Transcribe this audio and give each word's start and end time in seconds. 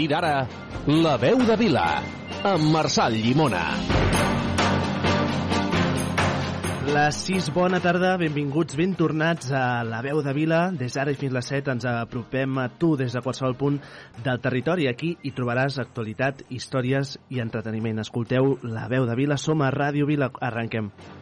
Partir 0.00 0.14
d'ara, 0.16 0.48
La 0.86 1.18
veu 1.20 1.42
de 1.44 1.56
Vila, 1.60 1.82
amb 2.48 2.70
Marçal 2.72 3.12
Llimona. 3.20 3.66
Les 6.88 7.18
6, 7.26 7.50
bona 7.52 7.82
tarda, 7.84 8.14
benvinguts, 8.16 8.78
ben 8.80 8.96
tornats 8.96 9.52
a 9.52 9.84
la 9.84 10.00
veu 10.00 10.22
de 10.24 10.32
Vila. 10.32 10.62
Des 10.72 10.96
d'ara 10.96 11.12
i 11.12 11.20
fins 11.20 11.36
les 11.36 11.52
7 11.52 11.74
ens 11.74 11.84
apropem 11.92 12.56
a 12.64 12.70
tu 12.80 12.94
des 12.96 13.12
de 13.12 13.20
qualsevol 13.20 13.58
punt 13.60 13.76
del 14.24 14.40
territori. 14.40 14.88
Aquí 14.88 15.18
hi 15.20 15.36
trobaràs 15.36 15.76
actualitat, 15.84 16.46
històries 16.48 17.18
i 17.28 17.44
entreteniment. 17.44 18.00
Escolteu 18.00 18.54
la 18.64 18.88
veu 18.88 19.04
de 19.04 19.20
Vila, 19.20 19.36
som 19.36 19.60
a 19.60 19.68
Ràdio 19.68 20.08
Vila. 20.08 20.32
Arrenquem. 20.40 20.94
I 20.94 21.19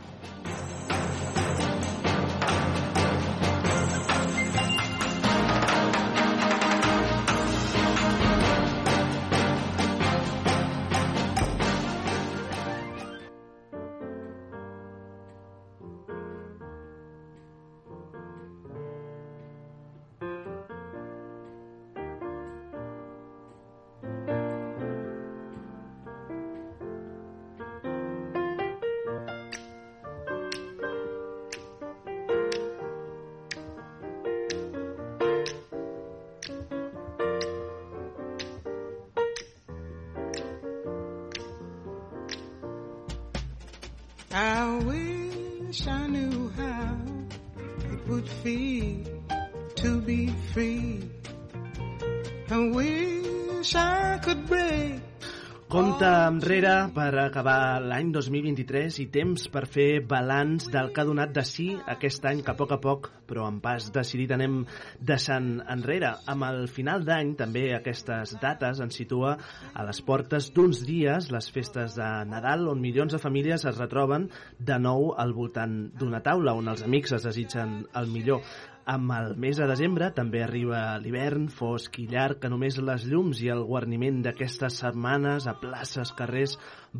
l'any 57.98 58.12
2023 58.14 58.96
i 59.02 59.04
temps 59.10 59.48
per 59.50 59.64
fer 59.66 60.04
balanç 60.06 60.68
del 60.70 60.92
que 60.94 61.02
ha 61.02 61.06
donat 61.08 61.32
de 61.34 61.42
si 61.42 61.72
aquest 61.94 62.28
any 62.30 62.44
que 62.46 62.52
a 62.52 62.58
poc 62.58 62.76
a 62.76 62.78
poc, 62.78 63.08
però 63.26 63.48
en 63.50 63.58
pas 63.64 63.88
decidit, 63.90 64.30
anem 64.36 64.60
deixant 65.02 65.48
enrere. 65.74 66.12
Amb 66.30 66.46
el 66.46 66.68
final 66.70 67.02
d'any, 67.08 67.34
també 67.40 67.64
aquestes 67.74 68.36
dates 68.38 68.78
ens 68.84 69.00
situa 69.00 69.34
a 69.74 69.88
les 69.88 70.02
portes 70.06 70.52
d'uns 70.54 70.84
dies, 70.86 71.32
les 71.34 71.50
festes 71.50 71.98
de 71.98 72.08
Nadal, 72.30 72.68
on 72.70 72.78
milions 72.84 73.16
de 73.16 73.22
famílies 73.22 73.66
es 73.66 73.82
retroben 73.82 74.30
de 74.60 74.78
nou 74.78 75.10
al 75.18 75.34
voltant 75.34 75.78
d'una 75.98 76.22
taula, 76.22 76.54
on 76.54 76.70
els 76.70 76.86
amics 76.86 77.18
es 77.18 77.26
desitgen 77.26 77.80
el 77.98 78.12
millor. 78.14 78.46
Amb 78.88 79.10
el 79.12 79.34
mes 79.36 79.58
de 79.60 79.66
desembre 79.68 80.06
també 80.16 80.40
arriba 80.40 80.78
l'hivern, 81.02 81.50
fosc 81.52 81.98
i 82.00 82.06
llarg, 82.08 82.38
que 82.40 82.48
només 82.48 82.78
les 82.80 83.02
llums 83.04 83.42
i 83.44 83.50
el 83.52 83.60
guarniment 83.68 84.22
d'aquestes 84.24 84.78
setmanes 84.80 85.44
a 85.44 85.52
places, 85.60 86.14
carrers, 86.16 86.54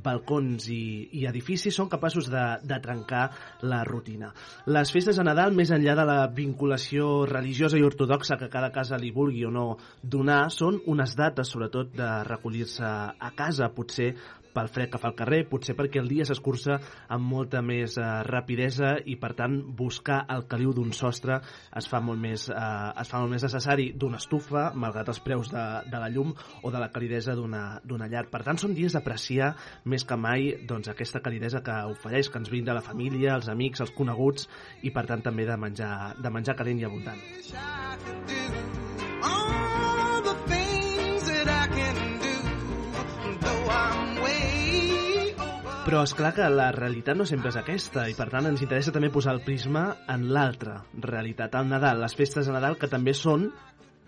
balcons 0.05 0.67
i, 0.69 1.09
i 1.17 1.25
edificis 1.31 1.79
són 1.81 1.89
capaços 1.89 2.29
de, 2.29 2.43
de 2.61 2.77
trencar 2.85 3.23
la 3.65 3.81
rutina. 3.89 4.35
Les 4.69 4.93
festes 4.93 5.17
de 5.17 5.25
Nadal, 5.25 5.57
més 5.57 5.73
enllà 5.73 5.95
de 5.97 6.05
la 6.11 6.19
vinculació 6.29 7.25
religiosa 7.31 7.81
i 7.81 7.87
ortodoxa 7.89 8.37
que 8.37 8.51
cada 8.53 8.69
casa 8.75 9.01
li 9.01 9.09
vulgui 9.17 9.47
o 9.49 9.55
no 9.55 9.67
donar, 10.03 10.51
són 10.53 10.83
unes 10.93 11.17
dates, 11.17 11.49
sobretot, 11.49 11.97
de 11.97 12.11
recollir-se 12.29 12.85
a 12.85 13.33
casa, 13.39 13.73
potser 13.73 14.11
pel 14.55 14.71
fred 14.73 14.91
que 14.93 15.01
fa 15.01 15.11
al 15.11 15.17
carrer, 15.19 15.43
potser 15.51 15.77
perquè 15.79 16.01
el 16.03 16.09
dia 16.11 16.27
s'escurça 16.29 16.79
amb 17.15 17.27
molta 17.29 17.63
més 17.65 17.97
eh, 17.99 18.07
rapidesa 18.29 18.97
i 19.05 19.17
per 19.21 19.33
tant 19.39 19.59
buscar 19.79 20.23
el 20.35 20.47
caliu 20.51 20.75
d'un 20.77 20.93
sostre 20.97 21.41
es 21.79 21.89
fa 21.91 22.01
molt 22.05 22.21
més, 22.23 22.49
eh, 22.51 22.91
es 23.03 23.11
fa 23.11 23.23
molt 23.23 23.35
més 23.35 23.47
necessari 23.47 23.91
d'una 23.95 24.21
estufa, 24.23 24.69
malgrat 24.75 25.13
els 25.13 25.23
preus 25.25 25.53
de, 25.53 25.65
de 25.89 26.03
la 26.03 26.11
llum 26.13 26.35
o 26.63 26.73
de 26.75 26.83
la 26.83 26.91
calidesa 26.95 27.37
d'una 27.39 28.11
llar. 28.11 28.27
Per 28.33 28.43
tant, 28.47 28.59
són 28.61 28.75
dies 28.77 28.95
d'apreciar 28.97 29.55
més 29.89 30.05
que 30.09 30.19
mai 30.19 30.53
doncs, 30.69 30.91
aquesta 30.93 31.23
calidesa 31.25 31.63
que 31.65 31.77
ofereix, 31.93 32.31
que 32.33 32.43
ens 32.43 32.51
brinda 32.53 32.77
la 32.77 32.85
família, 32.85 33.37
els 33.37 33.49
amics, 33.53 33.85
els 33.85 33.95
coneguts 33.97 34.49
i 34.83 34.93
per 34.95 35.07
tant 35.09 35.25
també 35.25 35.47
de 35.49 35.57
menjar, 35.61 36.15
de 36.19 36.35
menjar 36.35 36.57
calent 36.59 36.83
i 36.83 36.89
abundant. 36.89 37.23
all 39.23 40.23
the 40.23 40.35
things 40.47 41.27
that 41.27 41.49
I 41.49 41.67
can 41.75 42.19
do, 42.19 43.39
though 43.41 43.71
I'm. 43.71 44.18
Però 45.89 46.03
és 46.05 46.13
clar 46.13 46.35
que 46.37 46.45
la 46.53 46.67
realitat 46.75 47.17
no 47.17 47.25
sempre 47.25 47.49
és 47.49 47.57
aquesta 47.57 48.03
i 48.11 48.15
per 48.17 48.27
tant 48.29 48.45
ens 48.45 48.61
interessa 48.61 48.93
també 48.93 49.09
posar 49.09 49.33
el 49.33 49.39
prisma 49.41 49.87
en 50.13 50.27
l'altra 50.37 50.83
realitat, 51.01 51.55
el 51.57 51.71
Nadal, 51.71 52.03
les 52.03 52.13
festes 52.19 52.45
de 52.45 52.53
Nadal 52.53 52.77
que 52.77 52.91
també 52.93 53.15
són 53.17 53.47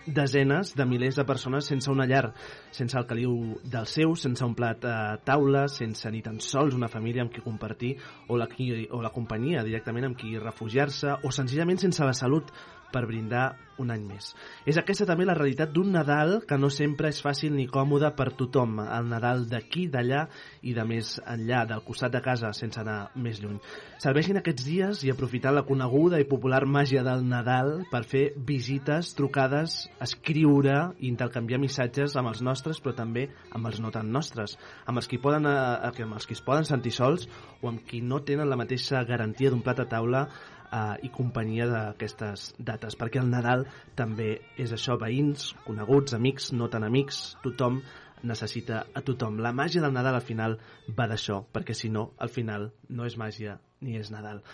desenes 0.05 0.75
de 0.77 0.85
milers 0.85 1.17
de 1.17 1.25
persones 1.25 1.71
sense 1.73 1.89
una 1.89 2.05
llar, 2.05 2.35
sense 2.77 2.99
el 3.01 3.07
caliu 3.09 3.33
del 3.65 3.89
seu, 3.89 4.13
sense 4.13 4.45
un 4.45 4.53
plat 4.59 4.85
a 4.85 4.99
taula, 5.25 5.65
sense 5.73 6.13
ni 6.13 6.21
tan 6.21 6.37
sols 6.45 6.77
una 6.77 6.93
família 6.93 7.25
amb 7.25 7.33
qui 7.33 7.41
compartir 7.41 7.95
o 8.29 8.37
la, 8.37 8.51
qui, 8.53 8.69
o 8.93 9.01
la 9.01 9.15
companyia 9.17 9.65
directament 9.65 10.11
amb 10.11 10.21
qui 10.21 10.37
refugiar-se 10.37 11.17
o 11.25 11.33
senzillament 11.33 11.81
sense 11.81 12.05
la 12.05 12.12
salut 12.12 12.53
per 12.93 13.06
brindar 13.09 13.51
un 13.81 13.91
any 13.93 14.03
més. 14.05 14.31
És 14.69 14.78
aquesta 14.81 15.06
també 15.09 15.25
la 15.27 15.34
realitat 15.37 15.73
d'un 15.73 15.91
Nadal 15.95 16.41
que 16.49 16.59
no 16.61 16.71
sempre 16.73 17.11
és 17.11 17.21
fàcil 17.25 17.55
ni 17.56 17.67
còmode 17.71 18.12
per 18.17 18.31
tothom. 18.39 18.78
El 18.84 19.09
Nadal 19.11 19.47
d'aquí, 19.51 19.87
d'allà 19.93 20.27
i 20.69 20.75
de 20.77 20.84
més 20.87 21.15
enllà, 21.25 21.65
del 21.71 21.83
costat 21.87 22.12
de 22.15 22.23
casa, 22.25 22.53
sense 22.56 22.81
anar 22.83 22.99
més 23.17 23.41
lluny. 23.43 23.59
Serveixin 24.03 24.41
aquests 24.41 24.67
dies 24.67 25.05
i 25.06 25.12
aprofitar 25.12 25.55
la 25.56 25.65
coneguda 25.69 26.21
i 26.21 26.29
popular 26.29 26.62
màgia 26.69 27.05
del 27.06 27.25
Nadal 27.29 27.81
per 27.91 28.03
fer 28.09 28.27
visites, 28.37 29.15
trucades, 29.17 29.81
escriure 30.00 30.79
i 30.99 31.09
intercanviar 31.09 31.61
missatges 31.62 32.17
amb 32.21 32.33
els 32.33 32.45
nostres, 32.45 32.81
però 32.84 32.95
també 32.97 33.29
amb 33.56 33.73
els 33.73 33.81
no 33.81 33.93
tan 33.95 34.12
nostres, 34.12 34.59
amb 34.87 35.00
els 35.00 35.09
qui, 35.09 35.21
poden, 35.23 35.49
eh, 35.49 36.05
amb 36.05 36.17
els 36.19 36.29
qui 36.29 36.37
es 36.37 36.45
poden 36.45 36.69
sentir 36.69 36.93
sols 36.95 37.29
o 37.61 37.69
amb 37.73 37.84
qui 37.87 38.00
no 38.05 38.21
tenen 38.25 38.49
la 38.49 38.59
mateixa 38.61 39.05
garantia 39.09 39.50
d'un 39.50 39.65
plat 39.65 39.81
a 39.81 39.89
taula 39.89 40.27
eh, 40.72 41.06
i 41.06 41.10
companyia 41.14 41.66
d'aquestes 41.70 42.50
dates, 42.58 42.97
perquè 42.98 43.20
el 43.22 43.31
Nadal 43.31 43.66
també 43.98 44.36
és 44.60 44.72
això, 44.76 44.98
veïns, 45.00 45.50
coneguts, 45.66 46.14
amics, 46.16 46.53
no 46.53 46.70
tan 46.72 46.86
amics, 46.86 47.22
tothom 47.44 47.81
necessita 48.22 48.84
a 48.94 49.03
tothom. 49.03 49.41
La 49.41 49.54
màgia 49.56 49.82
del 49.82 49.94
Nadal 49.97 50.19
al 50.19 50.26
final 50.26 50.58
va 50.97 51.08
d'això, 51.10 51.41
perquè 51.53 51.76
si 51.76 51.88
no, 51.88 52.10
al 52.19 52.32
final 52.32 52.70
no 52.88 53.08
és 53.08 53.16
màgia 53.20 53.58
ni 53.81 53.97
és 53.98 54.12
Nadal. 54.12 54.44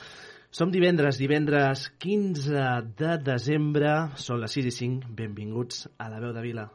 Som 0.56 0.71
divendres, 0.72 1.19
divendres 1.21 1.88
15 2.00 2.66
de 2.97 3.16
desembre, 3.27 3.93
són 4.16 4.41
les 4.41 4.56
6 4.56 4.71
i 4.71 4.75
5, 4.81 5.15
benvinguts 5.19 5.87
a 5.98 6.09
la 6.12 6.22
veu 6.22 6.33
de 6.33 6.44
Vila. 6.44 6.69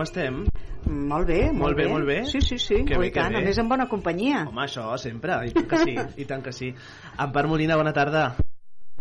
Com 0.00 0.06
estem? 0.08 0.36
Molt 0.88 1.26
bé, 1.28 1.50
Molt 1.52 1.76
bé, 1.76 1.84
molt 1.92 2.06
bé. 2.08 2.14
Sí, 2.24 2.40
sí, 2.40 2.56
sí, 2.56 2.78
Que 2.88 2.96
oh, 2.96 3.00
bé, 3.02 3.10
i 3.10 3.12
que 3.12 3.20
tant, 3.20 3.34
bé. 3.34 3.42
a 3.42 3.44
més 3.44 3.58
en 3.60 3.66
bona 3.68 3.84
companyia. 3.86 4.46
Home, 4.48 4.62
això 4.64 4.86
sempre, 4.96 5.34
i 5.44 5.50
tant 5.52 5.66
que 5.68 5.80
sí, 5.82 5.96
i 6.16 6.24
tant 6.24 6.40
que 6.40 6.54
sí. 6.56 6.70
Empar 7.20 7.42
Molina, 7.50 7.76
bona 7.76 7.92
tarda. 7.92 8.22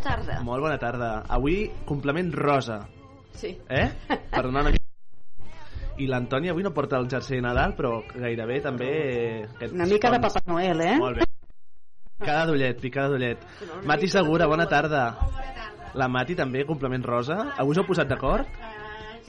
tarda. 0.04 0.42
Molt 0.44 0.60
bona 0.60 0.76
tarda. 0.78 1.24
Avui, 1.38 1.70
complement 1.88 2.34
rosa. 2.36 2.82
Sí. 3.32 3.54
Eh? 3.70 3.86
Per 4.10 4.42
donar 4.44 4.66
una 4.66 4.74
mica... 4.74 4.84
I 6.04 6.08
l'Antoni 6.12 6.52
avui 6.52 6.68
no 6.68 6.74
porta 6.76 7.00
el 7.00 7.08
jersei 7.08 7.40
de 7.40 7.46
Nadal, 7.48 7.78
però 7.80 8.02
gairebé 8.12 8.60
també... 8.68 8.90
eh, 8.92 9.48
Aquest 9.56 9.78
Una 9.80 9.88
mica 9.88 10.12
de 10.12 10.20
Papa 10.20 10.44
Noel, 10.52 10.84
eh? 10.84 10.98
Molt 11.00 11.22
bé. 11.24 11.30
Picada 12.20 12.44
d'ullet, 12.52 12.84
picada 12.84 13.14
d'ullet. 13.16 13.48
Mati 13.88 14.12
Segura, 14.12 14.52
bona 14.52 14.68
tarda. 14.68 15.06
La 15.96 16.12
Mati 16.12 16.36
també, 16.36 16.68
complement 16.68 17.08
rosa. 17.08 17.40
Avui 17.56 17.72
us 17.72 17.80
heu 17.80 17.88
posat 17.88 18.12
d'acord? 18.12 18.52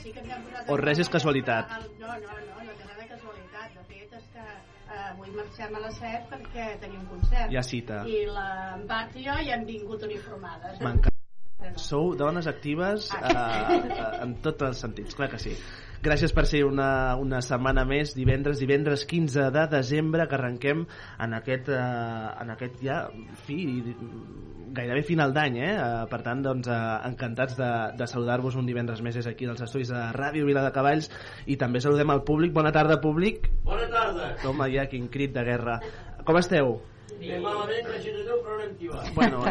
Sí 0.01 0.13
que 0.15 0.23
ens 0.25 0.33
hem 0.33 0.45
posat 0.49 0.71
O 0.73 0.79
res 0.81 1.03
és 1.05 1.11
casualitat? 1.13 1.73
No, 2.01 2.15
no, 2.25 2.39
no, 2.47 2.65
no 2.65 2.77
té 2.79 2.89
res 2.89 2.99
de 3.03 3.09
casualitat. 3.13 3.77
De 3.77 3.85
fet, 3.91 4.17
és 4.21 4.27
que 4.35 4.47
uh, 4.47 5.05
avui 5.11 5.35
marxem 5.37 5.77
a 5.77 5.85
les 5.85 6.01
7 6.01 6.33
perquè 6.33 6.67
tenim 6.85 7.05
concert. 7.13 7.53
Hi 7.53 7.61
ha 7.61 7.65
cita. 7.67 8.03
I 8.09 8.25
l'Embat 8.31 9.17
i 9.21 9.29
jo 9.29 9.39
ja 9.45 9.57
hem 9.59 9.69
vingut 9.69 10.09
uniformades. 10.09 10.81
M'encanta. 10.81 11.17
Sou 11.77 12.15
dones 12.17 12.47
actives 12.49 13.11
eh, 13.13 13.31
eh, 13.31 14.05
en 14.25 14.33
tots 14.45 14.65
els 14.65 14.79
sentits, 14.81 15.17
clar 15.19 15.29
que 15.33 15.41
sí. 15.43 15.53
Gràcies 16.01 16.33
per 16.33 16.47
ser 16.49 16.63
una, 16.65 17.17
una 17.21 17.43
setmana 17.45 17.85
més, 17.85 18.15
divendres, 18.17 18.61
divendres 18.63 19.05
15 19.09 19.51
de 19.53 19.65
desembre, 19.69 20.25
que 20.29 20.37
arrenquem 20.39 20.87
en 21.21 21.35
aquest, 21.37 21.69
eh, 21.69 21.81
en 22.41 22.53
aquest 22.55 22.79
ja, 22.81 23.03
fi, 23.45 23.59
gairebé 24.73 25.03
final 25.05 25.35
d'any, 25.37 25.59
eh? 25.61 25.73
Eh, 25.75 26.07
Per 26.11 26.21
tant, 26.25 26.41
doncs, 26.47 26.71
eh, 26.73 26.79
encantats 27.11 27.59
de, 27.59 27.71
de 28.01 28.09
saludar-vos 28.09 28.57
un 28.57 28.69
divendres 28.71 29.03
més 29.05 29.19
des 29.19 29.29
aquí 29.29 29.49
dels 29.49 29.61
estudis 29.67 29.93
de 29.93 30.05
Ràdio 30.17 30.49
Vila 30.49 30.65
de 30.65 30.73
Cavalls 30.73 31.11
i 31.47 31.59
també 31.61 31.83
saludem 31.85 32.15
al 32.15 32.25
públic. 32.25 32.55
Bona 32.57 32.73
tarda, 32.73 33.01
públic. 33.03 33.51
Bona 33.67 33.89
tarda. 33.93 34.33
Toma 34.43 34.71
ja, 34.73 34.87
quin 34.89 35.11
crit 35.13 35.37
de 35.37 35.45
guerra. 35.45 35.81
Com 36.25 36.41
esteu? 36.41 36.79
Bé, 37.21 37.37
malament, 37.45 37.93
però 37.93 38.57
no 38.57 38.63
hem 38.65 38.77
tibat. 38.81 39.13
Bueno, 39.15 39.45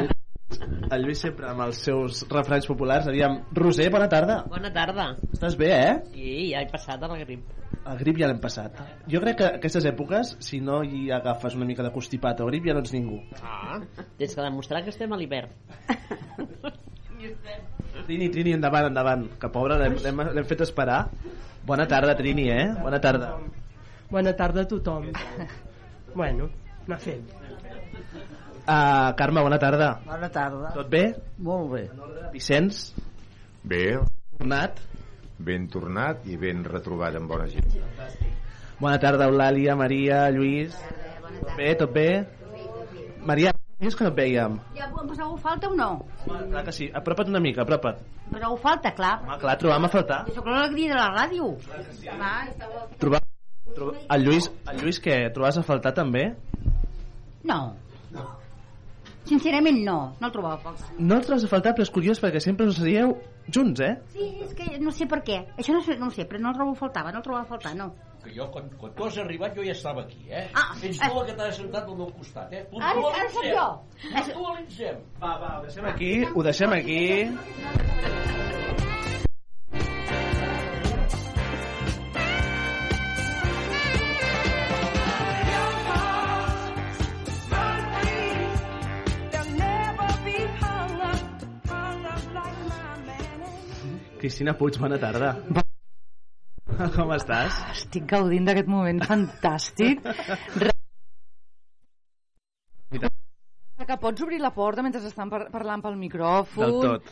el, 0.57 0.89
el 0.91 1.05
Lluís 1.05 1.21
sempre 1.21 1.47
amb 1.49 1.63
els 1.65 1.79
seus 1.85 2.23
refranys 2.31 2.67
populars. 2.69 3.07
Aviam, 3.11 3.39
Roser, 3.55 3.89
bona 3.93 4.09
tarda. 4.11 4.41
Bona 4.49 4.71
tarda. 4.73 5.11
Estàs 5.33 5.57
bé, 5.59 5.71
eh? 5.75 5.95
Sí, 6.13 6.33
ja 6.53 6.63
he 6.63 6.69
passat 6.71 7.03
la 7.05 7.17
grip. 7.21 7.55
El 7.89 8.01
grip 8.01 8.19
ja 8.19 8.27
l'hem 8.29 8.41
passat. 8.43 8.75
Jo 9.09 9.21
crec 9.23 9.37
que 9.39 9.47
aquestes 9.59 9.85
èpoques, 9.89 10.35
si 10.45 10.59
no 10.61 10.81
hi 10.83 11.07
agafes 11.15 11.55
una 11.57 11.67
mica 11.69 11.85
de 11.85 11.93
constipat 11.95 12.41
o 12.43 12.49
grip, 12.49 12.67
ja 12.67 12.75
no 12.75 12.83
ets 12.83 12.93
ningú. 12.93 13.21
Ah, 13.41 13.79
tens 14.19 14.35
que 14.35 14.45
demostrar 14.45 14.83
que 14.83 14.93
estem 14.93 15.13
a 15.13 15.19
l'hivern. 15.19 15.53
Trini, 18.05 18.29
Trini, 18.31 18.53
endavant, 18.55 18.89
endavant. 18.89 19.25
Que 19.39 19.49
pobra, 19.53 19.79
l'hem 19.79 20.45
fet 20.49 20.65
esperar. 20.67 21.01
Bona 21.67 21.87
tarda, 21.87 22.15
Trini, 22.19 22.49
eh? 22.53 22.67
Bona 22.81 23.01
tarda. 23.03 23.33
Bona 24.09 24.33
tarda 24.35 24.65
a 24.65 24.69
tothom. 24.69 25.11
Bueno, 26.15 26.49
anar 26.87 26.97
fent. 27.03 27.27
Uh, 28.69 29.15
Carme, 29.17 29.41
bona 29.41 29.57
tarda. 29.57 29.87
Bona 30.05 30.27
tarda. 30.29 30.69
Tot 30.75 30.89
bé? 30.91 31.03
Molt 31.41 31.71
bé. 31.71 31.83
Vicenç, 32.33 32.91
Bé, 33.65 33.97
tornat. 34.37 34.77
ben 35.39 35.65
tornat 35.71 36.25
i 36.29 36.37
ben 36.37 36.61
retrobat 36.67 37.15
amb 37.17 37.27
bona 37.31 37.47
gent. 37.49 37.65
Bona 38.79 38.99
tarda, 38.99 39.25
Eulàlia, 39.25 39.75
Maria, 39.75 40.29
Lluís. 40.31 40.75
Tot 40.75 41.55
bé, 41.57 41.73
tot 41.79 41.91
bé? 41.95 42.05
Maria, 43.25 43.51
és 43.79 43.95
que 43.95 44.03
no 44.05 44.11
et 44.11 44.15
vèiem. 44.19 44.59
Ja 44.77 44.85
em 44.85 44.93
poseu 45.09 45.33
falta 45.41 45.69
o 45.71 45.75
no? 45.75 45.89
Clar 46.27 46.63
que 46.67 46.71
sí. 46.75 46.91
Apropa't 46.93 47.27
una 47.33 47.39
mica, 47.41 47.63
apropa't. 47.65 47.99
Poseu 48.29 48.55
falta, 48.61 48.93
clar. 48.95 49.15
Home, 49.25 49.39
clar, 49.41 49.57
trobam 49.57 49.85
a 49.89 49.91
faltar. 49.97 50.21
Jo 50.29 50.35
sóc 50.37 50.45
l'alegria 50.47 50.93
de 50.93 50.99
la 51.01 51.09
ràdio. 51.17 51.49
Clar, 52.05 52.47
estava... 52.53 52.85
Trobar... 53.01 53.23
Trobar... 53.75 53.97
El 54.15 54.23
Lluís, 54.29 54.51
el 54.69 54.79
Lluís 54.83 55.01
què? 55.01 55.19
Trobaves 55.33 55.57
a 55.57 55.65
faltar 55.65 55.93
també? 55.97 56.29
No. 57.49 57.61
Sincerament 59.29 59.83
no, 59.85 59.97
no 60.19 60.27
el 60.27 60.33
trobava 60.33 60.55
a 60.57 60.61
faltar. 60.63 60.87
No 60.97 61.19
els 61.19 61.27
trobes 61.27 61.43
a 61.45 61.49
faltar, 61.51 61.75
però 61.77 61.85
és 61.85 61.91
curiós 61.93 62.21
perquè 62.23 62.41
sempre 62.41 62.65
us 62.69 62.79
seieu 62.81 63.11
junts, 63.53 63.81
eh? 63.85 63.91
Sí, 64.15 64.29
és 64.45 64.55
que 64.57 64.65
no 64.81 64.93
sé 64.95 65.05
per 65.09 65.19
què. 65.27 65.37
Això 65.61 65.75
no, 65.75 65.81
sé, 65.85 65.97
no 66.01 66.09
ho 66.09 66.13
sé, 66.15 66.25
però 66.29 66.41
no 66.41 66.49
el 66.49 66.57
trobo 66.57 66.73
a 66.73 66.79
faltar, 66.79 67.03
no 67.11 67.21
el 67.21 67.25
trobava 67.27 67.45
a 67.45 67.51
faltar, 67.51 67.75
no. 67.77 67.91
Que 68.23 68.33
jo, 68.35 68.49
quan, 68.51 68.65
quan 68.81 68.95
tu 68.97 69.05
has 69.05 69.19
arribat, 69.21 69.53
jo 69.55 69.63
ja 69.63 69.75
estava 69.75 70.03
aquí, 70.07 70.25
eh? 70.27 70.47
Ah, 70.57 70.73
Ets 70.81 70.97
eh. 70.97 71.05
tu 71.05 71.19
la 71.19 71.25
que 71.29 71.37
t'has 71.37 71.61
sentat 71.61 71.85
al 71.85 72.01
meu 72.01 72.09
costat, 72.17 72.57
eh? 72.57 72.65
Ara, 72.81 73.05
ara 73.13 73.29
sóc 73.35 73.45
jo. 73.47 73.67
Puntualitzem. 74.33 75.05
Va, 75.21 75.37
va, 75.45 75.53
ho 75.59 75.63
deixem 75.67 75.91
aquí, 75.93 76.11
ho 76.33 76.49
deixem 76.49 76.77
aquí. 76.81 77.01
Cristina 94.19 94.53
Puig, 94.57 94.77
bona 94.79 94.99
tarda. 94.99 95.33
Com 96.95 97.11
estàs? 97.15 97.55
Estic 97.73 98.05
gaudint 98.11 98.45
d'aquest 98.47 98.69
moment 98.69 98.99
fantàstic. 99.07 100.03
Que 103.89 103.97
pots 103.97 104.21
obrir 104.21 104.37
la 104.43 104.51
porta 104.53 104.83
mentre 104.85 105.01
estan 105.07 105.31
par 105.31 105.47
parlant 105.53 105.81
pel 105.81 105.97
micròfon. 105.97 106.61
Del 106.61 106.79
tot. 106.83 107.09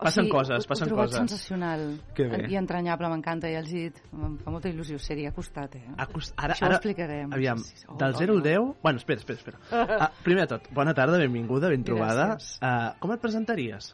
Passen 0.00 0.28
coses, 0.32 0.64
ho- 0.64 0.68
passen 0.68 0.88
ho 0.92 0.96
coses. 0.96 1.16
sensacional 1.18 1.82
Que 2.16 2.24
bé. 2.28 2.38
i 2.48 2.56
entranyable, 2.56 3.08
m'encanta, 3.12 3.50
ja 3.52 3.60
els 3.60 3.68
he 3.72 3.82
dit. 3.88 3.98
Em 4.16 4.38
fa 4.40 4.52
molta 4.52 4.70
il·lusió, 4.72 4.96
seria 4.98 5.28
ha 5.28 5.34
costat, 5.36 5.74
eh? 5.76 5.82
Ha 5.92 6.06
cost... 6.08 6.32
Ara, 6.40 6.54
Això 6.56 6.64
ho 6.64 6.70
ara, 6.70 6.78
explicarem. 6.78 7.34
Aviam, 7.36 7.60
Sí, 7.60 7.76
sí. 7.82 7.84
Oh, 7.86 7.98
del 8.00 8.14
oh, 8.16 8.20
0 8.22 8.32
al 8.32 8.40
oh. 8.40 8.44
10... 8.48 8.70
Bueno, 8.82 9.02
espera, 9.02 9.20
espera, 9.20 9.38
espera. 9.38 9.58
Ah, 10.06 10.10
primer 10.24 10.46
de 10.46 10.54
tot, 10.54 10.70
bona 10.72 10.94
tarda, 10.96 11.20
benvinguda, 11.20 11.68
ben 11.68 11.84
trobada. 11.84 12.30
Gràcies. 12.32 12.56
Uh, 12.64 12.96
com 13.02 13.12
et 13.12 13.20
presentaries? 13.20 13.90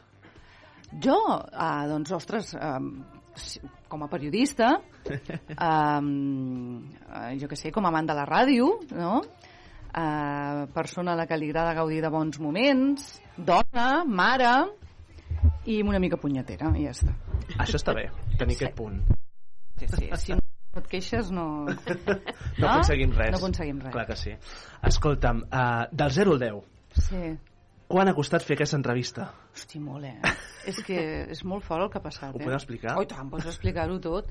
Jo, 1.03 1.17
ah, 1.51 1.85
doncs, 1.89 2.11
ostres, 2.15 2.53
um, 2.55 3.03
com 3.87 4.03
a 4.03 4.09
periodista, 4.09 4.77
um, 5.69 6.81
jo 7.39 7.49
que 7.49 7.59
sé, 7.59 7.71
com 7.75 7.85
a 7.85 7.91
amant 7.91 8.09
de 8.09 8.15
la 8.17 8.25
ràdio, 8.27 8.71
no? 8.95 9.19
Uh, 9.97 10.67
persona 10.75 11.13
a 11.13 11.17
la 11.17 11.25
que 11.27 11.37
li 11.39 11.49
agrada 11.49 11.75
gaudir 11.77 12.01
de 12.03 12.11
bons 12.13 12.39
moments, 12.43 13.07
dona, 13.37 14.03
mare 14.05 14.51
i 15.67 15.81
una 15.83 15.99
mica 15.99 16.19
punyetera, 16.21 16.71
i 16.77 16.85
ja 16.85 16.93
està. 16.95 17.15
Això 17.57 17.79
està 17.79 17.95
bé, 17.97 18.07
tenir 18.39 18.57
aquest 18.59 18.77
punt. 18.77 19.01
Sí, 19.77 19.89
sí, 19.93 20.09
si 20.21 20.37
no 20.37 20.43
et 20.77 20.87
queixes 20.91 21.31
no... 21.37 21.47
No 21.67 22.69
aconseguim 22.69 23.13
res. 23.17 23.33
No 23.33 23.41
aconseguim 23.41 23.81
res. 23.81 23.93
Clar 23.95 24.07
que 24.09 24.17
sí. 24.19 24.33
Escolta'm, 24.87 25.43
uh, 25.49 25.85
del 25.91 26.17
0 26.21 26.35
al 26.37 26.43
10, 26.45 26.65
Sí. 26.97 27.37
Quan 27.87 28.07
ha 28.09 28.13
costat 28.17 28.43
fer 28.43 28.57
aquesta 28.57 28.75
entrevista? 28.77 29.29
Hosti, 29.55 29.79
molt, 29.79 30.05
eh? 30.05 30.37
és 30.67 30.79
que 30.85 30.99
és 31.31 31.43
molt 31.47 31.63
fort 31.63 31.85
el 31.85 31.91
que 31.91 31.99
ha 32.01 32.03
passat, 32.03 32.33
Ho 32.33 32.39
eh? 32.39 32.43
podem 32.43 32.57
explicar? 32.59 32.97
Oh, 32.99 33.03
i 33.05 33.07
tant, 33.09 33.29
pots 33.31 33.45
explicar-ho 33.47 33.99
tot. 34.03 34.27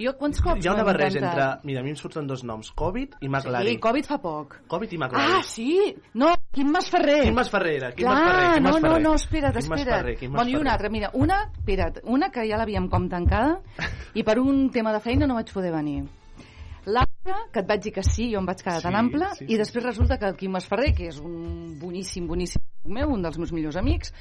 Jo 0.00 0.14
quants 0.16 0.38
cops 0.40 0.64
Hi 0.64 0.68
ha 0.70 0.72
una 0.72 0.84
barreja 0.86 1.18
entre... 1.18 1.28
intentat? 1.28 1.64
Mira, 1.68 1.80
a 1.80 1.84
mi 1.84 1.90
em 1.92 1.96
surten 1.98 2.28
dos 2.28 2.40
noms, 2.46 2.70
Covid 2.78 3.16
i 3.18 3.26
Sí, 3.26 3.28
McLaren. 3.28 3.80
Covid 3.84 4.06
fa 4.08 4.16
poc. 4.22 4.54
Covid 4.70 4.92
i 4.94 5.00
McLaren. 5.00 5.34
Ah, 5.40 5.42
sí? 5.44 5.94
No, 6.14 6.30
Quim 6.54 6.70
Masferrer. 6.72 7.18
Quim 7.26 7.36
Masferrer, 7.36 7.90
Quim 7.96 8.06
Clar, 8.06 8.14
Masferrer, 8.14 8.54
Quim 8.54 8.62
no, 8.64 8.70
no, 8.70 8.78
Masferrer. 8.78 9.02
no, 9.04 9.14
espera't, 9.18 9.52
Quim 9.58 9.64
espera't. 9.66 9.90
Masferrer, 9.90 10.16
Quim 10.22 10.32
bueno, 10.38 10.50
i 10.50 10.56
una 10.56 10.72
altra, 10.72 10.88
mira, 10.94 11.10
una, 11.14 11.42
espera't, 11.58 12.00
una 12.04 12.30
que 12.30 12.46
ja 12.48 12.56
l'havíem 12.60 12.88
com 12.88 13.08
tancada 13.12 13.60
i 14.14 14.24
per 14.24 14.38
un 14.40 14.70
tema 14.70 14.94
de 14.96 15.00
feina 15.04 15.28
no 15.28 15.36
vaig 15.36 15.52
poder 15.52 15.72
venir. 15.74 16.04
L'altra, 16.86 17.36
que 17.52 17.60
et 17.60 17.68
vaig 17.68 17.82
dir 17.84 17.92
que 17.92 18.04
sí, 18.06 18.30
jo 18.32 18.40
em 18.40 18.46
vaig 18.48 18.62
quedar 18.62 18.80
tan 18.80 18.94
Sí, 18.94 19.00
ample, 19.00 19.32
sí, 19.36 19.48
i 19.48 19.58
després 19.60 19.84
resulta 19.84 20.18
que 20.18 20.28
el 20.30 20.36
Quim 20.36 20.54
Masferrer, 20.56 20.94
que 20.96 21.10
és 21.10 21.18
un 21.20 21.78
boníssim, 21.80 22.26
boníssim 22.26 22.62
meu, 22.84 23.12
un 23.12 23.22
dels 23.22 23.36
meus 23.38 23.52
millors 23.52 23.76
amics, 23.76 24.14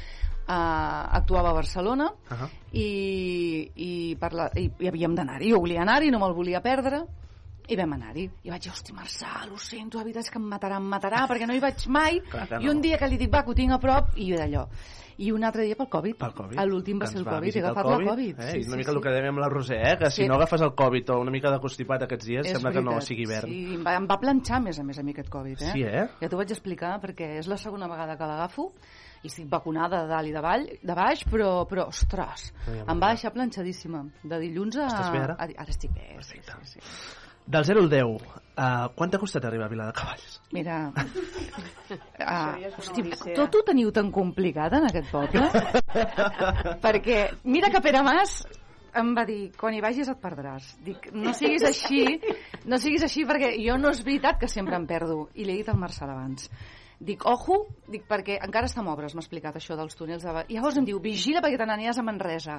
eh, 0.49 0.51
actuava 0.51 1.51
a 1.51 1.53
Barcelona 1.53 2.09
Uh 2.09 2.37
-huh. 2.37 2.49
i, 2.73 3.71
i, 3.75 4.15
per 4.19 4.33
la, 4.33 4.51
i, 4.55 4.69
i 4.79 4.87
havíem 4.87 5.15
d'anar-hi, 5.15 5.51
jo 5.51 5.59
volia 5.59 5.81
anar-hi, 5.81 6.11
no 6.11 6.19
me'l 6.19 6.33
volia 6.33 6.61
perdre, 6.61 7.05
i 7.69 7.75
vam 7.77 7.93
anar-hi. 7.93 8.29
I 8.43 8.49
vaig 8.49 8.63
dir, 8.63 8.71
hosti, 8.71 8.93
Marçal, 8.93 9.51
ho 9.51 9.57
sento, 9.57 9.97
la 9.99 10.03
veritat 10.03 10.25
és 10.25 10.31
que 10.31 10.39
em 10.39 10.47
matarà, 10.49 10.77
em 10.77 10.87
matarà, 10.89 11.27
perquè 11.29 11.47
no 11.47 11.53
hi 11.53 11.59
vaig 11.59 11.87
mai. 11.87 12.21
Clar 12.29 12.47
que 12.47 12.55
I 12.55 12.65
no. 12.65 12.71
un 12.71 12.81
dia 12.81 12.97
que 12.97 13.07
li 13.07 13.17
dic, 13.17 13.31
va, 13.31 13.43
que 13.43 13.51
ho 13.51 13.53
tinc 13.53 13.71
a 13.71 13.77
prop, 13.83 14.15
i 14.17 14.31
d'allò. 14.33 14.67
I 15.19 15.31
un 15.35 15.43
altre 15.43 15.65
dia 15.67 15.75
pel 15.75 15.89
Covid. 15.91 16.15
Pel 16.15 16.33
Covid. 16.33 16.59
L'últim 16.69 16.99
va 17.01 17.07
ser 17.11 17.19
el 17.19 17.25
Covid, 17.27 17.55
he 17.57 17.59
agafat 17.59 17.85
el 17.91 18.05
la 18.05 18.11
Covid. 18.13 18.37
Eh? 18.39 18.51
Sí, 18.53 18.59
una 18.63 18.71
sí, 18.71 18.77
mica 18.79 18.91
sí. 18.91 18.95
el 18.97 19.01
que 19.03 19.11
dèiem 19.15 19.27
amb 19.33 19.41
la 19.43 19.49
Roser, 19.51 19.79
eh? 19.89 19.97
que 19.99 20.11
si 20.11 20.21
Sí. 20.23 20.27
no 20.29 20.35
agafes 20.35 20.61
el 20.63 20.71
Covid 20.79 21.09
o 21.11 21.19
una 21.19 21.31
mica 21.31 21.51
de 21.51 21.59
constipat 21.59 22.03
aquests 22.07 22.25
dies, 22.25 22.45
És 22.47 22.53
sembla 22.55 22.71
que 22.71 22.81
no 22.81 22.91
veritat, 22.95 23.07
sigui 23.09 23.23
hivern. 23.27 23.51
Sí, 23.51 23.75
em 23.75 23.83
va, 23.83 23.95
em 23.99 24.07
va 24.07 24.17
planxar, 24.21 24.61
més 24.63 24.79
a 24.79 24.83
més, 24.87 24.97
a 24.99 25.03
mi 25.03 25.11
aquest 25.11 25.29
Covid, 25.29 25.61
eh? 25.61 25.71
Sí, 25.73 25.83
eh? 25.83 26.07
Ja 26.21 26.29
t'ho 26.31 26.37
vaig 26.39 26.51
explicar, 26.55 26.93
perquè 27.03 27.33
és 27.39 27.47
la 27.51 27.57
segona 27.57 27.87
vegada 27.91 28.15
que 28.15 28.23
l'agafo, 28.31 28.71
i 29.21 29.27
estic 29.27 29.49
vacunada 29.51 30.03
de 30.05 30.07
dalt 30.07 30.27
i 30.29 30.31
de, 30.31 30.41
vall, 30.41 30.65
de 30.81 30.95
baix, 30.95 31.25
però, 31.27 31.65
però 31.67 31.89
ostres, 31.91 32.53
em 32.71 32.99
va 33.03 33.09
deixar 33.11 33.33
planxadíssima. 33.35 34.05
De 34.23 34.39
dilluns 34.39 34.77
a... 34.79 34.87
Estàs 34.87 35.11
bé 35.11 35.19
ara? 35.25 35.35
a- 35.35 35.49
Ara 35.65 35.69
estic 35.75 35.91
bé, 35.91 36.15
sí, 36.23 36.39
sí, 36.39 36.79
sí. 36.79 36.79
Del 37.49 37.65
0 37.65 37.81
al 37.81 37.89
10, 37.89 38.23
uh, 38.59 38.87
quant 38.95 39.11
t'ha 39.11 39.21
costat 39.21 39.45
arribar 39.47 39.69
a 39.69 39.73
Vila 39.73 39.87
de 39.87 39.95
Cavalls? 39.95 40.39
Mira, 40.55 40.79
una 42.19 42.71
hosti, 42.77 43.05
tot 43.37 43.55
ho 43.55 43.65
teniu 43.71 43.93
tan 43.95 44.11
complicat 44.11 44.75
en 44.77 44.89
aquest 44.89 45.11
poble? 45.13 45.47
perquè 46.85 47.21
mira 47.47 47.71
que 47.71 47.81
Pere 47.85 48.03
Mas 48.03 48.41
em 48.99 49.13
va 49.15 49.23
dir, 49.25 49.51
quan 49.57 49.75
hi 49.75 49.81
vagis 49.83 50.09
et 50.09 50.19
perdràs. 50.21 50.73
Dic, 50.85 51.11
no 51.13 51.33
siguis 51.37 51.63
així, 51.67 52.03
no 52.65 52.79
siguis 52.81 53.05
així 53.05 53.25
perquè 53.29 53.53
jo 53.61 53.77
no 53.77 53.93
és 53.93 54.03
veritat 54.05 54.39
que 54.41 54.49
sempre 54.49 54.77
em 54.79 54.87
perdo. 54.89 55.27
I 55.35 55.45
li 55.45 55.53
he 55.53 55.61
dit 55.61 55.69
al 55.69 55.79
Marçal 55.79 56.09
abans. 56.13 56.49
Dic, 56.99 57.23
ojo, 57.29 57.61
dic, 57.87 58.03
perquè 58.09 58.39
encara 58.43 58.67
està 58.67 58.81
en 58.83 58.89
obres, 58.91 59.13
m'ha 59.15 59.23
explicat 59.23 59.55
això 59.55 59.77
dels 59.79 59.95
túnels. 59.95 60.25
De... 60.25 60.43
I 60.49 60.57
llavors 60.57 60.81
em 60.81 60.87
diu, 60.89 60.99
vigila 61.03 61.43
perquè 61.45 61.59
te 61.61 61.67
n'anies 61.69 61.99
a 61.99 62.03
Manresa. 62.03 62.57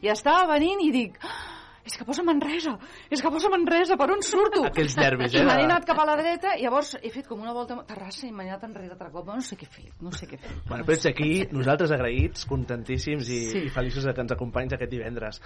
I 0.00 0.12
estava 0.14 0.46
venint 0.54 0.80
i 0.80 0.88
dic, 0.94 1.18
"Ah, 1.20 1.61
és 1.84 1.96
que 1.98 2.04
posa 2.06 2.22
Manresa, 2.22 2.76
és 3.10 3.20
que 3.22 3.30
posa 3.34 3.50
Manresa, 3.50 3.96
per 3.98 4.10
on 4.14 4.22
surto? 4.22 4.62
Aquells 4.70 4.96
nervis, 4.96 5.34
eh, 5.34 5.40
I 5.40 5.42
de- 5.42 5.48
n'he 5.48 5.64
anat 5.66 5.86
cap 5.88 5.98
a 5.98 6.06
la 6.06 6.16
dreta 6.20 6.54
i 6.58 6.62
llavors 6.66 6.94
he 7.02 7.10
fet 7.10 7.26
com 7.26 7.40
una 7.42 7.52
volta 7.52 7.74
a 7.80 7.84
Terrassa 7.88 8.26
i 8.28 8.32
m'he 8.32 8.46
anat 8.48 8.64
enrere 8.68 8.92
altre 8.94 9.10
cop. 9.10 9.26
No 9.32 9.40
sé 9.42 9.56
què 9.58 9.66
he 9.66 9.72
fet, 9.72 9.92
no 10.02 10.12
sé 10.14 10.28
què 10.30 10.36
he 10.38 10.42
fet. 10.42 10.62
Bueno, 10.68 10.84
però 10.86 10.94
ets 10.96 11.06
aquí, 11.10 11.30
nosaltres 11.52 11.90
agraïts, 11.94 12.46
contentíssims 12.46 13.28
i, 13.28 13.40
Sí. 13.52 13.64
i 13.66 13.72
feliços 13.74 14.04
de 14.06 14.14
que 14.14 14.20
ens 14.22 14.32
acompanyis 14.32 14.76
aquest 14.76 14.90
divendres. 14.92 15.40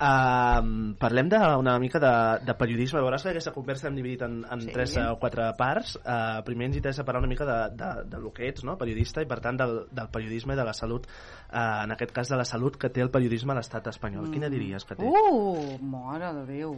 Uh, 0.00 0.92
parlem 0.98 1.28
d'una 1.30 1.76
mica 1.82 2.00
de, 2.02 2.12
de 2.46 2.54
periodisme. 2.58 3.00
Veuràs 3.04 3.22
que 3.26 3.32
aquesta 3.34 3.52
conversa 3.54 3.88
l'hem 3.88 3.98
dividit 4.00 4.24
en, 4.26 4.40
en 4.50 4.64
sí. 4.64 4.72
tres 4.74 4.96
o 4.98 5.16
quatre 5.20 5.50
parts. 5.58 5.94
Uh, 6.02 6.40
primer 6.46 6.70
ens 6.70 6.78
interessa 6.80 7.04
parlar 7.04 7.22
una 7.22 7.30
mica 7.30 7.46
de, 7.46 7.58
de, 7.78 7.90
de 8.10 8.20
lo 8.22 8.32
que 8.32 8.48
ets, 8.48 8.64
no? 8.64 8.76
periodista, 8.80 9.22
i 9.22 9.28
per 9.30 9.40
tant 9.44 9.60
del, 9.60 9.76
del 9.92 10.08
periodisme 10.12 10.56
i 10.56 10.58
de 10.58 10.64
la 10.66 10.74
salut, 10.76 11.06
uh, 11.06 11.84
en 11.84 11.94
aquest 11.94 12.12
cas 12.16 12.32
de 12.32 12.40
la 12.40 12.46
salut 12.48 12.76
que 12.80 12.90
té 12.90 13.04
el 13.04 13.10
periodisme 13.14 13.54
a 13.54 13.58
l'estat 13.60 13.86
espanyol. 13.92 14.26
Mm. 14.28 14.32
Quina 14.36 14.50
diries 14.52 14.84
que 14.88 14.96
té? 14.98 15.06
Uh, 15.06 15.78
mare 15.82 16.32
de 16.38 16.46
Déu. 16.46 16.76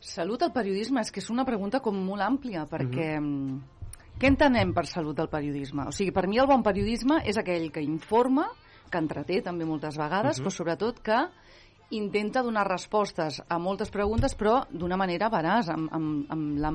Salut 0.00 0.42
al 0.42 0.52
periodisme, 0.52 1.00
és 1.00 1.10
que 1.10 1.20
és 1.20 1.30
una 1.32 1.44
pregunta 1.48 1.80
com 1.80 1.96
molt 1.96 2.22
àmplia, 2.22 2.66
perquè... 2.70 3.16
Mm 3.20 3.64
Què 4.16 4.30
entenem 4.30 4.70
per 4.72 4.86
salut 4.88 5.18
al 5.20 5.28
periodisme? 5.28 5.84
O 5.90 5.92
sigui, 5.92 6.08
per 6.16 6.22
mi 6.24 6.38
el 6.40 6.46
bon 6.48 6.62
periodisme 6.64 7.18
és 7.28 7.36
aquell 7.36 7.66
que 7.68 7.82
informa, 7.84 8.46
que 8.88 8.96
entreté 8.96 9.42
també 9.44 9.66
moltes 9.68 9.98
vegades, 10.00 10.38
Mhm. 10.38 10.46
però 10.46 10.50
sobretot 10.54 11.02
que 11.04 11.18
intenta 11.90 12.42
donar 12.42 12.66
respostes 12.66 13.42
a 13.46 13.58
moltes 13.58 13.90
preguntes, 13.90 14.34
però 14.34 14.66
d'una 14.70 14.96
manera 14.96 15.28
veraç, 15.28 15.68
amb, 15.68 15.92
amb, 15.92 16.32
amb, 16.32 16.58
la, 16.58 16.72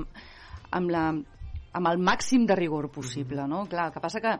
amb, 0.69 0.91
la, 0.91 1.07
amb 1.73 1.87
el 1.87 1.97
màxim 1.97 2.45
de 2.45 2.55
rigor 2.55 2.91
possible, 2.91 3.47
no? 3.47 3.65
Clar, 3.65 3.87
el 3.87 3.93
que 3.93 3.99
passa 3.99 4.21
que 4.21 4.37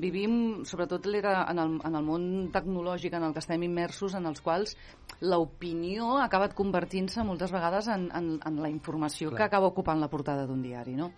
vivim, 0.00 0.32
sobretot 0.68 1.06
l'era 1.06 1.44
en, 1.50 1.60
el, 1.62 1.76
en 1.86 1.98
el 1.98 2.06
món 2.06 2.24
tecnològic 2.54 3.14
en 3.16 3.28
el 3.28 3.34
que 3.36 3.42
estem 3.42 3.62
immersos, 3.66 4.16
en 4.18 4.26
els 4.30 4.42
quals 4.44 4.74
l'opinió 5.20 6.16
ha 6.18 6.24
acabat 6.26 6.56
convertint-se 6.58 7.24
moltes 7.26 7.52
vegades 7.54 7.90
en, 7.92 8.08
en, 8.16 8.32
en 8.46 8.58
la 8.62 8.72
informació 8.72 9.30
Clar. 9.30 9.38
que 9.38 9.48
acaba 9.48 9.70
ocupant 9.70 10.00
la 10.00 10.10
portada 10.12 10.46
d'un 10.48 10.62
diari, 10.64 10.96
no? 10.98 11.12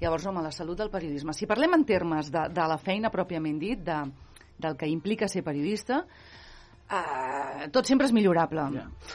Llavors, 0.00 0.26
home, 0.30 0.42
la 0.44 0.54
salut 0.54 0.78
del 0.78 0.90
periodisme. 0.94 1.34
Si 1.34 1.50
parlem 1.50 1.74
en 1.74 1.84
termes 1.84 2.32
de, 2.32 2.48
de 2.54 2.66
la 2.70 2.78
feina 2.78 3.10
pròpiament 3.10 3.58
dit, 3.58 3.82
de, 3.84 4.00
del 4.58 4.76
que 4.78 4.90
implica 4.90 5.28
ser 5.28 5.44
periodista, 5.46 6.04
Uh, 6.88 7.66
tot 7.68 7.84
sempre 7.84 8.06
és 8.08 8.14
millorable. 8.16 8.62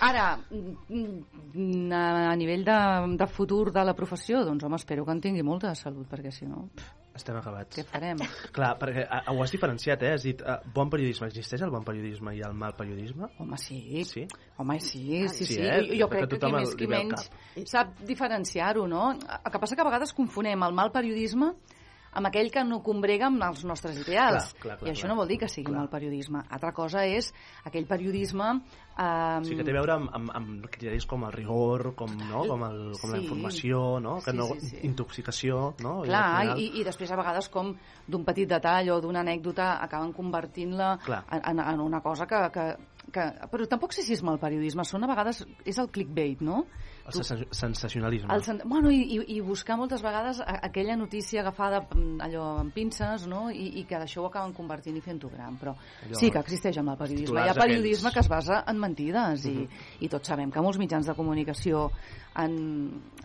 Ara, 0.05 0.25
mm, 0.53 1.87
a, 1.89 2.35
nivell 2.37 2.61
de, 2.67 2.75
de 3.17 3.27
futur 3.33 3.71
de 3.73 3.81
la 3.87 3.95
professió, 3.97 4.43
doncs 4.45 4.67
home, 4.67 4.77
espero 4.77 5.07
que 5.07 5.15
en 5.15 5.23
tingui 5.23 5.41
molta 5.41 5.71
de 5.71 5.79
salut, 5.79 6.05
perquè 6.11 6.29
si 6.29 6.45
no, 6.45 6.67
Estem 7.13 7.37
acabats. 7.37 7.77
què 7.77 7.83
farem? 7.85 8.21
Clar, 8.55 8.71
perquè 8.81 9.03
eh, 9.05 9.19
ho 9.29 9.43
has 9.43 9.51
diferenciat, 9.53 10.01
eh? 10.01 10.13
Has 10.17 10.23
dit, 10.25 10.41
eh, 10.41 10.55
bon 10.73 10.89
periodisme. 10.89 11.29
Existeix 11.29 11.61
el 11.61 11.73
bon 11.73 11.85
periodisme 11.85 12.33
i 12.33 12.41
el 12.41 12.55
mal 12.57 12.73
periodisme? 12.77 13.29
Home, 13.37 13.59
sí. 13.61 14.01
Sí? 14.09 14.25
Home, 14.57 14.79
sí, 14.81 15.27
sí, 15.29 15.45
sí. 15.45 15.59
eh? 15.61 15.77
Jo, 15.91 15.99
jo 16.01 16.09
crec 16.09 16.25
que 16.25 16.31
qui 16.31 16.41
tothom 16.41 16.57
més 16.57 16.73
qui 16.79 16.89
menys 16.89 17.29
sap 17.69 18.01
diferenciar-ho, 18.07 18.87
no? 18.89 19.11
El 19.13 19.53
que 19.53 19.61
passa 19.61 19.77
que 19.77 19.85
a 19.85 19.89
vegades 19.91 20.15
confonem 20.17 20.65
el 20.65 20.73
mal 20.73 20.91
periodisme 20.95 21.53
amb 21.53 21.82
aquell 22.13 22.51
que 22.53 22.63
no 22.63 22.81
combrega 22.85 23.27
amb 23.27 23.41
els 23.43 23.63
nostres 23.65 23.97
ideals. 23.97 24.51
Clar, 24.53 24.61
clar, 24.61 24.77
clar, 24.79 24.87
I 24.89 24.93
això 24.93 25.07
clar. 25.07 25.11
no 25.13 25.17
vol 25.21 25.27
dir 25.31 25.37
que 25.41 25.49
sigui 25.49 25.71
mal 25.73 25.89
periodisme. 25.89 26.43
Altra 26.49 26.71
cosa 26.73 27.05
és 27.09 27.33
aquell 27.65 27.85
periodisme... 27.89 28.51
O 28.93 29.41
sigui, 29.41 29.55
que 29.57 29.63
té 29.65 29.71
a 29.73 29.77
veure 29.79 29.93
amb, 29.95 30.11
amb, 30.13 30.29
amb 30.37 30.65
criteris 30.69 31.07
com 31.09 31.23
el 31.25 31.31
rigor, 31.33 31.95
com, 31.97 32.11
no? 32.29 32.43
com, 32.45 32.61
el, 32.67 32.81
com 33.01 33.09
la 33.09 33.17
Sí. 33.17 33.23
informació, 33.23 33.79
no? 33.99 34.19
Que 34.21 34.29
Sí, 34.31 34.37
no 34.37 34.45
sí, 34.53 34.67
sí. 34.69 34.77
intoxicació, 34.85 35.73
no? 35.81 35.95
I 36.05 36.09
Clar, 36.11 36.23
final- 36.43 36.59
i, 36.61 36.67
i 36.79 36.83
després 36.85 37.09
a 37.11 37.17
vegades 37.17 37.49
com 37.49 37.73
d'un 38.07 38.23
petit 38.27 38.47
detall 38.49 38.91
o 38.93 38.99
d'una 39.01 39.23
anècdota 39.25 39.79
acaben 39.81 40.13
convertint-la 40.13 40.97
Clar. 41.05 41.23
en, 41.31 41.41
en, 41.55 41.63
en 41.73 41.81
una 41.81 42.01
cosa 42.05 42.27
que, 42.29 42.43
que, 42.53 42.67
que... 43.11 43.25
Però 43.49 43.65
tampoc 43.67 43.93
sé 43.97 44.03
si 44.05 44.13
és 44.13 44.21
mal 44.21 44.37
periodisme, 44.37 44.85
són 44.85 45.03
a 45.03 45.09
vegades... 45.09 45.41
És 45.65 45.79
el 45.81 45.89
clickbait, 45.89 46.41
no? 46.45 46.67
El 47.05 47.11
sensa- 47.11 47.45
sensacionalisme. 47.51 48.31
El, 48.33 48.41
sen- 48.43 48.61
bueno, 48.63 48.89
i, 48.89 49.01
i, 49.17 49.17
i 49.35 49.39
buscar 49.43 49.75
moltes 49.75 50.01
vegades 50.01 50.37
aquella 50.45 50.95
notícia 50.95 51.41
agafada 51.41 51.81
mm, 51.83 52.21
allò 52.23 52.45
amb 52.61 52.71
pinces, 52.73 53.25
no? 53.27 53.49
I, 53.51 53.65
i 53.81 53.83
que 53.83 53.97
d'això 53.99 54.21
ho 54.23 54.27
acaben 54.29 54.53
convertint 54.55 54.95
i 54.95 55.01
fent-ho 55.03 55.27
gran. 55.29 55.57
Però 55.59 55.73
Allò- 55.75 56.15
sí 56.15 56.31
que 56.31 56.39
existeix 56.39 56.77
amb 56.79 56.93
el 56.93 56.97
periodisme. 57.01 57.41
Hi 57.43 57.49
ha 57.51 57.53
periodisme 57.57 58.07
aquells. 58.07 58.13
que 58.13 58.19
es 58.23 58.29
basa 58.31 58.63
en 58.71 58.79
mentides 58.79 59.45
i, 59.45 59.51
Mhm. 59.51 59.67
i 59.99 60.09
tots 60.09 60.27
sabem 60.31 60.49
que 60.49 60.61
molts 60.61 60.79
mitjans 60.79 61.05
de 61.05 61.13
comunicació 61.13 61.91
han, 62.35 62.55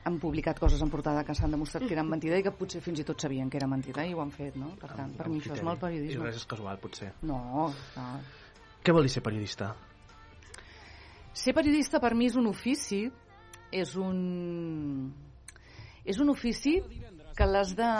han 0.04 0.18
publicat 0.18 0.58
coses 0.58 0.82
en 0.82 0.90
portada 0.90 1.22
que 1.24 1.34
s'han 1.34 1.50
demostrat 1.54 1.86
que 1.86 1.94
eren 1.94 2.08
mentida 2.10 2.36
i 2.36 2.42
que 2.42 2.50
potser 2.50 2.80
fins 2.82 2.98
i 2.98 3.04
tot 3.04 3.20
sabien 3.20 3.48
que 3.48 3.58
era 3.58 3.68
mentida 3.68 4.04
i 4.04 4.12
ho 4.12 4.20
han 4.20 4.32
fet, 4.32 4.56
no? 4.56 4.74
Per 4.74 4.90
tant, 4.90 5.14
per 5.16 5.28
mi 5.28 5.38
això 5.38 5.54
és 5.54 5.62
mal 5.62 5.76
I 5.76 5.80
periodisme. 5.86 6.24
res 6.24 6.36
és 6.42 6.44
casual, 6.46 6.78
potser. 6.82 7.12
No, 7.22 7.72
no. 7.96 8.20
Què 8.82 8.92
vol 8.92 9.02
dir 9.06 9.10
ser 9.10 9.22
periodista? 9.22 9.74
Ser 11.32 11.54
periodista 11.54 12.00
per 12.00 12.14
mi 12.16 12.26
és 12.26 12.34
un 12.36 12.46
ofici, 12.50 13.04
és 13.72 13.94
un... 13.96 15.12
és 16.04 16.18
un 16.18 16.32
ofici 16.32 16.78
que 17.36 17.46
l'has 17.46 17.74
de 17.78 17.92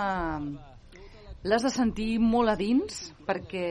l'has 1.44 1.62
de 1.62 1.70
sentir 1.70 2.18
molt 2.18 2.50
a 2.50 2.56
dins 2.58 3.12
perquè 3.28 3.66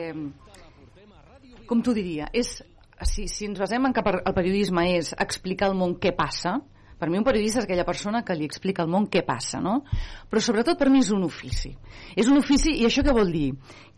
com 1.68 1.82
t'ho 1.84 1.92
diria 1.92 2.30
és, 2.32 2.56
si, 3.04 3.28
si 3.28 3.46
ens 3.50 3.60
basem 3.60 3.84
en 3.84 3.94
que 3.94 4.04
el 4.08 4.34
periodisme 4.34 4.86
és 4.96 5.12
explicar 5.18 5.68
al 5.68 5.76
món 5.76 5.98
què 6.00 6.14
passa 6.16 6.56
per 6.98 7.10
mi 7.10 7.20
un 7.20 7.26
periodista 7.26 7.60
és 7.60 7.68
aquella 7.68 7.86
persona 7.86 8.24
que 8.26 8.34
li 8.34 8.48
explica 8.48 8.82
al 8.82 8.90
món 8.90 9.06
què 9.06 9.22
passa, 9.22 9.60
no? 9.62 9.84
Però 10.26 10.42
sobretot 10.42 10.80
per 10.80 10.88
mi 10.90 10.98
és 11.04 11.12
un 11.14 11.22
ofici. 11.22 11.70
És 12.18 12.26
un 12.26 12.40
ofici, 12.40 12.74
i 12.74 12.88
això 12.88 13.04
què 13.06 13.14
vol 13.14 13.30
dir? 13.30 13.52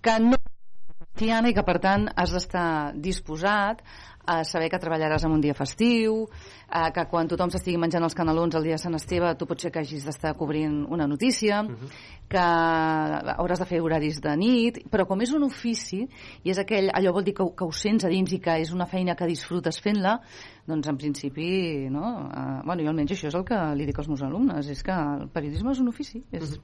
Que 0.04 0.18
no 0.20 0.36
quotidiana 1.20 1.50
i 1.50 1.54
que 1.54 1.64
per 1.66 1.76
tant 1.84 2.06
has 2.16 2.32
d'estar 2.32 2.94
disposat 2.96 3.82
a 4.24 4.40
saber 4.44 4.70
que 4.70 4.78
treballaràs 4.80 5.24
en 5.26 5.32
un 5.34 5.40
dia 5.40 5.52
festiu, 5.52 6.28
eh, 6.70 6.90
que 6.94 7.04
quan 7.10 7.28
tothom 7.28 7.50
s'estigui 7.50 7.76
menjant 7.76 8.04
els 8.04 8.14
canelons 8.14 8.54
el 8.54 8.64
dia 8.64 8.76
de 8.78 8.80
Sant 8.80 8.94
Esteve 8.94 9.34
tu 9.36 9.44
potser 9.44 9.70
que 9.72 9.80
hagis 9.80 10.04
d'estar 10.06 10.32
cobrint 10.38 10.86
una 10.88 11.06
notícia, 11.06 11.60
que 12.28 12.44
hauràs 13.36 13.60
de 13.60 13.66
fer 13.66 13.80
horaris 13.82 14.20
de 14.20 14.36
nit, 14.36 14.78
però 14.88 15.04
com 15.06 15.20
és 15.20 15.32
un 15.32 15.44
ofici 15.44 16.06
i 16.44 16.50
és 16.50 16.58
aquell, 16.58 16.88
allò 16.88 17.12
vol 17.12 17.24
dir 17.24 17.34
que, 17.34 17.44
que 17.56 17.64
ho 17.64 17.72
sents 17.72 18.04
a 18.04 18.08
dins 18.08 18.32
i 18.32 18.38
que 18.40 18.56
és 18.60 18.72
una 18.72 18.86
feina 18.86 19.16
que 19.16 19.26
disfrutes 19.26 19.80
fent-la, 19.80 20.20
doncs 20.64 20.88
en 20.88 20.96
principi, 20.96 21.88
no? 21.90 22.30
Eh, 22.30 22.62
bueno, 22.64 22.82
jo 22.82 22.94
almenys 22.94 23.12
això 23.12 23.28
és 23.28 23.36
el 23.36 23.44
que 23.44 23.60
li 23.74 23.84
dic 23.84 23.98
als 23.98 24.08
meus 24.08 24.22
alumnes, 24.22 24.68
és 24.68 24.82
que 24.82 24.92
el 24.94 25.28
periodisme 25.28 25.72
és 25.72 25.80
un 25.80 25.92
ofici, 25.92 26.24
és, 26.32 26.56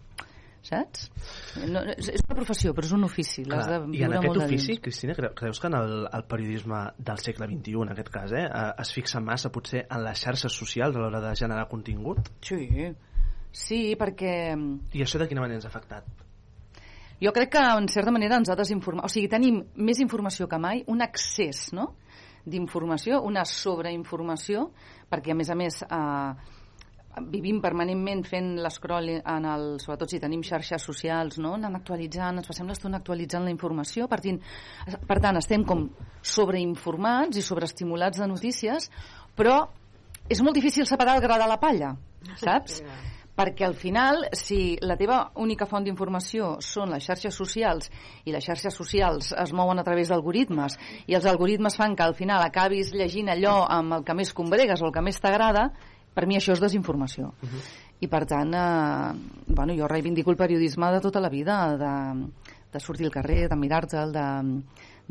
saps? 0.67 1.07
No, 1.71 1.83
és 1.95 2.11
una 2.27 2.37
professió, 2.39 2.75
però 2.77 2.89
és 2.89 2.93
un 2.97 3.07
ofici, 3.07 3.45
l'has 3.47 3.69
de 3.71 3.79
Clar, 3.79 3.95
I 3.95 4.03
en 4.09 4.17
aquest 4.19 4.43
ofici, 4.45 4.73
dins. 4.75 4.83
Cristina, 4.85 5.17
cre- 5.19 5.33
creus 5.39 5.61
que 5.63 5.71
en 5.71 5.79
el, 5.79 5.97
el 6.19 6.25
periodisme 6.29 6.83
del 6.99 7.23
segle 7.23 7.49
XXI, 7.53 7.79
en 7.87 7.95
aquest 7.95 8.13
cas, 8.19 8.35
eh, 8.37 8.45
eh, 8.47 8.69
es 8.85 8.93
fixa 8.97 9.23
massa 9.25 9.53
potser 9.55 9.87
en 9.87 10.05
les 10.05 10.23
xarxes 10.27 10.53
socials 10.53 10.97
a 10.97 11.05
l'hora 11.05 11.23
de 11.25 11.35
generar 11.39 11.69
contingut? 11.71 12.31
Sí, 12.45 12.67
sí, 13.53 13.81
perquè 13.97 14.37
I 14.93 15.03
això 15.07 15.23
de 15.23 15.29
quina 15.31 15.47
manera 15.47 15.63
ens 15.63 15.69
ha 15.69 15.73
afectat? 15.73 16.07
jo 17.17 17.33
crec 17.33 17.49
que 17.55 17.61
en 17.65 17.87
certa 17.89 18.13
manera 18.13 18.37
ens 18.37 18.51
ha 18.53 18.57
desinformat, 18.59 19.07
o 19.07 19.09
sigui, 19.09 19.31
tenim 19.33 19.63
més 19.81 20.03
informació 20.05 20.51
que 20.51 20.59
mai, 20.61 20.83
un 20.93 21.01
accés, 21.01 21.71
no?, 21.73 21.95
d'informació, 22.47 23.23
una 23.27 23.43
sobreinformació, 23.49 24.69
perquè 25.11 25.33
a 25.33 25.35
més 25.35 25.49
a 25.51 25.57
més 25.59 25.81
eh, 25.83 26.56
vivim 27.33 27.61
permanentment 27.65 28.23
fent 28.29 28.51
l'escroll 28.63 29.09
en 29.17 29.49
el, 29.49 29.67
sobretot 29.83 30.13
si 30.13 30.21
tenim 30.21 30.43
xarxes 30.45 30.85
socials, 30.85 31.39
no? 31.43 31.55
anant 31.57 31.79
actualitzant, 31.79 32.41
ens 32.41 32.51
passem 32.51 32.69
l'estona 32.69 33.01
actualitzant 33.01 33.47
la 33.47 33.55
informació, 33.55 34.09
per, 34.11 34.21
tant, 34.25 34.41
per 35.09 35.19
tant 35.25 35.41
estem 35.41 35.65
com 35.65 35.87
sobreinformats 36.21 37.41
i 37.41 37.45
sobreestimulats 37.45 38.21
de 38.23 38.31
notícies, 38.31 38.91
però 39.37 39.63
és 40.29 40.43
molt 40.43 40.57
difícil 40.59 40.87
separar 40.89 41.17
el 41.17 41.25
gra 41.25 41.39
de 41.41 41.49
la 41.49 41.61
palla, 41.63 41.95
saps? 42.37 42.83
perquè 43.37 43.67
al 43.67 43.75
final, 43.77 44.23
si 44.33 44.79
la 44.81 44.97
teva 44.97 45.19
única 45.45 45.67
font 45.69 45.85
d'informació 45.85 46.55
són 46.65 46.95
les 46.95 47.05
xarxes 47.05 47.37
socials 47.37 47.91
i 48.25 48.33
les 48.33 48.45
xarxes 48.45 48.75
socials 48.75 49.35
es 49.37 49.53
mouen 49.53 49.79
a 49.79 49.85
través 49.85 50.09
d'algoritmes 50.09 50.79
i 51.05 51.19
els 51.19 51.29
algoritmes 51.29 51.77
fan 51.77 51.95
que 51.95 52.07
al 52.07 52.17
final 52.17 52.41
acabis 52.41 52.95
llegint 52.97 53.29
allò 53.29 53.59
amb 53.69 53.99
el 53.99 54.07
que 54.09 54.17
més 54.17 54.33
combregues 54.33 54.81
o 54.81 54.89
el 54.89 54.95
que 54.95 55.05
més 55.05 55.21
t'agrada, 55.21 55.69
per 56.17 56.25
mi 56.25 56.39
això 56.39 56.57
és 56.57 56.63
desinformació. 56.65 57.35
I 58.01 58.09
per 58.13 58.25
tant, 58.29 58.53
eh, 58.57 59.45
bueno, 59.49 59.77
jo 59.77 59.89
reivindico 59.89 60.33
el 60.33 60.41
periodisme 60.41 60.91
de 60.95 61.01
tota 61.05 61.21
la 61.21 61.29
vida, 61.33 61.77
de, 61.77 61.95
de 62.73 62.81
sortir 62.81 63.07
al 63.07 63.13
carrer, 63.13 63.47
de 63.53 63.57
mirar-te'l, 63.61 64.13
de, 64.17 64.29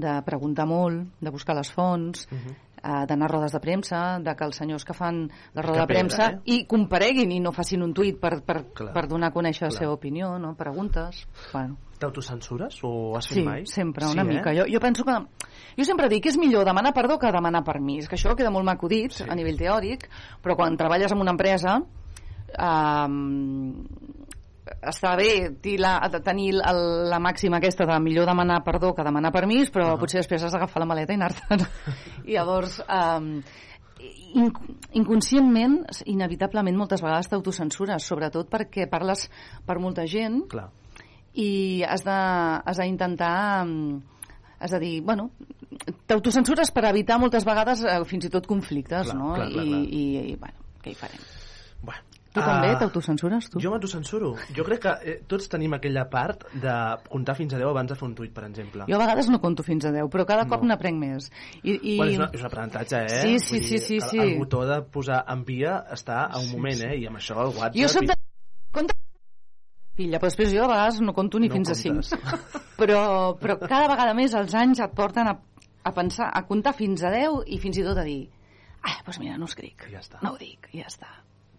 de 0.01 0.15
preguntar 0.25 0.65
molt, 0.69 1.13
de 1.21 1.33
buscar 1.33 1.55
les 1.57 1.69
fonts, 1.71 2.25
eh, 2.29 3.05
d'anar 3.07 3.29
a 3.29 3.33
rodes 3.33 3.53
de 3.53 3.61
premsa, 3.61 4.19
de 4.19 4.35
que 4.35 4.45
els 4.45 4.61
senyors 4.61 4.85
que 4.85 4.97
fan 4.97 5.25
la 5.53 5.65
roda 5.65 5.85
de 5.85 5.93
premsa 5.93 6.29
eh? 6.31 6.39
i 6.57 6.59
compareguin 6.69 7.31
i 7.31 7.39
no 7.41 7.53
facin 7.55 7.85
un 7.85 7.93
tuit 7.93 8.19
per, 8.21 8.39
per, 8.45 8.61
Clar. 8.73 8.91
per 8.93 9.07
donar 9.09 9.31
a 9.31 9.35
conèixer 9.35 9.67
la 9.67 9.73
Clar. 9.73 9.81
seva 9.85 9.97
opinió, 9.97 10.35
no? 10.39 10.53
preguntes. 10.57 11.25
Bueno, 11.51 11.77
T'autocensures 11.99 12.81
o 12.83 12.91
has 13.15 13.29
fet 13.29 13.39
sí, 13.39 13.43
mai? 13.45 13.63
sempre, 13.69 14.07
una 14.11 14.25
sí, 14.25 14.33
mica. 14.33 14.51
Eh? 14.51 14.59
Jo, 14.59 14.65
jo 14.71 14.81
penso 14.83 15.05
que... 15.07 15.15
Jo 15.77 15.87
sempre 15.87 16.09
dic 16.11 16.25
que 16.25 16.33
és 16.33 16.39
millor 16.39 16.67
demanar 16.67 16.91
perdó 16.95 17.17
que 17.19 17.31
demanar 17.31 17.63
permís, 17.67 18.09
que 18.09 18.19
això 18.19 18.35
queda 18.35 18.51
molt 18.51 18.67
maco 18.67 18.89
dit 18.91 19.15
sí. 19.15 19.27
a 19.27 19.35
nivell 19.35 19.59
teòric, 19.59 20.09
però 20.43 20.57
quan 20.59 20.77
treballes 20.79 21.11
en 21.11 21.23
una 21.23 21.35
empresa 21.35 21.77
um, 21.79 23.71
està 24.65 25.13
bé 25.19 25.29
la, 25.79 25.97
tenir 26.23 26.55
el, 26.57 26.81
la 27.11 27.19
màxima 27.21 27.59
aquesta 27.59 27.87
de 27.89 27.97
millor 28.01 28.27
demanar 28.29 28.61
perdó 28.65 28.93
que 28.95 29.05
demanar 29.05 29.31
permís, 29.31 29.71
però 29.71 29.89
uh 29.89 29.95
-huh. 29.95 29.99
potser 29.99 30.19
després 30.19 30.43
has 30.43 30.51
d'agafar 30.51 30.81
la 30.81 30.89
maleta 30.89 31.13
i 31.13 31.15
anar-te'n. 31.15 31.67
I 32.29 32.33
llavors, 32.33 32.81
um, 32.89 33.41
in, 34.33 34.51
inconscientment, 34.93 35.85
inevitablement, 36.05 36.77
moltes 36.77 37.01
vegades 37.01 37.29
t'autocensures, 37.29 38.03
sobretot 38.03 38.49
perquè 38.49 38.89
parles 38.89 39.29
per 39.65 39.79
molta 39.79 40.05
gent 40.05 40.47
Clar. 40.49 40.69
I 41.35 41.83
has 41.87 42.03
de, 42.07 42.15
has 42.65 42.77
d'intentar 42.81 43.65
mm, 43.65 44.01
has 44.59 44.71
de 44.71 44.79
dir, 44.79 44.95
bueno, 45.03 45.29
t'autocensures 46.07 46.71
per 46.71 46.85
evitar 46.89 47.19
moltes 47.21 47.45
vegades 47.45 47.83
eh, 47.85 47.99
fins 48.07 48.25
i 48.27 48.33
tot 48.33 48.47
conflictes, 48.47 49.09
Clar, 49.11 49.17
no? 49.19 49.33
clar, 49.35 49.49
clar, 49.51 49.65
I, 49.65 49.69
clar. 49.69 49.81
I, 49.85 50.03
I, 50.31 50.35
bueno, 50.41 50.67
què 50.83 50.93
hi 50.93 50.99
farem? 50.99 51.23
Bueno, 51.85 52.01
Tu 52.35 52.41
Ah. 52.43 52.47
també 52.49 52.73
t'autocensures, 52.75 53.45
tu? 53.47 53.61
Jo 53.63 53.69
m'autocensuro. 53.71 54.33
Jo 54.51 54.63
crec 54.67 54.81
que 54.83 54.91
eh, 55.07 55.13
tots 55.23 55.45
tenim 55.47 55.71
aquella 55.77 56.01
part 56.11 56.41
de 56.51 56.73
comptar 57.07 57.31
fins 57.37 57.53
a 57.55 57.61
10 57.61 57.69
abans 57.69 57.87
de 57.87 57.95
fer 57.95 58.03
un 58.09 58.15
tuit, 58.17 58.33
per 58.35 58.43
exemple. 58.49 58.83
Jo 58.89 58.97
a 58.97 58.99
vegades 58.99 59.29
no 59.31 59.39
compto 59.39 59.63
fins 59.63 59.85
a 59.87 59.91
10, 59.95 60.09
però 60.11 60.25
cada 60.27 60.43
cop 60.43 60.65
No. 60.65 60.67
n'aprenc 60.73 60.99
més. 60.99 61.29
I, 61.63 61.77
i... 61.93 61.95
Bueno, 61.95 62.11
és, 62.11 62.17
una, 62.19 62.27
és 62.35 62.41
un 62.43 62.49
aprenentatge, 62.49 62.99
eh? 63.05 63.21
Sí, 63.21 63.39
sí, 63.39 63.61
sí, 63.63 63.77
sí, 63.79 63.95
el, 64.01 64.09
sí. 64.09 64.19
El 64.19 64.35
botó 64.41 64.65
de 64.67 64.81
posar 64.83 65.21
envia 65.31 65.77
està 65.95 66.25
a 66.27 66.39
un 66.43 66.49
Sí, 66.49 66.57
moment, 66.57 66.75
sí. 66.75 66.89
eh? 66.89 66.97
I 66.99 67.07
amb 67.07 67.21
això 67.23 67.39
el 67.39 67.53
WhatsApp... 67.55 67.79
Jo 67.79 67.87
soc 67.95 68.03
i- 68.03 68.11
de... 68.11 68.19
Compte 68.75 68.93
filla, 69.95 70.19
però 70.19 70.29
després 70.31 70.51
jo 70.53 70.63
a 70.65 70.69
vegades 70.71 71.01
no 71.01 71.13
conto 71.15 71.39
ni 71.39 71.47
No 71.49 71.55
fins 71.55 71.71
comptes. 71.73 72.13
a 72.13 72.17
5. 72.21 72.63
Però, 72.79 73.01
però 73.39 73.57
cada 73.63 73.87
vegada 73.91 74.13
més 74.17 74.33
els 74.35 74.53
anys 74.55 74.81
et 74.83 74.95
porten 74.95 75.27
a, 75.31 75.35
a 75.83 75.91
pensar, 75.95 76.29
a 76.33 76.43
comptar 76.47 76.73
fins 76.75 77.03
a 77.03 77.11
10 77.13 77.45
i 77.47 77.59
fins 77.63 77.77
i 77.79 77.83
tot 77.87 77.97
a 77.97 78.03
dir 78.07 78.25
ah, 78.85 78.99
doncs 79.05 79.17
mira, 79.23 79.37
no 79.41 79.45
escric, 79.49 79.87
Ja 79.91 79.99
està. 80.03 80.19
no 80.21 80.33
ho 80.35 80.37
dic, 80.37 80.67
ja 80.75 80.85
està. 80.85 81.07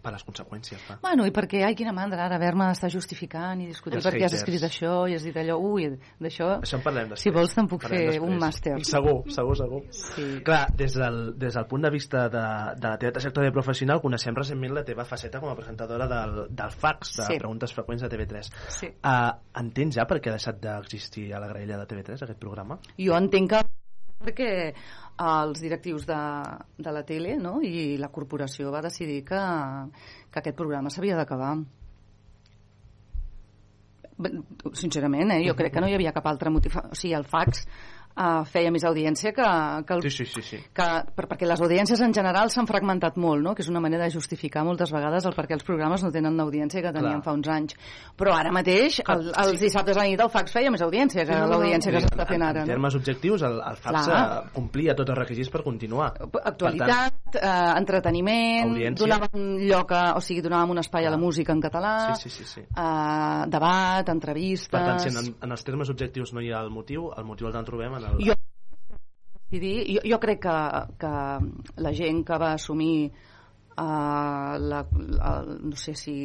Per 0.03 0.11
les 0.13 0.23
conseqüències, 0.23 0.81
va. 0.89 0.97
Bueno, 1.01 1.25
i 1.27 1.31
perquè, 1.35 1.63
ai, 1.65 1.75
quina 1.75 1.91
mandra, 1.95 2.25
ara 2.27 2.35
haver-me 2.37 2.67
d'estar 2.69 2.89
justificant 2.93 3.61
i 3.63 3.67
discutir 3.67 3.97
Els 3.97 4.05
perquè 4.05 4.25
has 4.27 4.35
escrit 4.37 4.61
això 4.63 5.07
i 5.09 5.15
has 5.17 5.23
dit 5.25 5.35
allò, 5.41 5.57
ui, 5.59 5.87
d'això... 6.21 6.51
Això 6.61 6.77
en 6.77 6.83
parlem 6.85 7.09
després. 7.09 7.23
Si 7.25 7.33
vols 7.33 7.55
te'n 7.57 7.67
puc 7.71 7.81
Parlem 7.83 7.99
fer 7.99 8.11
després. 8.13 8.29
un 8.29 8.37
màster. 8.41 8.75
Segur, 8.87 9.15
segur, 9.33 9.55
segur. 9.59 9.81
Sí. 9.91 10.27
Clar, 10.45 10.61
des 10.77 10.93
del, 10.99 11.19
des 11.41 11.57
del 11.57 11.65
punt 11.67 11.87
de 11.87 11.91
vista 11.93 12.27
de, 12.29 12.43
de 12.77 12.87
la 12.91 12.97
teva 13.01 13.15
trajectòria 13.17 13.51
professional, 13.55 14.01
coneixem 14.03 14.37
recentment 14.37 14.75
la 14.77 14.85
teva 14.87 15.05
faceta 15.05 15.41
com 15.43 15.49
a 15.51 15.55
presentadora 15.57 16.07
del, 16.11 16.37
del 16.55 16.71
fax, 16.71 17.15
de 17.17 17.27
Sí. 17.31 17.39
preguntes 17.41 17.73
freqüents 17.73 18.05
de 18.05 18.09
TV3. 18.13 18.51
Sí. 18.77 18.91
Uh, 19.01 19.33
entens 19.59 19.95
ja 19.97 20.05
per 20.07 20.21
què 20.21 20.29
ha 20.31 20.37
deixat 20.37 20.61
d'existir 20.61 21.31
a 21.33 21.39
la 21.43 21.47
graella 21.51 21.81
de 21.81 21.87
TV3, 21.89 22.23
aquest 22.23 22.39
programa? 22.39 22.77
Jo 23.01 23.17
entenc 23.17 23.51
que 23.55 23.61
perquè 24.21 24.51
els 25.17 25.61
directius 25.61 26.05
de, 26.05 26.19
de 26.77 26.93
la 26.93 27.03
tele 27.05 27.37
no? 27.41 27.57
i 27.65 27.97
la 27.97 28.11
corporació 28.13 28.71
va 28.73 28.83
decidir 28.85 29.23
que, 29.25 29.41
que 30.29 30.41
aquest 30.41 30.57
programa 30.57 30.93
s'havia 30.93 31.17
d'acabar. 31.17 31.55
Sincerament, 34.77 35.35
eh? 35.35 35.43
jo 35.45 35.53
crec 35.57 35.75
que 35.75 35.81
no 35.81 35.89
hi 35.89 35.97
havia 35.97 36.13
cap 36.13 36.25
altre 36.29 36.53
motiu. 36.53 36.73
O 36.81 36.97
sigui, 36.97 37.13
el 37.17 37.25
fax 37.29 37.65
uh, 38.17 38.43
feia 38.49 38.71
més 38.73 38.83
audiència 38.83 39.31
que, 39.31 39.47
que 39.87 39.93
el, 39.93 40.01
Sí, 40.07 40.09
sí, 40.09 40.25
sí. 40.25 40.41
sí. 40.41 40.57
que, 40.73 40.87
per, 41.15 41.27
perquè 41.29 41.47
les 41.47 41.61
audiències 41.61 42.01
en 42.01 42.13
general 42.13 42.49
s'han 42.49 42.67
fragmentat 42.67 43.17
molt, 43.21 43.43
no? 43.45 43.53
que 43.55 43.61
és 43.61 43.69
una 43.69 43.79
manera 43.83 44.03
de 44.07 44.11
justificar 44.13 44.63
moltes 44.65 44.91
vegades 44.91 45.25
el 45.29 45.35
perquè 45.37 45.53
els 45.57 45.63
programes 45.67 46.03
no 46.03 46.11
tenen 46.11 46.37
l'audiència 46.37 46.81
que 46.81 46.91
tenien 46.93 47.21
Clar. 47.21 47.23
fa 47.23 47.33
uns 47.37 47.47
anys. 47.53 47.75
Però 48.17 48.33
ara 48.35 48.51
mateix, 48.51 48.99
el, 49.07 49.29
els 49.37 49.59
dissabtes 49.61 49.97
a 49.97 50.01
la 50.01 50.07
nit 50.09 50.19
el 50.23 50.29
fax 50.33 50.51
feia 50.55 50.71
més 50.73 50.81
audiència 50.81 51.25
que 51.27 51.37
l'audiència 51.47 51.91
que 51.93 52.01
s'està 52.05 52.25
fent 52.27 52.43
ara. 52.43 52.61
En 52.63 52.67
No? 52.67 52.73
termes 52.73 52.95
objectius, 52.95 53.41
el, 53.47 53.59
el 53.61 53.77
fax 53.77 54.05
Clar. 54.07 54.19
eh, 54.47 54.49
complia 54.55 54.95
tots 54.97 55.09
els 55.13 55.19
requisits 55.19 55.49
per 55.53 55.63
continuar. 55.63 56.11
Actualitat, 56.43 57.35
eh, 57.35 57.73
entreteniment, 57.77 58.71
Audiència. 58.71 59.01
donàvem 59.05 59.45
lloc 59.67 59.91
a, 59.95 60.01
o 60.17 60.21
sigui, 60.23 60.41
donàvem 60.45 60.71
un 60.75 60.81
espai 60.81 61.05
a 61.07 61.11
la 61.13 61.17
música 61.21 61.53
en 61.53 61.61
català, 61.61 61.93
Sí, 62.15 62.29
sí, 62.29 62.43
sí. 62.43 62.45
sí. 62.55 62.61
eh, 62.61 63.43
debat, 63.51 64.09
entrevistes... 64.09 64.71
Per 64.73 64.83
tant, 64.85 64.99
si 65.03 65.09
en, 65.11 65.35
en 65.43 65.51
els 65.55 65.63
termes 65.67 65.89
objectius 65.93 66.33
no 66.33 66.41
hi 66.41 66.51
ha 66.51 66.61
el 66.63 66.69
motiu, 66.73 67.09
el 67.17 67.25
motiu 67.27 67.47
el 67.51 67.65
trobem 67.67 67.93
en. 67.97 68.06
Jo, 68.21 68.35
jo, 69.51 70.01
jo 70.03 70.19
crec 70.19 70.43
que, 70.43 70.57
que 70.99 71.13
la 71.83 71.93
gent 71.95 72.23
que 72.27 72.37
va 72.41 72.53
assumir 72.57 73.09
uh, 73.77 74.57
la, 74.59 74.81
la, 74.91 75.33
no 75.47 75.75
sé 75.79 75.93
si 75.95 76.15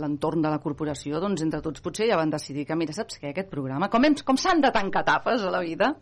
l'entorn 0.00 0.44
de 0.44 0.52
la 0.52 0.60
corporació, 0.62 1.20
doncs 1.22 1.42
entre 1.46 1.62
tots 1.64 1.82
potser 1.84 2.10
ja 2.10 2.18
van 2.20 2.30
decidir 2.30 2.66
que, 2.68 2.78
mira, 2.78 2.94
saps 2.96 3.18
què, 3.18 3.32
aquest 3.32 3.50
programa, 3.52 3.90
com, 3.92 4.04
hem, 4.06 4.18
com 4.26 4.38
s'han 4.38 4.62
de 4.62 4.72
tancar 4.74 5.04
tapes 5.08 5.42
a 5.42 5.52
la 5.52 5.62
vida, 5.66 5.94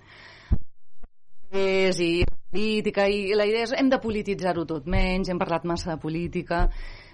és 1.49 2.01
i 2.05 2.12
política, 2.53 3.07
i 3.09 3.35
la 3.37 3.47
idea 3.49 3.67
és 3.67 3.75
hem 3.77 3.91
de 3.93 4.01
polititzar-ho 4.03 4.64
tot 4.69 4.88
menys, 4.88 5.29
hem 5.29 5.41
parlat 5.41 5.64
massa 5.69 5.95
de 5.95 6.01
política, 6.03 6.67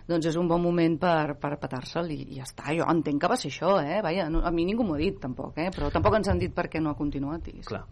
doncs 0.09 0.29
és 0.29 0.37
un 0.37 0.49
bon 0.51 0.61
moment 0.63 0.97
per, 1.01 1.35
per 1.41 1.55
petar-se'l 1.61 2.11
i, 2.13 2.21
i 2.35 2.39
ja 2.41 2.47
està. 2.49 2.69
Jo 2.77 2.87
entenc 2.91 3.23
que 3.23 3.31
va 3.31 3.39
ser 3.41 3.51
això, 3.53 3.77
eh? 3.81 4.01
Vaja, 4.05 4.29
no, 4.33 4.43
a 4.45 4.53
mi 4.53 4.67
ningú 4.69 4.85
m'ho 4.85 4.99
ha 4.99 5.01
dit, 5.01 5.17
tampoc, 5.23 5.57
eh? 5.59 5.71
Però 5.75 5.91
tampoc 5.95 6.19
ens 6.21 6.29
han 6.29 6.43
dit 6.43 6.53
per 6.55 6.69
què 6.73 6.83
no 6.83 6.93
ha 6.93 6.99
continuat. 6.99 7.49
I... 7.49 7.65
Clar. 7.65 7.85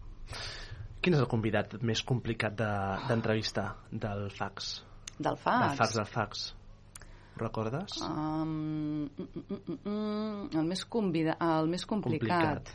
Quin 1.03 1.13
és 1.17 1.19
el 1.19 1.27
convidat 1.27 1.73
més 1.83 2.01
complicat 2.07 2.55
de- 2.55 3.07
d'entrevistar 3.09 3.67
de, 3.91 4.07
del 4.07 4.29
fax? 4.31 4.83
Del 5.19 5.35
fax? 5.37 5.63
Del 5.67 5.77
fax, 5.77 5.95
del 5.99 6.05
fax. 6.05 6.43
Recordes? 7.35 7.97
Um, 8.05 9.09
mm, 9.09 9.09
mm, 9.17 9.41
mm, 9.49 9.77
mm, 9.89 10.49
el 10.59 10.67
més 10.69 10.85
convida, 10.85 11.35
el 11.41 11.67
més 11.71 11.85
complicat. 11.89 12.69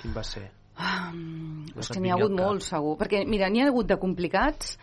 Quin 0.00 0.14
va 0.16 0.22
ser? 0.24 0.46
Um, 0.80 1.66
és 1.76 1.90
que 1.92 2.00
n'hi 2.00 2.08
ha 2.10 2.16
hagut 2.16 2.32
molts, 2.32 2.70
segur. 2.72 2.94
Perquè, 3.00 3.26
mira, 3.28 3.50
n'hi 3.52 3.60
ha 3.60 3.66
hagut 3.68 3.86
de 3.90 3.98
complicats 4.00 4.78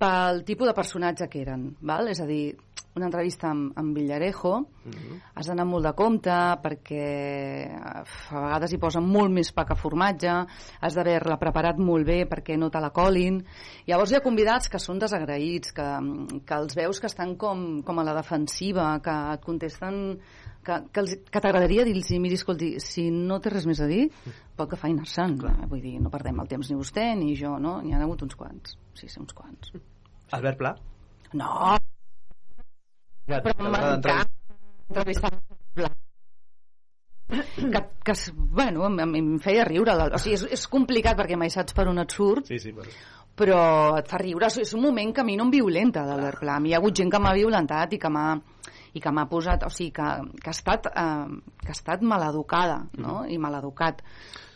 pel 0.00 0.42
tipus 0.48 0.70
de 0.70 0.74
personatge 0.76 1.28
que 1.28 1.42
eren. 1.44 1.74
Val? 1.84 2.08
És 2.08 2.22
a 2.24 2.26
dir, 2.28 2.54
una 2.96 3.06
entrevista 3.06 3.50
amb, 3.50 3.76
amb 3.78 3.94
Villarejo 3.94 4.66
Mhm. 4.84 5.20
has 5.34 5.46
d'anar 5.46 5.66
molt 5.66 5.84
de 5.84 5.92
compte 5.94 6.30
perquè 6.30 7.68
a 7.78 8.02
vegades 8.40 8.72
hi 8.72 8.78
posen 8.78 9.04
molt 9.06 9.30
més 9.30 9.52
pa 9.52 9.64
que 9.64 9.76
formatge, 9.76 10.46
has 10.80 10.94
d'haver-la 10.94 11.38
preparat 11.38 11.78
molt 11.78 12.06
bé 12.06 12.26
perquè 12.26 12.56
no 12.58 12.70
te 12.70 12.80
la 12.80 12.90
colin. 12.90 13.44
Llavors 13.86 14.10
hi 14.10 14.16
ha 14.16 14.24
convidats 14.24 14.68
que 14.68 14.78
són 14.78 14.98
desagraïts, 14.98 15.72
que, 15.72 16.40
que 16.44 16.54
els 16.54 16.74
veus 16.74 16.98
que 16.98 17.06
estan 17.06 17.36
com, 17.36 17.82
com 17.82 17.98
a 17.98 18.04
la 18.04 18.14
defensiva, 18.14 18.98
que 19.00 19.34
et 19.34 19.44
contesten 19.44 20.18
que, 20.64 20.76
que, 20.92 21.00
els- 21.00 21.16
que 21.30 21.40
t'agradaria 21.40 21.84
dir-los, 21.88 22.10
miri, 22.20 22.34
escolti, 22.36 22.74
si 22.84 23.08
no 23.10 23.40
té 23.40 23.50
res 23.50 23.66
més 23.66 23.80
a 23.80 23.86
dir, 23.90 24.08
i 24.10 24.92
anar-se'n. 24.92 25.38
Vull 25.70 25.80
dir, 25.80 25.94
no 26.04 26.10
perdem 26.12 26.40
el 26.42 26.48
temps 26.48 26.68
ni 26.70 26.76
vostè 26.76 27.14
ni 27.16 27.34
jo, 27.38 27.56
no? 27.58 27.78
N'hi 27.82 27.94
ha 27.94 28.02
hagut 28.04 28.22
uns 28.26 28.36
quants. 28.36 28.76
Sí, 28.94 29.08
sí, 29.08 29.20
uns 29.20 29.32
quants. 29.32 29.72
Albert 30.36 30.58
Pla? 30.60 30.74
No, 31.32 31.76
però 33.30 33.54
m'encanta 33.70 34.26
entrevistar 34.90 35.30
que, 37.30 37.80
que, 38.04 38.12
es- 38.12 38.32
bueno, 38.34 38.86
em, 38.88 39.14
em, 39.14 39.38
feia 39.38 39.64
riure. 39.64 39.92
O 40.10 40.18
sigui, 40.18 40.34
és, 40.34 40.44
és 40.58 40.64
complicat 40.68 41.16
perquè 41.18 41.36
mai 41.38 41.50
saps 41.54 41.74
per 41.76 41.86
on 41.88 41.98
et 42.02 42.10
surt, 42.10 42.48
Sí, 42.50 42.58
sí, 42.58 42.72
però... 42.74 42.90
però 43.40 43.60
et 44.00 44.08
fa 44.10 44.18
riure. 44.18 44.48
És- 44.50 44.58
un 44.74 44.82
moment 44.82 45.14
que 45.14 45.22
a 45.22 45.24
mi 45.24 45.36
no 45.38 45.44
em 45.46 45.52
violenta, 45.54 46.02
l'Albert 46.04 46.40
Pla. 46.42 46.56
A 46.56 46.60
mi 46.60 46.70
hi 46.70 46.74
ha 46.74 46.80
hagut 46.82 46.96
gent 46.98 47.10
que 47.14 47.20
m'ha 47.22 47.32
violentat 47.38 47.94
i 47.94 47.98
que 48.02 48.10
m'ha 48.10 48.26
i 48.92 49.00
que 49.00 49.12
m'ha 49.14 49.26
posat, 49.30 49.64
o 49.66 49.70
sigui, 49.72 49.94
que, 49.96 50.08
que, 50.42 50.50
ha 50.50 50.56
estat, 50.56 50.90
eh, 50.92 51.56
que 51.62 51.72
ha 51.72 51.76
estat 51.78 52.02
maleducada, 52.02 52.82
no? 52.98 53.22
I 53.24 53.38
maleducat. 53.38 54.02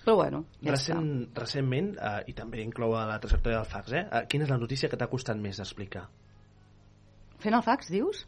Però 0.05 0.19
bueno, 0.19 0.43
ja 0.61 0.75
Recent, 0.75 1.31
recentment, 1.39 1.95
eh, 1.97 2.19
i 2.29 2.35
també 2.37 2.61
inclou 2.61 2.93
a 2.99 3.07
la 3.09 3.17
trajectòria 3.23 3.63
del 3.63 3.71
fax, 3.71 3.95
eh? 3.97 4.05
eh, 4.05 4.27
quina 4.29 4.45
és 4.45 4.53
la 4.53 4.61
notícia 4.61 4.91
que 4.93 5.01
t'ha 5.01 5.09
costat 5.09 5.41
més 5.41 5.63
d'explicar? 5.63 6.05
està. 6.05 7.41
Fent 7.45 7.55
el 7.55 7.63
fax, 7.63 7.91
dius? 7.93 8.27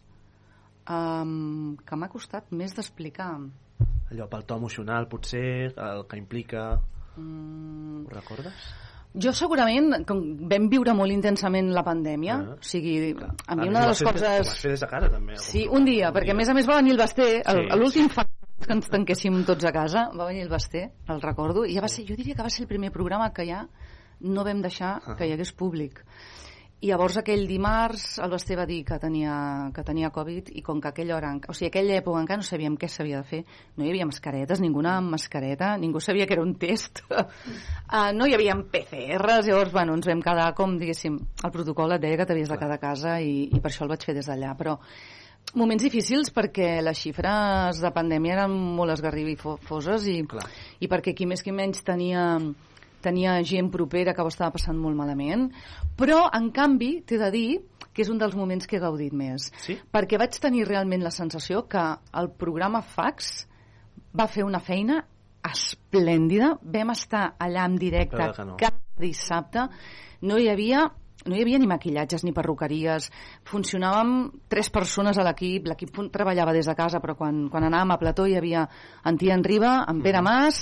Um, 0.86 1.76
que 1.86 1.96
m'ha 1.96 2.08
costat 2.08 2.52
més 2.52 2.74
d'explicar. 2.76 3.30
Allò 4.12 4.28
pel 4.30 4.44
to 4.46 4.56
emocional, 4.56 5.08
potser, 5.08 5.72
el 5.74 6.04
que 6.06 6.18
implica... 6.20 6.78
Mm, 7.16 8.06
Ho 8.06 8.12
recordes? 8.12 8.68
Jo 9.16 9.32
segurament, 9.32 10.04
com 10.06 10.18
vam 10.50 10.66
viure 10.68 10.92
molt 10.94 11.10
intensament 11.14 11.70
la 11.72 11.82
pandèmia, 11.82 12.34
Ah, 12.36 12.54
o 12.54 12.62
sigui, 12.62 13.14
a 13.46 13.56
mi 13.56 13.66
A 13.66 13.70
una 13.70 13.80
de 13.80 13.86
les 13.88 14.02
ho 14.02 14.04
vas 14.04 14.20
fer- 14.20 14.42
coses... 14.44 14.62
des 14.62 14.80
de 14.80 14.86
casa, 14.90 15.08
també. 15.10 15.36
Sí, 15.40 15.66
un 15.70 15.84
dia, 15.86 16.12
perquè 16.12 16.32
a 16.32 16.34
més 16.36 16.48
a 16.48 16.54
més 16.54 16.68
va 16.68 16.76
venir 16.76 16.92
el 16.92 16.98
Basté, 16.98 17.42
Sí, 17.46 17.62
l'últim 17.78 18.08
fa 18.12 18.26
que 18.66 18.72
ens 18.72 18.88
tanquéssim 18.88 19.42
tots 19.44 19.64
a 19.64 19.72
casa, 19.72 20.10
va 20.16 20.26
venir 20.26 20.42
el 20.42 20.48
Basté, 20.48 20.90
el 21.08 21.20
recordo, 21.22 21.64
i 21.64 21.74
ja 21.74 21.80
va 21.80 21.88
ser, 21.88 22.04
jo 22.08 22.14
diria 22.16 22.34
que 22.34 22.42
va 22.42 22.50
ser 22.50 22.62
el 22.64 22.68
primer 22.68 22.90
programa 22.92 23.32
que 23.32 23.46
ja 23.46 23.66
no 24.20 24.44
vam 24.44 24.60
deixar 24.62 25.00
Ah. 25.06 25.14
que 25.16 25.26
hi 25.26 25.32
hagués 25.32 25.52
públic. 25.52 26.04
I 26.86 26.90
llavors 26.92 27.16
aquell 27.18 27.48
dimarts 27.50 28.20
el 28.22 28.30
Basté 28.30 28.54
va 28.54 28.64
dir 28.68 28.84
que 28.86 28.94
tenia, 29.02 29.32
que 29.74 29.82
tenia 29.82 30.12
Covid 30.14 30.52
i 30.54 30.60
com 30.62 30.78
que 30.78 30.92
aquella 30.92 31.16
hora, 31.16 31.32
o 31.50 31.54
sigui, 31.56 31.66
aquella 31.72 31.96
època 31.98 32.20
encara 32.22 32.38
no 32.38 32.46
sabíem 32.46 32.76
què 32.78 32.86
s'havia 32.86 33.24
de 33.24 33.26
fer, 33.26 33.40
no 33.74 33.82
hi 33.82 33.90
havia 33.90 34.06
mascaretes, 34.06 34.62
ningú 34.62 34.84
anava 34.84 35.00
amb 35.02 35.16
mascareta, 35.16 35.72
ningú 35.82 35.98
sabia 36.04 36.28
que 36.30 36.36
era 36.36 36.44
un 36.46 36.54
test, 36.62 37.02
uh, 37.10 37.24
no 38.18 38.28
hi 38.30 38.36
havia 38.36 38.54
PCRs, 38.54 39.48
llavors, 39.48 39.74
bueno, 39.74 39.96
ens 39.98 40.06
vam 40.06 40.22
quedar 40.22 40.52
com, 40.54 40.76
diguéssim, 40.78 41.18
el 41.42 41.54
protocol 41.56 41.96
et 41.96 42.04
deia 42.06 42.20
que 42.20 42.28
t'havies 42.30 42.54
de 42.54 42.60
quedar 42.60 42.78
a 42.78 42.84
casa 42.84 43.16
i, 43.18 43.48
i 43.50 43.58
per 43.58 43.72
això 43.72 43.82
el 43.82 43.90
vaig 43.90 44.06
fer 44.06 44.14
des 44.20 44.30
d'allà, 44.30 44.54
però 44.54 44.76
moments 45.58 45.82
difícils 45.82 46.30
perquè 46.38 46.76
les 46.86 47.02
xifres 47.02 47.82
de 47.82 47.94
pandèmia 47.98 48.38
eren 48.38 48.54
molt 48.78 48.94
esgarrifoses 48.94 50.06
i, 50.14 50.20
i 50.22 50.92
perquè 50.92 51.18
qui 51.18 51.26
més 51.26 51.42
qui 51.42 51.54
menys 51.54 51.82
tenia 51.82 52.28
tenia 53.06 53.38
gent 53.46 53.70
propera 53.72 54.14
que 54.14 54.26
ho 54.26 54.32
estava 54.32 54.52
passant 54.58 54.78
molt 54.82 54.98
malament, 54.98 55.48
però, 55.96 56.26
en 56.34 56.50
canvi, 56.54 56.96
t'he 57.06 57.22
de 57.22 57.32
dir 57.34 57.48
que 57.96 58.04
és 58.04 58.12
un 58.12 58.18
dels 58.20 58.36
moments 58.36 58.68
que 58.68 58.76
he 58.76 58.82
gaudit 58.82 59.14
més. 59.16 59.48
Sí? 59.64 59.78
Perquè 59.92 60.18
vaig 60.20 60.36
tenir 60.42 60.66
realment 60.68 61.06
la 61.06 61.14
sensació 61.14 61.64
que 61.70 61.84
el 62.20 62.28
programa 62.36 62.82
Fax 62.84 63.46
va 64.16 64.28
fer 64.28 64.44
una 64.44 64.60
feina 64.60 65.00
esplèndida. 65.46 66.52
Vam 66.60 66.92
estar 66.92 67.30
allà 67.40 67.64
en 67.70 67.78
directe 67.80 68.28
no. 68.44 68.58
cada 68.60 69.00
dissabte. 69.00 69.66
No 70.28 70.38
hi 70.40 70.50
havia 70.52 70.86
no 71.26 71.34
hi 71.34 71.40
havia 71.42 71.58
ni 71.58 71.66
maquillatges 71.66 72.22
ni 72.22 72.30
perruqueries, 72.30 73.08
funcionàvem 73.50 74.12
tres 74.52 74.68
persones 74.70 75.18
a 75.18 75.24
l'equip, 75.26 75.66
l'equip 75.66 75.96
treballava 76.14 76.54
des 76.54 76.68
de 76.70 76.74
casa, 76.78 77.00
però 77.02 77.16
quan, 77.18 77.48
quan 77.50 77.66
anàvem 77.66 77.96
a 77.96 77.98
plató 77.98 78.28
hi 78.30 78.36
havia 78.38 78.62
en 79.02 79.18
Tia 79.18 79.34
en 79.34 79.42
Riba, 79.42 79.72
en 79.90 80.04
Pere 80.04 80.22
Mas, 80.22 80.60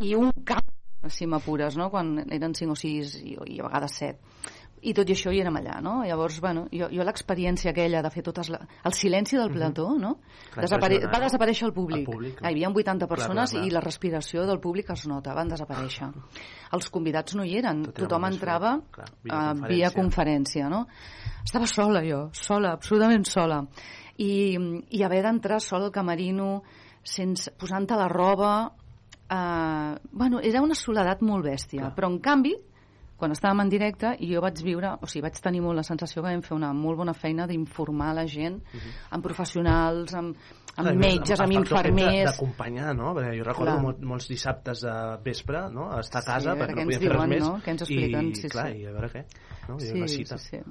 i 0.00 0.14
un 0.16 0.30
cap, 0.46 0.64
si 1.08 1.26
m'apures, 1.28 1.76
no? 1.80 1.90
quan 1.92 2.18
eren 2.30 2.54
cinc 2.56 2.72
o 2.72 2.78
sis 2.78 3.16
i, 3.20 3.36
i 3.54 3.60
a 3.60 3.68
vegades 3.68 4.00
set. 4.02 4.20
i 4.80 4.94
tot 4.96 5.10
i 5.10 5.12
això 5.12 5.28
hi 5.28 5.42
érem 5.42 5.56
allà, 5.58 5.74
no? 5.84 5.98
Llavors, 6.08 6.38
bueno, 6.40 6.62
jo, 6.72 6.86
jo 6.88 7.04
l'experiència 7.04 7.68
aquella 7.74 8.00
de 8.00 8.10
fer 8.14 8.22
totes 8.24 8.48
la... 8.48 8.62
el 8.88 8.94
silenci 8.96 9.36
del 9.36 9.50
plató, 9.52 9.90
no? 10.00 10.14
Clar, 10.54 10.64
Desapare... 10.64 11.02
Va 11.04 11.20
desaparèixer 11.20 11.66
el 11.68 11.74
públic. 11.76 12.06
El 12.06 12.06
públic. 12.08 12.40
Ah, 12.40 12.48
hi 12.48 12.54
havia 12.54 12.70
80 12.72 13.04
Clar, 13.04 13.08
persones 13.10 13.52
clar, 13.52 13.60
clar. 13.60 13.66
i 13.68 13.74
la 13.74 13.82
respiració 13.84 14.46
del 14.48 14.60
públic 14.64 14.88
es 14.94 15.04
nota, 15.10 15.34
van 15.36 15.52
desaparèixer. 15.52 16.08
Els 16.78 16.88
convidats 16.88 17.36
no 17.36 17.44
hi 17.44 17.58
eren, 17.60 17.84
Tot 17.90 18.00
tothom 18.06 18.24
entrava 18.30 18.78
clar, 18.96 19.10
eh, 19.10 19.20
videoconferència. 19.28 19.68
via 19.74 19.92
conferència, 19.98 20.72
no? 20.72 20.86
Estava 21.44 21.68
sola 21.68 22.00
jo, 22.08 22.30
sola, 22.32 22.72
absolutament 22.80 23.28
sola. 23.28 23.60
I, 24.16 24.32
i 24.96 25.04
haver 25.04 25.20
d'entrar 25.28 25.60
sola 25.60 25.90
al 25.90 25.92
camerino 25.92 26.62
sense, 27.04 27.52
posant-te 27.60 28.00
la 28.00 28.08
roba 28.08 28.54
eh, 29.30 29.98
bueno, 30.12 30.40
era 30.42 30.60
una 30.62 30.74
soledat 30.74 31.22
molt 31.22 31.44
bèstia, 31.46 31.80
Clar. 31.86 31.94
però 31.94 32.10
en 32.10 32.18
canvi 32.20 32.56
quan 33.20 33.34
estàvem 33.34 33.60
en 33.60 33.68
directe 33.68 34.14
i 34.24 34.30
jo 34.32 34.40
vaig 34.40 34.62
viure, 34.64 34.94
o 34.96 35.06
sigui, 35.06 35.20
vaig 35.26 35.36
tenir 35.44 35.60
molt 35.60 35.76
la 35.76 35.82
sensació 35.84 36.22
que 36.22 36.30
vam 36.30 36.40
fer 36.40 36.54
una 36.56 36.70
molt 36.72 36.96
bona 36.96 37.12
feina 37.12 37.44
d'informar 37.46 38.14
la 38.16 38.22
gent, 38.26 38.62
amb 39.12 39.22
professionals, 39.22 40.14
amb, 40.16 40.38
amb 40.78 40.86
Clar, 40.88 40.94
metges, 40.96 41.38
amb 41.44 41.52
de- 41.52 41.58
infermers... 41.58 42.30
D'acompanyar, 42.30 42.94
no? 42.96 43.10
Perquè 43.18 43.34
jo 43.36 43.44
recordo 43.44 43.74
Clar. 43.74 43.82
molt, 43.84 44.00
molts 44.08 44.26
dissabtes 44.30 44.80
de 44.86 44.94
vespre, 45.22 45.66
no? 45.70 45.90
A 45.92 46.00
estar 46.00 46.22
a 46.22 46.24
Sí, 46.24 46.30
casa 46.30 46.54
veure 46.54 46.62
perquè 46.64 46.78
què 46.78 46.80
no 46.80 46.88
podíem 46.88 47.02
fer 47.02 47.12
res 47.12 47.28
més. 47.34 47.44
no? 47.44 47.52
Què 47.60 47.70
ens 47.74 47.82
expliquen, 47.84 48.30
I, 48.30 48.34
sí, 48.40 48.48
clar, 48.48 48.66
sí. 48.72 48.80
i 48.80 48.86
a 48.88 48.92
veure 48.96 49.12
què. 49.12 49.24
No? 49.68 49.76
I 49.76 49.80
Sí, 49.84 49.92
una 49.98 50.08
sí, 50.08 50.16
cita. 50.24 50.38
sí. 50.38 50.62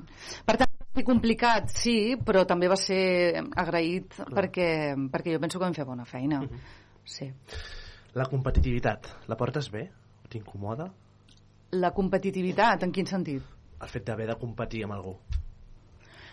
Per 0.49 0.57
tant, 0.57 0.73
va 0.81 0.89
ser 0.97 1.05
complicat, 1.05 1.69
sí, 1.69 1.97
però 2.25 2.47
també 2.49 2.67
va 2.67 2.75
ser 2.81 3.43
agraït 3.61 4.17
perquè, 4.33 4.71
perquè 5.13 5.37
jo 5.37 5.39
penso 5.45 5.59
que 5.61 5.65
vam 5.69 5.77
fer 5.77 5.85
bona 5.85 6.03
feina. 6.09 6.41
Mhm. 6.41 6.65
Sí. 7.05 7.29
La 8.17 8.25
competitivitat, 8.25 9.07
la 9.29 9.37
portes 9.37 9.69
bé? 9.69 9.83
T'incomoda? 10.29 10.87
La 11.77 11.91
competitivitat, 11.93 12.83
en 12.85 12.93
quin 12.93 13.05
sentit? 13.09 13.43
El 13.79 13.91
fet 13.91 14.07
d'haver 14.07 14.25
de 14.31 14.35
competir 14.39 14.83
amb 14.85 14.95
algú. 14.95 15.13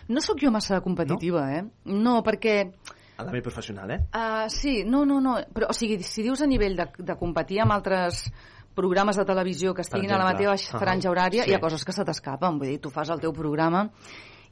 No 0.09 0.23
sóc 0.23 0.39
jo 0.41 0.49
massa 0.51 0.79
competitiva, 0.81 1.43
no? 1.45 1.57
eh? 1.57 1.93
No, 1.93 2.15
perquè... 2.25 2.55
A 3.17 3.25
l'àmbit 3.25 3.45
professional, 3.45 3.91
eh? 3.93 3.99
Uh, 4.13 4.45
sí, 4.53 4.79
no, 4.85 5.03
no, 5.05 5.19
no. 5.21 5.35
Però, 5.53 5.69
o 5.73 5.75
sigui, 5.75 5.99
si 6.05 6.25
dius 6.25 6.41
a 6.41 6.49
nivell 6.49 6.77
de, 6.77 6.87
de 7.11 7.17
competir 7.19 7.61
amb 7.63 7.75
altres 7.75 8.25
programes 8.77 9.17
de 9.17 9.25
televisió 9.25 9.73
que 9.73 9.85
estiguin 9.85 10.13
a 10.13 10.19
la 10.21 10.27
mateixa 10.29 10.77
franja 10.77 11.09
horària, 11.09 11.45
sí. 11.45 11.51
hi 11.51 11.57
ha 11.57 11.61
coses 11.61 11.85
que 11.85 11.93
se 11.93 12.05
t'escapen. 12.05 12.59
Vull 12.61 12.73
dir, 12.73 12.81
tu 12.81 12.93
fas 12.93 13.09
el 13.13 13.21
teu 13.21 13.33
programa 13.33 13.87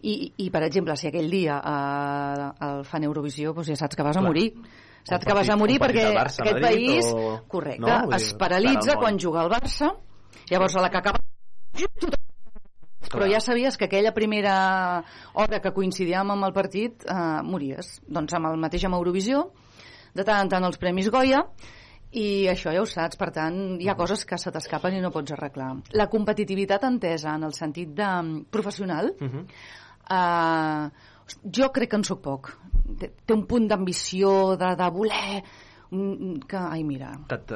i, 0.02 0.34
i 0.46 0.50
per 0.54 0.64
exemple, 0.66 0.98
si 0.98 1.10
aquell 1.10 1.30
dia 1.32 1.60
uh, 1.62 2.50
el 2.68 2.84
fan 2.90 3.06
Eurovisió, 3.08 3.54
doncs 3.54 3.72
ja 3.74 3.78
saps 3.80 3.98
que 3.98 4.06
vas 4.06 4.18
a 4.18 4.22
Clar. 4.22 4.30
morir. 4.30 4.50
Saps 5.06 5.26
que 5.26 5.34
vas 5.38 5.50
a 5.50 5.56
morir 5.56 5.78
perquè 5.80 6.08
Barça, 6.15 6.41
aquest 6.41 6.62
Madrid, 6.62 6.88
país, 6.89 7.06
o- 7.13 7.44
correcte, 7.48 7.82
No? 7.86 8.00
Vull 8.08 8.15
es 8.18 8.34
paralitza 8.34 8.96
quan 8.98 9.20
juga 9.20 9.44
el 9.44 9.50
Barça, 9.52 9.91
llavors 10.50 10.76
a 10.76 10.82
la 10.82 10.89
que 10.89 10.98
acaba 10.98 11.20
però 13.12 13.28
ja 13.30 13.39
sabies 13.39 13.78
que 13.78 13.86
aquella 13.86 14.12
primera 14.13 15.04
hora 15.38 15.60
que 15.62 15.72
coincidíem 15.72 16.32
amb 16.34 16.44
el 16.48 16.54
partit 16.56 17.06
eh, 17.06 17.41
mories. 17.46 18.00
Doncs 18.08 18.34
amb 18.36 18.50
el 18.50 18.58
mateix 18.60 18.84
amb 18.88 18.98
Eurovisió, 18.98 19.52
de 20.15 20.24
tant 20.26 20.41
en 20.44 20.50
tant 20.52 20.65
els 20.68 20.80
Premis 20.82 21.08
Goya, 21.13 21.44
i 22.15 22.48
això 22.52 22.74
ja 22.74 22.82
ho 22.82 22.88
saps, 22.89 23.15
per 23.20 23.30
tant, 23.36 23.78
hi 23.80 23.88
ha 23.91 23.96
coses 24.00 24.26
que 24.26 24.38
se 24.41 24.52
t'escapen 24.52 24.96
i 24.98 25.02
no 25.04 25.12
pots 25.12 25.32
arreglar. 25.36 25.70
La 25.94 26.08
competitivitat 26.12 26.84
entesa 26.89 27.36
en 27.36 27.44
el 27.48 27.54
sentit 27.54 27.94
de 27.96 28.08
mm, 28.22 28.46
professional, 28.52 29.13
Uh 29.22 29.28
-huh. 29.30 29.46
eh, 30.10 30.89
jo 31.44 31.72
crec 31.74 31.90
que 31.92 31.96
en 32.02 32.04
sóc 32.08 32.22
poc. 32.22 32.52
Té, 33.00 33.14
un 33.34 33.46
punt 33.50 33.68
d'ambició, 33.68 34.56
de, 34.62 34.76
de 34.78 34.90
voler, 34.94 35.42
mm, 35.90 36.36
que, 36.48 36.58
ai, 36.58 36.84
mira, 36.86 37.12
Que 37.28 37.36
et, 37.40 37.54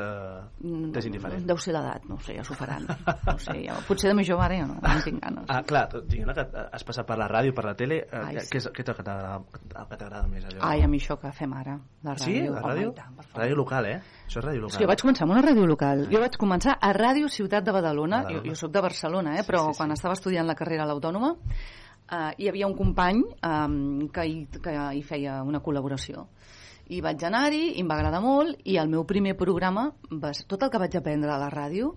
t'és 0.96 1.06
indiferent. 1.06 1.46
deu 1.46 1.58
ser 1.62 1.74
l'edat, 1.76 2.04
no 2.10 2.18
sé, 2.26 2.34
ja 2.36 2.44
s'ho 2.44 2.56
faran. 2.58 2.88
No 3.28 3.36
sé, 3.38 3.54
ja, 3.68 3.76
potser 3.88 4.10
de 4.10 4.16
més 4.18 4.28
jove 4.28 4.42
ara 4.42 4.58
ja 4.58 4.66
no, 4.66 4.80
no 4.82 4.96
tinc 5.06 5.22
ganes. 5.22 5.46
Ah, 5.54 5.62
clar, 5.64 5.84
dient 6.10 6.34
que 6.34 6.46
has 6.74 6.84
passat 6.88 7.06
per 7.06 7.18
la 7.22 7.28
ràdio, 7.30 7.54
per 7.54 7.66
la 7.68 7.76
tele, 7.78 8.00
eh, 8.10 8.24
Ai, 8.24 8.36
què, 8.40 8.46
sí. 8.48 8.50
què 8.56 8.62
és, 8.64 8.68
què 8.74 8.82
és 8.82 8.90
el 8.90 8.98
que 8.98 9.06
t'agrada 9.06 10.24
que 10.26 10.32
més? 10.34 10.46
Allò? 10.50 10.64
Ai, 10.66 10.82
a 10.82 10.88
mi 10.90 10.98
això 11.00 11.20
que 11.22 11.32
fem 11.38 11.54
ara, 11.54 11.78
la 12.04 12.16
ràdio. 12.18 12.26
Sí, 12.26 12.42
la 12.50 12.64
ràdio? 12.66 12.90
i 12.90 12.96
tant, 12.98 13.22
ràdio 13.38 13.60
local, 13.62 13.86
eh? 13.86 14.00
Això 14.26 14.42
és 14.42 14.46
ràdio 14.46 14.58
És 14.58 14.64
local. 14.66 14.78
que 14.80 14.86
jo 14.86 14.90
vaig 14.96 15.02
començar 15.06 15.28
amb 15.28 15.36
una 15.38 15.44
ràdio 15.46 15.68
local. 15.70 16.08
Jo 16.12 16.20
vaig 16.26 16.38
començar 16.42 16.78
a 16.82 16.92
Ràdio 16.98 17.30
Ciutat 17.30 17.64
de 17.64 17.72
Badalona. 17.72 18.24
Badalona. 18.24 18.44
Jo, 18.44 18.50
jo 18.50 18.56
sóc 18.56 18.74
de 18.74 18.82
Barcelona, 18.82 19.38
eh? 19.40 19.46
però 19.46 19.70
quan 19.78 19.92
estava 19.94 20.14
estudiant 20.18 20.48
la 20.50 20.56
carrera 20.58 20.84
a 20.84 20.90
l'Autònoma 20.90 21.36
eh, 22.12 22.34
hi 22.38 22.50
havia 22.50 22.68
un 22.68 22.76
company 22.78 23.22
eh, 23.24 24.08
que, 24.14 24.26
hi, 24.26 24.38
que 24.62 24.76
hi 24.98 25.02
feia 25.04 25.42
una 25.44 25.62
col·laboració. 25.62 26.28
I 26.90 27.02
vaig 27.06 27.22
anar-hi, 27.24 27.76
i 27.78 27.82
em 27.84 27.90
va 27.90 27.96
agradar 28.00 28.22
molt, 28.24 28.58
i 28.66 28.78
el 28.82 28.90
meu 28.90 29.04
primer 29.06 29.36
programa, 29.38 29.92
va 30.10 30.34
ser 30.34 30.48
tot 30.50 30.64
el 30.66 30.72
que 30.74 30.80
vaig 30.82 30.96
aprendre 30.98 31.30
a 31.32 31.38
la 31.38 31.50
ràdio, 31.54 31.92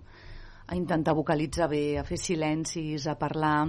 a 0.67 0.75
intentar 0.77 1.15
vocalitzar 1.17 1.67
bé, 1.71 1.97
a 1.97 2.03
fer 2.05 2.17
silencis, 2.21 3.07
a 3.09 3.15
parlar, 3.19 3.65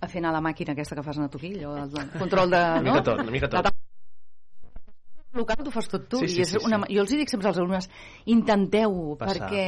a 0.00 0.08
fer 0.08 0.18
anar 0.20 0.32
la 0.34 0.42
màquina 0.42 0.72
aquesta 0.74 0.96
que 0.98 1.04
fas 1.06 1.18
anar 1.20 1.30
tu 1.30 1.38
aquí, 1.38 1.52
allò, 1.54 1.76
el 1.86 2.10
control 2.18 2.50
de... 2.50 2.56
Una 2.58 2.80
no? 2.82 2.90
mica 2.90 3.02
tot, 3.06 3.22
una 3.22 3.30
mica 3.30 3.48
tot. 3.48 3.70
La 3.70 5.38
local 5.38 5.62
t'ho 5.62 5.70
fas 5.70 5.86
tot 5.86 6.08
tu 6.10 6.18
Sí, 6.18 6.26
i 6.26 6.28
sí, 6.34 6.40
és 6.42 6.50
sí, 6.50 6.58
sí. 6.58 6.66
una, 6.66 6.80
jo 6.90 7.04
els 7.04 7.12
hi 7.14 7.20
dic 7.20 7.30
sempre 7.30 7.46
als 7.52 7.58
alumnes 7.62 7.86
intenteu-ho 8.34 9.14
perquè 9.20 9.66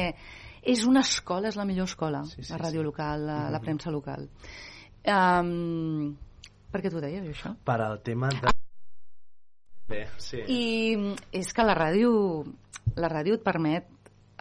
és 0.73 0.83
una 0.87 0.99
escola, 1.07 1.47
és 1.47 1.55
la 1.55 1.63
millor 1.69 1.87
escola 1.87 2.23
Sí, 2.27 2.41
sí, 2.43 2.51
la 2.51 2.59
ràdio 2.59 2.81
sí. 2.81 2.87
local, 2.89 3.23
la, 3.29 3.37
la 3.49 3.59
Mhm. 3.59 3.63
premsa 3.63 3.91
local 3.91 4.27
um, 5.11 6.13
per 6.71 6.81
què 6.83 6.91
t'ho 6.91 7.01
deies 7.03 7.25
això? 7.29 7.53
Per 7.65 7.79
al 7.81 7.99
tema 8.05 8.31
de... 8.33 8.53
Bé, 9.89 10.05
sí. 10.17 10.39
i 10.47 10.61
és 11.35 11.51
que 11.53 11.65
la 11.67 11.75
ràdio 11.75 12.13
la 12.95 13.09
ràdio 13.11 13.35
et 13.37 13.43
permet 13.43 13.89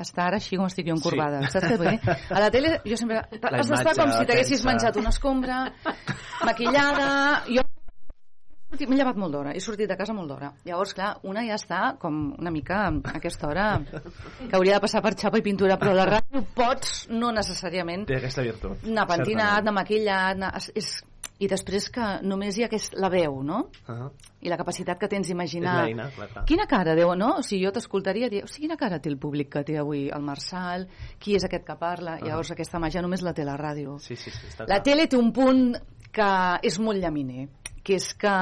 estar 0.03 0.29
ara 0.31 0.39
així 0.41 0.57
com 0.57 0.67
estic 0.67 0.89
jo 0.89 0.97
encorbada. 0.97 1.43
Sí. 1.45 1.53
Saps 1.55 1.69
què 1.73 1.79
vull? 1.81 1.99
A 2.37 2.43
la 2.43 2.49
tele 2.55 2.77
jo 2.87 2.99
sempre... 2.99 3.23
Has 3.23 3.71
d'estar 3.71 3.95
com 3.99 4.15
si 4.15 4.25
t'haguessis 4.29 4.65
menjat 4.67 4.99
una 5.03 5.13
escombra, 5.15 5.65
maquillada... 6.47 7.11
Jo 7.51 7.67
m'he 8.89 8.97
llevat 8.97 9.17
molt 9.21 9.33
d'hora, 9.35 9.53
he 9.55 9.61
sortit 9.61 9.89
de 9.89 9.97
casa 9.97 10.15
molt 10.17 10.29
d'hora. 10.29 10.53
Llavors, 10.65 10.95
clar, 10.95 11.13
una 11.29 11.45
ja 11.47 11.55
està 11.55 11.97
com 12.01 12.35
una 12.39 12.51
mica 12.51 12.87
a 12.89 13.17
aquesta 13.19 13.49
hora 13.49 13.69
que 13.85 14.57
hauria 14.57 14.75
de 14.75 14.81
passar 14.81 15.03
per 15.03 15.15
xapa 15.15 15.39
i 15.39 15.43
pintura, 15.43 15.77
però 15.79 15.93
la 15.95 16.07
ràdio 16.09 16.45
pots, 16.55 17.07
no 17.11 17.33
necessàriament, 17.33 18.07
Té 18.07 18.17
aquesta 18.17 18.43
virtut. 18.43 18.85
anar 18.89 19.07
pentinat, 19.07 19.61
anar 19.63 19.73
maquillat, 19.83 20.37
anar... 20.37 20.55
És, 20.57 20.71
és... 20.75 20.93
I 21.43 21.49
després 21.51 21.89
que 21.91 22.05
només 22.23 22.55
hi 22.55 22.63
ha 22.63 22.67
aquest, 22.69 22.93
la 23.03 23.09
veu, 23.11 23.41
no? 23.43 23.65
Uh 23.89 23.95
-huh. 23.95 24.11
I 24.43 24.49
la 24.49 24.57
capacitat 24.57 24.99
que 24.99 25.09
tens 25.09 25.27
d'imaginar... 25.27 25.81
És 25.81 25.87
l'eina, 25.87 26.09
clar, 26.15 26.29
clar. 26.29 26.45
Quina 26.47 26.67
cara 26.67 26.95
deu, 26.95 27.17
no? 27.17 27.39
O 27.39 27.43
sigui, 27.43 27.65
jo 27.65 27.73
t'escoltaria 27.73 28.27
i 28.27 28.31
diria, 28.31 28.45
o 28.45 28.47
sigui, 28.47 28.69
quina 28.69 28.77
cara 28.77 29.01
té 29.01 29.09
el 29.09 29.19
públic 29.19 29.49
que 29.51 29.65
té 29.65 29.77
avui 29.77 30.09
el 30.09 30.23
Marçal? 30.23 30.87
Qui 31.19 31.35
és 31.35 31.45
aquest 31.45 31.65
que 31.65 31.75
parla? 31.75 32.13
Ah. 32.15 32.25
Llavors 32.25 32.51
aquesta 32.53 32.79
màgia 32.79 33.03
només 33.03 33.23
la 33.23 33.33
té 33.33 33.45
la 33.45 33.57
ràdio. 33.57 33.99
Sí, 33.99 34.15
sí, 34.15 34.31
sí. 34.31 34.47
Està 34.47 34.61
La 34.61 34.67
clar. 34.67 34.83
tele 34.83 35.07
té 35.09 35.17
un 35.17 35.33
punt 35.33 35.75
que 36.13 36.59
és 36.63 36.79
molt 36.79 37.01
llaminer, 37.01 37.49
que 37.83 37.99
és 38.01 38.13
que 38.15 38.35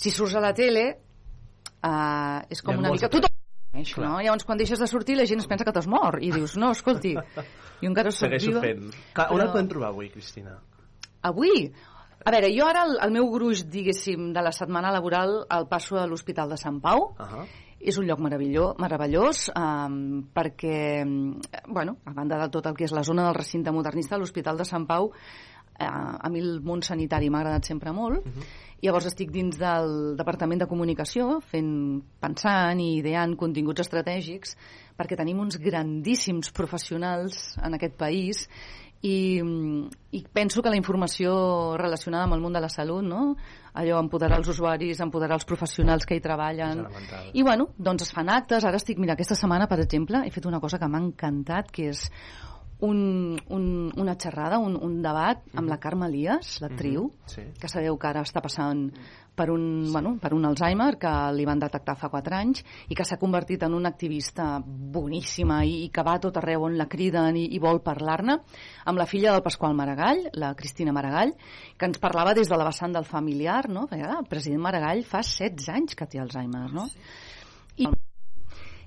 si 0.00 0.10
surts 0.10 0.34
a 0.34 0.40
la 0.40 0.54
tele 0.56 0.86
uh, 1.84 2.40
és 2.48 2.62
com 2.62 2.78
una 2.78 2.92
mica... 2.94 3.10
Tothom 3.12 3.30
coneix, 3.70 3.94
Clar. 3.94 4.08
no? 4.08 4.18
Llavors 4.20 4.44
quan 4.48 4.58
deixes 4.58 4.80
de 4.80 4.88
sortir 4.90 5.16
la 5.16 5.26
gent 5.26 5.40
es 5.42 5.48
pensa 5.50 5.64
que 5.64 5.72
t'has 5.72 5.88
mort 5.90 6.22
i 6.22 6.32
dius, 6.34 6.56
no, 6.60 6.72
escolti, 6.74 7.14
jo 7.14 7.88
encara 7.88 8.10
soc 8.10 8.28
Segueixo 8.28 8.50
viva. 8.50 8.60
fent. 8.66 8.90
Clar, 9.14 9.30
on 9.30 9.38
però- 9.38 9.46
el 9.46 9.52
podem 9.54 9.68
trobar 9.68 9.88
avui, 9.94 10.10
Cristina? 10.10 10.58
Avui? 11.22 11.72
A 12.20 12.32
veure, 12.34 12.50
jo 12.52 12.66
ara 12.68 12.84
el, 12.84 12.98
el 13.00 13.12
meu 13.14 13.30
gruix, 13.32 13.64
diguéssim, 13.72 14.32
de 14.34 14.42
la 14.44 14.52
setmana 14.52 14.90
laboral 14.92 15.46
el 15.48 15.66
passo 15.68 15.96
a 15.96 16.06
l'Hospital 16.06 16.50
de 16.52 16.58
Sant 16.60 16.80
Pau. 16.80 17.14
Uh 17.16 17.24
-huh. 17.24 17.46
És 17.80 17.96
un 17.96 18.04
lloc 18.04 18.18
meravellós, 18.20 18.74
meravellós 18.76 19.50
um, 19.56 20.22
perquè, 20.34 21.02
mm, 21.02 21.40
bueno, 21.72 21.96
a 22.04 22.12
banda 22.12 22.36
de 22.36 22.50
tot 22.50 22.66
el 22.66 22.74
que 22.74 22.84
és 22.84 22.92
la 22.92 23.02
zona 23.02 23.24
del 23.24 23.34
recinte 23.34 23.70
modernista, 23.70 24.18
l'Hospital 24.18 24.58
de 24.58 24.66
Sant 24.66 24.86
Pau, 24.86 25.12
eh, 25.14 25.49
a 25.80 26.28
mi 26.30 26.42
el 26.42 26.58
món 26.64 26.82
sanitari 26.84 27.30
m'ha 27.30 27.40
agradat 27.40 27.70
sempre 27.70 27.92
molt. 27.96 28.26
Llavors 28.80 29.10
estic 29.10 29.32
dins 29.32 29.58
del 29.60 30.16
Departament 30.16 30.62
de 30.62 30.68
Comunicació, 30.68 31.40
fent, 31.50 31.72
pensant 32.20 32.80
i 32.80 32.94
ideant 33.00 33.36
continguts 33.40 33.84
estratègics, 33.84 34.54
perquè 34.96 35.18
tenim 35.20 35.40
uns 35.40 35.58
grandíssims 35.60 36.52
professionals 36.56 37.58
en 37.60 37.76
aquest 37.76 37.98
país 38.00 38.46
i, 39.02 39.40
i 40.12 40.20
penso 40.32 40.60
que 40.60 40.72
la 40.72 40.76
informació 40.76 41.32
relacionada 41.80 42.26
amb 42.28 42.36
el 42.36 42.42
món 42.44 42.56
de 42.56 42.60
la 42.60 42.68
salut, 42.72 43.04
no? 43.04 43.34
allò 43.80 44.00
empoderar 44.02 44.40
els 44.40 44.50
usuaris, 44.50 45.00
empoderar 45.00 45.38
els 45.38 45.46
professionals 45.48 46.04
que 46.04 46.18
hi 46.18 46.22
treballen, 46.24 46.84
i 47.32 47.44
bueno, 47.46 47.70
doncs 47.78 48.08
es 48.08 48.12
fan 48.12 48.28
actes, 48.28 48.66
ara 48.66 48.80
estic, 48.80 48.98
mira, 49.00 49.14
aquesta 49.14 49.38
setmana, 49.38 49.68
per 49.70 49.80
exemple, 49.80 50.24
he 50.26 50.32
fet 50.34 50.48
una 50.50 50.60
cosa 50.60 50.80
que 50.80 50.88
m'ha 50.90 51.00
encantat, 51.00 51.70
que 51.72 51.88
és 51.94 52.08
un, 52.80 53.38
un, 53.48 53.64
una 53.96 54.16
xerrada, 54.16 54.58
un, 54.58 54.76
un 54.80 55.00
debat 55.04 55.42
amb 55.54 55.68
la 55.68 55.78
Carme 55.78 56.06
Elias, 56.08 56.58
l'actriu, 56.62 57.10
Mhm, 57.10 57.28
sí. 57.28 57.42
que 57.60 57.68
sabeu 57.68 57.98
que 57.98 58.08
ara 58.08 58.22
està 58.22 58.40
passant 58.40 58.90
per 59.34 59.48
un, 59.50 59.90
bueno, 59.92 60.18
per 60.20 60.34
un 60.34 60.44
Alzheimer 60.44 60.98
que 61.00 61.10
li 61.32 61.44
van 61.48 61.60
detectar 61.62 61.94
fa 61.96 62.10
4 62.12 62.34
anys 62.36 62.64
i 62.88 62.96
que 62.98 63.04
s'ha 63.04 63.16
convertit 63.16 63.62
en 63.62 63.72
una 63.74 63.88
activista 63.88 64.58
boníssima 64.64 65.62
i, 65.64 65.84
i 65.84 65.88
que 65.88 66.02
va 66.04 66.18
tot 66.20 66.36
arreu 66.36 66.64
on 66.66 66.76
la 66.76 66.88
criden 66.90 67.36
i, 67.36 67.46
i 67.54 67.60
vol 67.62 67.80
parlar-ne, 67.80 68.36
amb 68.84 68.98
la 69.00 69.06
filla 69.06 69.32
del 69.32 69.42
Pasqual 69.46 69.74
Maragall, 69.78 70.26
la 70.34 70.52
Cristina 70.58 70.92
Maragall, 70.92 71.32
que 71.78 71.86
ens 71.88 71.98
parlava 72.02 72.34
des 72.34 72.48
de 72.50 72.56
la 72.58 72.66
vessant 72.68 72.92
del 72.92 73.08
familiar, 73.08 73.68
no? 73.70 73.86
Perquè, 73.88 74.04
clar, 74.04 74.18
el 74.20 74.28
president 74.28 74.60
Maragall 74.60 75.04
fa 75.08 75.22
16 75.24 75.68
anys 75.72 75.96
que 75.96 76.06
té 76.10 76.20
Alzheimer, 76.20 76.66
no? 76.72 76.88
I 77.80 77.88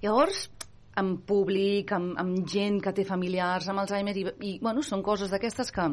llavors, 0.04 0.50
en 1.00 1.14
públic, 1.26 1.92
amb, 1.96 2.16
amb 2.22 2.42
gent 2.50 2.80
que 2.84 2.94
té 2.94 3.06
familiars 3.08 3.70
amb 3.70 3.84
Alzheimer, 3.84 4.16
i, 4.18 4.26
i 4.46 4.52
bueno, 4.62 4.84
són 4.86 5.02
coses 5.06 5.32
d'aquestes 5.34 5.72
que 5.74 5.88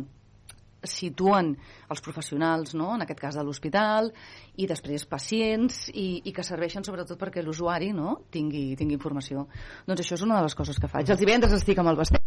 situen 0.87 1.53
els 1.93 2.01
professionals, 2.05 2.75
no? 2.79 2.95
en 2.95 3.05
aquest 3.05 3.21
cas 3.21 3.37
de 3.37 3.45
l'hospital, 3.45 4.11
i 4.57 4.69
després 4.69 5.05
pacients, 5.09 5.89
i, 5.93 6.23
i 6.25 6.33
que 6.37 6.45
serveixen 6.47 6.87
sobretot 6.87 7.21
perquè 7.21 7.45
l'usuari 7.45 7.93
no? 7.97 8.17
tingui, 8.33 8.71
tingui 8.81 8.97
informació. 8.97 9.47
Doncs 9.89 10.05
això 10.05 10.17
és 10.17 10.25
una 10.27 10.39
de 10.41 10.49
les 10.49 10.57
coses 10.57 10.81
que 10.81 10.89
faig. 10.89 11.11
Els 11.11 11.21
divendres 11.21 11.57
estic 11.59 11.81
amb 11.83 11.93
el 11.93 12.01
vestit. 12.01 12.25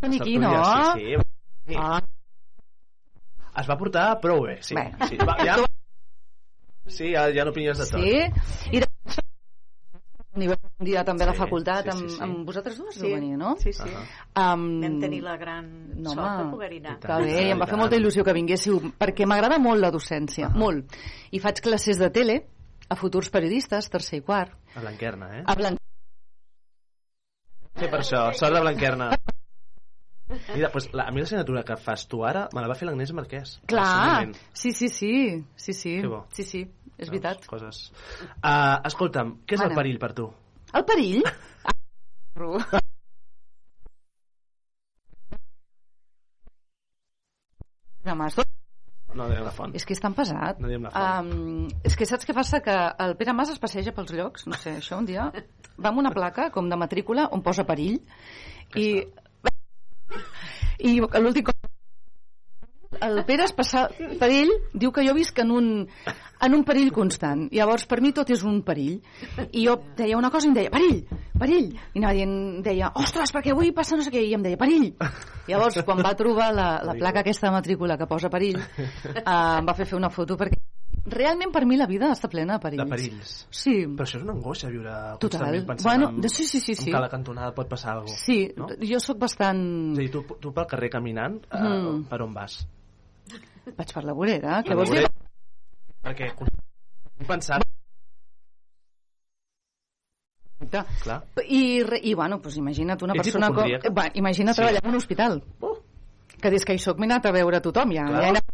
Aquí, 0.00 0.38
no? 0.40 0.54
Sí, 0.96 1.18
sí. 1.68 1.76
Ah. 1.76 2.00
Es 3.60 3.68
va 3.68 3.76
portar 3.76 4.14
prou 4.22 4.46
bé, 4.46 4.60
sí. 4.64 4.76
Bueno. 4.78 5.10
sí. 5.10 5.20
Va, 5.20 5.36
ja... 5.44 5.58
Sí, 6.90 7.12
ja, 7.12 7.28
ja 7.30 7.44
no 7.46 7.52
opinions 7.52 7.78
de 7.78 7.86
tot. 7.86 8.00
Sí, 8.00 8.72
i 8.72 8.80
a 8.80 8.89
nivell 10.40 10.58
un 10.80 10.86
dia 10.88 11.02
també 11.06 11.24
a 11.26 11.28
la 11.30 11.34
Sí, 11.36 11.40
facultat 11.42 11.90
sí, 11.90 11.92
sí, 11.92 11.96
amb, 12.04 12.10
sí. 12.14 12.20
amb 12.26 12.46
vosaltres 12.48 12.78
dues 12.80 12.94
Sí, 12.96 13.02
sí. 13.04 13.12
venir, 13.14 13.36
no? 13.38 13.54
sí, 13.60 13.72
sí. 13.76 13.88
Um, 14.34 14.64
Vam 14.82 14.96
tenir 15.02 15.20
la 15.24 15.36
gran 15.40 15.68
no, 15.94 16.14
sort 16.14 16.24
de 16.24 16.44
home, 16.44 16.50
poder-hi 16.56 16.80
anar. 16.82 16.96
Que 17.04 17.18
bé, 17.26 17.36
i 17.48 17.50
em 17.54 17.60
va 17.60 17.68
fer 17.70 17.78
molta 17.80 17.98
il·lusió 18.00 18.24
que 18.26 18.34
vinguéssiu, 18.36 18.80
perquè 18.98 19.28
m'agrada 19.28 19.58
molt 19.62 19.80
la 19.84 19.92
docència, 19.94 20.48
molt. 20.54 20.96
I 21.30 21.38
faig 21.44 21.60
classes 21.64 22.00
de 22.00 22.10
tele 22.10 22.40
a 22.90 22.96
futurs 22.98 23.28
periodistes, 23.30 23.86
tercer 23.92 24.18
i 24.18 24.24
quart. 24.26 24.56
A 24.74 24.80
Blanquerna, 24.82 25.28
eh? 25.38 25.44
A 25.46 25.54
Blanc... 25.54 25.78
Sí, 27.78 27.86
per 27.88 28.00
això. 28.02 28.24
Sort 28.36 28.56
de 28.56 28.60
Blanquerna. 28.64 29.10
Mira, 30.54 30.68
doncs, 30.70 30.86
la, 30.94 31.08
a 31.08 31.10
mi 31.10 31.18
l'assignatura 31.22 31.64
que 31.66 31.74
fas 31.80 32.04
tu 32.06 32.20
ara 32.26 32.44
me 32.54 32.62
la 32.62 32.68
va 32.70 32.74
fer 32.78 32.86
l'Agnès 32.86 33.10
Marquès. 33.18 33.56
Clar, 33.70 34.28
sí, 34.54 34.70
sí, 34.70 34.86
sí, 34.88 35.10
sí, 35.58 35.72
sí, 35.74 35.94
Que 36.04 36.06
bo. 36.06 36.20
sí, 36.30 36.44
sí, 36.46 36.60
és 37.00 37.10
veritat. 37.10 37.46
Coses. 37.50 37.88
Uh, 38.38 38.76
escolta'm, 38.90 39.38
què 39.46 39.56
és 39.56 39.64
el 39.64 39.72
Mana. 39.72 39.80
perill 39.80 39.98
per 40.02 40.12
tu? 40.16 40.28
El 40.76 40.86
perill? 40.88 41.24
No 49.14 49.26
diguem 49.28 49.44
la 49.44 49.52
font. 49.52 49.74
és 49.74 49.84
que 49.84 49.94
és 49.96 50.00
tan 50.00 50.14
pesat. 50.14 50.60
No 50.62 50.68
diem 50.70 50.86
la 50.86 50.92
font. 50.94 51.30
Um, 51.32 51.68
és 51.84 51.96
que 51.98 52.06
saps 52.06 52.26
què 52.28 52.34
passa? 52.36 52.60
Que 52.64 52.76
el 53.04 53.16
Pere 53.18 53.34
Mas 53.36 53.50
es 53.52 53.58
passeja 53.62 53.92
pels 53.96 54.12
llocs, 54.14 54.46
no 54.46 54.58
sé, 54.58 54.76
això 54.78 54.98
un 55.00 55.08
dia, 55.08 55.26
va 55.76 55.90
amb 55.90 56.02
una 56.02 56.12
placa 56.14 56.50
com 56.54 56.70
de 56.70 56.78
matrícula 56.78 57.26
on 57.34 57.42
posa 57.42 57.66
perill 57.68 57.98
i 58.78 58.86
i 60.90 60.96
l'últim 61.00 61.44
cop 61.44 61.59
el 63.00 63.24
Pere 63.24 63.44
es 63.44 63.52
passa 63.56 63.86
per 64.20 64.28
ell 64.30 64.50
diu 64.74 64.92
que 64.92 65.04
jo 65.06 65.14
visc 65.16 65.38
en 65.42 65.50
un, 65.50 65.68
en 66.40 66.54
un 66.54 66.64
perill 66.64 66.90
constant 66.92 67.48
llavors 67.52 67.86
per 67.90 68.00
mi 68.00 68.12
tot 68.16 68.30
és 68.30 68.42
un 68.44 68.62
perill 68.66 69.00
i 69.52 69.66
jo 69.66 69.76
deia 69.96 70.16
una 70.18 70.30
cosa 70.30 70.46
i 70.46 70.50
em 70.50 70.54
deia 70.58 70.70
perill, 70.70 71.02
perill 71.38 71.70
i 71.94 71.98
anava 72.02 72.14
dient, 72.14 72.34
deia, 72.64 72.92
ostres, 72.94 73.32
perquè 73.32 73.52
avui 73.52 73.72
passa 73.76 73.96
no 73.96 74.02
sé 74.06 74.10
què 74.14 74.22
i 74.26 74.34
em 74.36 74.42
deia 74.42 74.58
perill 74.60 74.92
llavors 75.48 75.80
quan 75.84 76.02
va 76.04 76.14
trobar 76.18 76.52
la, 76.54 76.70
la 76.84 76.94
placa 76.98 77.20
aquesta 77.24 77.48
de 77.48 77.56
matrícula 77.58 77.96
que 77.98 78.06
posa 78.10 78.30
perill 78.30 78.58
eh, 78.60 79.22
em 79.24 79.66
va 79.66 79.74
fer 79.78 79.86
fer 79.86 79.96
una 79.98 80.10
foto 80.10 80.36
perquè 80.36 80.58
realment 81.10 81.50
per 81.50 81.62
mi 81.66 81.78
la 81.80 81.86
vida 81.88 82.10
està 82.12 82.28
plena 82.30 82.58
de 82.58 82.60
perills 82.62 82.84
De 82.84 82.90
perills. 82.90 83.30
sí, 83.50 83.72
Però 83.88 84.04
això 84.04 84.18
és 84.20 84.22
una 84.26 84.34
angoixa, 84.36 84.68
viure 84.70 84.90
Total. 85.18 85.40
constantment 85.40 85.64
pensant 85.70 85.88
Bueno, 85.88 86.10
en, 86.20 86.28
sí, 86.28 86.44
sí, 86.44 86.60
sí, 86.60 86.74
sí. 86.74 86.84
en 86.84 86.90
que 86.92 86.98
a 86.98 87.00
la 87.00 87.08
cantonada 87.08 87.54
pot 87.56 87.68
passar 87.72 87.94
alguna 87.94 88.12
cosa. 88.12 88.24
sí 88.26 88.52
No? 88.56 88.68
jo 88.84 89.00
sóc 89.00 89.18
bastant 89.18 89.62
És 89.94 89.98
a 89.98 90.02
dir, 90.02 90.10
tu, 90.12 90.22
tu 90.38 90.52
pel 90.52 90.66
carrer 90.68 90.90
caminant, 90.92 91.40
uh, 91.50 91.62
Mm. 91.64 92.04
per 92.10 92.20
on 92.22 92.34
vas? 92.36 92.60
Vaig 93.66 93.92
per 93.94 94.04
la 94.04 94.14
vorera, 94.16 94.60
què 94.66 94.76
vols 94.78 94.92
dir? 94.94 95.04
Perquè 96.04 96.32
pensant... 97.28 97.66
Clar. 100.70 101.22
I, 101.48 101.82
i 102.02 102.14
bueno, 102.14 102.40
pues 102.42 102.56
imagina't 102.60 103.02
una 103.02 103.14
Ets 103.16 103.24
persona 103.24 103.48
com... 103.54 103.64
Va, 103.96 104.10
imagina 104.14 104.52
Sí. 104.52 104.60
treballar 104.60 104.82
en 104.84 104.90
un 104.90 104.96
hospital. 104.96 105.42
Que 106.40 106.50
des 106.50 106.64
que 106.64 106.74
hi 106.76 106.78
soc 106.78 106.98
m'he 107.00 107.08
anat 107.08 107.26
a 107.26 107.32
veure 107.32 107.60
tothom 107.64 107.94
ja. 107.96 108.04
Clar. 108.06 108.22
ja 108.22 108.32
anat... 108.34 108.52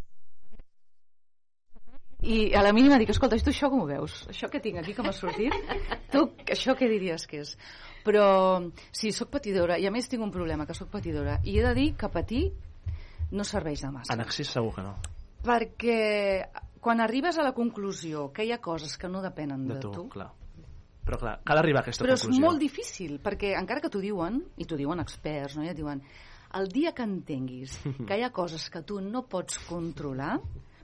I 2.26 2.54
a 2.58 2.62
la 2.62 2.72
mínima 2.72 2.98
dic, 2.98 3.10
escolta, 3.10 3.36
tu 3.38 3.50
això 3.50 3.68
com 3.70 3.82
ho 3.82 3.86
veus? 3.86 4.22
Això 4.30 4.48
que 4.50 4.60
tinc 4.62 4.80
aquí 4.80 4.94
que 4.94 5.02
m'ha 5.02 5.12
sortit? 5.14 5.52
tu, 6.14 6.24
això 6.50 6.74
què 6.78 6.88
diries 6.90 7.26
que 7.26 7.42
és? 7.42 7.52
Però 8.06 8.24
sí, 8.94 9.12
sóc 9.12 9.30
patidora, 9.34 9.76
i 9.78 9.86
a 9.86 9.92
més 9.94 10.08
tinc 10.08 10.22
un 10.22 10.32
problema, 10.34 10.66
que 10.66 10.74
sóc 10.74 10.90
patidora. 10.90 11.40
I 11.44 11.58
he 11.58 11.66
de 11.66 11.74
dir 11.74 11.88
que 11.98 12.10
patir 12.10 12.44
no 13.32 13.44
serveix 13.44 13.82
de 13.82 13.90
massa. 13.94 14.14
En 14.14 14.22
accés 14.22 14.50
segur 14.52 14.74
que 14.76 14.84
no. 14.86 14.94
Perquè 15.46 15.98
quan 16.82 17.02
arribes 17.02 17.38
a 17.38 17.44
la 17.46 17.54
conclusió 17.54 18.28
que 18.34 18.46
hi 18.46 18.52
ha 18.54 18.60
coses 18.62 18.96
que 18.98 19.08
no 19.10 19.22
depenen 19.24 19.66
de, 19.66 19.74
De 19.74 19.80
tu, 19.82 19.92
tu 19.94 20.08
clar. 20.12 20.30
Però 21.06 21.18
clar, 21.18 21.36
cal 21.46 21.60
arribar 21.60 21.84
a 21.84 21.86
aquesta 21.86 22.02
però 22.02 22.16
és 22.16 22.24
conclusió. 22.24 22.42
molt 22.42 22.58
difícil, 22.62 23.18
perquè 23.22 23.52
encara 23.58 23.82
que 23.82 23.90
t'ho 23.90 24.00
diuen, 24.02 24.40
i 24.58 24.66
t'ho 24.66 24.78
diuen 24.78 25.02
experts, 25.02 25.54
no? 25.58 25.62
i 25.62 25.70
et 25.70 25.78
diuen 25.78 26.02
el 26.58 26.68
dia 26.72 26.92
que 26.94 27.06
entenguis 27.06 27.76
que 28.08 28.18
hi 28.18 28.24
ha 28.26 28.32
coses 28.34 28.68
que 28.70 28.82
tu 28.86 28.98
no 29.02 29.22
pots 29.30 29.60
controlar, 29.68 30.36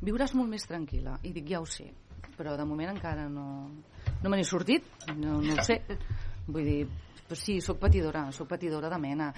viuràs 0.03 0.35
molt 0.39 0.51
més 0.51 0.67
tranquil·la. 0.69 1.19
I 1.27 1.33
dic, 1.35 1.49
ja 1.51 1.63
ho 1.63 1.67
sé, 1.67 1.89
però 2.37 2.57
de 2.59 2.67
moment 2.67 2.93
encara 2.95 3.29
no, 3.31 3.47
no 4.23 4.31
me 4.31 4.39
n'he 4.39 4.47
sortit, 4.47 4.87
no, 5.15 5.41
no 5.43 5.57
ho 5.59 5.67
sé. 5.67 5.81
Vull 6.53 6.67
dir, 6.67 6.81
però 7.27 7.39
sí, 7.39 7.61
sóc 7.63 7.79
patidora, 7.83 8.27
sóc 8.35 8.51
patidora 8.51 8.91
de 8.91 8.99
mena. 9.03 9.31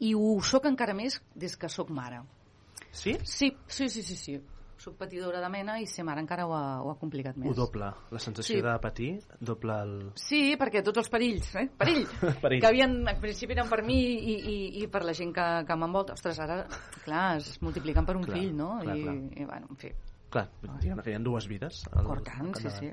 I 0.00 0.12
ho 0.14 0.38
sóc 0.46 0.66
encara 0.70 0.94
més 0.94 1.20
des 1.34 1.56
que 1.58 1.68
sóc 1.68 1.90
mare. 1.90 2.22
Sí? 2.92 3.16
Sí, 3.24 3.52
sí, 3.66 3.88
sí, 3.88 4.02
sí, 4.02 4.16
sí. 4.16 4.38
Soc 4.78 4.94
patidora 4.94 5.40
de 5.42 5.48
mena 5.50 5.80
i 5.82 5.86
ser 5.90 6.04
mare 6.06 6.22
encara 6.22 6.44
ho 6.46 6.52
ha, 6.54 6.80
ho 6.86 6.92
ha 6.92 6.98
complicat 7.00 7.34
més. 7.36 7.50
Ho 7.50 7.54
doble. 7.58 7.88
La 8.14 8.20
sensació 8.22 8.54
Sí. 8.56 8.62
de 8.62 8.74
patir 8.78 9.08
doble 9.40 9.74
el... 9.82 9.94
Sí, 10.14 10.54
perquè 10.56 10.84
tots 10.86 10.98
els 11.02 11.08
perills, 11.10 11.48
eh? 11.58 11.64
Perill, 11.76 12.04
Perill. 12.44 12.60
que 12.62 12.68
havien, 12.70 12.94
al 13.10 13.18
principi 13.18 13.56
eren 13.56 13.66
per 13.68 13.82
mi 13.82 13.98
i, 13.98 14.36
i, 14.38 14.56
i 14.84 14.86
per 14.86 15.02
la 15.04 15.12
gent 15.18 15.34
que, 15.34 15.48
que 15.66 15.76
m'envolta. 15.76 16.14
Ostres, 16.14 16.38
ara, 16.38 16.60
clar, 17.04 17.38
es 17.42 17.58
multipliquen 17.60 18.06
per 18.06 18.16
un 18.20 18.22
Clar, 18.28 18.38
fill, 18.38 18.54
no? 18.54 18.76
clar, 18.84 18.96
I, 18.96 19.02
clar. 19.02 19.16
I, 19.34 19.44
bueno, 19.50 19.66
en 19.74 19.82
fi, 19.82 19.90
Clar, 20.30 20.46
diguem 20.78 20.98
que 21.02 21.10
hi 21.10 21.14
ha 21.16 21.24
dues 21.26 21.46
vides. 21.48 21.82
al- 21.90 22.04
cortant, 22.06 22.54
sí, 22.62 22.70
sí. 22.78 22.90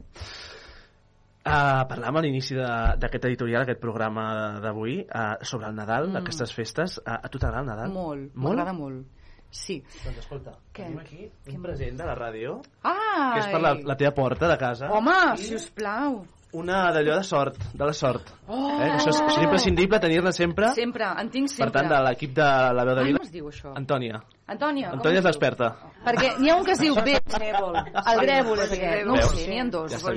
Uh, 1.45 1.83
parlàvem 1.87 2.17
a 2.17 2.21
l'inici 2.25 2.55
de- 2.57 2.95
d'aquest 2.97 3.25
editorial, 3.29 3.61
aquest 3.61 3.79
programa 3.79 4.59
d'avui, 4.63 4.95
uh, 5.05 5.35
sobre 5.45 5.67
el 5.67 5.75
Nadal, 5.75 6.07
Mm. 6.09 6.15
aquestes 6.23 6.51
festes. 6.53 6.97
Uh, 7.05 7.19
a 7.23 7.29
tu 7.29 7.37
t'agrada 7.37 7.61
el 7.61 7.67
Nadal? 7.67 7.91
Molt, 7.93 8.31
Molt? 8.33 8.55
m'agrada 8.55 8.73
molt. 8.73 9.05
Sí. 9.51 9.81
Doncs 10.03 10.17
escolta, 10.17 10.51
Què? 10.73 10.83
tenim 10.83 10.99
aquí 10.99 11.29
un 11.53 11.61
present 11.61 11.97
de 11.97 12.03
la 12.05 12.15
ràdio, 12.15 12.61
Ah! 12.83 13.31
que 13.35 13.39
és 13.41 13.47
per 13.47 13.61
la, 13.61 13.75
la 13.75 13.95
teva 13.95 14.11
porta 14.11 14.47
de 14.49 14.57
casa. 14.57 14.89
Home, 14.89 15.37
si 15.37 15.53
us 15.55 15.69
plau. 15.69 16.25
Una 16.53 16.91
d'allò 16.91 17.15
de 17.17 17.23
sort, 17.23 17.57
de 17.73 17.85
la 17.85 17.93
sort. 17.93 18.29
Oh! 18.47 18.79
Eh? 18.81 18.89
Això 18.95 19.09
és, 19.09 19.21
és 19.21 19.37
imprescindible 19.43 19.99
tenir-ne 19.99 20.31
sempre. 20.31 20.69
Sempre, 20.73 21.05
en 21.21 21.29
tinc 21.29 21.47
Per 21.49 21.55
sempre. 21.69 21.71
tant, 21.81 21.89
de 21.89 22.01
l'equip 22.09 22.33
de 22.33 22.41
la 22.41 22.83
veu 22.85 22.95
de 22.95 23.01
Ai, 23.01 23.05
Vila. 23.07 23.17
com 23.19 23.25
es 23.27 23.31
diu 23.31 23.47
això? 23.49 23.73
Antònia. 23.75 24.21
Antònia 24.45 24.91
es 24.93 25.17
és 25.17 25.25
l'experta. 25.25 25.67
Perquè 26.05 26.35
n'hi 26.37 26.51
ha 26.51 26.55
un 26.59 26.65
que 26.67 26.73
es 26.75 26.79
diu 26.83 26.93
B. 27.01 27.15
El 27.17 28.19
grèvol 28.21 28.59
és 28.61 28.73
aquest. 28.75 29.07
No 29.07 29.15
ho 29.15 29.29
sé, 29.31 29.47
n'hi 29.49 29.57
ha 29.57 29.63
dos. 29.73 29.95
Ja. 29.95 30.11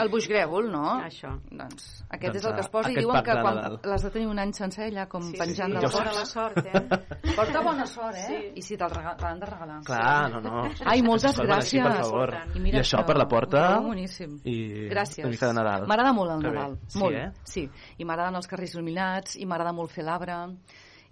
El 0.00 0.08
buix 0.08 0.28
grèvol, 0.30 0.70
no? 0.72 0.84
Això. 1.04 1.34
Doncs 1.50 2.00
aquest 2.08 2.32
Doncs, 2.32 2.38
és 2.40 2.46
el 2.48 2.54
que 2.56 2.64
es 2.64 2.70
posa 2.72 2.90
i 2.90 2.96
diuen 2.96 3.22
que 3.22 3.36
quan 3.36 3.60
l'has 3.84 4.02
de 4.06 4.10
tenir 4.14 4.30
un 4.30 4.40
any 4.40 4.54
sencer 4.56 4.88
allà 4.88 5.04
com 5.12 5.22
Sí, 5.28 5.36
penjant 5.38 5.70
sí, 5.70 5.76
de 5.76 5.82
la 5.84 5.90
porta. 5.92 6.24
sort, 6.24 6.58
eh? 6.64 6.82
Porta 7.36 7.60
bona 7.68 7.86
sort, 7.86 8.16
eh? 8.16 8.26
Sí. 8.26 8.40
I 8.56 8.62
si 8.64 8.78
te'l 8.80 8.96
l'han 8.96 9.40
de 9.44 9.46
regalar. 9.52 9.78
Clar, 9.84 10.30
no, 10.32 10.40
no. 10.40 10.64
Ai, 10.86 11.02
moltes 11.04 11.36
gràcies. 11.38 11.84
per 11.84 11.96
favor. 12.00 12.34
I, 12.34 12.56
I, 12.56 12.60
mira 12.64 12.80
això 12.80 13.04
per 13.06 13.18
la 13.20 13.28
porta 13.28 13.66
boníssim. 13.84 14.38
i 14.44 14.88
Gràcies. 14.88 15.26
una 15.28 15.36
de 15.36 15.52
Nadal. 15.60 15.86
M'agrada 15.86 16.12
molt 16.16 16.38
el. 16.38 16.46
Nadal. 16.48 16.78
Sí, 16.88 16.98
molt. 16.98 17.14
eh? 17.14 17.30
Sí. 17.44 17.68
I 17.98 18.04
m'agraden 18.08 18.40
els 18.40 18.48
carrers 18.48 18.74
il·luminats, 18.74 19.36
i 19.36 19.44
m'agrada 19.44 19.72
molt 19.76 19.92
fer 19.92 20.04
l'arbre, 20.08 20.40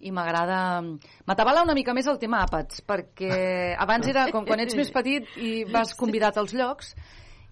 i 0.01 0.13
m'agrada... 0.15 0.81
M'atabala 1.27 1.65
una 1.67 1.75
mica 1.79 1.95
més 1.97 2.09
el 2.11 2.21
tema 2.23 2.43
àpats, 2.47 2.83
perquè 2.87 3.33
abans 3.85 4.09
era 4.11 4.29
com 4.35 4.47
quan 4.49 4.63
ets 4.65 4.77
més 4.79 4.93
petit 4.95 5.31
i 5.37 5.65
vas 5.69 5.95
convidat 5.99 6.39
als 6.39 6.55
llocs, 6.55 6.95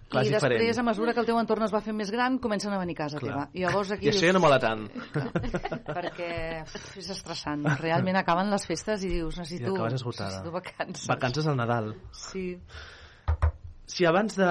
Clar, 0.07 0.23
i 0.23 0.29
és 0.29 0.37
després, 0.37 0.61
diferent. 0.61 0.79
a 0.79 0.85
mesura 0.87 1.13
que 1.13 1.19
el 1.19 1.27
teu 1.27 1.37
entorn 1.39 1.65
es 1.65 1.73
va 1.75 1.81
fent 1.83 1.97
més 1.99 2.11
gran, 2.13 2.37
comencen 2.39 2.71
a 2.71 2.77
venir 2.79 2.95
a 2.95 2.99
casa 3.01 3.19
Clar. 3.19 3.31
teva. 3.33 3.41
I 3.51 3.65
llavors 3.65 3.91
aquí 3.91 4.07
I 4.07 4.11
això 4.13 4.29
ja 4.29 4.35
no 4.37 4.39
mola 4.39 4.59
tant. 4.63 4.85
perquè 5.97 6.29
uf, 6.63 6.85
és 7.01 7.09
estressant. 7.11 7.65
Realment 7.83 8.21
acaben 8.21 8.53
les 8.53 8.67
festes 8.69 9.03
i 9.03 9.11
dius, 9.17 9.41
necessito, 9.41 9.75
I 9.75 9.89
necessito 9.97 10.53
vacances. 10.55 11.09
Vacances 11.11 11.51
al 11.51 11.59
Nadal. 11.59 11.91
Sí. 12.15 12.53
Si 13.87 14.03
abans 14.05 14.35
de, 14.35 14.47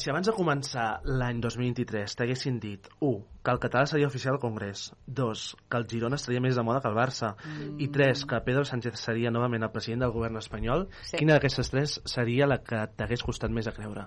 si 0.00 0.08
abans 0.08 0.24
de 0.26 0.32
començar 0.32 1.02
l'any 1.04 1.40
2023 1.44 2.14
t'haguessin 2.16 2.56
dit 2.62 2.86
1. 3.04 3.10
que 3.44 3.52
el 3.52 3.58
català 3.60 3.84
seria 3.86 4.06
oficial 4.08 4.34
al 4.38 4.40
Congrés 4.40 4.86
2. 5.06 5.42
que 5.68 5.76
el 5.76 5.84
Girona 5.90 6.16
estaria 6.16 6.40
més 6.40 6.56
de 6.56 6.62
moda 6.64 6.80
que 6.80 6.88
el 6.88 6.96
Barça 6.96 7.34
Mm. 7.44 7.76
i 7.78 7.88
3. 7.92 8.24
que 8.24 8.40
Pedro 8.40 8.64
Sánchez 8.64 8.96
seria 8.98 9.30
novament 9.30 9.62
el 9.62 9.70
president 9.70 10.00
del 10.02 10.12
govern 10.16 10.36
espanyol 10.40 10.88
Sí. 11.02 11.16
quina 11.18 11.34
d'aquestes 11.34 11.70
tres 11.70 12.00
seria 12.06 12.46
la 12.46 12.58
que 12.64 12.86
t'hagués 12.96 13.22
costat 13.22 13.50
més 13.50 13.66
a 13.68 13.72
creure? 13.76 14.06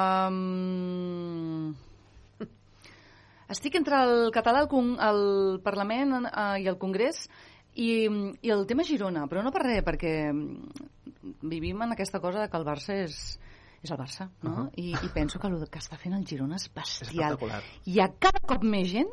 Um... 0.00 1.74
Estic 3.50 3.74
entre 3.74 3.96
el 4.06 4.30
català, 4.30 4.60
el, 4.62 4.68
con- 4.70 4.96
el 5.02 5.60
Parlament 5.62 6.26
eh, 6.26 6.60
i 6.62 6.66
el 6.70 6.78
Congrés 6.78 7.28
i, 7.74 8.06
i 8.42 8.50
el 8.50 8.66
tema 8.66 8.84
Girona, 8.86 9.26
però 9.26 9.42
no 9.42 9.50
per 9.50 9.62
res, 9.64 9.82
perquè 9.86 10.12
vivim 11.42 11.82
en 11.82 11.92
aquesta 11.92 12.20
cosa 12.20 12.40
de 12.40 12.48
que 12.50 12.56
el 12.56 12.64
Barça 12.66 12.94
és, 13.04 13.38
és 13.82 13.90
el 13.90 13.98
Barça, 13.98 14.28
no? 14.42 14.50
Ahà. 14.66 14.70
I, 14.76 14.92
I 14.92 15.08
penso 15.14 15.38
que 15.40 15.46
el 15.48 15.56
que 15.70 15.78
està 15.80 15.96
fent 15.98 16.14
el 16.14 16.26
Girona 16.26 16.56
és 16.56 16.66
És 16.68 16.74
bestial. 16.74 17.32
espectacular. 17.34 17.62
Hi 17.86 18.00
ha 18.00 18.08
cada 18.18 18.40
cop 18.46 18.62
més 18.64 18.88
gent, 18.92 19.08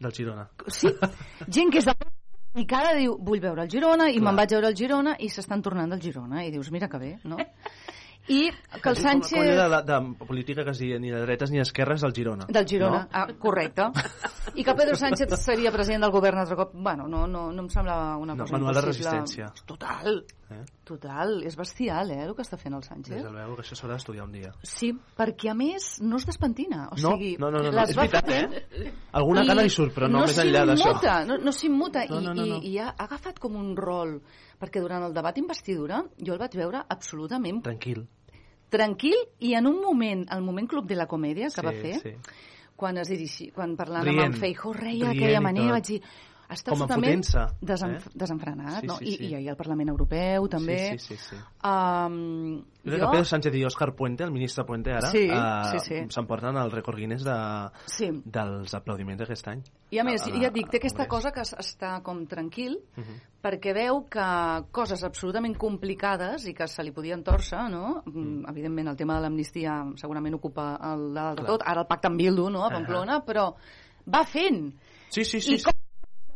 Del 0.00 0.12
Girona. 0.16 0.48
sí, 0.68 0.88
gent 1.48 1.70
que 1.70 1.78
és 1.78 1.84
de 1.84 1.94
i 2.56 2.64
que 2.66 2.74
ara 2.74 2.94
diu, 2.96 3.18
vull 3.20 3.38
veure 3.38 3.62
el 3.62 3.70
Girona, 3.70 4.08
i 4.10 4.18
me'n 4.18 4.34
vaig 4.34 4.50
veure 4.50 4.66
el 4.72 4.74
Girona, 4.76 5.12
i 5.20 5.28
s'estan 5.28 5.60
tornant 5.62 5.90
del 5.92 6.00
Girona, 6.02 6.42
i 6.44 6.50
dius, 6.50 6.70
mira 6.72 6.88
que 6.88 6.98
bé, 6.98 7.10
no? 7.24 7.36
I 8.30 8.50
que 8.50 8.88
el 8.90 8.96
Com, 8.96 9.02
Sánchez... 9.02 9.30
com 9.32 9.46
de, 9.46 9.68
de, 9.68 9.78
de 9.86 10.26
política 10.26 10.64
diu 10.76 10.98
ni 11.00 11.10
de 11.10 11.20
dretes 11.22 11.50
ni 11.50 11.58
d'esquerres 11.58 12.00
del 12.02 12.12
Girona. 12.14 12.46
Del 12.48 12.66
Girona, 12.66 13.04
No? 13.04 13.08
ah, 13.12 13.26
correcte. 13.38 13.86
I 14.54 14.64
que 14.64 14.74
Pedro 14.74 14.94
Sánchez 14.96 15.32
seria 15.40 15.70
president 15.72 16.02
del 16.04 16.12
govern 16.12 16.38
altre 16.38 16.56
cop. 16.56 16.72
Bueno, 16.74 17.06
no, 17.08 17.26
no, 17.26 17.50
no 17.52 17.62
em 17.62 17.68
semblava 17.70 18.16
una 18.18 18.34
No, 18.34 18.44
cosa 18.44 18.52
manual 18.58 18.74
de 18.74 18.80
resistència. 18.82 19.52
Total, 19.66 20.24
Eh? 20.50 20.64
total. 20.84 21.42
És 21.46 21.56
bestial, 21.56 22.10
eh, 22.10 22.24
el 22.24 22.34
que 22.34 22.42
està 22.42 22.56
fent 22.58 22.74
el 22.74 22.80
Des 22.80 22.88
Sánchez. 22.88 23.22
del 23.22 23.34
veu 23.34 23.54
que 23.56 23.62
això 23.62 23.76
s'haurà 23.78 23.94
d'estudiar 23.94 24.24
un 24.24 24.32
dia. 24.32 24.52
Sí, 24.62 24.92
perquè 25.16 25.50
a 25.50 25.54
més 25.54 26.00
no 26.02 26.16
es 26.16 26.26
despentina. 26.26 26.88
O 26.90 26.96
No, 27.00 27.12
sigui, 27.16 27.36
no, 27.38 27.50
no, 27.50 27.58
no, 27.62 27.70
no, 27.70 27.82
és 27.82 27.94
veritat, 27.96 28.28
eh? 28.30 28.92
Alguna 29.12 29.44
i 29.44 29.46
cana 29.46 29.62
li 29.62 29.70
surt, 29.70 29.94
però 29.94 30.08
no, 30.10 30.20
més 30.26 30.38
enllà 30.38 30.64
d'això. 30.66 31.24
No, 31.26 31.38
no 31.38 31.52
s'immuta, 31.52 32.04
No, 32.10 32.20
i, 32.20 32.24
no, 32.24 32.34
no, 32.34 32.46
no. 32.46 32.56
i, 32.62 32.72
i 32.74 32.78
ha 32.78 32.94
agafat 32.98 33.38
com 33.38 33.54
un 33.56 33.76
rol, 33.76 34.20
perquè 34.58 34.80
durant 34.82 35.02
el 35.04 35.14
debat 35.14 35.38
investidura 35.38 36.02
jo 36.18 36.32
el 36.34 36.38
vaig 36.38 36.56
veure 36.56 36.82
absolutament 36.88 37.62
Tranquil. 37.62 38.06
tranquil 38.70 39.14
i 39.40 39.54
en 39.54 39.66
un 39.66 39.80
moment, 39.82 40.26
el 40.30 40.42
moment 40.42 40.68
Club 40.68 40.86
de 40.86 40.96
la 40.96 41.06
Comèdia 41.06 41.46
que 41.46 41.60
Sí, 41.60 41.66
va 41.66 41.72
fer, 41.72 42.00
sí. 42.00 42.12
quan 42.76 42.96
es 42.98 43.08
dirigi, 43.08 43.50
quan 43.50 43.76
parlant 43.76 44.04
Rient. 44.04 44.20
amb 44.24 44.34
en 44.34 44.40
Feijó 44.40 44.72
reia 44.72 45.06
d'aquella 45.08 45.38
i 45.40 45.42
manera, 45.42 45.72
vaig 45.72 45.86
dir 45.86 46.02
està 46.50 46.70
Com 46.72 46.82
absolutament 46.82 47.20
enfotent-se, 47.20 47.66
desenf 47.66 48.06
eh? 48.06 48.10
desenfrenat, 48.14 48.80
Sí, 48.80 48.86
no? 48.86 48.96
sí, 48.96 49.04
I, 49.04 49.12
sí. 49.16 49.26
I 49.30 49.34
ahir 49.36 49.50
al 49.50 49.56
Parlament 49.56 49.88
Europeu 49.90 50.48
també. 50.48 50.78
Sí, 50.98 50.98
sí, 50.98 51.16
sí. 51.16 51.36
sí. 51.36 51.36
Um, 51.62 52.56
Jo 52.82 52.90
crec 52.90 53.00
que 53.00 53.08
Pedro 53.12 53.24
Sánchez 53.28 53.54
i 53.54 53.64
Òscar 53.68 53.94
Puente, 53.94 54.24
el 54.24 54.30
ministre 54.32 54.64
Puente 54.64 54.90
ara, 54.92 55.10
Sí, 55.10 55.26
eh, 55.30 55.70
sí, 55.72 55.78
sí. 55.84 55.98
s'emporten 56.08 56.56
el 56.56 56.70
rècord 56.72 56.96
Guinness 56.96 57.22
de, 57.24 57.36
Sí. 57.86 58.08
dels 58.24 58.72
aplaudiments 58.74 59.20
d'aquest 59.20 59.48
any. 59.48 59.62
I 59.90 59.98
a 59.98 60.04
més, 60.04 60.22
A- 60.22 60.30
a- 60.30 60.40
ja 60.40 60.48
et 60.48 60.54
dic, 60.54 60.70
té 60.70 60.78
aquesta 60.78 61.06
cosa 61.06 61.30
que 61.32 61.40
es- 61.42 61.54
està 61.54 62.02
com 62.02 62.26
tranquil, 62.26 62.78
Uh 62.96 63.02
-huh. 63.02 63.20
perquè 63.42 63.74
veu 63.74 64.06
que 64.08 64.64
coses 64.72 65.02
absolutament 65.04 65.56
complicades 65.56 66.46
i 66.46 66.54
que 66.54 66.66
se 66.66 66.82
li 66.82 66.90
podien 66.92 67.22
torcer, 67.22 67.70
no? 67.70 68.02
Mm. 68.06 68.48
Evidentment, 68.48 68.88
el 68.88 68.96
tema 68.96 69.14
de 69.16 69.20
l'amnistia 69.22 69.84
segurament 69.96 70.34
ocupa 70.34 70.78
el 70.82 71.12
dalt 71.14 71.40
de 71.40 71.46
tot, 71.46 71.62
ara 71.64 71.82
el 71.82 71.86
pacte 71.86 72.08
amb 72.08 72.16
Bildu, 72.18 72.48
no?, 72.50 72.64
a. 72.64 72.70
Pamplona, 72.70 73.24
però 73.24 73.54
va 74.12 74.24
fent. 74.24 74.74
Sí, 75.10 75.24
sí, 75.24 75.40
sí. 75.40 75.54
I 75.54 75.58
sí. 75.58 75.64
com, 75.64 75.72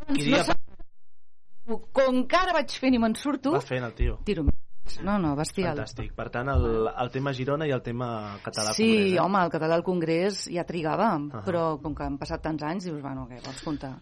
Qui 0.09 0.23
dia 0.29 0.43
no 0.43 0.45
sé, 0.45 0.55
com 1.97 2.21
que 2.29 2.37
ara 2.37 2.53
vaig 2.57 2.75
fent 2.81 2.95
i 2.95 3.01
me'n 3.01 3.15
surto, 3.17 3.53
Va 3.57 3.61
fent 3.65 3.85
el 3.87 3.95
tio. 3.97 4.19
tiro 4.25 4.45
més. 4.45 4.99
No, 5.03 5.15
no, 5.19 5.31
bestial. 5.35 5.79
Fantàstic. 5.79 6.11
Per 6.13 6.27
tant, 6.31 6.49
el, 6.53 6.67
el 6.93 7.11
tema 7.11 7.33
Girona 7.33 7.65
i 7.67 7.73
el 7.73 7.81
tema 7.83 8.39
català 8.45 8.69
al 8.75 8.77
Sí, 8.77 8.85
Congrés, 8.91 9.15
eh? 9.15 9.21
home, 9.23 9.45
el 9.47 9.51
català 9.55 9.75
al 9.81 9.83
Congrés 9.87 10.43
ja 10.53 10.65
trigava, 10.69 11.15
Ahà. 11.17 11.41
però 11.47 11.63
com 11.81 11.95
que 11.97 12.05
han 12.05 12.19
passat 12.21 12.43
tants 12.45 12.63
anys, 12.63 12.85
dius, 12.91 13.01
bueno, 13.01 13.25
què, 13.31 13.41
vols 13.47 13.63
comptar? 13.65 13.95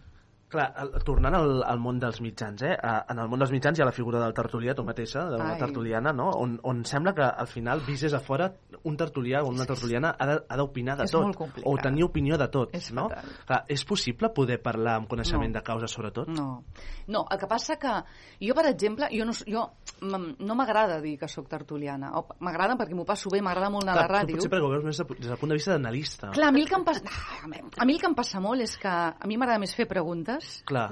Clar, 0.53 0.67
el, 0.77 0.91
tornant 1.03 1.33
al, 1.33 1.63
al 1.65 1.79
món 1.81 1.97
dels 1.99 2.19
mitjans, 2.21 2.61
eh? 2.61 2.75
A- 2.77 3.05
En 3.09 3.17
el 3.19 3.27
món 3.31 3.41
dels 3.41 3.49
mitjans 3.51 3.79
hi 3.79 3.81
ha 3.81 3.85
la 3.89 3.91
figura 3.95 4.19
del 4.21 4.33
tertulià, 4.37 4.75
tu 4.77 4.83
mateixa, 4.85 5.23
de 5.31 5.37
la 5.41 5.55
tertuliana, 5.57 6.11
no? 6.13 6.27
On, 6.37 6.59
on 6.69 6.83
sembla 6.85 7.13
que 7.17 7.23
al 7.25 7.47
final, 7.49 7.81
vist 7.87 8.03
des 8.05 8.13
de 8.13 8.19
fora, 8.21 8.51
un 8.83 8.95
tertulià 8.97 9.41
o 9.43 9.49
una 9.49 9.65
tertuliana 9.65 10.11
ha 10.19 10.27
de- 10.29 10.39
ha 10.47 10.57
d'opinar 10.57 10.97
de, 10.99 11.07
tot. 11.09 11.35
O 11.65 11.73
tenir 11.81 12.03
opinió 12.05 12.37
de 12.37 12.47
tot, 12.53 12.69
És 12.75 12.91
no? 12.93 13.07
fatal. 13.09 13.31
Clar, 13.47 13.59
és 13.67 13.83
possible 13.85 14.29
poder 14.29 14.59
parlar 14.61 14.95
amb 15.01 15.07
coneixement 15.09 15.49
No. 15.53 15.59
de 15.59 15.63
causa 15.63 15.87
sobre 15.87 16.11
tot? 16.11 16.27
No. 16.29 16.63
No, 17.07 17.25
el 17.31 17.37
que 17.39 17.47
passa 17.47 17.75
que 17.77 17.91
jo, 18.39 18.53
per 18.53 18.67
exemple, 18.69 19.09
jo 19.11 19.25
no, 19.25 19.33
jo, 19.47 19.65
m- 20.01 20.35
no 20.39 20.55
m'agrada 20.55 21.01
dir 21.01 21.17
que 21.17 21.27
sóc 21.27 21.49
tertuliana. 21.49 22.11
M'agrada 22.39 22.75
perquè 22.77 22.93
m'ho 22.93 23.05
passo 23.05 23.29
bé, 23.33 23.41
m'agrada 23.41 23.69
molt 23.71 23.83
anar 23.87 23.97
a 23.97 24.01
la 24.03 24.07
Clar, 24.07 24.21
ràdio. 24.23 24.37
potser 24.37 24.51
perquè 24.51 24.67
ho 24.67 24.69
veus 24.69 24.83
més 24.85 24.97
des 24.97 25.27
del 25.27 25.37
punt 25.41 25.49
de 25.49 25.55
vista 25.57 25.71
d'analista. 25.73 26.29
Clar, 26.31 26.49
a 26.49 26.51
mi 26.51 26.61
el 26.61 26.69
que 26.69 26.75
em 26.75 26.83
passa... 26.85 27.01
A 27.43 27.85
mi 27.85 27.93
el 27.95 27.99
que 27.99 28.07
em 28.07 28.15
passa 28.15 28.39
molt 28.39 28.61
és 28.61 28.77
que 28.77 28.87
a 28.87 29.25
mi 29.25 29.37
m'agrada 29.37 29.59
més 29.59 29.73
fer 29.75 29.87
preguntes 29.87 30.42
Clar. 30.65 30.89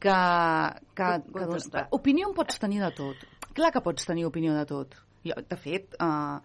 que... 0.00 0.14
que, 0.94 1.08
que 1.26 1.32
Contestar. 1.32 1.88
opinió 1.90 2.28
en 2.28 2.34
pots 2.34 2.58
tenir 2.58 2.80
de 2.82 2.90
tot. 2.96 3.16
Clar 3.54 3.72
que 3.72 3.80
pots 3.84 4.06
tenir 4.06 4.24
opinió 4.26 4.54
de 4.54 4.64
tot. 4.66 4.94
Jo, 5.24 5.34
de 5.36 5.56
fet, 5.60 5.94
eh, 6.00 6.38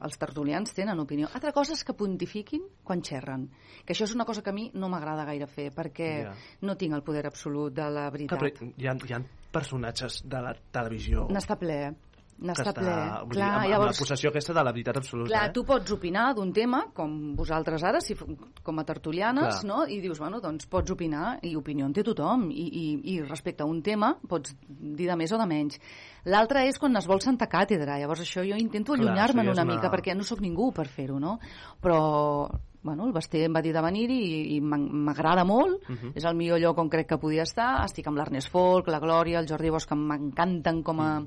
els 0.00 0.16
tertulians 0.18 0.72
tenen 0.74 0.98
opinió. 0.98 1.28
Altra 1.34 1.52
cosa 1.52 1.74
és 1.76 1.84
que 1.84 1.92
pontifiquin 1.94 2.62
quan 2.82 3.02
xerren. 3.04 3.48
Que 3.84 3.92
això 3.94 4.04
és 4.08 4.14
una 4.16 4.24
cosa 4.24 4.42
que 4.42 4.50
a 4.50 4.52
mi 4.56 4.70
no 4.74 4.88
m'agrada 4.88 5.24
gaire 5.28 5.46
fer, 5.46 5.68
perquè 5.74 6.24
Ja. 6.24 6.32
no 6.62 6.76
tinc 6.76 6.94
el 6.94 7.02
poder 7.02 7.26
absolut 7.26 7.72
de 7.74 7.82
la 7.84 8.08
Clar, 8.08 8.12
veritat. 8.12 8.38
però 8.40 8.72
hi 8.76 8.86
ha, 8.88 8.94
hi 8.94 9.12
ha 9.12 9.20
personatges 9.52 10.22
de 10.24 10.40
la 10.40 10.54
televisió 10.72 11.26
N'està 11.28 11.56
ple. 11.58 11.94
que 12.09 12.09
N'està 12.40 12.72
ple. 12.72 12.84
vull 13.26 13.34
Clar, 13.34 13.48
dir, 13.50 13.56
amb, 13.60 13.68
llavors, 13.68 13.90
amb 13.90 13.92
la 13.92 13.98
possessió 14.00 14.30
aquesta 14.30 14.54
de 14.56 14.62
la 14.64 14.72
veritat 14.72 14.96
absoluta. 14.96 15.28
clar, 15.28 15.42
eh? 15.50 15.52
tu 15.52 15.64
pots 15.68 15.90
opinar 15.92 16.34
d'un 16.34 16.52
tema, 16.56 16.86
com 16.94 17.34
vosaltres 17.36 17.82
ara, 17.84 18.00
si, 18.00 18.14
com 18.62 18.78
a 18.78 18.84
tertulianes, 18.84 19.60
Clar. 19.60 19.64
no? 19.68 19.86
i 19.86 20.00
dius, 20.00 20.18
bueno, 20.18 20.40
doncs 20.40 20.64
pots 20.66 20.90
opinar, 20.90 21.38
i 21.42 21.54
opinió 21.54 21.84
en 21.84 21.92
té 21.92 22.02
tothom, 22.02 22.48
i, 22.50 22.64
i, 22.64 22.86
i 23.16 23.20
respecte 23.22 23.62
a 23.62 23.66
un 23.66 23.82
tema 23.82 24.14
pots 24.26 24.54
dir 24.66 25.06
de 25.10 25.16
més 25.16 25.32
o 25.32 25.38
de 25.38 25.46
menys. 25.46 25.78
L'altre 26.24 26.64
és 26.68 26.78
quan 26.78 26.96
es 26.96 27.06
vol 27.06 27.20
santa 27.20 27.46
càtedra, 27.46 27.98
llavors 28.00 28.20
això 28.24 28.40
jo 28.48 28.56
intento 28.56 28.94
allunyar-me'n 28.94 29.44
ja 29.44 29.52
una, 29.52 29.62
una- 29.62 29.74
mica, 29.74 29.90
perquè 29.92 30.16
no 30.16 30.22
sóc 30.24 30.40
ningú 30.40 30.72
per 30.72 30.88
fer-ho, 30.88 31.20
no? 31.20 31.38
Però 31.80 32.48
bueno, 32.82 33.04
el 33.04 33.12
Basté 33.12 33.42
em 33.44 33.52
va 33.52 33.60
dir 33.60 33.74
de 33.76 33.80
venir 33.84 34.06
i, 34.10 34.56
i 34.56 34.60
m'ag- 34.64 34.88
m'agrada 34.90 35.44
molt, 35.44 35.82
Mhm. 35.86 36.12
és 36.16 36.24
el 36.24 36.34
millor 36.34 36.58
lloc 36.58 36.78
on 36.78 36.88
crec 36.88 37.06
que 37.08 37.18
podia 37.18 37.42
estar, 37.42 37.84
estic 37.84 38.06
amb 38.08 38.16
l'Ernest 38.16 38.48
Folk, 38.48 38.88
la 38.88 38.98
Glòria, 39.00 39.38
el 39.38 39.46
Jordi 39.46 39.68
Bosch, 39.68 39.86
que 39.86 39.94
m'encanten 39.94 40.82
com 40.82 41.00
a, 41.00 41.22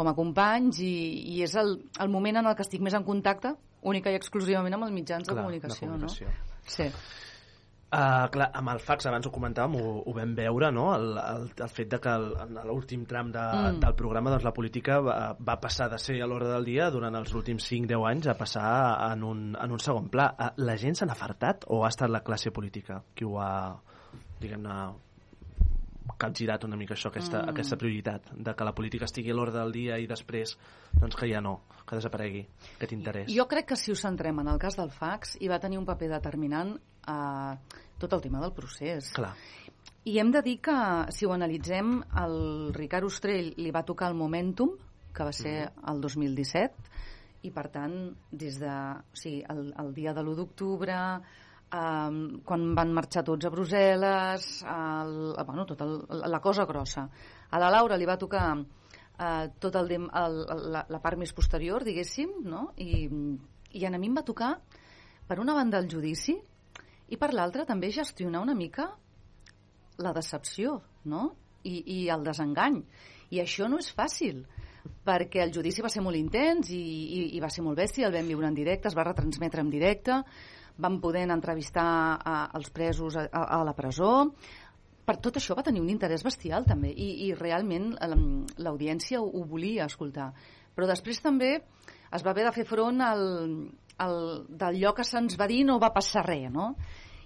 com 0.00 0.08
a 0.08 0.16
companys, 0.16 0.80
i, 0.80 0.92
i 1.36 1.42
és 1.44 1.54
el, 1.60 1.76
el 2.00 2.08
moment 2.12 2.40
en 2.40 2.48
el 2.48 2.56
que 2.56 2.64
estic 2.64 2.80
més 2.84 2.96
en 2.96 3.04
contacte, 3.06 3.52
única 3.90 4.12
i 4.12 4.16
exclusivament 4.18 4.76
amb 4.76 4.88
els 4.88 4.96
mitjans 4.96 5.28
de 5.28 5.32
Clar, 5.34 5.44
comunicació, 5.44 5.86
de 5.86 5.92
comunicació. 5.92 6.32
no? 6.32 6.64
Sí. 6.72 6.88
Uh, 7.90 8.28
clar, 8.30 8.46
amb 8.54 8.70
el 8.70 8.78
fax, 8.78 9.08
abans 9.10 9.26
ho 9.26 9.32
comentàvem, 9.34 9.72
ho, 9.80 9.94
ho 10.06 10.12
vam 10.14 10.30
veure, 10.38 10.68
no? 10.70 10.84
el, 10.94 11.08
el, 11.18 11.48
el 11.64 11.72
fet 11.74 11.88
de 11.90 11.98
que 11.98 12.12
el, 12.20 12.28
en 12.44 12.60
l'últim 12.68 13.02
tram 13.10 13.32
de, 13.34 13.42
Mm. 13.42 13.80
del 13.82 13.96
programa 13.98 14.30
doncs, 14.30 14.44
la 14.46 14.52
política 14.54 15.00
va, 15.02 15.16
va 15.34 15.56
passar 15.58 15.88
de 15.90 15.98
ser 15.98 16.20
a 16.22 16.28
l'hora 16.30 16.52
del 16.52 16.68
dia 16.68 16.86
durant 16.94 17.18
els 17.18 17.32
últims 17.34 17.66
5-10 17.66 18.06
anys 18.12 18.28
a 18.30 18.36
passar 18.38 18.68
en 19.08 19.24
un, 19.26 19.40
en 19.58 19.74
un 19.74 19.82
segon 19.82 20.06
pla. 20.12 20.28
Uh, 20.38 20.52
la 20.62 20.76
gent 20.78 21.00
se 21.00 21.08
n'ha 21.08 21.18
fartat 21.18 21.66
o 21.66 21.82
ha 21.82 21.90
estat 21.90 22.14
la 22.14 22.22
classe 22.22 22.52
política 22.54 23.00
qui 23.10 23.26
ho 23.26 23.40
ha, 23.42 23.50
diguem-ne, 24.38 24.76
capgirat 26.20 26.64
una 26.64 26.76
mica 26.76 26.94
això, 26.94 27.08
aquesta, 27.08 27.38
Mm. 27.38 27.44
mm. 27.44 27.50
aquesta 27.50 27.76
prioritat 27.76 28.30
de 28.32 28.54
que 28.54 28.64
la 28.64 28.74
política 28.74 29.04
estigui 29.04 29.30
a 29.30 29.34
l'ordre 29.34 29.60
del 29.60 29.72
dia 29.72 29.98
i 29.98 30.06
després 30.06 30.56
doncs 31.00 31.16
que 31.16 31.28
ja 31.30 31.40
no, 31.40 31.60
que 31.86 31.96
desaparegui 31.96 32.46
aquest 32.76 32.92
interès. 32.92 33.32
Jo 33.32 33.46
crec 33.48 33.66
que 33.66 33.76
si 33.76 33.92
us 33.92 34.00
centrem 34.00 34.38
en 34.40 34.48
el 34.48 34.58
cas 34.58 34.76
del 34.76 34.90
fax, 34.90 35.36
hi 35.40 35.48
va 35.48 35.60
tenir 35.60 35.78
un 35.78 35.86
paper 35.86 36.08
determinant 36.08 36.78
a 37.06 37.56
tot 37.98 38.12
el 38.12 38.20
tema 38.20 38.40
del 38.40 38.52
procés. 38.52 39.12
Clar. 39.12 39.34
I 40.04 40.18
hem 40.18 40.30
de 40.32 40.40
dir 40.42 40.60
que, 40.64 40.76
si 41.12 41.26
ho 41.26 41.32
analitzem, 41.32 42.02
el 42.16 42.72
Ricard 42.72 43.04
Ostrell 43.04 43.52
li 43.56 43.70
va 43.70 43.84
tocar 43.84 44.08
el 44.08 44.16
Momentum, 44.16 44.70
que 45.12 45.24
va 45.24 45.32
ser 45.32 45.70
el 45.90 46.00
2017, 46.00 46.88
i 47.42 47.50
per 47.50 47.68
tant, 47.72 47.94
des 48.30 48.58
de, 48.60 48.70
o 48.70 49.16
sigui, 49.16 49.42
el, 49.48 49.74
el 49.80 49.92
dia 49.96 50.14
de 50.16 50.22
l'1 50.24 50.36
d'octubre, 50.36 50.96
um, 51.74 52.20
quan 52.46 52.66
van 52.76 52.92
marxar 52.94 53.22
tots 53.26 53.46
a 53.46 53.52
Brussel·les, 53.52 54.46
el, 54.66 55.16
bueno, 55.46 55.66
tot 55.68 55.82
el, 55.86 55.96
la 56.30 56.40
cosa 56.42 56.66
grossa. 56.68 57.06
A 57.50 57.60
la 57.62 57.70
Laura 57.72 57.98
li 57.98 58.08
va 58.08 58.18
tocar 58.18 58.44
uh, 58.58 59.44
tot 59.62 59.78
el, 59.80 59.92
el, 59.96 60.38
la, 60.74 60.84
la 60.88 61.02
part 61.02 61.18
més 61.20 61.34
posterior, 61.36 61.84
diguéssim, 61.86 62.40
no? 62.46 62.70
I, 62.76 63.06
i 63.78 63.86
a 63.86 63.92
mi 63.96 64.10
em 64.10 64.16
va 64.18 64.26
tocar, 64.26 64.56
per 65.28 65.38
una 65.38 65.54
banda, 65.54 65.78
el 65.78 65.90
judici, 65.90 66.36
i 67.10 67.18
per 67.18 67.32
l'altra 67.34 67.66
també 67.66 67.90
gestionar 67.94 68.42
una 68.42 68.54
mica 68.54 68.90
la 70.00 70.14
decepció, 70.16 70.80
no? 71.04 71.30
I, 71.66 71.82
i 71.92 71.98
el 72.08 72.24
desengany. 72.24 72.80
I 73.30 73.42
això 73.42 73.68
no 73.68 73.78
és 73.82 73.90
fàcil, 73.94 74.44
perquè 75.04 75.42
el 75.44 75.52
judici 75.52 75.84
va 75.84 75.90
ser 75.92 76.02
molt 76.02 76.16
intens 76.16 76.70
i, 76.72 76.80
i, 76.80 77.20
i 77.36 77.42
va 77.42 77.50
ser 77.52 77.64
molt 77.66 77.78
bèstia, 77.78 78.08
el 78.08 78.16
vam 78.16 78.30
viure 78.30 78.48
en 78.48 78.56
directe, 78.56 78.88
es 78.88 78.96
va 78.96 79.04
retransmetre 79.06 79.60
en 79.60 79.70
directe, 79.72 80.22
vam 80.80 81.00
poder 81.00 81.26
entrevistar 81.30 81.86
a, 82.18 82.34
als 82.56 82.70
presos 82.74 83.16
a, 83.20 83.26
a, 83.30 83.60
la 83.64 83.74
presó, 83.76 84.30
per 85.06 85.16
tot 85.20 85.36
això 85.40 85.56
va 85.58 85.64
tenir 85.66 85.80
un 85.82 85.90
interès 85.90 86.22
bestial 86.22 86.64
també 86.68 86.90
i, 86.92 87.26
i 87.28 87.34
realment 87.34 87.92
em, 88.04 88.24
l'audiència 88.62 89.20
ho, 89.20 89.26
ho 89.26 89.44
volia 89.48 89.86
escoltar 89.90 90.30
però 90.76 90.86
després 90.86 91.18
també 91.20 91.56
es 91.58 92.22
va 92.24 92.30
haver 92.30 92.44
de 92.46 92.52
fer 92.54 92.64
front 92.68 93.00
al, 93.02 93.24
al 93.98 94.16
d'allò 94.48 94.92
que 94.96 95.04
se'ns 95.04 95.36
va 95.40 95.48
dir 95.50 95.64
no 95.66 95.80
va 95.82 95.90
passar 95.94 96.22
res 96.28 96.46
no? 96.54 96.72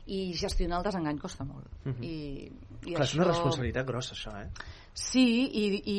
i 0.06 0.32
gestionar 0.36 0.80
el 0.80 0.84
desengany 0.90 1.18
costa 1.20 1.44
molt 1.48 1.68
Mhm. 1.84 2.00
I, 2.02 2.48
i 2.88 2.94
Clar, 2.94 3.04
és 3.04 3.14
una 3.14 3.24
això- 3.24 3.28
responsabilitat 3.30 3.86
grossa, 3.86 4.14
això, 4.16 4.32
eh? 4.40 4.48
Sí, 4.94 5.50
i, 5.50 5.64
i, 5.90 5.96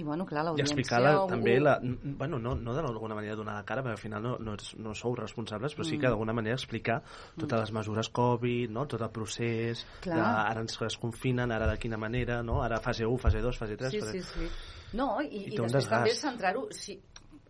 i 0.00 0.02
bueno, 0.02 0.24
clar, 0.24 0.40
I 0.40 0.46
l'audiència... 0.46 0.72
explicar 0.72 1.00
la, 1.04 1.10
ho- 1.20 1.26
també, 1.28 1.58
la, 1.60 1.74
bueno, 1.82 2.38
no, 2.40 2.54
no 2.56 2.72
d'alguna 2.72 3.14
manera 3.18 3.36
donar 3.36 3.58
la 3.58 3.66
cara, 3.68 3.82
perquè 3.84 3.98
al 3.98 4.00
final 4.00 4.22
no, 4.24 4.30
no, 4.40 4.54
ets- 4.56 4.78
no 4.80 4.94
sou 4.96 5.12
responsables, 5.18 5.74
però 5.76 5.84
sí 5.84 5.98
que 5.98 6.06
Mm. 6.06 6.14
d'alguna 6.14 6.32
manera 6.32 6.56
explicar 6.56 7.02
totes 7.36 7.60
les 7.66 7.72
mesures 7.76 8.08
Covid, 8.08 8.70
no? 8.72 8.86
tot 8.88 9.02
el 9.04 9.10
procés, 9.12 9.84
Clar. 10.00 10.16
de, 10.16 10.24
ara 10.24 10.64
ens 10.64 10.78
es 10.88 10.96
confinen, 10.96 11.52
ara 11.52 11.68
de 11.68 11.76
quina 11.78 11.98
manera, 12.00 12.42
no? 12.42 12.62
ara 12.64 12.80
fase 12.80 13.04
1, 13.04 13.18
fase 13.18 13.42
2, 13.44 13.58
fase 13.60 13.76
3... 13.76 13.92
Sí, 13.92 14.00
fase... 14.00 14.22
sí, 14.22 14.40
sí. 14.46 14.48
No, 14.96 15.20
i, 15.20 15.26
I 15.26 15.44
i, 15.52 15.58
després 15.60 15.88
també 15.92 16.14
centrar-ho... 16.16 16.68
Sí, 16.72 16.96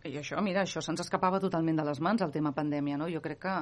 I 0.07 0.18
això, 0.18 0.39
mira, 0.43 0.62
això 0.66 0.83
se'ns 0.83 1.01
escapava 1.03 1.39
totalment 1.43 1.79
de 1.79 1.85
les 1.87 2.01
mans, 2.01 2.22
el 2.22 2.31
tema 2.35 2.51
pandèmia, 2.55 2.99
no? 2.99 3.07
Jo 3.11 3.22
crec 3.22 3.41
que 3.43 3.55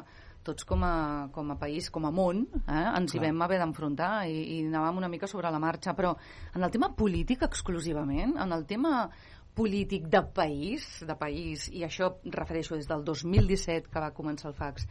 tots 0.44 0.66
com 0.68 0.82
a, 0.86 0.94
com 1.34 1.52
a 1.52 1.58
país, 1.60 1.88
com 1.90 2.06
a 2.06 2.12
món, 2.14 2.44
eh, 2.62 2.82
ens 2.84 3.14
hi 3.14 3.18
Clar. 3.18 3.30
vam 3.30 3.46
haver 3.46 3.60
d'enfrontar 3.62 4.12
i, 4.30 4.40
i 4.56 4.58
anàvem 4.68 5.00
una 5.02 5.10
mica 5.12 5.28
sobre 5.30 5.50
la 5.50 5.60
marxa, 5.62 5.96
però 5.96 6.14
en 6.54 6.62
el 6.62 6.74
tema 6.74 6.92
polític 6.96 7.46
exclusivament, 7.48 8.36
en 8.40 8.52
el 8.56 8.66
tema 8.68 9.08
polític 9.54 10.08
de 10.10 10.22
país, 10.34 10.86
de 11.06 11.16
país, 11.16 11.68
i 11.70 11.84
això 11.86 12.10
refereixo 12.24 12.76
des 12.76 12.88
del 12.90 13.04
2017 13.06 13.90
que 13.90 14.02
va 14.02 14.14
començar 14.16 14.50
el 14.50 14.56
fax, 14.58 14.88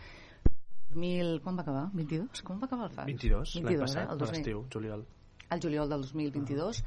2000, 0.93 1.39
quan 1.43 1.57
va 1.57 1.65
acabar? 1.65 1.87
22? 1.97 2.43
Com 2.45 2.61
va 2.61 2.69
acabar 2.69 2.87
el 2.89 2.95
fax? 2.95 3.07
22, 3.09 3.55
l'any 3.57 3.67
22, 3.67 3.83
passat, 3.83 4.03
eh? 4.03 4.05
El 4.05 4.13
a 4.13 4.21
2000. 4.23 4.37
l'estiu, 4.37 4.63
juliol. 4.75 5.05
El 5.53 5.63
juliol 5.65 5.89
del 5.89 6.05
2022. 6.07 6.83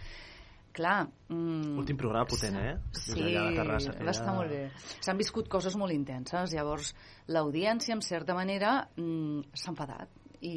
Clar... 0.76 1.06
Mm, 1.32 1.78
Últim 1.80 1.96
programa 1.96 2.28
potent, 2.28 2.58
eh? 2.60 2.74
Sí, 2.92 3.22
a 3.32 3.46
terrassa, 3.56 3.94
va 3.96 4.12
estar 4.12 4.34
molt 4.36 4.52
bé. 4.52 4.66
S'han 5.00 5.16
viscut 5.16 5.48
coses 5.52 5.76
molt 5.80 5.94
intenses, 5.94 6.52
llavors 6.52 6.92
l'audiència, 7.32 7.96
en 7.96 8.04
certa 8.04 8.36
manera, 8.36 8.82
mm, 8.98 9.56
s'ha 9.56 9.72
enfadat. 9.72 10.12
I, 10.44 10.56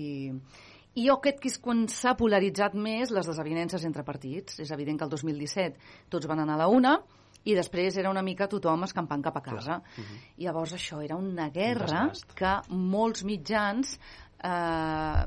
I 1.00 1.08
jo 1.08 1.16
crec 1.24 1.40
que 1.40 1.52
és 1.54 1.56
quan 1.64 1.86
s'ha 1.88 2.18
polaritzat 2.20 2.76
més 2.76 3.14
les 3.16 3.32
desavinences 3.32 3.86
entre 3.88 4.04
partits. 4.04 4.60
És 4.60 4.76
evident 4.76 5.00
que 5.00 5.08
el 5.08 5.16
2017 5.16 6.12
tots 6.12 6.28
van 6.28 6.44
anar 6.44 6.60
a 6.60 6.64
la 6.66 6.70
una 6.74 6.98
i 7.48 7.56
després 7.56 7.96
era 7.98 8.12
una 8.12 8.24
mica 8.26 8.50
tothom 8.52 8.84
escampant 8.84 9.24
cap 9.24 9.38
a 9.40 9.44
casa. 9.46 9.80
Llavors 10.44 10.76
això 10.76 11.00
era 11.06 11.16
una 11.16 11.48
guerra 11.56 12.10
desgast. 12.10 12.34
que 12.36 12.56
molts 12.76 13.24
mitjans 13.24 13.96
eh, 14.44 15.24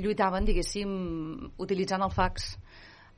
lluitaven, 0.00 0.48
diguéssim, 0.48 0.94
utilitzant 1.60 2.08
el 2.08 2.14
fax 2.16 2.54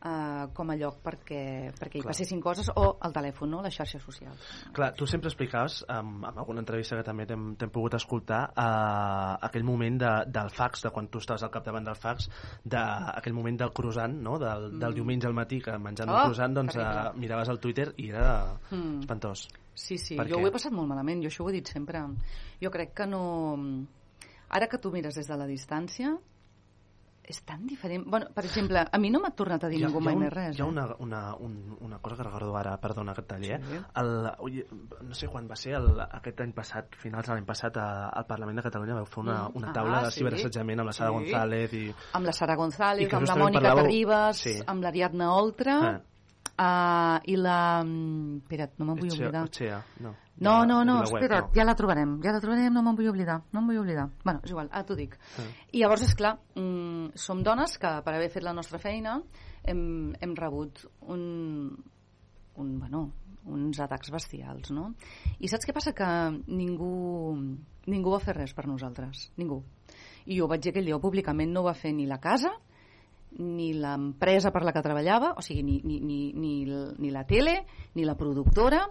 eh, 0.05 0.46
com 0.52 0.70
a 0.70 0.76
lloc 0.76 0.98
perquè, 1.02 1.72
perquè 1.78 1.96
hi 1.98 2.02
Clar. 2.02 2.11
passessin 2.12 2.40
coses 2.40 2.70
o 2.76 2.98
el 3.02 3.12
telèfon, 3.12 3.50
no? 3.50 3.62
les 3.62 3.74
xarxes 3.74 4.02
socials. 4.02 4.38
Clar, 4.76 4.92
tu 4.94 5.07
sempre 5.07 5.28
explicaves, 5.32 5.84
amb, 5.88 6.24
amb 6.28 6.38
alguna 6.38 6.61
entrevista 6.61 6.96
que 6.96 7.02
també 7.07 7.26
t'hem 7.26 7.57
pogut 7.72 7.94
escoltar, 7.94 8.42
eh, 8.52 9.36
aquell 9.48 9.64
moment 9.64 9.98
de, 10.00 10.12
del 10.30 10.50
fax, 10.50 10.82
de 10.84 10.90
quan 10.90 11.09
tu 11.09 11.18
estaves 11.18 11.42
al 11.42 11.50
capdavant 11.50 11.84
del 11.88 11.96
fax, 11.96 12.28
d'aquell 12.64 13.32
moment 13.34 13.57
del 13.64 13.72
croissant, 13.72 14.14
no? 14.20 14.38
del, 14.38 14.70
del 14.78 14.90
Mm. 14.90 14.94
diumenge 14.94 15.26
al 15.26 15.34
matí, 15.34 15.61
que 15.61 15.76
menjant 15.78 16.09
Oh, 16.11 16.14
un 16.14 16.22
croissant, 16.28 16.55
doncs, 16.55 16.76
eh, 16.76 17.11
miraves 17.16 17.48
el 17.48 17.59
Twitter 17.61 17.92
i 17.96 18.11
era 18.11 18.55
Mm. 18.70 19.00
espantós. 19.00 19.48
Sí, 19.74 19.98
sí, 19.98 20.14
Per 20.16 20.28
jo 20.28 20.36
què? 20.36 20.44
ho 20.44 20.46
he 20.46 20.52
passat 20.52 20.70
molt 20.72 20.86
malament, 20.88 21.20
jo 21.22 21.28
això 21.28 21.42
ho 21.44 21.48
he 21.50 21.52
dit 21.52 21.66
sempre. 21.66 21.98
Jo 22.62 22.70
crec 22.70 22.92
que 22.94 23.07
no... 23.07 23.86
Ara 24.50 24.68
que 24.68 24.78
tu 24.78 24.92
mires 24.92 25.14
des 25.16 25.26
de 25.26 25.36
la 25.36 25.46
distància, 25.46 26.16
és 27.27 27.43
tan 27.45 27.66
diferent. 27.66 28.05
Bueno, 28.07 28.27
per 28.35 28.45
exemple, 28.45 28.85
a 28.91 28.99
mi 28.99 29.11
no 29.11 29.20
m'ha 29.20 29.31
tornat 29.31 29.64
a 29.64 29.68
dir 29.68 29.81
ningú 29.85 30.01
mai 30.01 30.14
un, 30.14 30.20
més 30.25 30.33
res. 30.33 30.57
hi 30.59 30.62
ha 30.62 30.64
eh? 30.64 30.68
una, 30.68 30.85
una, 30.99 31.35
un, 31.37 31.77
una 31.81 31.99
cosa 31.99 32.16
que 32.16 32.22
recordo 32.22 32.57
ara, 32.57 32.77
perdona 32.81 33.14
que 33.14 33.22
et 33.22 33.27
talli, 33.27 33.51
eh? 33.51 33.61
Sí. 33.64 33.81
El, 34.03 34.11
ui, 34.41 34.64
no 35.03 35.14
sé 35.14 35.29
quan 35.29 35.49
va 35.51 35.57
ser, 35.57 35.75
el, 35.79 35.89
aquest 36.05 36.41
any 36.45 36.53
passat, 36.53 36.95
finals 37.01 37.27
de 37.27 37.35
l'any 37.35 37.47
passat, 37.47 37.77
a, 37.77 38.09
al 38.11 38.27
Parlament 38.27 38.57
de 38.61 38.62
Catalunya 38.68 38.95
vau 39.01 39.07
fer 39.07 39.20
una, 39.25 39.49
Mm. 39.49 39.57
una 39.57 39.70
Ah, 39.70 39.72
taula 39.72 40.03
de 40.05 40.11
sí. 40.11 40.20
ciberassetjament 40.20 40.81
amb 40.81 40.87
la 40.87 40.93
Sara 40.93 41.11
Sí. 41.11 41.16
González 41.16 41.72
i... 41.75 41.95
Amb 42.12 42.27
la 42.27 42.33
Sara 42.33 42.53
I 42.55 42.57
González, 42.57 43.09
que 43.09 43.16
amb 43.16 43.27
la 43.29 43.37
Mònica 43.37 43.61
parlàveu- 43.68 43.83
Terribas, 43.83 44.37
Sí. 44.37 44.59
amb 44.66 44.83
l'Ariadna 44.83 45.33
Oltra, 45.35 45.79
Ah. 45.83 46.01
Uh, 46.59 47.18
i 47.30 47.36
la... 47.38 47.59
mm, 47.84 48.44
Espera't, 48.44 48.76
no 48.78 48.88
me'n 48.88 49.00
vull 49.00 49.14
oblidar. 49.14 49.46
Etxea, 49.50 49.80
no. 50.05 50.14
No, 50.42 50.64
no, 50.66 50.80
no, 50.84 50.96
web, 50.98 51.07
espera't, 51.07 51.46
no. 51.46 51.55
ja 51.55 51.64
la 51.64 51.76
trobarem, 51.78 52.16
ja 52.24 52.32
la 52.34 52.40
trobarem, 52.42 52.72
no 52.74 52.82
me'n 52.82 52.96
vull 52.98 53.11
oblidar, 53.12 53.36
no 53.52 53.61
me'n 53.61 53.70
vull 53.70 53.82
oblidar. 53.84 54.09
Bueno, 54.24 54.40
és 54.42 54.50
igual, 54.50 54.70
ara 54.72 54.82
t'ho 54.86 54.96
dic. 54.98 55.14
Ah. 55.38 55.46
I 55.70 55.82
llavors, 55.84 56.02
és 56.09 56.14
clar, 56.18 56.34
mm, 56.59 57.14
som 57.26 57.42
dones 57.46 57.76
que 57.78 57.92
per 58.02 58.16
haver 58.16 58.32
fet 58.34 58.42
la 58.42 58.55
nostra 58.57 58.80
feina 58.82 59.20
hem, 59.62 59.84
hem 60.20 60.34
rebut 60.34 60.82
un, 61.14 61.22
un, 62.57 62.74
bueno, 62.80 63.05
uns 63.44 63.78
atacs 63.84 64.11
bestials, 64.11 64.72
no? 64.74 64.90
I 65.38 65.50
saps 65.52 65.68
què 65.68 65.74
passa? 65.76 65.94
Que 65.94 66.09
ningú, 66.50 66.90
ningú 67.86 68.14
va 68.14 68.22
fer 68.24 68.34
res 68.40 68.55
per 68.57 68.66
nosaltres, 68.66 69.28
ningú. 69.38 69.62
I 70.26 70.38
jo 70.40 70.48
vaig 70.48 70.62
dir 70.64 70.72
aquell 70.72 70.88
dia 70.88 70.98
públicament, 70.98 71.52
no 71.52 71.62
va 71.66 71.76
fer 71.76 71.92
ni 71.94 72.09
la 72.11 72.18
casa, 72.18 72.55
ni 73.39 73.72
l'empresa 73.74 74.53
per 74.55 74.62
la 74.64 74.72
que 74.72 74.82
treballava, 74.85 75.35
o 75.39 75.43
sigui, 75.43 75.62
ni, 75.66 75.80
ni, 75.85 76.01
ni, 76.01 76.18
ni, 76.32 76.55
ni 76.99 77.11
la 77.11 77.24
tele, 77.28 77.61
ni 77.95 78.05
la 78.07 78.16
productora, 78.18 78.85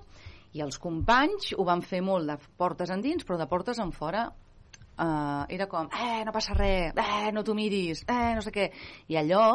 i 0.53 0.61
els 0.61 0.77
companys 0.81 1.53
ho 1.57 1.65
van 1.65 1.81
fer 1.81 2.01
molt 2.05 2.29
de 2.29 2.37
portes 2.57 2.91
endins, 2.93 3.25
però 3.25 3.39
de 3.39 3.47
portes 3.49 3.79
en 3.81 3.93
fora 3.95 4.27
eh, 4.27 5.45
era 5.55 5.67
com, 5.67 5.89
eh, 5.89 6.23
no 6.25 6.33
passa 6.35 6.53
res, 6.57 6.93
eh, 6.93 7.31
no 7.33 7.43
t'ho 7.43 7.55
miris, 7.57 8.03
eh, 8.07 8.33
no 8.37 8.43
sé 8.45 8.53
què. 8.53 8.69
I 9.09 9.17
allò, 9.23 9.47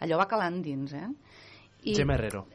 allò 0.00 0.20
va 0.20 0.28
calant 0.30 0.60
dins, 0.64 0.94
eh? 0.96 1.08
I 1.84 1.96
Gemma 1.96 2.16
Herrero. 2.16 2.46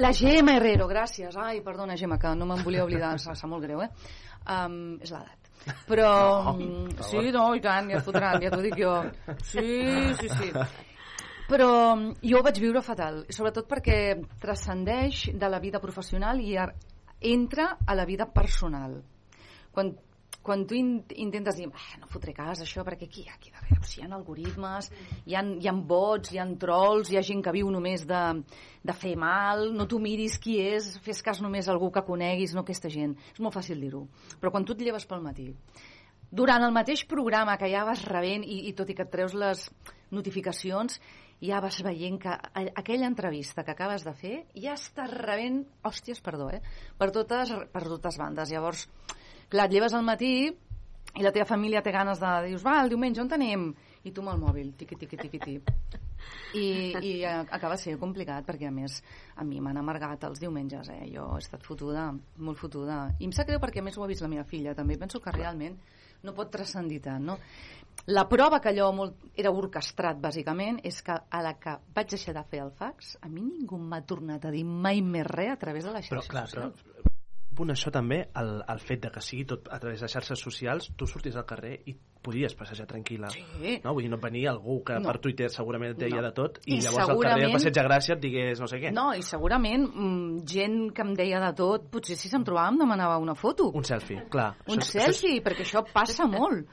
la 0.00 0.12
Gemma 0.12 0.56
Herrero, 0.56 0.88
gràcies. 0.88 1.36
Ai, 1.36 1.60
perdona, 1.64 1.96
Gemma, 1.96 2.18
que 2.18 2.34
no 2.34 2.48
me'n 2.48 2.64
volia 2.64 2.84
oblidar, 2.84 3.12
em 3.16 3.20
sap 3.20 3.50
molt 3.50 3.64
greu, 3.64 3.84
eh? 3.84 3.90
Um, 4.46 4.96
és 5.02 5.12
l'edat. 5.12 5.52
Però... 5.88 6.10
No, 6.56 7.02
sí, 7.02 7.30
no, 7.34 7.48
i 7.56 7.60
tant, 7.60 7.90
ja 7.90 7.98
es 7.98 8.04
fotran, 8.06 8.40
ja 8.42 8.52
t'ho 8.52 8.62
dic 8.62 8.76
jo. 8.78 8.92
Sí, 9.42 9.66
sí, 10.20 10.28
sí. 10.30 10.52
Però 11.46 11.94
mm, 11.94 12.18
jo 12.26 12.40
ho 12.40 12.46
vaig 12.46 12.58
viure 12.62 12.82
fatal, 12.82 13.22
sobretot 13.30 13.68
perquè 13.70 13.98
transcendeix 14.42 15.28
de 15.38 15.50
la 15.50 15.60
vida 15.62 15.80
professional 15.82 16.40
i 16.42 16.56
entra 17.20 17.76
a 17.86 17.94
la 17.94 18.04
vida 18.04 18.26
personal. 18.26 18.98
Quan, 19.70 19.92
quan 20.42 20.64
tu 20.66 20.74
in, 20.74 20.90
intentes 21.22 21.58
dir 21.58 21.68
ah, 21.70 21.98
no 22.00 22.08
fotré 22.10 22.34
cas 22.34 22.64
això 22.64 22.82
perquè 22.86 23.06
aquí, 23.06 23.26
aquí 23.30 23.52
darrere 23.54 23.78
sigui, 23.86 24.02
hi 24.02 24.10
ha 24.10 24.16
algoritmes, 24.18 24.90
hi 25.24 25.36
ha, 25.38 25.42
hi 25.46 25.68
ha 25.70 25.74
bots, 25.76 26.32
hi 26.32 26.40
ha 26.42 26.46
trolls, 26.58 27.12
hi 27.12 27.20
ha 27.20 27.24
gent 27.26 27.44
que 27.46 27.54
viu 27.54 27.70
només 27.70 28.06
de, 28.08 28.22
de 28.82 28.96
fer 28.96 29.14
mal, 29.20 29.68
no 29.76 29.86
t'ho 29.86 30.00
miris 30.02 30.40
qui 30.42 30.58
és, 30.64 30.96
fes 31.04 31.22
cas 31.22 31.42
només 31.44 31.68
a 31.68 31.76
algú 31.76 31.92
que 31.94 32.02
coneguis, 32.06 32.56
no 32.56 32.64
aquesta 32.66 32.90
gent. 32.90 33.14
És 33.34 33.42
molt 33.44 33.54
fàcil 33.54 33.86
dir-ho. 33.86 34.06
Però 34.40 34.50
quan 34.50 34.66
tu 34.66 34.74
et 34.74 34.82
lleves 34.82 35.06
pel 35.06 35.22
matí, 35.22 35.52
durant 36.30 36.64
el 36.66 36.74
mateix 36.74 37.04
programa 37.06 37.54
que 37.60 37.70
ja 37.70 37.84
vas 37.86 38.02
rebent 38.08 38.42
i, 38.42 38.64
i 38.70 38.74
tot 38.74 38.90
i 38.90 38.96
que 38.98 39.06
et 39.06 39.12
treus 39.12 39.36
les 39.38 39.68
notificacions 40.10 40.98
ja 41.42 41.60
vas 41.60 41.82
veient 41.84 42.20
que 42.22 42.32
aquella 42.74 43.06
entrevista 43.06 43.64
que 43.64 43.74
acabes 43.74 44.04
de 44.06 44.14
fer 44.16 44.36
ja 44.54 44.76
estàs 44.76 45.12
rebent 45.12 45.64
hòsties, 45.84 46.22
perdó, 46.24 46.48
eh? 46.50 46.62
per, 46.98 47.10
totes, 47.12 47.52
per 47.72 47.84
totes 47.84 48.18
bandes 48.20 48.52
llavors, 48.52 48.86
clar, 49.50 49.68
et 49.68 49.76
lleves 49.76 49.94
al 49.94 50.06
matí 50.06 50.48
i 51.16 51.24
la 51.24 51.32
teva 51.32 51.48
família 51.48 51.82
té 51.84 51.92
ganes 51.94 52.20
de... 52.20 52.32
Dius, 52.50 52.64
va, 52.64 52.80
el 52.82 52.92
diumenge, 52.92 53.22
on 53.22 53.32
anem? 53.32 53.70
I 54.04 54.12
tu 54.12 54.24
amb 54.24 54.34
el 54.34 54.42
mòbil, 54.42 54.74
tiqui, 54.76 54.98
tiqui, 55.00 55.16
tiqui, 55.16 55.40
tiqui. 55.40 56.02
I, 56.56 56.66
i 57.02 57.12
eh, 57.22 57.32
acaba 57.54 57.76
sent 57.78 57.98
complicat 58.00 58.46
perquè 58.46 58.68
a 58.68 58.72
més 58.74 58.98
a 59.36 59.44
mi 59.44 59.60
m'han 59.62 59.76
amargat 59.78 60.24
els 60.28 60.40
diumenges 60.42 60.88
eh? 60.90 61.04
jo 61.12 61.26
he 61.36 61.42
estat 61.42 61.62
fotuda, 61.62 62.08
molt 62.42 62.58
fotuda 62.58 62.96
i 63.20 63.28
em 63.28 63.34
sap 63.36 63.50
greu 63.50 63.60
perquè 63.62 63.82
a 63.82 63.86
més 63.86 63.98
ho 63.98 64.02
ha 64.02 64.08
vist 64.10 64.24
la 64.24 64.30
meva 64.32 64.46
filla 64.48 64.74
també 64.74 64.96
penso 64.98 65.20
que 65.22 65.34
realment 65.36 65.76
no 66.24 66.34
pot 66.34 66.50
transcendir 66.54 67.02
tant 67.04 67.28
no? 67.28 67.36
La 68.06 68.28
prova 68.28 68.60
que 68.60 68.68
allò 68.70 68.92
molt, 68.94 69.16
era 69.34 69.50
orquestrat 69.50 70.20
bàsicament 70.22 70.78
és 70.84 71.00
que 71.02 71.12
a 71.12 71.42
la 71.42 71.54
que 71.58 71.78
vaig 71.94 72.10
deixar 72.10 72.34
de 72.36 72.44
fer 72.44 72.60
el 72.62 72.70
fax 72.70 73.16
a 73.22 73.28
mi 73.28 73.40
ningú 73.42 73.78
m'ha 73.78 74.02
tornat 74.06 74.44
a 74.46 74.50
dir 74.54 74.64
mai 74.64 75.00
més 75.02 75.26
res 75.26 75.52
a 75.52 75.56
través 75.58 75.84
de 75.84 75.92
les 75.92 76.06
Però, 76.08 76.20
xarxes 76.22 76.30
clar, 76.30 76.44
però, 76.52 76.70
socials 76.70 77.12
punt 77.56 77.70
això 77.72 77.88
també, 77.90 78.18
el, 78.36 78.50
el 78.68 78.80
fet 78.84 79.00
de 79.00 79.08
que 79.10 79.20
sigui 79.24 79.46
tot 79.48 79.70
a 79.72 79.78
través 79.80 80.02
de 80.04 80.08
xarxes 80.12 80.38
socials, 80.44 80.90
tu 80.94 81.06
sortis 81.08 81.38
al 81.40 81.46
carrer 81.48 81.78
i 81.88 81.94
podies 82.26 82.52
passejar 82.54 82.84
tranquil·la. 82.90 83.30
Sí. 83.32 83.78
No? 83.82 83.94
Vull 83.96 84.02
dir, 84.04 84.10
no 84.12 84.18
venia 84.20 84.50
algú 84.50 84.82
que 84.84 84.98
No. 85.00 85.08
per 85.08 85.16
Twitter 85.24 85.48
segurament 85.48 85.94
et 85.94 86.02
deia 86.02 86.20
No. 86.20 86.26
de 86.26 86.32
tot 86.36 86.58
i, 86.66 86.74
I 86.76 86.80
llavors 86.82 87.08
al 87.08 87.18
carrer 87.22 87.46
al 87.46 87.52
Passeig 87.56 87.72
de 87.78 87.84
Gràcia 87.86 88.12
et 88.18 88.20
digués 88.20 88.60
no 88.60 88.68
sé 88.68 88.76
què. 88.82 88.92
No, 88.92 89.06
i 89.16 89.22
segurament 89.24 89.86
mm, 89.88 90.44
gent 90.44 90.92
que 90.92 91.00
em 91.06 91.14
deia 91.16 91.40
de 91.40 91.54
tot, 91.56 91.88
potser 91.90 92.18
si 92.20 92.28
se'm 92.28 92.44
trobava 92.44 92.68
em 92.68 92.76
demanava 92.84 93.16
una 93.24 93.34
foto. 93.34 93.70
Un 93.72 93.84
selfie, 93.88 94.26
clar. 94.28 94.50
Un 94.68 94.76
Això 94.84 95.00
és- 95.00 95.16
selfie, 95.16 95.40
perquè 95.42 95.64
això 95.64 95.80
passa 95.90 96.26
molt. 96.28 96.68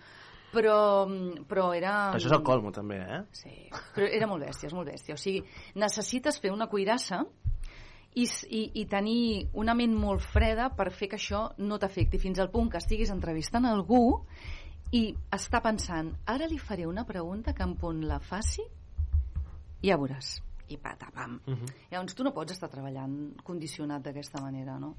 Però, 0.53 1.07
mm, 1.07 1.47
però 1.49 1.71
era... 1.73 1.93
Això 2.13 2.29
és 2.29 2.35
el 2.37 2.43
colmo, 2.45 2.71
també, 2.75 2.99
eh? 3.01 3.21
Sí, 3.33 3.53
però 3.95 4.05
era 4.05 4.27
molt 4.29 4.45
bèstia, 4.45 4.69
és 4.69 4.75
molt 4.77 4.91
bèstia. 4.91 5.17
O 5.17 5.21
sigui, 5.21 5.41
necessites 5.81 6.37
fer 6.43 6.53
una 6.53 6.67
cuirassa 6.69 7.23
i, 8.13 8.27
i, 8.27 8.61
i 8.81 8.85
tenir 8.89 9.49
una 9.57 9.73
ment 9.77 9.95
molt 9.97 10.21
freda 10.21 10.69
per 10.77 10.91
fer 10.93 11.09
que 11.09 11.17
això 11.17 11.47
no 11.57 11.79
t'afecti 11.81 12.21
fins 12.21 12.39
al 12.39 12.51
punt 12.53 12.69
que 12.69 12.81
estiguis 12.81 13.13
entrevistant 13.13 13.65
algú 13.65 14.03
i 14.93 15.07
està 15.33 15.63
pensant, 15.65 16.13
ara 16.29 16.45
li 16.49 16.61
faré 16.61 16.85
una 16.85 17.07
pregunta 17.09 17.55
que 17.57 17.65
en 17.65 17.73
punt 17.81 18.05
la 18.05 18.21
faci 18.21 18.65
ja 19.81 19.97
veuràs 19.97 20.35
i 20.69 20.77
patapam. 20.77 21.39
Uh 21.45 21.53
-huh. 21.53 21.73
Llavors 21.91 22.15
tu 22.15 22.23
no 22.23 22.33
pots 22.33 22.51
estar 22.51 22.69
treballant 22.69 23.35
condicionat 23.43 24.01
d'aquesta 24.03 24.41
manera, 24.41 24.79
no? 24.79 24.95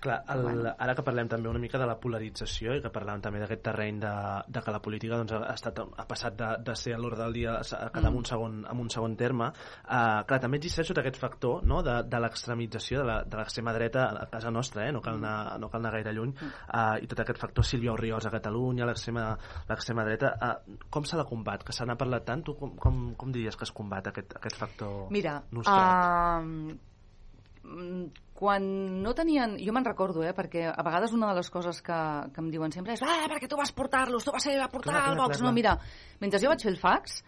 Clar, 0.00 0.24
el, 0.28 0.42
Bueno. 0.42 0.74
ara 0.78 0.94
que 0.94 1.02
parlem 1.02 1.28
també 1.28 1.48
una 1.48 1.58
mica 1.58 1.78
de 1.78 1.86
la 1.86 1.98
polarització 1.98 2.74
i 2.76 2.82
que 2.82 2.90
parlàvem 2.90 3.20
també 3.20 3.40
d'aquest 3.40 3.62
terreny 3.62 3.98
de, 4.00 4.42
de 4.46 4.62
que 4.62 4.70
la 4.70 4.80
política 4.80 5.16
doncs, 5.16 5.32
ha, 5.32 5.54
estat, 5.54 5.80
ha 5.96 6.06
passat 6.06 6.36
de, 6.36 6.56
de 6.62 6.74
ser 6.76 6.94
a 6.94 6.98
l'ordre 6.98 7.24
del 7.24 7.32
dia 7.32 7.56
a 7.58 7.62
quedar 7.90 8.02
mm. 8.02 8.06
en, 8.06 8.16
un 8.16 8.24
segon, 8.24 8.66
en 8.70 8.78
un 8.78 8.90
segon 8.90 9.16
terme, 9.16 9.48
uh, 9.48 10.24
clar, 10.26 10.40
també 10.40 10.56
existeix 10.58 10.88
tot 10.88 10.98
aquest 10.98 11.16
factor 11.16 11.64
no? 11.64 11.82
de, 11.82 12.02
de 12.02 12.20
l'extremització 12.20 13.02
de 13.02 13.36
l'extrema 13.36 13.72
dreta 13.72 14.08
a 14.22 14.26
casa 14.26 14.50
nostra, 14.50 14.86
eh? 14.86 14.92
no, 14.92 15.00
cal 15.00 15.14
anar, 15.14 15.58
no 15.58 15.68
cal 15.68 15.80
anar 15.80 15.92
gaire 15.92 16.12
lluny, 16.12 16.34
uh, 16.38 16.96
i 17.02 17.06
tot 17.06 17.20
aquest 17.20 17.38
factor 17.38 17.64
Sílvia 17.64 17.92
Oriols 17.92 18.26
a 18.26 18.30
Catalunya, 18.30 18.86
l'extrema 18.86 20.04
dreta, 20.04 20.34
uh, 20.40 20.78
com 20.90 21.04
se 21.04 21.16
la 21.16 21.24
combat? 21.24 21.64
Que 21.64 21.72
se 21.72 21.84
n'ha 21.84 21.96
parlat 21.98 22.24
tant, 22.24 22.42
tu 22.42 22.54
com, 22.54 22.76
com, 22.76 23.14
com 23.18 23.32
diries 23.32 23.56
que 23.56 23.64
es 23.64 23.72
combat 23.72 24.06
aquest, 24.06 24.36
aquest 24.38 24.56
factor 24.56 24.87
Mira, 25.10 25.42
nostrat? 25.50 26.44
uh, 26.44 28.08
quan 28.38 28.62
no 29.02 29.12
tenien... 29.18 29.56
Jo 29.60 29.72
me'n 29.74 29.84
recordo, 29.86 30.22
eh, 30.24 30.32
perquè 30.36 30.68
a 30.70 30.82
vegades 30.86 31.12
una 31.16 31.32
de 31.32 31.40
les 31.40 31.50
coses 31.50 31.80
que, 31.82 31.98
que 32.32 32.40
em 32.40 32.50
diuen 32.54 32.72
sempre 32.72 32.94
és 32.94 33.02
ah, 33.02 33.26
perquè 33.32 33.48
tu 33.50 33.58
vas 33.58 33.72
portar-los, 33.74 34.24
tu 34.24 34.32
vas 34.34 34.44
ser 34.46 34.54
a 34.62 34.68
portar 34.70 34.94
Clar, 34.94 35.02
clar, 35.02 35.12
el 35.12 35.18
Vox. 35.18 35.36
clar, 35.36 35.42
No, 35.42 35.48
clar. 35.50 35.54
mira, 35.58 35.74
mentre 36.22 36.40
jo 36.40 36.52
vaig 36.52 36.62
fer 36.62 36.70
el 36.72 36.78
fax, 36.80 37.18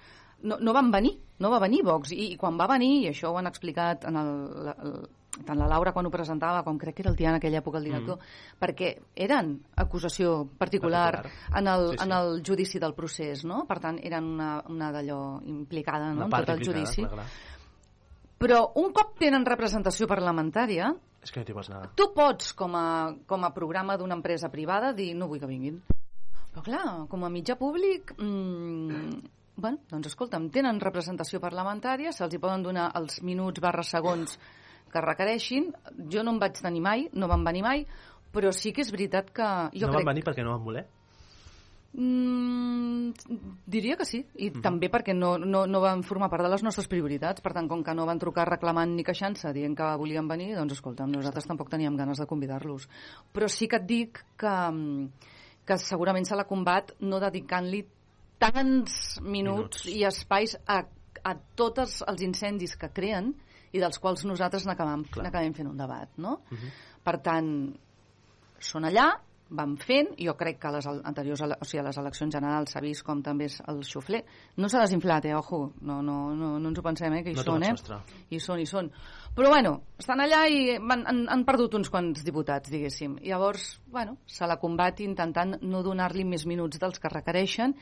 no, 0.47 0.57
no 0.63 0.73
van 0.73 0.91
venir, 0.95 1.17
no 1.43 1.51
va 1.53 1.59
venir 1.61 1.83
Vox. 1.85 2.13
I, 2.15 2.31
i 2.35 2.37
quan 2.41 2.57
va 2.61 2.69
venir, 2.71 2.93
i 3.03 3.09
això 3.11 3.33
ho 3.35 3.41
han 3.41 3.51
explicat 3.51 4.07
en 4.09 4.17
el, 4.23 4.31
el, 4.77 4.95
tant 5.47 5.59
la 5.59 5.66
Laura 5.70 5.93
quan 5.95 6.07
ho 6.07 6.11
presentava, 6.11 6.62
com 6.66 6.76
crec 6.78 6.97
que 6.97 7.03
era 7.03 7.11
el 7.12 7.16
Tiana 7.16 7.37
en 7.37 7.41
aquella 7.41 7.61
època, 7.62 7.78
el 7.78 7.85
director, 7.85 8.18
perquè 8.59 8.97
eren 9.14 9.53
acusació 9.76 10.49
particular, 10.59 11.22
Particular. 11.22 11.59
En, 11.61 11.68
el, 11.70 11.87
Sí, 11.91 11.97
sí. 11.99 12.05
en 12.05 12.12
el 12.16 12.43
judici 12.47 12.78
del 12.83 12.95
procés, 12.95 13.45
no? 13.45 13.64
Per 13.68 13.78
tant, 13.81 13.99
eren 14.03 14.24
una, 14.35 14.51
una 14.68 14.91
d'allò 14.93 15.41
implicada 15.47 16.12
no? 16.12 16.24
En 16.24 16.31
tot 16.31 16.49
el 16.57 16.64
judici. 16.66 17.03
clar, 17.07 17.11
clar. 17.14 17.26
Però 18.41 18.72
un 18.81 18.93
cop 18.97 19.18
tenen 19.20 19.45
representació 19.45 20.07
parlamentària, 20.09 20.95
És 21.22 21.31
que 21.31 21.41
no 21.41 21.45
t'hi 21.47 21.53
pots 21.53 21.68
negar. 21.68 21.91
tu 21.95 22.07
pots, 22.14 22.55
com 22.57 22.74
a, 22.74 23.14
com 23.28 23.45
a 23.45 23.51
programa 23.53 23.97
d'una 24.01 24.14
empresa 24.16 24.49
privada, 24.49 24.95
dir 24.97 25.14
no 25.14 25.28
vull 25.28 25.39
que 25.41 25.47
vinguin. 25.47 25.83
Però 26.51 26.62
clar, 26.64 27.07
com 27.09 27.22
a 27.24 27.28
mitjà 27.31 27.55
públic, 27.61 28.14
mmm, 28.18 29.20
bueno, 29.61 29.78
doncs 29.91 30.09
escolta'm, 30.09 30.49
tenen 30.51 30.81
representació 30.81 31.39
parlamentària, 31.39 32.11
se'ls 32.16 32.33
hi 32.35 32.41
poden 32.41 32.62
donar 32.64 32.91
els 32.97 33.20
minuts 33.22 33.61
barra 33.61 33.85
segons 33.85 34.39
que 34.93 35.03
requereixin. 35.05 35.70
Jo 36.12 36.24
no 36.26 36.36
en 36.36 36.41
vaig 36.43 36.61
tenir 36.61 36.82
mai, 36.84 37.09
no 37.12 37.28
van 37.30 37.45
venir 37.47 37.62
mai, 37.66 37.84
però 38.32 38.53
sí 38.55 38.72
que 38.72 38.84
és 38.84 38.91
veritat 38.95 39.30
que... 39.34 39.51
Jo 39.74 39.88
no 39.88 39.95
crec... 39.95 40.05
van 40.05 40.12
venir 40.14 40.26
perquè 40.26 40.47
no 40.47 40.57
van 40.57 40.66
voler? 40.66 40.86
Mm, 41.93 43.11
diria 43.66 43.97
que 43.99 44.07
sí, 44.07 44.20
i 44.38 44.53
també 44.62 44.86
perquè 44.93 45.11
no, 45.16 45.32
no, 45.43 45.64
no 45.66 45.80
van 45.82 46.05
formar 46.07 46.28
part 46.30 46.47
de 46.47 46.51
les 46.53 46.62
nostres 46.62 46.86
prioritats, 46.86 47.43
per 47.43 47.51
tant, 47.57 47.66
com 47.70 47.82
que 47.82 47.95
no 47.99 48.07
van 48.07 48.20
trucar 48.22 48.47
reclamant 48.47 48.95
ni 48.95 49.03
queixant-se, 49.07 49.51
dient 49.57 49.74
que 49.74 49.88
volien 49.99 50.28
venir, 50.30 50.53
doncs 50.55 50.76
escolta'm, 50.76 51.11
nosaltres 51.11 51.51
tampoc 51.51 51.72
teníem 51.72 51.99
ganes 51.99 52.22
de 52.22 52.28
convidar-los. 52.30 52.86
Però 53.34 53.51
sí 53.51 53.66
que 53.66 53.82
et 53.82 53.88
dic 53.88 54.22
que, 54.38 54.55
mm, 54.70 55.26
que 55.66 55.78
segurament 55.82 56.28
se 56.30 56.38
la 56.38 56.47
combat 56.47 56.95
no 57.01 57.18
dedicant-li 57.18 57.82
tants 58.41 59.18
minuts, 59.20 59.84
Minuts. 59.84 59.86
i 59.91 60.07
espais 60.07 60.57
a, 60.66 60.84
a 61.26 61.34
tots 61.59 62.03
els 62.07 62.22
incendis 62.22 62.76
que 62.78 62.88
creen 62.95 63.34
i 63.73 63.81
dels 63.83 63.99
quals 64.03 64.25
nosaltres 64.27 64.66
n'acabem 64.66 65.55
fent 65.55 65.68
un 65.71 65.77
debat, 65.79 66.11
no? 66.18 66.41
Per 67.05 67.16
tant, 67.25 67.51
són 68.61 68.89
allà, 68.89 69.11
van 69.51 69.75
fent, 69.83 70.12
jo 70.18 70.35
crec 70.39 70.61
que 70.62 70.68
a 70.68 70.73
les 70.77 70.87
anteriors, 70.87 71.43
o 71.43 71.66
sigui, 71.66 71.81
a 71.83 71.87
les 71.89 71.99
eleccions 71.99 72.35
generals 72.35 72.75
s'ha 72.75 72.83
vist 72.85 73.03
com 73.07 73.23
també 73.23 73.49
és 73.51 73.57
el 73.68 73.81
xufler. 73.87 74.21
No 74.62 74.68
s'ha 74.71 74.85
desinflat, 74.85 75.27
eh, 75.27 75.35
ojo, 75.35 75.73
no, 75.83 76.01
no, 76.07 76.18
no, 76.39 76.53
no 76.62 76.71
ens 76.71 76.79
ho 76.79 76.85
pensem, 76.87 77.16
eh, 77.18 77.25
que 77.27 77.35
hi 77.35 77.39
No 77.39 77.47
són, 77.47 77.64
eh? 77.66 77.73
sostre. 77.75 77.99
Hi 78.31 78.41
són, 78.41 78.62
hi 78.62 78.68
són. 78.71 78.91
Però 79.35 79.51
bueno, 79.51 79.75
estan 79.99 80.23
allà 80.23 80.45
i 80.51 80.79
van, 80.79 81.03
han, 81.07 81.25
han 81.31 81.45
perdut 81.49 81.75
uns 81.79 81.91
quants 81.91 82.23
diputats, 82.27 82.71
diguéssim. 82.71 83.18
Llavors, 83.27 83.81
bueno, 83.91 84.18
se 84.27 84.47
la 84.47 84.59
combat 84.62 85.03
intentant 85.03 85.59
no 85.62 85.83
donar-li 85.87 86.25
més 86.25 86.47
minuts 86.47 86.79
dels 86.79 87.03
que 87.03 87.11
requereixen 87.11 87.75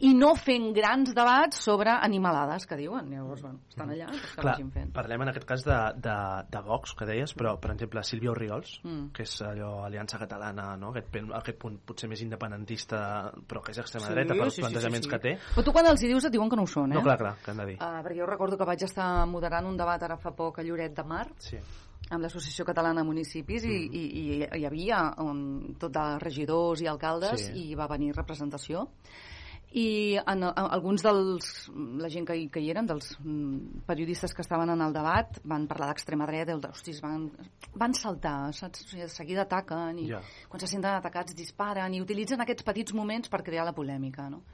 i 0.00 0.10
no 0.12 0.34
fent 0.34 0.72
grans 0.74 1.12
debats 1.14 1.56
sobre 1.62 1.90
animalades, 1.90 2.66
que 2.66 2.76
diuen. 2.76 3.06
Llavors, 3.10 3.42
bueno, 3.42 3.60
estan 3.68 3.90
allà, 3.94 4.08
doncs 4.10 4.24
que 4.34 4.40
Clar, 4.42 4.54
vagin 4.56 4.70
fent. 4.74 4.92
parlem 4.92 5.22
en 5.22 5.28
aquest 5.30 5.46
cas 5.46 5.62
de, 5.64 5.76
de, 6.02 6.16
de 6.50 6.60
Vox, 6.66 6.94
que 6.98 7.06
deies, 7.06 7.32
però, 7.38 7.54
per 7.60 7.70
exemple, 7.76 8.02
Sílvia 8.02 8.32
Oriols, 8.32 8.80
Mm. 8.84 9.12
que 9.14 9.22
és 9.22 9.36
allò, 9.42 9.84
Aliança 9.86 10.18
Catalana, 10.18 10.76
no? 10.76 10.90
aquest, 10.90 11.14
aquest 11.32 11.58
punt 11.58 11.78
potser 11.86 12.08
més 12.10 12.20
independentista, 12.22 13.32
però 13.46 13.62
que 13.62 13.70
és 13.72 13.78
extrema 13.78 14.06
Sí, 14.08 14.12
dreta 14.14 14.34
pels 14.34 14.52
sí, 14.54 14.56
sí, 14.56 14.62
plantejaments 14.62 15.06
sí, 15.06 15.10
sí. 15.10 15.14
que 15.14 15.22
té. 15.22 15.38
Però 15.54 15.64
tu 15.64 15.72
quan 15.72 15.86
els 15.86 16.02
hi 16.02 16.08
dius 16.08 16.24
et 16.24 16.32
diuen 16.32 16.50
que 16.50 16.56
no 16.56 16.62
ho 16.66 16.66
són, 16.66 16.92
eh? 16.92 16.96
No, 16.98 17.02
clar, 17.02 17.16
clar, 17.18 17.36
que 17.44 17.50
han 17.52 17.56
de 17.62 17.66
dir. 17.66 17.78
Uh, 17.80 18.02
perquè 18.02 18.18
jo 18.18 18.26
recordo 18.26 18.58
que 18.58 18.64
vaig 18.68 18.82
estar 18.82 19.26
moderant 19.30 19.66
un 19.66 19.76
debat 19.76 20.02
ara 20.02 20.16
fa 20.18 20.32
poc 20.34 20.58
a 20.58 20.62
Lloret 20.66 20.94
de 20.94 21.04
Mar 21.04 21.28
Sí. 21.38 21.56
amb 22.10 22.20
l'Associació 22.20 22.64
Catalana 22.66 23.00
de 23.00 23.06
Municipis 23.06 23.64
i, 23.64 23.68
Mm. 23.68 23.94
i, 23.94 24.04
i 24.20 24.60
hi 24.60 24.66
havia 24.66 25.14
um, 25.18 25.74
tot 25.78 25.92
de 25.92 26.18
regidors 26.18 26.82
i 26.82 26.86
alcaldes 26.86 27.40
Sí. 27.46 27.52
i 27.54 27.70
hi 27.70 27.74
va 27.74 27.86
venir 27.86 28.12
representació 28.14 28.88
i 29.74 30.14
en, 30.20 30.44
en, 30.46 30.66
alguns 30.76 31.02
dels 31.02 31.48
la 31.98 32.10
gent 32.12 32.28
que 32.28 32.36
hi, 32.38 32.44
que 32.52 32.62
hi 32.62 32.70
eren 32.70 32.86
dels 32.86 33.10
mm, 33.18 33.82
periodistes 33.88 34.34
que 34.34 34.44
estaven 34.44 34.70
en 34.70 34.84
el 34.86 34.94
debat 34.94 35.40
van 35.50 35.66
parlar 35.66 35.88
d'extrema 35.90 36.28
dreta 36.30 36.54
i, 36.54 36.60
hostis, 36.70 37.00
van, 37.02 37.26
van 37.74 37.96
saltar 37.98 38.52
saps? 38.54 38.84
O 38.84 38.92
sigui, 38.92 39.02
de 39.02 39.10
seguida 39.10 39.42
ataquen 39.48 39.98
i 40.04 40.08
Ja. 40.12 40.20
quan 40.48 40.62
se 40.62 40.70
senten 40.70 40.92
atacats 40.94 41.34
disparen 41.34 41.94
i 41.94 42.02
utilitzen 42.04 42.40
aquests 42.40 42.62
petits 42.62 42.94
moments 42.94 43.28
per 43.28 43.42
crear 43.42 43.66
la 43.66 43.74
polèmica 43.74 44.28
no? 44.30 44.44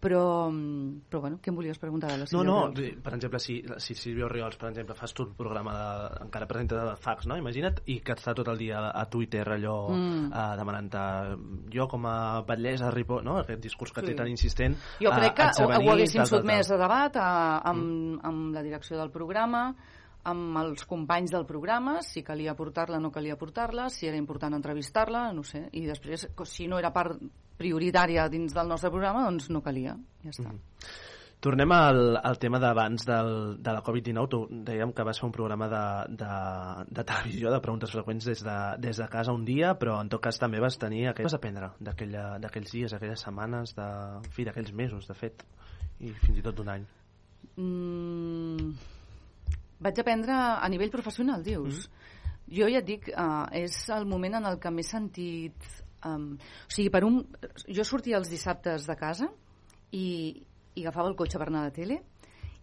Però, 0.00 0.48
mm, 0.50 1.08
però 1.10 1.20
bueno, 1.20 1.38
què 1.42 1.50
em 1.50 1.56
volies 1.58 1.78
preguntar 1.78 2.08
de 2.12 2.18
la 2.18 2.24
No, 2.24 2.26
Sílvia 2.30 2.46
no, 2.46 2.56
Oriols? 2.68 3.02
per 3.02 3.14
exemple, 3.14 3.40
si, 3.42 3.56
si 3.78 3.94
Sílvia 3.94 4.26
Oriols, 4.26 4.56
per 4.56 4.70
exemple, 4.70 4.94
fas 4.94 5.12
tu 5.14 5.24
un 5.24 5.34
programa 5.34 5.72
de, 5.74 6.24
encara 6.26 6.46
presenta 6.46 6.84
de 6.84 6.96
fax, 6.96 7.26
no? 7.26 7.36
Imagina't, 7.36 7.80
i 7.86 7.98
que 8.00 8.14
està 8.14 8.34
tot 8.34 8.48
el 8.48 8.58
dia 8.58 8.84
a, 8.90 9.04
Twitter 9.10 9.44
allò 9.48 9.88
Mm. 9.90 10.32
eh, 10.32 10.56
demanant 10.56 10.90
jo 11.72 11.88
com 11.88 12.06
a 12.06 12.42
batllessa, 12.46 12.90
Ripoll, 12.90 13.24
no? 13.24 13.38
Aquest 13.38 13.60
discurs 13.62 13.92
que 13.92 14.00
Sí. 14.00 14.06
té 14.06 14.14
tan 14.14 14.28
insistent. 14.28 14.76
Jo 15.00 15.10
eh, 15.10 15.14
crec 15.18 15.34
que 15.34 15.50
de 15.58 15.64
ho, 15.64 15.68
ho 15.68 15.92
haguéssim 15.92 16.20
tal, 16.22 16.26
sotmès 16.28 16.70
a 16.70 16.76
debat 16.76 17.16
a, 17.16 17.58
amb, 17.68 18.20
amb 18.24 18.54
la 18.54 18.62
direcció 18.62 18.96
del 18.98 19.10
programa, 19.10 19.74
amb 20.24 20.56
els 20.58 20.84
companys 20.84 21.30
del 21.30 21.46
programa, 21.46 22.02
si 22.02 22.22
calia 22.22 22.54
portar-la 22.54 22.98
o 22.98 23.00
no 23.00 23.10
calia 23.10 23.36
portar-la, 23.36 23.88
si 23.88 24.06
era 24.06 24.16
important 24.16 24.54
entrevistar-la, 24.54 25.32
no 25.32 25.42
sé, 25.42 25.68
i 25.72 25.86
després, 25.86 26.28
si 26.44 26.66
no 26.68 26.78
era 26.78 26.92
part 26.92 27.18
prioritària 27.58 28.28
dins 28.32 28.54
del 28.54 28.70
nostre 28.70 28.90
programa, 28.94 29.26
doncs 29.26 29.50
no 29.52 29.62
calia, 29.64 29.96
ja 30.24 30.34
està. 30.34 30.54
Tornem 31.38 31.70
al, 31.70 32.16
al 32.18 32.38
tema 32.42 32.58
d'abans 32.58 33.04
de 33.06 33.16
la 33.70 33.82
Covid-19. 33.86 34.26
Tu 34.32 34.38
dèiem 34.66 34.90
que 34.90 35.04
vas 35.06 35.20
fer 35.20 35.28
un 35.28 35.34
programa 35.34 35.68
de, 35.70 35.82
de, 36.18 36.30
de 36.98 37.04
televisió, 37.06 37.52
de 37.54 37.60
preguntes 37.62 37.92
freqüents 37.94 38.26
des 38.26 38.42
de, 38.42 38.56
des 38.82 38.98
de 38.98 39.06
casa 39.12 39.34
un 39.36 39.44
dia, 39.46 39.76
però 39.78 40.00
en 40.02 40.10
tot 40.10 40.22
cas 40.24 40.40
també 40.42 40.58
vas 40.58 40.80
tenir... 40.82 41.04
Aquell... 41.12 41.28
Vas 41.30 41.38
aprendre 41.38 41.70
d'aquells 41.78 42.74
dies, 42.74 42.94
aquelles 42.96 43.22
setmanes, 43.22 43.76
de, 43.78 43.86
en 44.18 44.28
fi, 44.34 44.48
d'aquells 44.48 44.74
mesos, 44.74 45.06
de 45.06 45.14
fet, 45.14 45.46
i 46.02 46.10
fins 46.24 46.42
i 46.42 46.42
tot 46.42 46.58
d'un 46.58 46.74
any. 46.74 46.88
Mm, 47.54 48.74
vaig 49.86 50.02
aprendre 50.02 50.34
a 50.34 50.66
nivell 50.74 50.90
professional, 50.90 51.46
dius? 51.46 51.86
Jo 52.50 52.66
ja 52.66 52.82
et 52.82 52.88
dic, 52.88 53.12
uh, 53.14 53.46
és 53.54 53.78
el 53.94 54.10
moment 54.10 54.40
en 54.40 54.50
el 54.50 54.58
que 54.58 54.74
m'he 54.74 54.86
sentit... 54.86 55.54
Um, 56.06 56.36
o 56.38 56.70
sigui, 56.70 56.90
per 56.94 57.02
un... 57.06 57.22
Jo 57.66 57.86
sortia 57.86 58.20
els 58.20 58.30
dissabtes 58.30 58.86
de 58.86 58.96
casa 58.98 59.30
i, 59.90 60.44
i 60.74 60.84
agafava 60.84 61.10
el 61.10 61.16
cotxe 61.18 61.40
per 61.40 61.48
anar 61.50 61.64
a 61.64 61.70
la 61.70 61.74
tele 61.74 62.02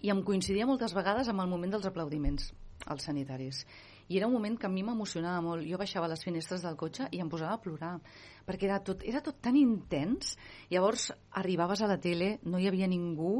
i 0.05 0.11
em 0.13 0.21
coincidia 0.23 0.67
moltes 0.69 0.93
vegades 0.93 1.27
amb 1.31 1.41
el 1.41 1.49
moment 1.51 1.73
dels 1.75 1.87
aplaudiments 1.89 2.51
als 2.85 3.07
sanitaris. 3.07 3.65
I 4.07 4.19
era 4.19 4.27
un 4.27 4.35
moment 4.35 4.57
que 4.59 4.67
a 4.67 4.69
mi 4.69 4.83
m'emocionava 4.85 5.41
molt. 5.41 5.65
Jo 5.65 5.79
baixava 5.81 6.09
les 6.11 6.21
finestres 6.21 6.61
del 6.61 6.75
cotxe 6.77 7.07
i 7.11 7.21
em 7.23 7.29
posava 7.31 7.55
a 7.55 7.61
plorar, 7.61 7.95
perquè 8.45 8.67
era 8.67 8.77
tot, 8.85 9.01
era 9.07 9.23
tot 9.25 9.39
tan 9.41 9.57
intens. 9.57 10.35
Llavors 10.69 11.09
arribaves 11.41 11.81
a 11.81 11.89
la 11.89 11.97
tele, 12.01 12.35
no 12.45 12.61
hi 12.61 12.67
havia 12.69 12.89
ningú, 12.91 13.39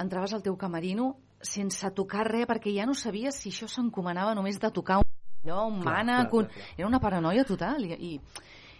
entraves 0.00 0.32
al 0.32 0.44
teu 0.46 0.56
camerino 0.56 1.10
sense 1.44 1.90
tocar 1.94 2.24
res, 2.30 2.48
perquè 2.48 2.72
ja 2.74 2.86
no 2.88 2.96
sabies 2.96 3.36
si 3.42 3.52
això 3.52 3.68
s'encomanava 3.68 4.34
només 4.34 4.58
de 4.58 4.72
tocar 4.74 5.02
un 5.02 5.06
allò, 5.44 5.66
un 5.68 5.82
Clar, 5.82 5.98
mànec, 6.00 6.30
clar, 6.30 6.40
un... 6.40 6.48
clar, 6.48 6.56
clar. 6.56 6.78
era 6.78 6.88
una 6.88 7.00
paranoia 7.04 7.44
total. 7.44 7.84
I, 7.84 7.98
i, 8.14 8.20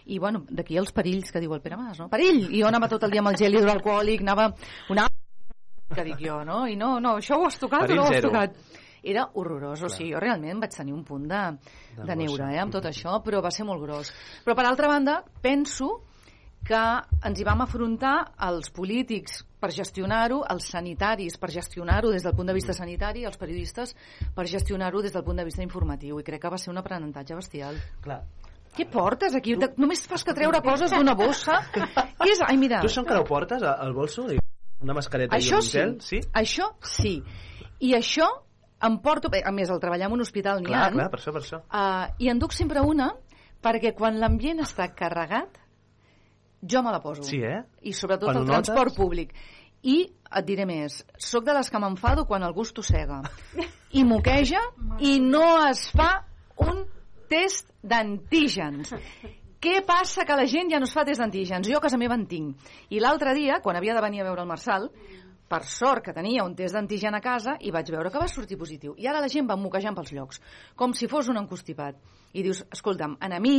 i 0.09 0.19
bueno, 0.19 0.43
d'aquí 0.49 0.77
els 0.81 0.91
perills 0.95 1.31
que 1.31 1.41
diu 1.43 1.53
el 1.55 1.61
Pere 1.61 1.77
Mas, 1.77 1.99
no? 2.01 2.09
Perill! 2.11 2.47
I 2.49 2.63
jo 2.63 2.67
anava 2.69 2.89
tot 2.91 3.05
el 3.05 3.13
dia 3.13 3.23
amb 3.23 3.31
el 3.31 3.39
gel 3.39 3.57
hidroalcohòlic, 3.59 4.25
anava 4.25 4.49
una 4.89 5.07
que 5.95 6.05
dic 6.11 6.21
jo, 6.21 6.41
no? 6.45 6.65
I 6.67 6.77
no, 6.79 6.97
no, 7.03 7.17
això 7.21 7.39
ho 7.39 7.47
has 7.47 7.59
tocat 7.61 7.87
Perill 7.87 7.99
o 7.99 8.01
no 8.01 8.07
ho 8.07 8.11
has 8.11 8.19
zero. 8.19 8.31
tocat? 8.33 8.77
Era 9.09 9.29
horrorós, 9.39 9.81
o 9.85 9.89
sigui, 9.89 10.11
jo 10.11 10.19
realment 10.19 10.59
vaig 10.59 10.75
tenir 10.75 10.91
un 10.91 11.05
punt 11.07 11.29
de, 11.29 11.43
de 11.95 12.03
D'angoixa. 12.03 12.17
neure 12.19 12.49
eh, 12.51 12.59
amb 12.59 12.73
tot 12.75 12.89
això, 12.89 13.15
però 13.23 13.39
va 13.45 13.51
ser 13.55 13.65
molt 13.69 13.85
gros. 13.85 14.11
Però 14.43 14.57
per 14.59 14.65
altra 14.67 14.89
banda, 14.91 15.21
penso 15.41 16.01
que 16.67 16.81
ens 17.23 17.39
hi 17.39 17.45
vam 17.47 17.63
afrontar 17.63 18.15
els 18.49 18.67
polítics 18.75 19.39
per 19.59 19.71
gestionar-ho, 19.75 20.41
els 20.51 20.67
sanitaris 20.71 21.37
per 21.39 21.51
gestionar-ho 21.51 22.11
des 22.11 22.25
del 22.27 22.35
punt 22.35 22.51
de 22.51 22.55
vista 22.55 22.75
sanitari, 22.75 23.25
els 23.27 23.39
periodistes 23.39 23.95
per 24.35 24.47
gestionar-ho 24.47 25.01
des 25.03 25.15
del 25.15 25.23
punt 25.23 25.39
de 25.39 25.47
vista 25.47 25.63
informatiu, 25.63 26.19
i 26.19 26.27
crec 26.27 26.43
que 26.43 26.51
va 26.51 26.59
ser 26.59 26.71
un 26.73 26.79
aprenentatge 26.83 27.39
bestial. 27.39 27.79
Clar. 28.03 28.21
Què 28.77 28.85
portes 28.89 29.35
aquí? 29.35 29.55
Tu... 29.59 29.69
Només 29.81 30.03
fas 30.07 30.23
que 30.23 30.35
treure 30.37 30.61
coses 30.65 30.93
d'una 30.93 31.15
bossa? 31.17 31.59
Què 32.21 32.29
és? 32.31 32.43
Ai, 32.45 32.57
mira... 32.61 32.81
Tu 32.83 32.91
això 32.91 33.03
encara 33.03 33.23
ho 33.23 33.27
portes 33.27 33.63
al 33.65 33.93
bolso? 33.95 34.27
Una 34.79 34.95
mascareta 34.95 35.35
Això 35.35 35.57
i 35.57 35.63
un 35.63 35.65
sí. 35.65 35.73
gel? 35.73 35.95
Sí? 36.03 36.21
Això 36.39 36.69
sí. 36.87 37.15
I 37.83 37.95
això 37.97 38.27
em 38.85 38.99
porto... 39.03 39.31
A 39.31 39.51
més, 39.55 39.71
al 39.71 39.81
treballar 39.83 40.07
en 40.07 40.15
un 40.19 40.23
hospital 40.23 40.61
n'hi 40.61 40.69
Clar, 40.71 40.85
ha. 40.87 40.93
clar, 40.95 41.09
per 41.11 41.19
això, 41.19 41.33
per 41.35 41.41
això. 41.43 41.59
Uh, 41.67 42.13
I 42.23 42.31
en 42.31 42.39
duc 42.39 42.55
sempre 42.55 42.83
una 42.85 43.09
perquè 43.63 43.91
quan 43.95 44.19
l'ambient 44.21 44.61
està 44.63 44.87
carregat, 44.95 45.57
jo 46.61 46.83
me 46.83 46.93
la 46.95 47.01
poso. 47.03 47.25
Sí, 47.27 47.41
eh? 47.43 47.59
I 47.83 47.91
sobretot 47.95 48.29
Quan 48.29 48.39
el 48.41 48.47
notes? 48.47 48.69
transport 48.69 48.95
públic. 48.95 49.33
I 49.83 49.97
et 50.07 50.45
diré 50.47 50.65
més, 50.67 51.01
sóc 51.19 51.45
de 51.47 51.55
les 51.55 51.69
que 51.71 51.79
m'enfado 51.79 52.25
quan 52.27 52.43
algú 52.43 52.63
estossega 52.67 53.21
i 53.99 54.03
moqueja 54.07 54.59
i 54.99 55.17
no 55.23 55.45
es 55.69 55.85
fa 55.95 56.09
un 56.59 56.83
test 57.29 57.71
d'antígens. 57.81 58.93
Què 59.59 59.81
passa 59.85 60.23
que 60.23 60.35
la 60.39 60.47
gent 60.47 60.71
ja 60.71 60.79
no 60.79 60.87
es 60.87 60.93
fa 60.95 61.03
test 61.07 61.19
d'antígens? 61.19 61.67
Jo 61.67 61.79
a 61.79 61.83
casa 61.83 61.99
meva 61.99 62.15
en 62.15 62.25
tinc. 62.27 62.69
I 62.95 63.01
l'altre 63.03 63.33
dia, 63.35 63.59
quan 63.63 63.75
havia 63.75 63.95
de 63.97 64.03
venir 64.03 64.23
a 64.23 64.29
veure 64.29 64.45
el 64.45 64.47
Marçal, 64.47 64.87
per 65.49 65.63
sort 65.65 66.05
que 66.05 66.13
tenia 66.13 66.45
un 66.45 66.53
test 66.55 66.77
d'antigen 66.77 67.17
a 67.17 67.21
casa 67.25 67.57
i 67.65 67.73
vaig 67.73 67.89
veure 67.91 68.11
que 68.13 68.21
va 68.21 68.29
sortir 68.29 68.57
positiu. 68.57 68.93
I 69.01 69.09
ara 69.09 69.19
la 69.23 69.29
gent 69.33 69.49
va 69.49 69.57
moquejant 69.57 69.97
pels 69.97 70.13
llocs, 70.13 70.41
com 70.77 70.93
si 70.93 71.09
fos 71.11 71.27
un 71.33 71.41
encostipat. 71.41 71.97
I 72.37 72.45
dius, 72.45 72.61
escolta'm, 72.71 73.17
a 73.19 73.39
mi 73.41 73.57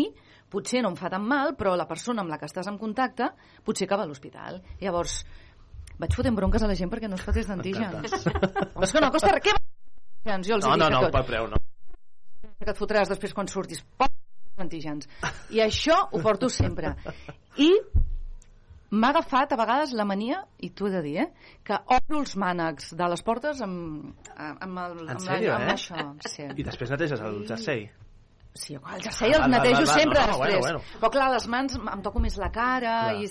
potser 0.51 0.83
no 0.83 0.95
em 0.95 0.99
fa 0.99 1.11
tan 1.11 1.27
mal, 1.27 1.57
però 1.59 1.75
la 1.77 1.89
persona 1.91 2.23
amb 2.23 2.31
la 2.31 2.39
que 2.39 2.49
estàs 2.49 2.71
en 2.71 2.79
contacte 2.79 3.33
potser 3.66 3.87
acaba 3.87 4.07
a 4.07 4.11
l'hospital. 4.11 4.62
Llavors, 4.81 5.21
vaig 5.99 6.14
fotent 6.16 6.39
bronques 6.39 6.62
a 6.62 6.71
la 6.71 6.79
gent 6.79 6.91
perquè 6.91 7.11
no 7.11 7.18
es 7.18 7.27
fa 7.27 7.35
test 7.35 7.51
d'antígens. 7.51 8.14
Però 8.25 8.87
és 8.87 8.95
que 8.95 9.03
no 9.03 9.11
costa 9.11 9.35
res. 9.35 9.45
Què 9.45 9.57
va? 9.57 10.39
Jo 10.47 10.57
els 10.57 10.66
No, 10.66 10.77
no, 10.77 10.89
no, 10.93 11.09
pel 11.11 11.27
preu, 11.27 11.51
no. 11.51 11.61
Que 12.61 12.73
et 12.75 12.79
fotràs 12.79 13.11
després 13.11 13.35
quan 13.37 13.49
surtis. 13.49 13.83
Antígens. 14.61 15.09
I 15.57 15.63
això 15.65 15.97
ho 16.13 16.21
porto 16.21 16.51
sempre. 16.53 16.93
I 17.57 17.71
m'ha 18.91 19.13
agafat 19.15 19.55
a 19.55 19.59
vegades 19.61 19.95
la 19.97 20.05
mania, 20.05 20.43
i 20.61 20.69
t'ho 20.75 20.91
he 20.91 20.93
de 20.93 21.03
dir, 21.07 21.17
eh, 21.23 21.57
que 21.65 21.79
obro 21.97 22.21
els 22.21 22.37
mànecs 22.37 22.93
de 22.99 23.09
les 23.13 23.25
portes 23.25 23.63
amb, 23.65 24.11
amb, 24.37 24.83
el, 24.85 25.01
amb, 25.07 25.25
sèrio, 25.25 25.55
la, 25.55 25.61
amb 25.61 25.71
eh? 25.71 25.77
això. 25.79 26.07
Sí. 26.29 26.49
I 26.51 26.67
després 26.67 26.93
neteges 26.93 27.25
el 27.25 27.43
jersei. 27.49 27.87
Sí, 28.53 28.74
el 28.74 29.01
jersei 29.01 29.30
el 29.30 29.40
va, 29.44 29.46
netejo 29.46 29.84
va, 29.84 29.86
va, 29.86 29.94
sempre 29.94 30.18
no, 30.18 30.26
no, 30.26 30.32
després. 30.32 30.38
bueno, 30.59 30.61
bueno. 30.61 30.80
Però 31.01 31.11
clar, 31.14 31.28
les 31.32 31.44
mans 31.46 31.76
em 31.78 32.01
toco 32.03 32.18
més 32.18 32.34
la 32.36 32.48
cara 32.51 32.94
Clar. 33.12 33.20
i, 33.22 33.28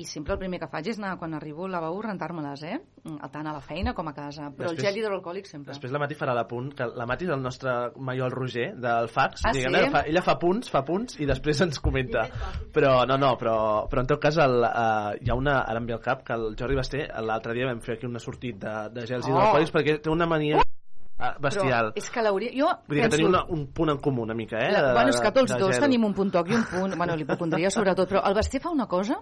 i 0.00 0.06
sempre 0.08 0.32
el 0.32 0.38
primer 0.40 0.58
que 0.62 0.68
faig 0.72 0.88
és 0.88 0.98
anar, 0.98 1.18
quan 1.20 1.34
arribo 1.36 1.66
al 1.66 1.74
lavabo, 1.76 2.00
rentar-me-les, 2.06 2.62
eh? 2.64 2.78
Tant 3.32 3.46
a 3.46 3.52
la 3.52 3.60
feina 3.60 3.92
com 3.92 4.08
a 4.08 4.14
casa. 4.16 4.48
Però 4.48 4.70
Després- 4.70 4.78
el 4.78 4.86
gel 4.86 4.98
hidroalcohòlic 5.02 5.46
sempre. 5.50 5.74
Després 5.74 5.92
la 5.92 6.00
Mati 6.00 6.16
farà 6.16 6.32
l'apunt, 6.34 6.72
que 6.78 6.86
la 6.88 7.04
Mati 7.06 7.28
és 7.28 7.34
el 7.36 7.42
nostre 7.44 7.74
Maiol 7.96 8.32
Roger, 8.32 8.70
del 8.80 9.08
fax. 9.12 9.44
Ah, 9.44 9.52
diguem-ne, 9.52 9.84
sí? 9.84 9.90
fa, 9.92 10.04
ella 10.08 10.22
fa 10.24 10.38
punts, 10.40 10.70
fa 10.72 10.82
punts, 10.88 11.20
i 11.20 11.26
després 11.28 11.60
ens 11.60 11.78
comenta. 11.78 12.24
Però, 12.72 13.04
no, 13.06 13.18
no, 13.20 13.36
però, 13.36 13.56
però 13.92 14.00
en 14.06 14.08
tot 14.08 14.20
cas, 14.24 14.38
el, 14.40 14.56
uh, 14.64 15.12
hi 15.20 15.28
ha 15.30 15.36
una, 15.36 15.60
ara 15.68 15.78
em 15.84 15.86
ve 15.86 15.92
al 15.98 16.00
cap, 16.00 16.24
que 16.24 16.32
el 16.32 16.54
Jordi 16.58 16.80
Basté, 16.80 17.06
l'altre 17.20 17.52
dia 17.52 17.68
vam 17.68 17.80
fer 17.84 17.98
aquí 17.98 18.06
un 18.08 18.18
sortit 18.18 18.56
de, 18.56 18.88
de 18.94 19.06
gels 19.06 19.26
Oh. 19.26 19.34
hidroalcohòlics, 19.34 19.72
perquè 19.76 20.00
té 20.00 20.08
una 20.10 20.26
mania 20.26 20.56
uh, 20.56 20.62
bestial. 21.40 21.92
Però 21.92 22.02
és 22.02 22.10
que 22.10 22.22
l'hauria... 22.24 22.50
Jo 22.56 22.68
Vull 22.88 22.96
dir 22.96 23.02
que 23.02 23.08
penso... 23.08 23.16
tenim 23.16 23.30
una, 23.30 23.44
un 23.54 23.66
punt 23.72 23.92
en 23.94 24.00
comú 24.02 24.22
una 24.26 24.34
mica, 24.34 24.58
eh? 24.58 24.72
La, 24.72 24.82
de- 24.88 24.92
bueno, 24.96 25.12
és 25.14 25.20
que 25.22 25.32
tots 25.32 25.54
dos 25.58 25.74
gel. 25.76 25.84
tenim 25.86 26.04
un 26.08 26.14
punt 26.16 26.32
toc 26.34 26.50
i 26.50 26.56
un 26.58 26.64
punt... 26.70 26.96
Bueno, 26.98 27.16
l'hipocondria 27.16 27.70
sobretot, 27.70 28.08
però 28.10 28.24
el 28.28 28.34
Basté 28.38 28.60
fa 28.60 28.70
una 28.74 28.88
cosa 28.90 29.20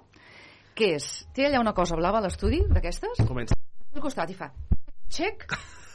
que 0.74 0.94
és... 0.96 1.10
Té 1.36 1.46
allà 1.48 1.60
una 1.60 1.74
cosa 1.76 1.96
blava 1.98 2.18
a 2.22 2.24
l'estudi, 2.24 2.62
d'aquestes, 2.70 3.20
Comença. 3.28 3.56
al 3.94 4.00
costat 4.04 4.30
i 4.30 4.36
fa 4.38 4.50
xec, 5.10 5.48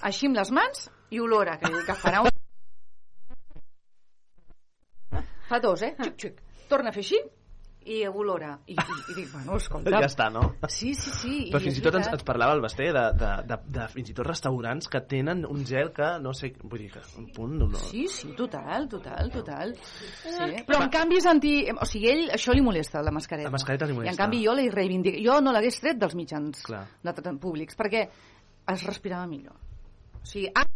així 0.03 0.27
amb 0.27 0.35
les 0.35 0.51
mans 0.51 0.89
i 1.15 1.21
olora, 1.23 1.55
que, 1.61 1.71
que 1.87 1.93
farà 1.95 2.21
un... 2.25 2.31
Fa 5.47 5.59
dos, 5.63 5.81
eh? 5.85 5.93
Xuc, 6.01 6.15
xuc. 6.19 6.39
Torna 6.69 6.89
a 6.91 6.95
fer 6.95 7.03
així 7.05 7.19
i 7.85 7.99
olora. 8.07 8.55
I, 8.65 8.73
i, 8.73 8.95
i 9.11 9.15
dic, 9.15 9.27
bueno, 9.31 9.57
escolta... 9.61 9.91
Ja 9.93 10.07
està, 10.07 10.27
no? 10.33 10.43
Sí, 10.71 10.93
sí, 10.97 11.11
sí. 11.21 11.35
Però 11.53 11.61
fins 11.61 11.77
i 11.79 11.83
tot 11.85 11.97
ens, 11.99 12.09
ens 12.15 12.25
parlava 12.25 12.55
el 12.57 12.63
Basté 12.63 12.87
de, 12.95 13.03
de, 13.19 13.31
de, 13.49 13.57
de, 13.77 13.87
fins 13.93 14.09
i 14.09 14.15
tot 14.17 14.25
restaurants 14.27 14.89
que 14.91 15.01
tenen 15.09 15.43
un 15.45 15.61
gel 15.69 15.91
que, 15.95 16.07
no 16.23 16.33
sé, 16.37 16.51
vull 16.63 16.81
dir 16.81 16.91
que 16.95 17.03
un 17.21 17.27
punt... 17.35 17.57
No, 17.61 17.69
Sí, 17.81 18.07
sí, 18.11 18.31
total, 18.37 18.87
total, 18.89 19.29
total. 19.33 19.75
Sí. 19.81 20.63
Però 20.67 20.81
en 20.81 20.93
canvi 20.93 21.19
és 21.21 21.29
anti... 21.29 21.53
O 21.75 21.87
sigui, 21.89 22.09
ell, 22.13 22.25
això 22.35 22.55
li 22.57 22.63
molesta, 22.65 23.03
la 23.05 23.13
mascareta. 23.13 23.51
La 23.51 23.57
mascareta 23.57 23.85
li 23.89 23.93
I 23.93 23.97
en 23.97 24.01
molesta. 24.01 24.21
canvi 24.23 24.41
jo 24.45 24.55
la 24.57 24.65
reivindico. 24.73 25.21
Jo 25.25 25.37
no 25.45 25.53
l'hagués 25.53 25.77
tret 25.83 26.01
dels 26.01 26.17
mitjans 26.17 26.65
Clar. 26.65 26.85
de, 27.05 27.35
públics, 27.41 27.77
perquè 27.77 28.07
es 28.73 28.87
respirava 28.87 29.29
millor. 29.29 29.53
O 30.21 30.25
sigui, 30.25 30.49
ara 30.49 30.71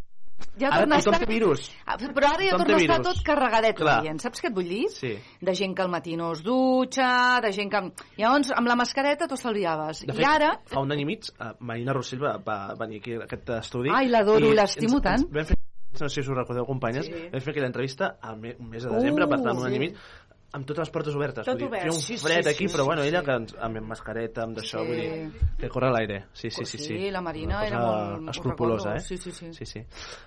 ja 0.60 0.70
Ara 0.74 0.86
tothom 0.86 0.98
estar... 1.00 1.20
té 1.24 1.28
virus. 1.30 1.70
Ah, 1.86 1.98
Però 2.00 2.32
ara 2.34 2.46
ja 2.46 2.58
torna 2.60 2.76
a 2.78 2.82
estar 2.84 3.00
tot 3.06 3.22
carregadet 3.26 3.78
Clar. 3.80 4.00
Saps 4.20 4.42
què 4.44 4.50
et 4.52 4.56
vull 4.56 4.68
dir? 4.70 4.84
Sí. 4.94 5.14
De 5.42 5.56
gent 5.56 5.76
que 5.78 5.86
al 5.86 5.92
matí 5.94 6.16
no 6.20 6.32
es 6.36 6.44
dutxa, 6.46 7.40
de 7.46 7.52
gent 7.56 7.72
que... 7.72 7.82
Llavors, 8.20 8.52
amb 8.56 8.68
la 8.72 8.76
mascareta 8.80 9.28
t'ho 9.30 9.38
estalviaves. 9.40 10.04
De 10.06 10.14
I 10.14 10.18
fet, 10.20 10.28
ara... 10.28 10.52
fa 10.70 10.84
un 10.84 10.92
any 10.96 11.04
i 11.06 11.08
mig, 11.10 11.30
uh, 11.38 11.54
Marina 11.60 11.96
Rossell 11.96 12.22
va, 12.24 12.38
va 12.44 12.60
venir 12.80 13.02
aquí 13.04 13.16
a 13.18 13.24
aquest 13.28 13.54
estudi. 13.60 13.94
Ai, 13.96 14.08
l'adoro, 14.12 14.50
i 14.52 14.58
l'estimo 14.58 15.02
tant. 15.06 15.26
Vam 15.34 15.48
fer, 15.50 15.58
no 16.00 16.08
sé 16.08 16.22
si 16.22 16.26
us 16.28 16.34
recordeu, 16.36 16.66
companyes, 16.68 17.08
Sí. 17.10 17.28
vam 17.32 17.42
fer 17.46 17.54
aquella 17.56 17.70
entrevista 17.72 18.16
al 18.22 18.38
me, 18.40 18.56
un 18.60 18.70
mes 18.70 18.84
de 18.84 18.92
desembre, 18.94 19.26
Uh, 19.26 19.30
per 19.36 19.42
tant, 19.46 19.58
un 19.58 19.66
any 19.70 19.78
sí. 19.78 19.80
i 19.80 19.86
mig, 19.88 20.04
amb 20.52 20.66
totes 20.66 20.80
les 20.82 20.90
portes 20.90 21.14
obertes. 21.16 21.46
Tot 21.46 21.54
vull 21.54 21.60
dir, 21.62 21.68
obert. 21.68 21.84
feia 21.84 21.94
un 21.94 22.00
Sí, 22.02 22.18
sí, 22.18 22.24
fred 22.26 22.44
sí, 22.44 22.50
aquí, 22.50 22.68
sí, 22.68 22.74
però 22.76 22.86
bueno, 22.86 23.04
ella 23.04 23.22
que 23.24 23.32
ens, 23.38 23.56
amb 23.62 23.78
mascareta, 23.86 24.44
amb 24.44 24.58
d'això, 24.58 24.82
Sí. 24.82 24.88
vull 24.88 24.98
dir, 24.98 25.50
que 25.60 25.70
corre 25.70 25.92
l'aire. 25.94 26.26
Sí, 26.34 26.50
sí, 26.50 26.66
sí, 26.66 26.78
sí. 26.78 26.88
Sí, 26.98 27.12
la 27.12 27.22
Marina 27.22 27.66
era 27.68 27.80
molt- 27.84 28.30
escrupulosa, 28.34 28.96
eh? 28.96 29.00
Sí, 29.00 29.18
sí, 29.18 29.32
sí. 29.32 29.54
sí, 29.54 29.66
sí. 29.66 29.84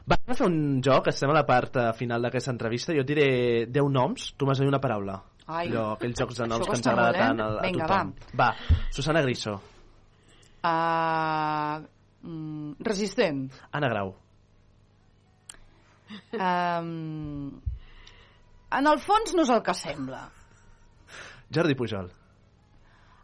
Va, 0.09 0.14
anem 0.20 0.31
a 0.31 0.35
fer 0.35 0.47
un 0.47 0.81
joc, 0.83 1.09
estem 1.09 1.31
a 1.31 1.35
la 1.35 1.45
part 1.47 1.77
eh, 1.77 1.93
final 1.95 2.23
d'aquesta 2.23 2.51
entrevista, 2.53 2.93
jo 2.95 3.01
et 3.03 3.07
diré 3.07 3.66
10 3.66 3.91
noms, 3.91 4.33
tu 4.37 4.47
m'has 4.47 4.59
de 4.59 4.64
dir 4.64 4.68
una 4.70 4.81
paraula. 4.81 5.23
Ai. 5.47 5.66
Allò, 5.68 5.93
aquells 5.97 6.20
jocs 6.20 6.37
de 6.39 6.47
noms 6.47 6.68
que 6.68 6.77
ens 6.77 6.87
agrada 6.87 7.12
tant 7.18 7.41
a, 7.41 7.47
a 7.59 7.62
Vinga, 7.66 7.87
tothom. 7.87 8.14
Va. 8.39 8.55
Susana 8.91 9.23
Griso, 9.23 9.61
Uh, 10.62 11.83
mm, 12.23 12.77
resistent. 12.79 13.51
Anna 13.73 13.89
Grau, 13.89 14.14
Um, 16.33 17.61
en 18.79 18.87
el 18.87 18.99
fons 19.01 19.35
no 19.35 19.43
és 19.43 19.51
el 19.51 19.62
que 19.62 19.75
sembla. 19.75 20.23
Jordi 21.53 21.75
Pujol, 21.77 22.11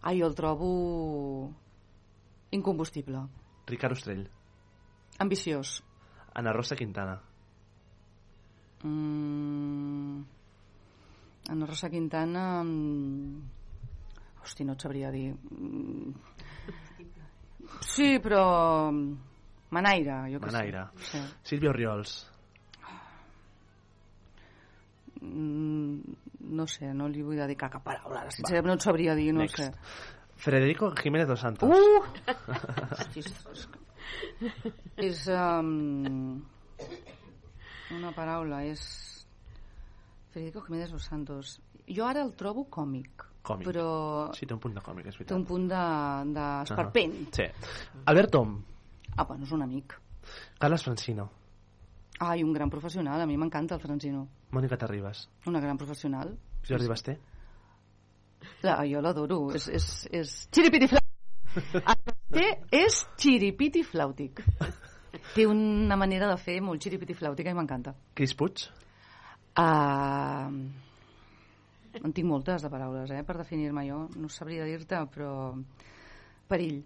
Ai, 0.02 0.20
jo 0.20 0.26
el 0.28 0.34
trobo 0.36 1.52
incombustible. 2.50 3.24
Ricard 3.66 3.92
Ostrell, 3.96 4.28
Ambiciós. 5.18 5.82
Ana 6.34 6.52
Rosa 6.52 6.76
Quintana, 6.76 7.20
Mm, 8.84 10.22
Ana 11.50 11.66
Rosa 11.66 11.88
Quintana... 11.90 12.62
mm, 12.62 13.42
Hosti, 14.42 14.64
no 14.64 14.72
et 14.76 14.80
sabria 14.80 15.10
dir. 15.10 15.32
Mm, 15.34 16.12
Sí, 17.84 18.18
però... 18.22 18.90
Manaire, 19.70 20.14
jo 20.32 20.38
que 20.40 20.46
Manaire, 20.46 20.86
sé. 20.96 21.18
Sí. 21.18 21.34
Sílvia 21.50 21.70
Oriols, 21.70 22.14
Mm, 22.30 22.37
no 25.20 26.66
sé, 26.66 26.92
no 26.94 27.08
li 27.08 27.22
vull 27.22 27.36
dedicar 27.36 27.70
cap 27.70 27.84
paraula. 27.84 28.20
ara, 28.22 28.30
Sincerament 28.30 28.66
no 28.66 28.74
et 28.74 28.82
sabria 28.82 29.14
dir, 29.14 29.32
no 29.34 29.40
Next. 29.40 29.56
sé. 29.58 29.72
Federico 30.36 30.92
Jiménez 30.94 31.26
dos 31.28 31.40
Santos. 31.40 31.68
Uh! 31.68 32.02
És- 34.96 35.26
um, 35.28 36.40
una 37.96 38.12
paraula, 38.14 38.62
és 38.64 39.26
Federico 40.30 40.62
Jiménez 40.62 40.90
Los 40.92 41.04
Santos. 41.04 41.60
Jo 41.88 42.06
ara 42.06 42.22
el 42.22 42.34
trobo 42.36 42.66
còmic, 42.70 43.24
Còmic. 43.42 43.66
però 43.66 44.30
Sí, 44.34 44.46
té 44.46 44.54
un 44.54 44.60
punt 44.60 44.74
de 44.74 44.80
còmic, 44.84 45.06
és 45.06 45.14
té 45.16 45.24
veritat. 45.24 45.38
un 45.38 45.44
punt 45.44 45.68
de- 45.68 46.32
d'esperpent. 46.34 47.34
Sí. 47.34 47.44
Albert 48.06 48.30
Tom, 48.30 48.62
Ah, 49.16 49.24
bueno, 49.24 49.44
és 49.44 49.50
un 49.52 49.62
amic. 49.62 49.94
Carles 50.60 50.84
Francino, 50.84 51.30
Ai, 52.18 52.42
un 52.42 52.52
gran 52.52 52.70
professional, 52.70 53.20
a 53.20 53.26
mi 53.26 53.36
m'encanta 53.38 53.76
el 53.76 53.80
Francino. 53.80 54.26
Mònica 54.50 54.78
Terribas, 54.80 55.28
Una 55.46 55.60
gran 55.60 55.78
professional. 55.78 56.32
Jordi 56.66 56.88
Basté, 56.90 57.18
La, 58.62 58.80
jo 58.86 59.00
l'adoro, 59.02 59.38
és, 59.54 59.68
és, 59.68 59.86
és 60.14 60.34
xiripiti 60.54 60.88
flàutic. 60.90 61.06
Té 62.34 62.48
és 62.74 62.98
xiripiti 63.18 63.84
flàutic. 63.86 64.42
Té 65.34 65.46
una 65.46 65.96
manera 65.96 66.28
de 66.30 66.36
fer 66.42 66.58
molt 66.62 66.82
xiripiti 66.82 67.14
flàutica 67.14 67.50
i 67.50 67.56
m'encanta. 67.56 67.94
Cris 68.18 68.34
Puig, 68.38 68.66
Uh, 69.58 70.52
en 71.98 72.12
tinc 72.14 72.28
moltes 72.30 72.62
de 72.62 72.68
paraules, 72.70 73.10
eh, 73.10 73.24
per 73.26 73.34
definir-me 73.40 73.82
jo. 73.88 74.04
No 74.14 74.30
sabria 74.30 74.66
dir-te, 74.68 75.00
però... 75.14 75.30
Perill. 76.48 76.78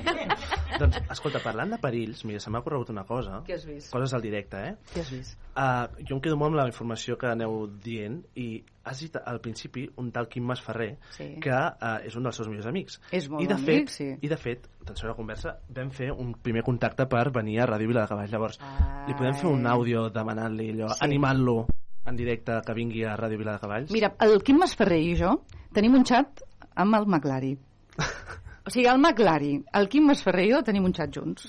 doncs, 0.80 0.96
escolta, 1.12 1.38
parlant 1.44 1.70
de 1.74 1.78
perills, 1.82 2.24
mira, 2.26 2.40
se 2.42 2.50
m'ha 2.50 2.60
corregut 2.64 2.90
una 2.90 3.04
cosa. 3.06 3.40
Què 3.46 3.54
has 3.54 3.64
vist? 3.68 3.90
Coses 3.92 4.14
al 4.16 4.22
directe, 4.24 4.60
eh? 4.70 4.72
Què 4.94 5.04
has 5.04 5.10
vist? 5.14 5.36
Uh, 5.54 5.86
jo 6.08 6.16
em 6.16 6.22
quedo 6.24 6.36
molt 6.40 6.50
amb 6.54 6.58
la 6.60 6.66
informació 6.70 7.16
que 7.20 7.28
aneu 7.30 7.66
dient 7.84 8.20
i 8.40 8.48
has 8.90 9.02
dit 9.04 9.16
al 9.20 9.40
principi 9.44 9.84
un 10.00 10.10
tal 10.14 10.26
Quim 10.30 10.46
Masferrer 10.48 10.94
Sí. 11.14 11.28
que 11.42 11.52
uh, 11.54 11.98
és 12.06 12.16
un 12.16 12.26
dels 12.26 12.38
seus 12.40 12.48
millors 12.50 12.66
amics. 12.70 12.98
És 13.14 13.28
molt 13.30 13.44
I 13.44 13.50
de 13.50 13.54
amic, 13.58 13.66
fet, 13.90 13.94
sí. 13.94 14.08
I 14.26 14.30
de 14.32 14.38
fet, 14.40 14.66
atenció 14.82 15.08
a 15.08 15.12
la 15.12 15.16
conversa, 15.18 15.56
vam 15.76 15.90
fer 15.94 16.10
un 16.12 16.32
primer 16.42 16.62
contacte 16.66 17.06
per 17.10 17.26
venir 17.34 17.60
a 17.60 17.68
Ràdio 17.70 17.90
Vila 17.92 18.06
de 18.06 18.12
Cavalls. 18.14 18.32
Llavors, 18.34 18.60
li 19.06 19.14
podem 19.18 19.36
fer 19.38 19.50
un 19.52 19.66
àudio 19.70 20.08
demanant-li 20.14 20.70
allò, 20.74 20.90
Sí. 20.96 21.04
animant-lo 21.06 21.58
en 22.06 22.16
directe 22.16 22.60
que 22.66 22.74
vingui 22.74 23.04
a 23.04 23.14
Ràdio 23.20 23.38
Vila 23.38 23.52
de 23.58 23.60
Cavalls? 23.66 23.90
Mira, 23.94 24.14
el 24.24 24.40
Quim 24.42 24.58
Masferrer 24.64 24.98
i 25.04 25.14
jo 25.20 25.36
tenim 25.76 25.94
un 25.94 26.06
xat 26.08 26.42
amb 26.74 26.96
el 26.96 27.06
McLari. 27.06 27.52
O 28.70 28.72
sigui, 28.72 28.86
el 28.86 29.00
McLari, 29.02 29.56
el 29.74 29.88
Quim 29.90 30.04
Masferrer 30.06 30.44
i 30.46 30.52
jo 30.54 30.60
tenim 30.62 30.84
un 30.86 30.92
xat 30.94 31.10
junts. 31.16 31.48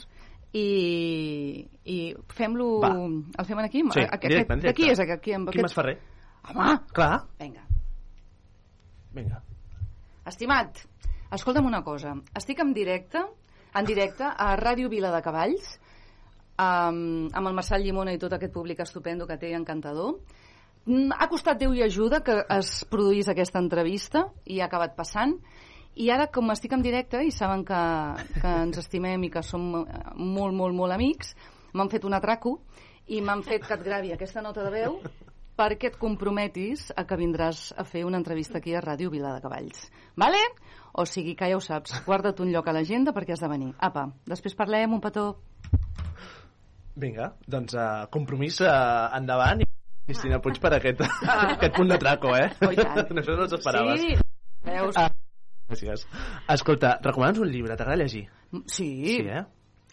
I, 0.58 1.62
i 1.86 1.98
fem-lo... 2.36 2.70
El 2.82 3.46
fem 3.48 3.60
aquí? 3.62 3.84
Sí, 3.94 4.02
A- 4.02 4.16
a- 4.16 4.20
directe, 4.24 4.58
De 4.66 4.74
qui 4.76 4.90
és 4.90 5.00
aquest? 5.00 5.22
Qui, 5.24 5.36
amb 5.38 5.52
Quim 5.54 5.62
aquest... 5.64 5.70
Masferrer. 5.70 5.94
Home, 6.50 6.72
Clar, 6.98 7.12
vinga. 7.40 7.62
vinga. 9.14 9.38
Estimat, 10.28 10.82
escolta'm 11.38 11.70
una 11.70 11.84
cosa. 11.86 12.16
Estic 12.38 12.60
en 12.66 12.74
directe, 12.74 13.22
en 13.78 13.86
directe 13.86 14.26
a 14.26 14.50
Ràdio 14.60 14.90
Vila 14.90 15.14
de 15.14 15.22
Cavalls, 15.24 15.76
amb, 16.58 17.30
amb 17.38 17.48
el 17.52 17.56
Marçal 17.58 17.86
Llimona 17.86 18.14
i 18.18 18.20
tot 18.22 18.34
aquest 18.36 18.54
públic 18.54 18.82
estupendo 18.84 19.28
que 19.30 19.38
té 19.38 19.54
encantador. 19.58 20.18
Mm, 20.90 21.14
Ha 21.14 21.30
costat 21.30 21.60
Déu 21.62 21.74
i 21.78 21.84
ajuda 21.86 22.24
que 22.26 22.40
es 22.58 22.82
produís 22.90 23.30
aquesta 23.30 23.62
entrevista 23.62 24.26
i 24.46 24.60
ha 24.60 24.66
acabat 24.66 24.98
passant 24.98 25.38
I 25.96 26.08
ara, 26.14 26.30
com 26.32 26.52
estic 26.54 26.72
en 26.72 26.84
directe 26.86 27.20
i 27.26 27.34
saben 27.36 27.66
que, 27.68 27.82
que 28.38 28.54
ens 28.68 28.80
estimem 28.80 29.28
i 29.28 29.32
que 29.34 29.44
som 29.44 29.66
molt, 29.74 30.56
molt, 30.56 30.76
molt 30.76 30.96
amics, 30.96 31.36
m'han 31.74 31.92
fet 31.92 32.06
un 32.08 32.16
atraco 32.16 32.60
i 33.12 33.20
m'han 33.22 33.44
fet 33.44 33.66
que 33.68 33.76
et 33.76 33.84
gravi 33.84 34.14
aquesta 34.14 34.44
nota 34.44 34.64
de 34.64 34.72
veu 34.72 35.02
perquè 35.60 35.92
et 35.92 35.98
comprometis 36.00 36.88
a 36.96 37.04
que 37.06 37.18
vindràs 37.20 37.70
a 37.78 37.84
fer 37.86 38.06
una 38.08 38.18
entrevista 38.22 38.60
aquí 38.60 38.74
a 38.74 38.82
Ràdio 38.82 39.12
Vila 39.14 39.36
de 39.36 39.44
Cavalls. 39.44 39.84
Vale? 40.18 40.40
O 40.94 41.06
sigui 41.06 41.36
que 41.38 41.50
ja 41.52 41.58
ho 41.58 41.62
saps, 41.62 41.94
guarda't 42.08 42.42
un 42.42 42.52
lloc 42.54 42.68
a 42.68 42.74
l'agenda 42.76 43.14
perquè 43.14 43.36
has 43.36 43.44
de 43.44 43.52
venir. 43.52 43.72
Apa, 43.78 44.08
després 44.28 44.58
parlem, 44.58 44.96
un 44.96 45.04
petó. 45.04 45.28
Vinga, 47.02 47.34
doncs 47.48 47.76
uh, 47.78 48.08
compromís 48.12 48.60
uh, 48.64 49.12
endavant 49.16 49.62
i 49.64 49.68
Cristina 50.08 50.42
Puig 50.44 50.60
per 50.60 50.74
aquest, 50.80 51.04
aquest 51.56 51.78
punt 51.78 51.94
de 51.94 52.00
traco, 52.02 52.34
eh? 52.36 52.50
Oh. 52.66 52.72
Això 53.22 53.38
no 53.38 53.48
t'esperaves. 53.48 54.02
Sí, 54.02 54.18
veus? 54.66 54.98
Ah, 55.00 55.12
gràcies. 55.72 56.06
Escolta, 56.52 56.98
recomana'ns 57.04 57.40
un 57.42 57.50
llibre, 57.52 57.76
t'agrada 57.80 58.04
llegir? 58.04 58.28
Sí. 58.66 58.90
Sí, 59.08 59.18
eh? 59.26 59.44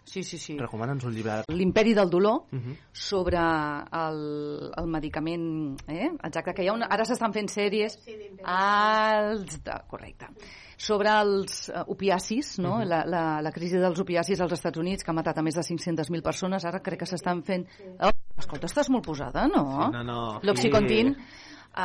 Sí, 0.09 0.23
sí, 0.25 0.39
sí. 0.41 0.55
Recomana'ns 0.57 1.05
un 1.05 1.13
llibre. 1.13 1.43
L'imperi 1.53 1.93
del 1.95 2.09
dolor 2.09 2.47
Uh 2.51 2.57
-huh. 2.59 2.77
sobre 2.93 3.37
el, 3.37 4.73
el 4.77 4.87
medicament, 4.87 5.79
eh? 5.87 6.09
Exacte, 6.25 6.55
que 6.55 6.65
hi 6.65 6.69
ha 6.69 6.73
una, 6.73 6.87
ara 6.87 7.05
s'estan 7.05 7.33
fent 7.33 7.49
sèries 7.49 7.99
als, 8.43 9.63
de, 9.63 9.73
correcte, 9.87 10.27
sobre 10.79 11.11
els 11.11 11.69
uh, 11.69 11.83
opiacis, 11.89 12.59
no? 12.59 12.79
Mhm. 12.79 12.89
la, 12.89 13.05
la, 13.05 13.23
la 13.43 13.53
crisi 13.53 13.77
dels 13.77 14.01
opiacis 14.01 14.41
als 14.41 14.53
Estats 14.53 14.79
Units, 14.79 15.05
que 15.05 15.11
ha 15.11 15.15
matat 15.15 15.39
a 15.39 15.43
més 15.43 15.55
de 15.55 15.61
500.000 15.63 16.23
persones, 16.23 16.65
ara 16.65 16.81
crec 16.81 17.01
que 17.01 17.07
s'estan 17.07 17.43
fent... 17.43 17.67
Oh, 18.01 18.11
escolta, 18.39 18.67
estàs 18.67 18.89
molt 18.89 19.05
posada, 19.05 19.47
no? 19.47 19.65
Sí, 19.87 19.93
no, 19.93 20.03
no. 20.05 20.41
L'Oxicontin 20.43 21.17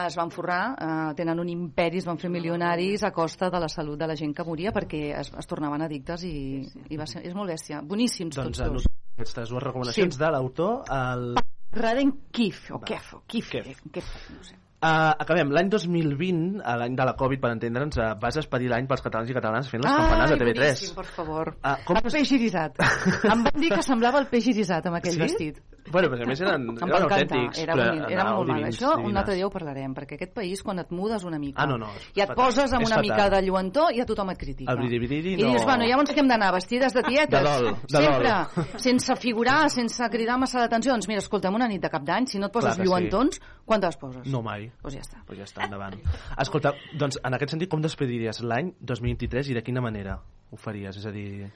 es 0.08 0.16
van 0.18 0.32
forrar, 0.34 0.62
eh, 0.82 1.14
tenen 1.16 1.40
un 1.40 1.50
imperi, 1.50 2.00
es 2.02 2.06
van 2.10 2.18
fer 2.18 2.30
milionaris 2.34 3.04
a 3.04 3.12
costa 3.14 3.50
de 3.54 3.60
la 3.62 3.70
salut 3.70 4.00
de 4.00 4.08
la 4.10 4.16
gent 4.18 4.34
que 4.36 4.44
moria 4.48 4.72
perquè 4.74 5.04
es, 5.20 5.30
es 5.38 5.48
tornaven 5.48 5.82
addictes 5.86 6.24
i, 6.26 6.64
i 6.90 6.98
va 6.98 7.06
ser, 7.10 7.22
és 7.28 7.36
molt 7.38 7.50
bèstia. 7.54 7.82
Boníssims 7.86 8.36
Doncs 8.36 8.58
tots 8.58 8.64
dos. 8.64 8.88
anotem 8.88 9.18
aquestes 9.20 9.50
dues 9.54 9.64
recomanacions 9.64 10.16
Sí. 10.18 10.20
de 10.20 10.32
l'autor. 10.34 10.84
El... 10.90 11.36
Raden 11.74 12.12
Kif, 12.32 12.68
o 12.72 12.80
Kef, 12.82 13.14
o 13.16 13.24
Kif, 13.28 13.50
Kef. 13.54 13.82
Kef, 13.94 14.12
no 14.34 14.44
sé. 14.44 14.58
Uh, 14.84 15.14
acabem. 15.16 15.48
L'any 15.56 15.70
2020, 15.72 16.58
a 16.60 16.74
l'any 16.76 16.96
de 16.98 17.06
la 17.08 17.14
Covid, 17.16 17.40
per 17.40 17.54
entendre'ns, 17.56 17.96
uh, 18.02 18.10
vas 18.20 18.36
expedir 18.42 18.68
l'any 18.68 18.84
pels 18.90 19.00
catalans 19.06 19.30
i 19.32 19.36
catalanes 19.38 19.70
fent 19.72 19.80
les 19.86 19.94
campanes 19.96 20.34
de 20.34 20.38
TV3. 20.42 20.58
boníssim, 20.60 20.96
per 20.98 21.06
favor. 21.06 21.54
Ah, 21.64 21.78
com 21.88 22.02
el 22.02 22.10
peix 22.12 22.34
irisat. 22.36 22.82
em 23.32 23.46
van 23.48 23.62
dir 23.64 23.70
que 23.72 23.82
semblava 23.86 24.20
el 24.20 24.28
peix 24.28 24.50
irisat 24.52 24.90
amb 24.92 24.98
aquell 25.00 25.16
Sí? 25.16 25.22
vestit. 25.24 25.62
Bueno, 25.92 26.08
però 26.10 26.24
a 26.24 26.28
més 26.30 26.40
eren, 26.42 26.64
eren 26.78 26.94
autèntics. 27.04 27.58
era, 27.60 27.74
però 27.76 27.88
era 28.08 28.22
anàveu 28.24 28.38
molt 28.38 28.50
divins, 28.54 28.78
Això 28.78 28.92
un 28.94 29.02
divines. 29.04 29.20
altre 29.20 29.36
dia 29.36 29.48
ho 29.48 29.50
parlarem, 29.52 29.94
perquè 29.98 30.16
aquest 30.16 30.34
país, 30.34 30.62
quan 30.64 30.80
et 30.80 30.92
mudes 30.96 31.24
una 31.28 31.40
mica 31.40 31.62
Ah, 31.64 31.68
no, 31.68 31.78
no, 31.78 31.90
i 32.16 32.22
et 32.22 32.28
fatal. 32.28 32.36
poses 32.40 32.72
amb 32.74 32.86
una 32.86 32.96
fatal. 32.96 33.04
mica 33.10 33.30
de 33.30 33.42
lluentor, 33.46 33.92
ja 33.98 34.06
tothom 34.06 34.30
et 34.32 34.38
critica. 34.40 34.72
El 34.72 34.80
biribiriri 34.80 35.34
I 35.34 35.44
no... 35.44 35.50
dius, 35.52 35.66
bueno, 35.66 35.84
llavors 35.86 36.14
que 36.14 36.20
hem 36.24 36.28
d'anar 36.32 36.54
vestides 36.54 36.94
de 36.94 37.04
tietes? 37.04 37.30
De 37.30 37.44
dol, 37.44 37.70
de 37.84 37.98
Sempre, 37.98 38.32
dol. 38.56 38.80
sense 38.80 39.16
figurar, 39.18 39.70
sense 39.70 40.10
cridar 40.10 40.38
massa 40.40 40.60
d'atenció. 40.64 40.94
Doncs 40.94 41.08
mira, 41.12 41.20
escolta'm, 41.20 41.56
una 41.56 41.68
nit 41.68 41.82
de 41.84 41.90
cap 41.90 42.04
d'any, 42.08 42.28
si 42.28 42.40
no 42.40 42.48
et 42.48 42.54
poses 42.54 42.76
Clar 42.76 42.78
que 42.78 42.84
sí. 42.84 42.90
lluentons, 42.90 43.42
quan 43.66 43.82
te 43.82 43.88
les 43.92 43.98
poses? 43.98 44.28
No 44.32 44.42
mai. 44.42 44.70
Doncs 44.82 44.96
ja 44.96 45.02
està. 45.02 45.20
Pues 45.28 45.38
ja 45.40 45.44
està, 45.46 45.66
endavant. 45.68 46.00
Escolta, 46.40 46.74
doncs 46.96 47.20
en 47.24 47.34
aquest 47.34 47.52
sentit, 47.58 47.70
com 47.70 47.82
despediries 47.84 48.40
l'any 48.42 48.74
2023 48.80 49.50
i 49.52 49.54
de 49.60 49.64
quina 49.64 49.82
manera 49.82 50.18
ho 50.52 50.56
faries? 50.56 50.98
És 50.98 51.06
a 51.06 51.12
dir... 51.12 51.50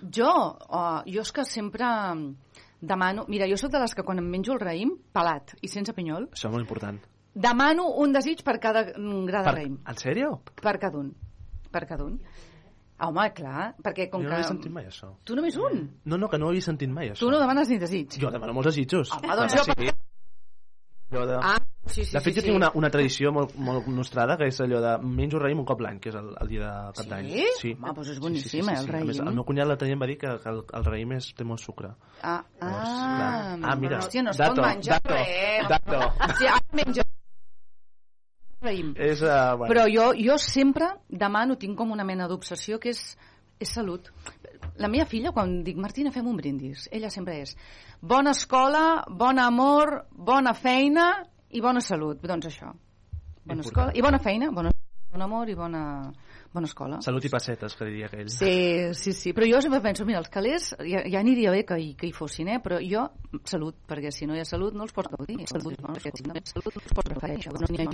Jo, 0.00 0.30
uh, 0.70 1.02
jo 1.06 1.20
és 1.20 1.32
que 1.32 1.44
sempre 1.44 1.86
demano... 2.80 3.24
Mira, 3.28 3.46
jo 3.48 3.56
sóc 3.60 3.70
de 3.72 3.80
les 3.82 3.94
que 3.94 4.02
quan 4.02 4.18
em 4.18 4.28
menjo 4.30 4.52
el 4.56 4.60
raïm, 4.60 4.92
pelat 5.12 5.54
i 5.62 5.68
sense 5.68 5.92
pinyol, 5.96 6.28
Això 6.32 6.48
és 6.48 6.52
molt 6.54 6.64
important. 6.66 6.98
demano 7.34 7.88
un 8.02 8.12
desig 8.12 8.42
per 8.42 8.58
cada 8.60 8.84
mm, 8.96 9.24
gra 9.28 9.42
de 9.44 9.50
Per... 9.50 9.54
raïm. 9.58 9.78
En 9.88 9.96
sèrio? 10.00 10.40
Per 10.62 10.78
cada 10.78 10.98
un. 10.98 11.12
Per 11.70 11.84
cada 11.86 12.04
un. 12.04 12.18
Home, 13.00 13.22
clar, 13.32 13.70
perquè 13.80 14.10
com 14.12 14.20
jo 14.20 14.28
que... 14.28 14.34
no 14.34 14.40
he 14.42 14.44
sentit 14.44 14.72
mai 14.72 14.84
això. 14.90 15.14
Tu 15.24 15.34
només 15.36 15.56
un? 15.56 15.86
No, 16.04 16.18
no, 16.20 16.28
que 16.28 16.36
no 16.36 16.46
ho 16.46 16.50
havia 16.52 16.60
sentit 16.66 16.90
mai, 16.92 17.08
això. 17.14 17.22
Tu 17.24 17.30
no 17.32 17.38
demanes 17.40 17.70
ni 17.72 17.78
desig. 17.80 18.18
Jo 18.20 18.28
demano 18.30 18.52
molts 18.52 18.74
desitjos. 18.74 19.12
Home, 19.16 19.30
doncs 19.40 19.54
Ah, 19.56 19.64
jo... 19.64 19.72
sí. 19.72 19.90
Allò 21.10 21.26
de... 21.26 21.38
Ah, 21.42 21.58
sí, 21.86 22.04
sí, 22.04 22.12
de 22.14 22.20
fet, 22.22 22.34
sí, 22.34 22.38
jo 22.38 22.44
tinc 22.44 22.52
sí. 22.52 22.56
una, 22.56 22.70
una 22.78 22.90
tradició 22.94 23.32
molt, 23.34 23.56
molt 23.58 23.88
nostrada, 23.90 24.36
que 24.38 24.46
és 24.46 24.60
allò 24.62 24.78
de 24.84 24.92
menjo 25.02 25.40
raïm 25.42 25.58
un 25.58 25.66
cop 25.66 25.80
l'any, 25.82 25.98
que 26.02 26.12
és 26.12 26.18
el, 26.20 26.28
el 26.38 26.50
dia 26.52 26.68
de 26.68 26.92
cap 27.00 27.08
d'any. 27.10 27.30
Sí? 27.58 27.72
Home, 27.74 27.94
doncs 27.96 28.12
és 28.14 28.20
boníssim, 28.22 28.62
eh, 28.70 28.76
el 28.78 28.86
A 28.86 29.00
més, 29.02 29.18
raïm. 29.18 29.26
el 29.26 29.38
meu 29.40 29.46
cunyat 29.48 29.66
l'altre 29.66 29.88
dia 29.90 29.98
em 29.98 30.04
va 30.04 30.10
dir 30.10 30.18
que, 30.20 30.36
que 30.42 30.52
el, 30.52 30.60
el 30.78 30.86
raïm 30.86 31.16
és, 31.18 31.32
té 31.34 31.46
molt 31.46 31.62
sucre. 31.64 31.90
Ah, 32.22 32.38
Llavors, 32.60 32.92
ah, 32.94 33.08
clar. 33.16 33.32
Ah, 33.72 33.76
mira, 33.82 33.98
Hòstia, 34.04 34.22
no 34.22 34.30
es 34.36 34.38
dato, 34.38 34.60
pot 34.60 34.68
menjar 34.68 35.00
dato, 35.00 35.16
res. 35.18 35.68
dato. 35.74 36.04
Sí, 36.38 36.46
ara 36.46 36.78
menjo 36.78 37.06
raïm. 38.62 38.94
És, 38.94 39.24
uh, 39.24 39.56
bueno. 39.56 39.72
Però 39.72 39.88
jo, 39.90 40.12
jo 40.20 40.38
sempre 40.38 40.92
demano, 41.08 41.58
tinc 41.58 41.74
com 41.78 41.90
una 41.90 42.06
mena 42.06 42.28
d'obsessió, 42.30 42.78
que 42.78 42.94
és, 42.94 43.02
és 43.58 43.74
salut. 43.74 44.12
La 44.80 44.88
meva 44.88 45.04
filla, 45.04 45.32
quan 45.36 45.58
dic, 45.64 45.76
Martina, 45.76 46.12
fem 46.14 46.28
un 46.30 46.38
brindis, 46.40 46.88
ella 46.90 47.10
sempre 47.12 47.36
és 47.42 47.52
bona 48.00 48.32
escola, 48.32 49.04
bon 49.08 49.38
amor, 49.38 50.06
bona 50.10 50.54
feina 50.56 51.10
i 51.50 51.60
bona 51.60 51.82
salut. 51.84 52.22
Doncs 52.24 52.48
això. 52.48 52.72
Bona 53.44 53.64
escola 53.66 53.92
i 53.96 54.04
bona 54.04 54.20
feina, 54.22 54.50
bona, 54.54 54.70
bon 55.10 55.24
amor 55.24 55.48
i 55.50 55.56
bona, 55.58 55.82
bona 56.52 56.68
escola. 56.68 57.00
Salut 57.04 57.24
i 57.26 57.30
pessetes, 57.32 57.74
que 57.76 57.88
diria 57.88 58.08
aquell. 58.08 58.28
Sí, 58.32 58.94
sí, 58.96 59.12
sí. 59.16 59.32
Però 59.36 59.48
jo 59.48 59.60
sempre 59.64 59.80
penso, 59.84 60.06
mira, 60.08 60.20
els 60.22 60.30
calés 60.32 60.70
ja, 60.78 61.02
ja 61.02 61.20
aniria 61.20 61.52
bé 61.54 61.64
que 61.66 61.78
hi, 61.80 61.92
que 61.98 62.08
hi 62.08 62.12
fossin, 62.16 62.48
eh? 62.54 62.58
però 62.62 62.80
jo, 62.80 63.06
salut, 63.50 63.76
perquè 63.90 64.12
si 64.14 64.28
no 64.30 64.38
hi 64.38 64.42
ha 64.42 64.48
salut 64.48 64.76
no 64.78 64.86
els 64.86 64.96
pots 64.96 65.12
gaudir. 65.12 65.40
Salut, 65.50 65.76
no? 65.82 65.94
Perquè 65.96 66.14
si 66.16 66.26
no 66.28 66.36
hi 66.36 66.42
ha 66.42 66.48
salut 66.52 66.72
no 66.76 66.84
els 66.84 66.98
pots 66.98 67.14
refer. 67.14 67.32
Això 67.36 67.54
no 67.56 67.68
n'hi 67.68 67.80
ha 67.84 67.88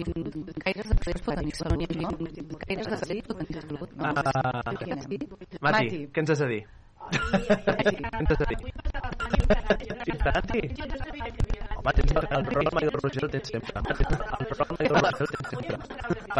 gaires 0.66 0.90
de 0.92 0.98
salut, 1.02 1.22
pot 1.26 1.40
tenir 1.42 1.56
salut, 1.58 1.78
no 1.82 2.00
n'hi 2.00 2.06
ha 2.06 2.64
gaires 2.66 2.90
de 2.92 3.00
salut, 3.04 3.30
pot 3.30 3.44
tenir 3.44 3.62
salut. 3.64 3.88
Ah. 3.98 4.12
Mati, 5.70 6.06
què 6.12 6.26
ens 6.26 6.36
has 6.36 6.44
de 6.44 6.52
dir? 6.52 6.64
Tati? 10.26 10.60
Home, 11.76 11.92
tens 11.94 12.12
el, 12.12 12.24
el 12.36 12.44
i 12.46 12.86
el 12.86 12.92
Roger 12.96 13.22
el 13.24 13.30
tens 13.30 13.48
sempre. 13.52 13.72
El 13.76 13.84
i 13.86 14.86
el 14.86 14.96
Roger 14.96 15.26
el 15.26 15.36
tens 15.36 15.48
sempre. 15.50 15.74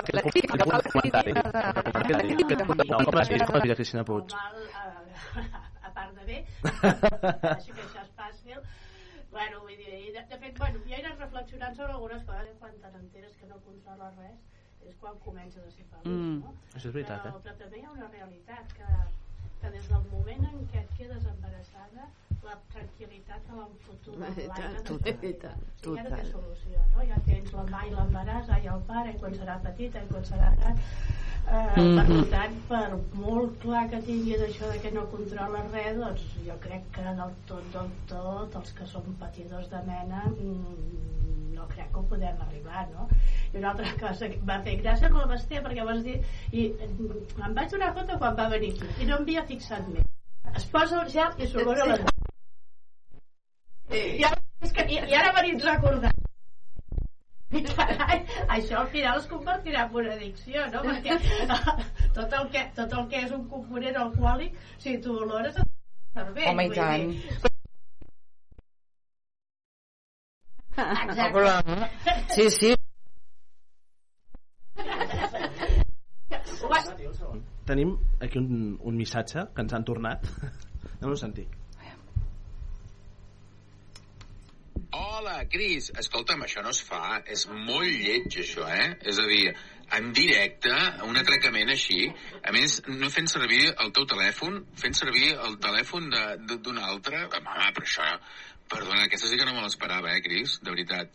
Que 0.07 0.13
el 0.13 0.21
puc 0.27 0.35
un 0.67 0.81
comentari. 0.95 1.33
No, 1.37 2.99
com 3.05 3.19
has 3.21 3.29
vist? 3.31 3.45
Com 3.47 3.55
has 3.57 3.63
vist 3.63 3.73
a 3.73 3.79
Cristina 3.81 4.05
Puig? 4.09 4.35
A, 4.35 5.91
part 5.97 6.13
de 6.19 6.25
bé, 6.29 6.39
així 6.65 7.71
que 7.73 7.83
això 7.85 8.03
és 8.03 8.11
fàcil. 8.19 8.59
Bueno, 9.33 9.55
vull 9.63 9.77
dir, 9.77 10.13
de, 10.17 10.23
de 10.33 10.37
fet, 10.43 10.55
bueno, 10.59 10.77
jo 10.87 10.93
he 10.97 11.01
anat 11.03 11.17
reflexionant 11.25 11.75
sobre 11.77 11.93
algunes 11.93 12.23
coses 12.29 12.55
quan 12.61 12.73
te 12.83 12.89
n'enteres 12.95 13.35
que 13.41 13.47
no 13.51 13.57
controles 13.67 14.13
res 14.21 14.39
és 14.87 14.95
quan 15.03 15.15
comences 15.25 15.63
a 15.67 15.71
ser 15.75 15.85
feliç, 15.91 16.07
Mm, 16.07 16.37
no? 16.45 16.51
això 16.75 16.89
és 16.89 16.95
veritat, 16.95 17.21
però, 17.25 17.31
eh? 17.37 17.43
Però 17.45 17.55
també 17.63 17.77
hi 17.81 17.85
ha 17.85 17.91
una 17.93 18.09
realitat 18.13 18.73
que, 18.77 18.87
que 19.67 19.73
des 19.75 19.87
del 19.93 20.05
moment 20.11 20.45
en 20.51 20.61
què 20.75 20.83
et 20.85 20.95
quedes 21.01 21.29
embarassada 21.35 22.09
la 22.47 22.57
tranquil·litat 22.73 23.43
I 24.45 24.49
tant, 24.49 24.77
total, 24.89 25.13
tant, 25.43 25.61
ja 25.61 26.03
té 26.07 26.11
total. 26.11 26.27
solució, 26.33 26.83
no? 26.95 27.05
Ja 27.11 27.19
tens 27.27 27.53
la 27.53 27.65
mà 27.71 27.85
i 27.87 27.93
l'embaràs, 27.95 28.51
ai 28.57 28.67
el 28.73 28.83
pare, 28.91 29.13
i 29.15 29.19
quan 29.23 29.35
serà 29.39 29.57
petita, 29.65 30.03
i 30.03 30.11
quan 30.13 30.25
serà 30.25 30.51
gran. 30.61 30.79
Eh, 31.47 31.81
Mhm. 31.81 31.97
Per 31.97 32.23
tant, 32.31 32.55
per 32.69 32.99
molt 33.15 33.59
clar 33.63 33.85
que 33.91 34.01
tinguis 34.03 34.41
això 34.43 34.71
de 34.73 34.81
que 34.83 34.91
no 34.91 35.05
controla 35.11 35.61
res, 35.73 35.97
doncs 35.97 36.25
jo 36.47 36.57
crec 36.65 36.89
que 36.93 37.03
del 37.21 37.35
tot, 37.47 37.69
del 37.73 37.91
tot, 38.09 38.57
els 38.57 38.73
que 38.73 38.87
som 38.87 39.15
patidors 39.21 39.69
de 39.71 39.83
mena, 39.87 40.25
mm, 40.27 41.55
no 41.55 41.69
crec 41.69 41.93
que 41.93 41.99
ho 41.99 42.03
podem 42.09 42.41
arribar, 42.49 42.89
no? 42.91 43.09
I 43.53 43.59
una 43.59 43.71
altra 43.71 43.93
cosa 44.01 44.29
que 44.29 44.35
em 44.41 44.47
va 44.47 44.59
fer 44.63 44.75
gràcia 44.83 45.09
la 45.15 45.27
Basté, 45.27 45.63
perquè 45.63 45.85
vas 45.87 46.03
dir... 46.03 46.21
I 46.53 46.67
em 47.47 47.55
vaig 47.55 47.71
donar 47.71 47.95
compte 47.95 48.19
quan 48.19 48.37
va 48.37 48.49
venir 48.49 48.73
aquí, 48.75 49.03
i 49.03 49.07
no 49.07 49.19
m'havia 49.19 49.47
fixat 49.47 49.87
més. 49.89 50.05
Es 50.57 50.65
posa 50.67 51.01
un 51.03 51.09
gel 51.09 51.33
i 51.39 51.47
s'olora 51.47 51.87
la 51.87 51.99
i 53.91 54.25
ara, 54.27 54.41
és 54.63 54.73
que, 54.73 54.87
i, 54.91 54.99
i 54.99 55.15
ara 55.15 55.33
venit 55.37 55.63
carai, 57.77 58.23
això 58.57 58.81
al 58.83 58.89
final 58.93 59.21
es 59.21 59.27
convertirà 59.31 59.85
en 59.87 59.95
una 60.01 60.15
addicció, 60.17 60.65
no? 60.73 60.83
Perquè 60.87 61.19
tot 62.17 62.33
el 62.41 62.49
que, 62.55 62.65
tot 62.77 62.97
el 62.99 63.07
que 63.13 63.23
és 63.27 63.35
un 63.37 63.45
component 63.53 64.01
alcohòlic, 64.03 64.57
si 64.83 64.97
tu 65.03 65.15
olores, 65.23 65.61
et 65.61 65.69
cervell. 66.19 66.49
Home, 66.51 66.67
i 66.67 66.75
tant. 66.75 67.13
dir. 67.13 67.55
Exacte. 70.77 71.91
Sí, 72.35 72.51
sí. 72.51 72.75
Tenim 77.67 77.97
aquí 78.23 78.39
un, 78.39 78.77
un 78.79 78.97
missatge 78.97 79.47
que 79.55 79.65
ens 79.65 79.73
han 79.75 79.87
tornat. 79.87 80.27
Anem-lo 80.99 81.17
a 81.17 81.23
sentir. 81.23 81.47
Hola, 84.97 85.45
Cris. 85.51 85.91
Escolta'm, 85.99 86.43
això 86.45 86.63
no 86.65 86.73
es 86.75 86.83
fa. 86.85 87.21
És 87.33 87.47
molt 87.49 87.89
lleig, 87.89 88.29
això, 88.43 88.67
eh? 88.73 88.89
És 89.11 89.19
a 89.23 89.27
dir, 89.29 89.45
en 89.99 90.11
directe, 90.17 90.73
un 91.07 91.19
atracament 91.21 91.71
així. 91.73 92.01
A 92.43 92.53
més, 92.57 92.81
no 92.89 93.11
fent 93.13 93.29
servir 93.33 93.63
el 93.73 93.93
teu 93.97 94.07
telèfon, 94.11 94.61
fent 94.81 94.99
servir 94.99 95.33
el 95.35 95.57
telèfon 95.63 96.11
d'un 96.11 96.83
altre. 96.83 97.25
Home, 97.27 97.71
però 97.79 97.89
això... 97.89 98.11
Perdona, 98.67 99.05
aquesta 99.07 99.29
sí 99.31 99.37
que 99.39 99.45
no 99.47 99.53
me 99.55 99.63
l'esperava, 99.63 100.11
eh, 100.11 100.23
Cris? 100.25 100.57
De 100.67 100.73
veritat. 100.73 101.13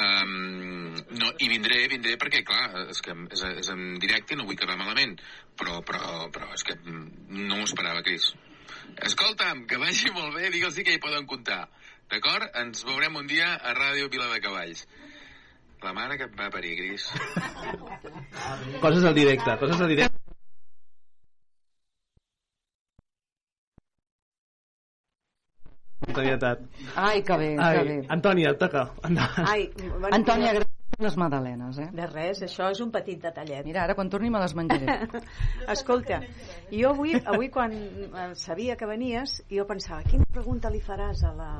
Um, 0.00 0.96
no, 1.20 1.28
I 1.38 1.48
vindré, 1.52 1.84
vindré 1.92 2.16
perquè, 2.18 2.40
clar, 2.46 2.86
és 2.90 2.98
que 3.04 3.14
és, 3.30 3.44
és 3.62 3.70
en 3.70 3.84
directe 4.02 4.34
i 4.34 4.38
no 4.40 4.46
vull 4.48 4.58
quedar 4.58 4.78
malament. 4.80 5.14
Però, 5.60 5.78
però, 5.86 6.26
però 6.34 6.50
és 6.56 6.66
que 6.66 6.74
mm, 6.80 7.28
no 7.44 7.60
m'ho 7.60 7.68
esperava, 7.68 8.02
Cris. 8.06 8.32
Escolta'm, 9.06 9.64
que 9.70 9.78
vagi 9.78 10.10
molt 10.16 10.34
bé, 10.34 10.50
digue'ls 10.50 10.82
que 10.82 10.96
hi 10.96 11.02
poden 11.02 11.30
comptar. 11.30 11.62
D'acord? 12.10 12.48
Ens 12.58 12.82
veurem 12.86 13.14
un 13.20 13.28
dia 13.30 13.52
a 13.54 13.72
Ràdio 13.76 14.08
Vila 14.10 14.26
de 14.32 14.40
Cavalls. 14.42 14.82
La 15.84 15.92
mare 15.96 16.16
que 16.18 16.26
et 16.26 16.32
va 16.36 16.48
parir, 16.50 16.72
Cris. 16.80 17.06
Coses 18.84 19.04
al 19.06 19.14
directe, 19.14 19.54
coses 19.60 19.80
al 19.80 19.92
directe. 19.94 20.18
Espontaneïtat. 26.00 26.64
Ai, 26.96 27.22
que 27.22 27.36
bé, 27.38 27.48
que 27.54 27.64
Ai, 27.68 27.84
bé. 27.86 27.96
Antònia, 28.16 28.50
et 28.56 28.58
toca. 28.60 28.82
Ai, 29.46 29.68
bueno, 29.78 30.10
Antònia, 30.16 30.54
gràcies 30.56 31.04
les 31.06 31.16
magdalenes, 31.20 31.78
eh? 31.78 31.88
De 31.94 32.08
res, 32.10 32.40
això 32.48 32.70
és 32.74 32.80
un 32.82 32.90
petit 32.90 33.20
detallet. 33.22 33.62
Mira, 33.68 33.84
ara 33.84 33.94
quan 33.94 34.10
torni 34.10 34.32
me 34.34 34.40
les 34.42 34.56
menjaré. 34.58 34.96
Escolta, 35.76 36.18
jo 36.72 36.90
avui, 36.90 37.14
avui 37.20 37.52
quan 37.54 37.76
eh, 37.76 38.26
sabia 38.34 38.76
que 38.80 38.88
venies, 38.90 39.38
jo 39.52 39.68
pensava, 39.70 40.02
quina 40.10 40.26
pregunta 40.34 40.72
li 40.74 40.82
faràs 40.90 41.22
a 41.28 41.32
la... 41.38 41.52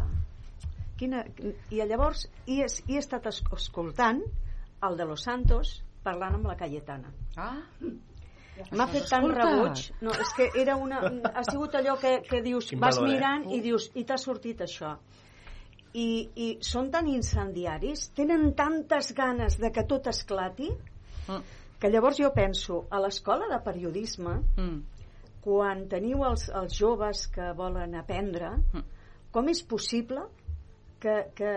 Quina... 1.01 1.25
I 1.73 1.81
llavors 1.89 2.27
hi 2.47 2.61
he, 2.63 2.69
hi 2.87 2.97
he 2.99 3.01
estat 3.01 3.27
es- 3.31 3.43
escoltant 3.57 4.21
el 4.85 4.97
de 5.01 5.07
Los 5.09 5.25
Santos 5.27 5.79
parlant 6.05 6.37
amb 6.39 6.47
la 6.53 6.57
Cayetana. 6.61 7.11
Ah, 7.37 7.57
M'ha 8.77 8.87
fet 8.93 9.07
tant 9.09 9.25
escoltat? 9.25 9.41
rebuig. 9.41 9.83
No, 10.05 10.13
és 10.21 10.33
que 10.37 10.47
era 10.61 10.75
una, 10.77 10.99
ha 11.33 11.43
sigut 11.49 11.75
allò 11.79 11.95
que, 12.01 12.19
que 12.29 12.43
dius, 12.45 12.69
Quin 12.75 12.81
vas 12.83 12.99
valor, 12.99 13.09
eh? 13.09 13.15
mirant 13.17 13.47
i 13.57 13.61
dius, 13.65 13.87
i 13.97 14.05
t'ha 14.05 14.19
sortit 14.21 14.61
això. 14.67 14.95
I, 15.97 16.07
I 16.37 16.49
són 16.63 16.91
tan 16.93 17.09
incendiaris, 17.11 18.11
tenen 18.15 18.53
tantes 18.59 19.13
ganes 19.17 19.57
de 19.59 19.73
que 19.75 19.87
tot 19.89 20.07
esclati, 20.13 20.71
Mm. 21.31 21.41
que 21.81 21.89
llavors 21.93 22.17
jo 22.19 22.31
penso, 22.35 22.85
a 22.91 22.99
l'escola 23.01 23.47
de 23.51 23.59
periodisme, 23.65 24.33
mm. 24.57 24.79
quan 25.45 25.87
teniu 25.89 26.25
els, 26.27 26.49
els 26.51 26.75
joves 26.77 27.27
que 27.33 27.53
volen 27.57 27.95
aprendre, 27.95 28.51
Mm. 28.75 28.85
com 29.31 29.49
és 29.53 29.61
possible 29.63 30.25
que, 31.01 31.17
que 31.37 31.55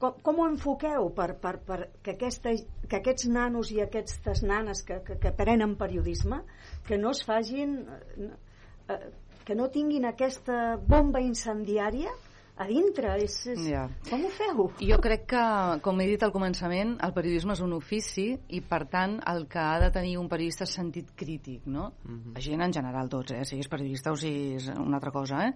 com, 0.00 0.16
com 0.24 0.40
ho 0.40 0.48
enfoqueu 0.48 1.10
per, 1.16 1.34
per, 1.42 1.56
per 1.66 1.80
que, 2.02 2.14
aquesta, 2.16 2.54
que 2.88 3.00
aquests 3.00 3.28
nanos 3.32 3.72
i 3.74 3.82
aquestes 3.84 4.42
nanes 4.46 4.82
que, 4.86 5.02
que, 5.06 5.18
que 5.20 5.32
aprenen 5.32 5.76
periodisme 5.80 6.40
que 6.88 6.98
no 6.98 7.12
es 7.16 7.22
fagin 7.26 7.82
eh, 7.86 9.00
que 9.44 9.56
no 9.58 9.70
tinguin 9.72 10.08
aquesta 10.08 10.76
bomba 10.80 11.22
incendiària 11.24 12.12
a 12.60 12.66
dintre 12.68 13.14
és, 13.24 13.34
és... 13.48 13.60
Ja. 13.70 13.86
com 14.10 14.24
ho 14.26 14.30
feu? 14.36 14.66
Jo 14.84 14.98
crec 15.00 15.24
que, 15.32 15.44
com 15.84 16.00
he 16.02 16.06
dit 16.10 16.22
al 16.22 16.32
començament, 16.34 16.92
el 17.06 17.14
periodisme 17.16 17.56
és 17.56 17.62
un 17.64 17.72
ofici 17.72 18.26
i, 18.36 18.60
per 18.60 18.82
tant, 18.92 19.16
el 19.32 19.46
que 19.48 19.62
ha 19.62 19.78
de 19.80 19.88
tenir 19.94 20.18
un 20.20 20.28
periodista 20.28 20.66
és 20.68 20.74
sentit 20.76 21.14
crític, 21.16 21.64
no? 21.64 21.88
La 22.34 22.44
gent 22.44 22.60
en 22.60 22.74
general, 22.76 23.08
tots, 23.08 23.32
eh? 23.32 23.46
Siguis 23.48 23.70
periodista 23.72 24.12
o 24.12 24.18
siguis 24.20 24.68
una 24.74 25.00
altra 25.00 25.14
cosa, 25.14 25.46
eh? 25.48 25.54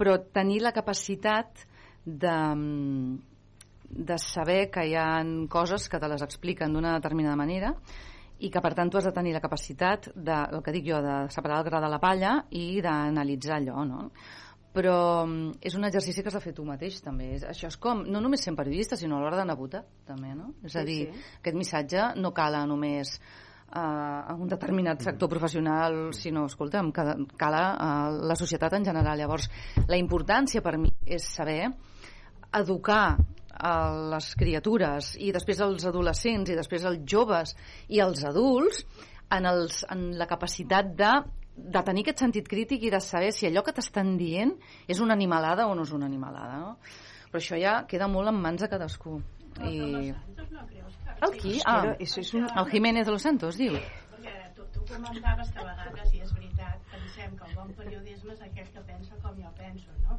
Però 0.00 0.16
tenir 0.32 0.62
la 0.64 0.72
capacitat 0.72 1.66
de, 2.04 2.36
de 3.90 4.18
saber 4.18 4.70
que 4.70 4.86
hi 4.88 4.96
ha 4.96 5.22
coses 5.48 5.88
que 5.88 6.00
te 6.00 6.08
les 6.10 6.22
expliquen 6.22 6.72
d'una 6.72 6.96
determinada 6.98 7.36
manera 7.36 7.74
i 8.42 8.50
que 8.50 8.60
per 8.60 8.72
tant 8.74 8.90
tu 8.90 8.98
has 8.98 9.06
de 9.06 9.14
tenir 9.14 9.34
la 9.36 9.42
capacitat 9.42 10.08
de, 10.14 10.38
el 10.50 10.62
que 10.62 10.74
dic 10.74 10.88
jo, 10.88 11.02
de 11.02 11.18
separar 11.30 11.60
el 11.62 11.68
gra 11.68 11.82
de 11.84 11.90
la 11.92 12.00
palla 12.02 12.38
i 12.50 12.80
d'analitzar 12.82 13.60
allò, 13.60 13.84
no? 13.86 14.08
però 14.72 15.26
mm, 15.26 15.60
és 15.60 15.76
un 15.76 15.84
exercici 15.84 16.22
que 16.24 16.30
has 16.32 16.38
de 16.38 16.42
fer 16.42 16.54
tu 16.56 16.64
mateix 16.64 16.98
també 17.04 17.34
això 17.36 17.68
és 17.68 17.76
com, 17.76 18.02
no 18.08 18.22
només 18.24 18.42
sent 18.42 18.56
periodista 18.56 18.96
sinó 18.96 19.18
a 19.18 19.22
l'hora 19.22 19.36
d'anar 19.42 19.54
a 19.54 19.60
votar 19.60 19.84
també, 20.08 20.32
no? 20.34 20.54
és 20.64 20.74
a 20.74 20.80
Sí, 20.80 20.86
dir, 20.88 21.00
sí. 21.12 21.24
aquest 21.42 21.58
missatge 21.58 22.06
no 22.16 22.32
cala 22.32 22.64
només 22.66 23.18
a 23.72 24.34
un 24.38 24.48
determinat 24.48 25.00
sector 25.02 25.30
professional 25.30 26.12
sinó, 26.16 26.46
escolta'm, 26.50 26.90
que 26.92 27.04
cala 27.40 27.62
a 27.78 27.90
la 28.12 28.36
societat 28.36 28.76
en 28.78 28.84
general. 28.84 29.18
Llavors, 29.18 29.48
la 29.88 29.98
importància 30.00 30.62
per 30.62 30.76
mi 30.78 30.90
és 31.06 31.26
saber 31.26 31.70
educar 32.52 33.16
a 33.52 33.74
les 34.14 34.32
criatures 34.38 35.12
i 35.20 35.30
després 35.32 35.60
els 35.64 35.84
adolescents 35.88 36.50
i 36.50 36.56
després 36.56 36.84
els 36.88 37.04
joves 37.08 37.54
i 37.92 38.00
els 38.00 38.24
adults 38.24 38.82
en, 39.32 39.46
els, 39.46 39.82
en 39.92 40.10
la 40.18 40.26
capacitat 40.28 40.92
de, 40.96 41.12
de 41.56 41.82
tenir 41.84 42.04
aquest 42.06 42.24
sentit 42.24 42.48
crític 42.48 42.88
i 42.88 42.92
de 42.92 43.00
saber 43.00 43.30
si 43.36 43.46
allò 43.48 43.62
que 43.64 43.74
t'estan 43.76 44.16
dient 44.20 44.54
és 44.88 45.00
una 45.04 45.16
animalada 45.16 45.68
o 45.68 45.76
no 45.76 45.84
és 45.86 45.92
una 45.92 46.08
animalada 46.08 46.58
no? 46.64 46.74
però 47.32 47.40
això 47.40 47.60
ja 47.60 47.78
queda 47.88 48.08
molt 48.12 48.28
en 48.28 48.40
mans 48.40 48.60
de 48.60 48.68
cadascú. 48.68 49.16
I... 49.64 50.12
el 51.26 51.36
qui? 51.38 51.58
Que 51.58 51.66
Ah, 51.66 52.62
el 52.62 52.70
Jiménez 52.70 53.06
de 53.06 53.12
los 53.12 53.22
Santos 53.22 53.56
diu 53.60 53.78
tu, 54.54 54.64
tu 54.72 54.84
comentaves 54.94 55.50
que 55.50 55.58
a 55.58 55.64
vegades, 55.64 56.14
i 56.14 56.20
és 56.22 56.32
veritat, 56.36 56.78
pensem 56.92 57.36
que 57.38 57.48
el 57.48 57.54
bon 57.56 57.74
periodisme 57.78 58.32
és 58.34 58.42
aquell 58.46 58.70
que 58.74 58.82
pensa 58.88 59.18
com 59.22 59.36
jo 59.40 59.52
penso, 59.58 59.90
no? 60.06 60.18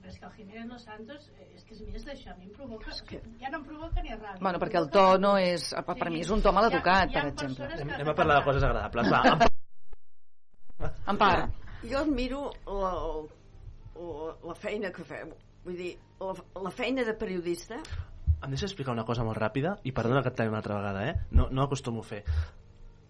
Però 0.00 0.12
és 0.12 0.18
que 0.20 0.26
el 0.28 0.32
Jiménez 0.36 0.66
Los 0.68 0.84
Santos, 0.84 1.28
eh, 1.38 1.46
és 1.56 1.64
que 1.64 1.74
és 1.74 1.82
més 1.88 2.04
d'això, 2.04 2.34
a 2.34 2.36
mi 2.36 2.44
em 2.50 2.52
provoca... 2.52 2.92
Ja 3.40 3.50
no 3.52 3.60
em 3.60 3.64
provoca 3.64 4.02
ni 4.02 4.10
ràbia. 4.12 4.40
bueno, 4.40 4.60
perquè 4.60 4.80
el 4.82 4.90
to 4.92 5.04
no 5.18 5.36
és 5.40 5.70
per 5.86 6.10
mi 6.10 6.20
és 6.20 6.30
un 6.30 6.42
to 6.44 6.52
mal 6.52 6.68
educat, 6.68 7.12
per 7.14 7.26
exemple 7.30 7.70
Anem, 7.70 7.94
anem 7.96 8.10
a 8.12 8.16
parlar 8.18 8.40
de 8.40 8.44
coses 8.50 8.66
agradables. 8.68 9.10
Va, 9.14 10.90
en 11.08 11.16
part 11.16 11.62
Jo 11.88 11.98
admiro 12.00 12.50
la, 12.66 12.92
la, 13.96 14.34
la 14.50 14.54
feina 14.56 14.90
que 14.92 15.04
feu. 15.04 15.32
Vull 15.64 15.76
dir, 15.76 15.94
la, 16.20 16.34
la 16.66 16.70
feina 16.72 17.04
de 17.04 17.14
periodista... 17.14 17.80
Em 18.44 18.52
deixa 18.52 18.66
explicar 18.68 18.92
una 18.92 19.06
cosa 19.08 19.24
molt 19.24 19.40
ràpida 19.40 19.78
i 19.88 19.92
perdona 19.96 20.20
que 20.22 20.28
et 20.28 20.36
talli 20.36 20.52
una 20.52 20.60
altra 20.60 20.76
vegada, 20.76 21.04
eh? 21.08 21.14
No, 21.32 21.48
no 21.50 21.64
acostumo 21.64 22.02
a 22.04 22.08
fer. 22.08 22.20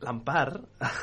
L'Empar, 0.04 0.60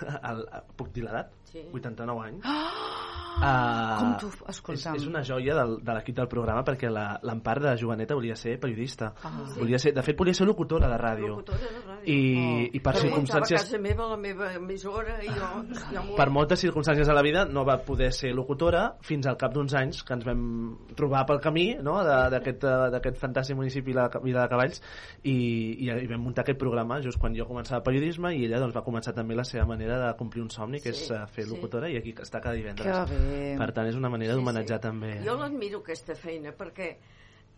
puc 0.80 0.94
dir 0.96 1.04
l'edat? 1.04 1.34
Sí. 1.52 1.66
89 1.74 2.22
anys. 2.28 2.42
Ah, 2.46 3.08
Uh, 3.42 3.98
com 3.98 4.10
tu, 4.20 4.28
és, 4.28 4.42
escolta'm. 4.52 4.96
és 5.00 5.06
una 5.08 5.22
joia 5.24 5.56
del, 5.56 5.78
de 5.82 5.94
l'equip 5.96 6.16
del 6.18 6.28
programa 6.28 6.62
perquè 6.68 6.90
la- 6.92 7.18
l'Empar 7.24 7.56
de 7.64 7.72
joveneta 7.80 8.14
volia 8.14 8.36
ser 8.36 8.60
periodista. 8.60 9.14
Ah. 9.24 9.32
volia 9.58 9.80
ser, 9.80 9.94
de 9.96 10.02
fet, 10.04 10.18
volia 10.20 10.34
ser 10.34 10.46
locutora 10.46 10.88
de 10.92 10.98
ràdio. 11.00 11.28
Locutora 11.30 11.58
de 11.58 11.80
ràdio. 11.80 12.04
I, 12.06 12.18
Oh. 12.36 12.76
i 12.76 12.80
per 12.82 12.94
Però 12.94 13.02
circumstàncies... 13.02 13.62
casa 13.64 13.80
meva 13.80 14.10
la 14.10 14.18
meva 14.18 14.52
emissora 14.54 15.16
i 15.24 15.28
jo... 15.30 16.04
m'ho- 16.04 16.16
per 16.18 16.30
moltes 16.30 16.60
circumstàncies 16.60 17.08
de 17.08 17.14
la 17.14 17.22
vida 17.24 17.46
no 17.46 17.64
va 17.66 17.78
poder 17.84 18.12
ser 18.14 18.34
locutora 18.36 18.98
fins 19.02 19.26
al 19.26 19.38
cap 19.38 19.54
d'uns 19.54 19.74
anys 19.74 20.04
que 20.04 20.14
ens 20.14 20.26
vam 20.26 20.78
trobar 20.96 21.26
pel 21.26 21.40
camí 21.40 21.78
no? 21.82 22.04
d'aquest 22.04 22.64
eh, 22.68 22.90
d'aquest 22.92 23.18
fantàstic 23.18 23.56
municipi 23.56 23.94
la 23.94 24.10
Vila 24.22 24.44
de 24.44 24.50
Cavalls 24.50 24.82
i, 25.24 25.88
i, 25.88 25.90
i 25.90 26.08
vam 26.08 26.22
muntar 26.22 26.44
aquest 26.44 26.60
programa 26.60 27.00
just 27.02 27.18
quan 27.18 27.34
jo 27.34 27.46
començava 27.48 27.82
periodisme 27.82 28.36
i 28.36 28.46
ella 28.46 28.60
doncs, 28.60 28.76
va 28.76 28.84
començar 28.84 29.14
també 29.16 29.36
la 29.36 29.44
seva 29.46 29.66
manera 29.66 29.98
de 30.08 30.14
complir 30.18 30.44
un 30.44 30.50
somni 30.50 30.80
que 30.82 30.92
Sí, 30.94 31.06
és 31.06 31.12
eh, 31.12 31.26
fer 31.32 31.41
sí. 31.48 31.56
locutora 31.56 31.90
i 31.90 31.98
aquí 31.98 32.14
està 32.14 32.42
cada 32.42 32.56
divendres 32.56 32.88
Que 33.10 33.16
bé. 33.16 33.56
per 33.58 33.72
tant 33.74 33.88
és 33.90 33.96
una 33.96 34.10
manera 34.10 34.36
d'homenatjar 34.38 34.80
també 34.84 35.18
Jo 35.26 35.36
l'admiro 35.40 35.80
aquesta 35.84 36.16
feina 36.16 36.52
perquè 36.58 36.90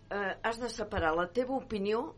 eh, 0.09 0.33
has 0.43 0.59
de 0.59 0.69
separar 0.69 1.13
la 1.15 1.27
teva 1.33 1.55
opinió 1.55 2.13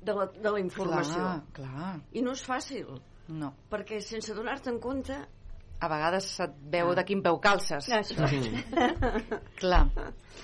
de 0.00 0.14
la, 0.16 0.26
de 0.32 0.50
la 0.50 0.60
informació. 0.60 1.20
Clar, 1.20 1.42
clar. 1.52 1.90
I 2.16 2.22
no 2.24 2.32
és 2.32 2.40
fàcil, 2.46 2.86
No. 3.28 3.52
perquè 3.70 4.00
sense 4.00 4.34
donar-te 4.34 4.70
en 4.72 4.80
compte... 4.80 5.18
A 5.80 5.88
vegades 5.88 6.26
se't 6.36 6.52
veu 6.72 6.90
de 6.92 7.04
quin 7.08 7.22
peu 7.24 7.38
calces. 7.40 7.86
Això. 7.88 8.26
Clar. 9.60 9.86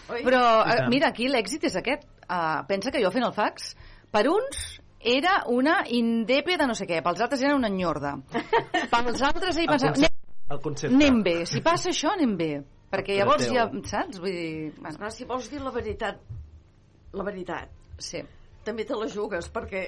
Oi? 0.08 0.22
Però, 0.24 0.42
eh, 0.64 0.86
mira, 0.88 1.10
aquí 1.12 1.26
l'èxit 1.28 1.66
és 1.68 1.76
aquest. 1.76 2.06
Uh, 2.24 2.62
pensa 2.68 2.92
que 2.92 3.02
jo 3.04 3.10
fent 3.12 3.26
el 3.26 3.34
fax, 3.36 3.74
per 4.12 4.22
uns 4.32 4.62
era 5.00 5.42
una 5.52 5.82
indepe 5.92 6.56
de 6.56 6.66
no 6.66 6.74
sé 6.74 6.86
què, 6.88 7.02
pels 7.04 7.20
altres 7.20 7.42
era 7.44 7.54
una 7.54 7.68
enyorda. 7.68 8.14
Pels 8.92 9.20
altres 9.28 9.56
ell 9.60 9.66
el 9.66 9.74
pensava, 9.74 9.92
concepte, 9.92 10.15
el 10.50 10.60
concepte. 10.62 10.94
anem, 10.94 11.22
bé, 11.26 11.36
si 11.46 11.60
passa 11.64 11.90
això 11.90 12.12
anem 12.14 12.36
bé. 12.38 12.50
Perquè 12.92 13.16
llavors 13.18 13.48
ja, 13.50 13.64
saps? 13.90 14.20
Vull 14.22 14.30
dir... 14.32 14.72
Bueno, 14.76 14.92
Esclar, 14.94 15.10
si 15.12 15.24
vols 15.26 15.48
dir 15.50 15.60
la 15.60 15.72
veritat, 15.74 16.20
la 17.18 17.24
veritat, 17.26 17.72
sí. 17.98 18.20
també 18.64 18.84
te 18.86 18.94
la 18.94 19.08
jugues, 19.10 19.48
perquè 19.52 19.82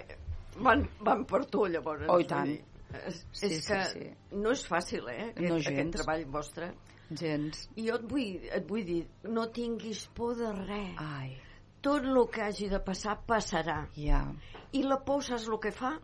van, 0.59 0.83
van 1.07 1.23
per 1.31 1.45
tu, 1.47 1.67
llavors. 1.71 2.09
Oh, 2.11 2.19
i 2.21 2.27
tant. 2.27 2.51
dir, 2.51 2.63
És, 3.07 3.19
Sí, 3.37 3.47
és 3.47 3.59
sí, 3.61 3.67
que 3.69 3.83
sí. 3.85 4.07
no 4.33 4.51
és 4.57 4.63
fàcil, 4.65 5.09
eh, 5.13 5.27
aquest, 5.29 5.49
No 5.51 5.57
aquest 5.61 5.91
treball 5.93 6.25
vostre. 6.33 6.71
Gens. 7.11 7.67
I 7.77 7.85
jo 7.87 7.95
et 8.01 8.07
vull, 8.09 8.49
et 8.59 8.65
vull 8.69 8.85
dir, 8.85 9.03
no 9.29 9.47
tinguis 9.53 10.07
por 10.17 10.35
de 10.37 10.51
res. 10.57 10.97
Ai. 11.01 11.37
Tot 11.85 12.05
el 12.05 12.19
que 12.33 12.43
hagi 12.43 12.69
de 12.69 12.81
passar, 12.85 13.19
passarà. 13.29 13.83
Ja. 13.95 14.23
I 14.73 14.83
la 14.83 14.99
por, 15.05 15.23
saps 15.23 15.47
el 15.49 15.61
que 15.63 15.71
fa? 15.73 15.95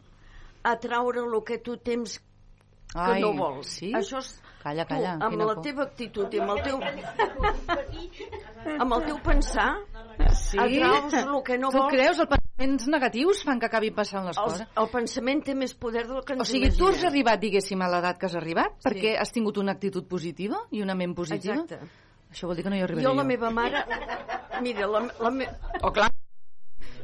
Atraure 0.62 1.24
el 1.24 1.40
que 1.44 1.58
tu 1.58 1.76
temps 1.76 2.18
que 2.20 3.00
Ai, 3.00 3.20
no 3.20 3.32
vols. 3.36 3.66
sí? 3.80 3.90
Això 3.96 4.20
és 4.22 4.30
Calla, 4.64 4.84
tu, 4.88 4.94
calla, 4.94 5.10
amb 5.20 5.34
quina 5.34 5.44
la 5.44 5.54
por. 5.58 5.64
teva 5.66 5.82
actitud 5.84 6.32
i 6.32 6.38
amb 6.40 6.54
el 6.54 6.60
teu 6.64 6.78
amb 8.80 8.94
el 8.96 9.04
teu 9.10 9.18
pensar 9.24 9.68
Sí? 10.34 10.56
atraus 10.58 11.12
el 11.20 11.42
que 11.46 11.56
no 11.58 11.70
tu 11.74 11.78
vols 11.82 11.92
creus? 11.92 12.20
Els 12.22 12.30
pensaments 12.30 12.86
negatius 12.88 13.42
fan 13.44 13.58
que 13.60 13.66
acabi 13.68 13.90
passant 13.94 14.24
les 14.28 14.38
el, 14.38 14.44
coses? 14.46 14.68
el 14.80 14.88
pensament 14.92 15.42
té 15.44 15.54
més 15.58 15.74
poder 15.74 16.04
del 16.08 16.22
que 16.24 16.36
ens 16.36 16.44
O 16.44 16.46
sigui, 16.48 16.70
tu 16.78 16.86
has 16.88 17.02
arribat, 17.04 17.40
diguéssim, 17.42 17.82
a 17.82 17.88
l'edat 17.92 18.18
que 18.18 18.26
has 18.30 18.36
arribat 18.38 18.76
Sí. 18.78 18.86
perquè 18.88 19.14
has 19.20 19.32
tingut 19.34 19.58
una 19.58 19.74
actitud 19.74 20.06
positiva 20.08 20.62
i 20.70 20.82
una 20.82 20.94
ment 20.94 21.14
positiva? 21.18 21.58
Exacte. 21.60 21.80
Això 22.30 22.46
vol 22.48 22.56
dir 22.56 22.64
que 22.64 22.70
no 22.72 22.76
hi 22.78 22.82
arribaria 22.86 23.08
Jo, 23.10 23.14
la 23.14 23.24
meva 23.26 23.50
mare... 23.50 23.84
Mira, 24.62 24.86
la, 24.86 25.02
la, 25.20 25.30
me... 25.30 25.48
Oh, 25.82 25.90
clar. 25.92 26.08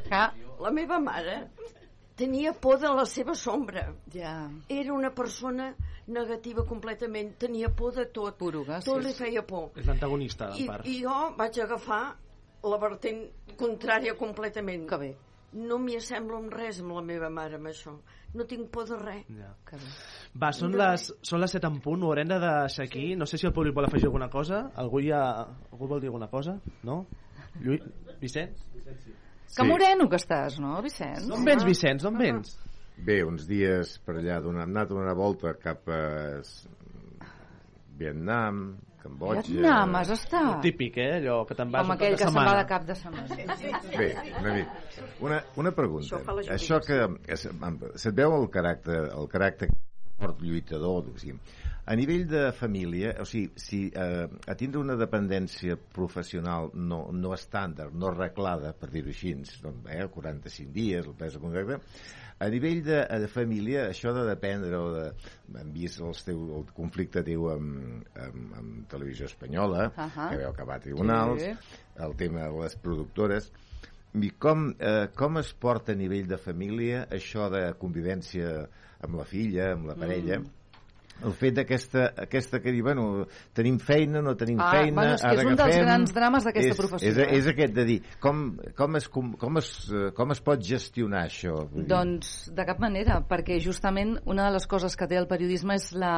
clar. 0.09 0.33
La 0.61 0.71
meva 0.71 0.99
mare 1.03 1.37
tenia 2.21 2.53
por 2.53 2.77
de 2.83 2.91
la 3.01 3.07
seva 3.09 3.35
sombra. 3.39 3.87
Ja. 4.13 4.35
Era 4.69 4.93
una 4.93 5.11
persona 5.17 5.71
negativa 6.07 6.67
completament. 6.69 7.33
Tenia 7.41 7.71
por 7.73 7.95
de 7.97 8.05
tot. 8.13 8.37
Poruga, 8.41 8.83
tot 8.85 9.01
sí, 9.01 9.07
li 9.07 9.15
sí. 9.15 9.23
feia 9.25 9.43
por. 9.47 9.71
És 9.81 9.89
l'antagonista, 9.89 10.53
I, 10.57 10.67
en 10.67 10.75
part. 10.75 10.87
I 10.87 11.01
jo 11.05 11.17
vaig 11.39 11.59
agafar 11.65 12.03
la 12.69 12.79
vertent 12.83 13.25
contrària 13.57 14.13
completament. 14.21 14.85
Que 14.91 14.99
bé. 15.01 15.11
No 15.51 15.81
m'hi 15.83 15.97
assemblo 15.99 16.39
en 16.39 16.51
res 16.53 16.79
amb 16.85 16.93
la 16.95 17.01
meva 17.03 17.31
mare, 17.33 17.57
amb 17.59 17.71
això. 17.73 17.97
No 18.39 18.45
tinc 18.47 18.69
por 18.71 18.85
de 18.87 18.99
res. 19.01 19.25
Ja. 19.35 19.49
Que 19.67 19.81
bé. 19.81 19.89
Va, 20.39 20.53
són 20.55 20.77
No. 20.77 20.79
les, 20.79 21.09
són 21.27 21.41
les 21.43 21.51
7 21.57 21.67
en 21.67 21.81
punt, 21.83 22.05
ho 22.05 22.13
haurem 22.13 22.29
de 22.31 22.39
deixar 22.39 22.85
aquí. 22.87 23.17
No 23.19 23.27
sé 23.27 23.41
si 23.41 23.49
el 23.49 23.53
públic 23.57 23.75
vol 23.75 23.89
afegir 23.89 24.07
alguna 24.07 24.29
cosa. 24.31 24.69
Algú, 24.79 25.01
ja, 25.03 25.25
algú 25.73 25.89
vol 25.91 26.05
dir 26.05 26.13
alguna 26.13 26.29
cosa? 26.31 26.61
No? 26.87 27.01
Lluís? 27.65 27.83
Vicenç? 28.21 28.61
Que 29.57 29.65
moreno 29.67 30.09
que 30.09 30.17
estàs, 30.21 30.59
no, 30.63 30.77
Vicenç? 30.85 31.25
D'on 31.29 31.45
vens, 31.45 31.65
Vicenç? 31.67 32.05
D'on 32.07 32.19
vens? 32.21 32.53
Bé, 33.01 33.23
uns 33.25 33.47
dies 33.49 33.97
per 34.05 34.19
allà, 34.21 34.37
donar, 34.45 34.67
hem 34.69 34.77
anat 34.77 34.91
una 34.95 35.15
volta 35.17 35.55
cap 35.59 35.89
a 35.91 36.01
Vietnam, 37.99 38.77
Cambodja... 39.03 39.43
Vietnam, 39.49 39.95
has 39.97 40.11
estat? 40.13 40.61
Típic, 40.63 40.97
eh? 41.01 41.15
Allò 41.19 41.39
que 41.49 41.57
te'n 41.57 41.71
vas 41.73 41.87
Com 41.87 41.93
un 41.95 41.97
cap 41.97 42.03
aquell 42.05 42.17
que 42.21 42.27
se'n 42.29 42.37
va 42.37 42.57
de 42.59 42.65
cap 42.69 42.85
de 42.89 42.97
setmana. 42.99 43.39
Bé, 43.97 44.09
una 44.41 44.55
mica. 44.55 45.07
Una, 45.25 45.39
una 45.63 45.73
pregunta. 45.77 46.21
Això 46.21 46.57
Això 46.57 46.81
que... 46.85 46.99
es- 47.33 47.49
Se't 48.05 48.15
veu 48.17 48.37
el 48.37 48.49
caràcter, 48.53 49.01
el 49.17 49.29
caràcter 49.33 49.71
fort 50.21 50.43
lluitador, 50.45 51.09
o 51.09 51.17
sigui, 51.21 51.39
a 51.87 51.95
nivell 51.97 52.27
de 52.29 52.53
família, 52.53 53.15
o 53.21 53.25
sigui, 53.27 53.51
si 53.59 53.87
eh, 53.89 54.29
a 54.47 54.55
tindre 54.59 54.81
una 54.83 54.97
dependència 55.01 55.77
professional 55.77 56.71
no, 56.75 57.07
no 57.13 57.33
estàndard, 57.35 57.95
no 57.97 58.11
arreglada, 58.13 58.73
per 58.79 58.91
dir-ho 58.93 59.11
així, 59.11 59.33
doncs, 59.35 59.87
eh, 59.91 60.05
45 60.13 60.73
dies, 60.75 61.07
el 61.07 61.17
pes 61.19 61.39
contracte, 61.41 61.81
a 62.41 62.49
nivell 62.49 62.83
de, 62.85 63.01
de 63.21 63.29
família, 63.29 63.89
això 63.91 64.15
de 64.17 64.23
dependre 64.29 64.79
o 64.79 64.93
de... 64.95 65.07
Hem 65.61 65.73
vist 65.75 66.01
els 66.01 66.23
teu, 66.25 66.39
el 66.61 66.69
conflicte 66.77 67.25
teu 67.27 67.49
amb, 67.53 68.07
amb, 68.17 68.55
amb 68.61 68.87
Televisió 68.89 69.27
Espanyola, 69.29 69.91
Ahà. 69.97 70.31
que 70.31 70.39
veu 70.41 70.49
acabar 70.49 70.79
a 70.79 70.85
tribunals, 70.87 71.43
Sí. 71.43 71.51
el 72.01 72.15
tema 72.17 72.47
de 72.47 72.63
les 72.63 72.77
productores, 72.81 73.51
i 74.15 74.31
com, 74.43 74.71
eh, 74.79 75.11
com 75.15 75.37
es 75.39 75.53
porta 75.53 75.93
a 75.93 75.99
nivell 75.99 76.27
de 76.31 76.39
família 76.41 77.05
això 77.13 77.51
de 77.53 77.67
convivència 77.79 78.55
amb 79.05 79.21
la 79.21 79.27
filla, 79.29 79.73
amb 79.75 79.87
la 79.91 79.95
parella, 80.01 80.41
Mm. 80.41 80.57
El 81.27 81.35
fet 81.37 81.57
d'aquesta 81.59 82.07
aquesta 82.25 82.61
que 82.63 82.73
diu, 82.75 82.85
bueno, 82.87 83.27
tenim 83.57 83.79
feina, 83.83 84.23
no 84.25 84.35
tenim 84.41 84.61
Ah, 84.61 84.71
feina, 84.77 84.95
bueno, 84.97 85.15
és 85.15 85.25
que 85.25 85.35
és 85.37 85.51
un 85.51 85.59
dels 85.61 85.79
grans 85.85 86.15
drames 86.17 86.49
d'aquesta 86.49 86.77
professió, 86.79 87.11
És, 87.11 87.19
eh? 87.19 87.29
és 87.39 87.51
aquest 87.53 87.77
de 87.77 87.85
dir, 87.89 87.99
com, 88.23 88.43
com, 88.77 88.97
es, 88.97 89.09
com, 89.09 89.33
com, 89.41 89.61
es, 89.61 89.71
eh, 89.93 90.11
com 90.17 90.35
es 90.35 90.43
pot 90.45 90.65
gestionar 90.65 91.27
això? 91.29 91.57
Vull 91.71 91.85
dir, 91.85 91.89
Doncs 91.93 92.51
de 92.57 92.67
cap 92.69 92.83
manera, 92.83 93.21
perquè 93.29 93.61
justament 93.61 94.17
una 94.25 94.49
de 94.49 94.57
les 94.59 94.67
coses 94.71 94.97
que 94.97 95.09
té 95.11 95.21
el 95.21 95.29
periodisme 95.31 95.77
és 95.79 95.91
la, 95.93 96.15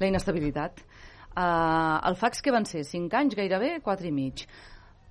la 0.00 0.10
inestabilitat. 0.10 0.84
Uh, 1.36 2.00
el 2.08 2.16
fax 2.16 2.40
que 2.40 2.52
van 2.54 2.64
ser 2.64 2.80
5 2.88 3.12
anys 3.18 3.34
gairebé, 3.36 3.74
4 3.84 4.08
i 4.08 4.12
mig. 4.14 4.46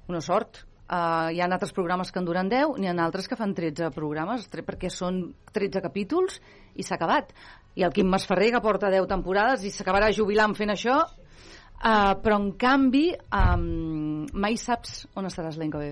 Una 0.09 0.21
sort. 0.25 0.63
Uh, 0.85 1.29
hi 1.33 1.39
ha 1.41 1.45
altres 1.49 1.73
programes 1.73 2.11
que 2.13 2.21
en 2.21 2.25
duren 2.25 2.49
10, 2.49 2.79
n'hi 2.81 2.89
ha 2.89 2.95
altres 3.03 3.29
que 3.29 3.37
fan 3.37 3.53
13 3.57 3.91
programes, 3.93 4.47
perquè 4.49 4.89
són 4.93 5.21
13 5.53 5.81
capítols 5.85 6.39
i 6.77 6.85
s'ha 6.85 6.97
acabat. 6.97 7.33
I 7.75 7.83
el 7.83 7.93
Quim 7.95 8.07
Masferrer, 8.11 8.51
que 8.55 8.63
porta 8.63 8.91
10 8.93 9.07
temporades 9.11 9.65
i 9.67 9.71
s'acabarà 9.73 10.11
jubilant 10.15 10.55
fent 10.55 10.71
això, 10.71 11.01
uh, 11.05 12.13
però 12.23 12.39
en 12.39 12.51
canvi 12.59 13.09
um, 13.13 14.25
mai 14.33 14.55
saps 14.61 15.05
on 15.15 15.27
estaràs 15.27 15.59
l'any 15.59 15.73
que 15.73 15.83
ve. 15.83 15.91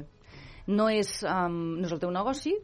No 0.71 0.87
és, 0.89 1.19
um, 1.27 1.77
no 1.81 1.89
és 1.89 1.95
el 1.95 1.99
teu 1.99 2.11
negoci, 2.15 2.55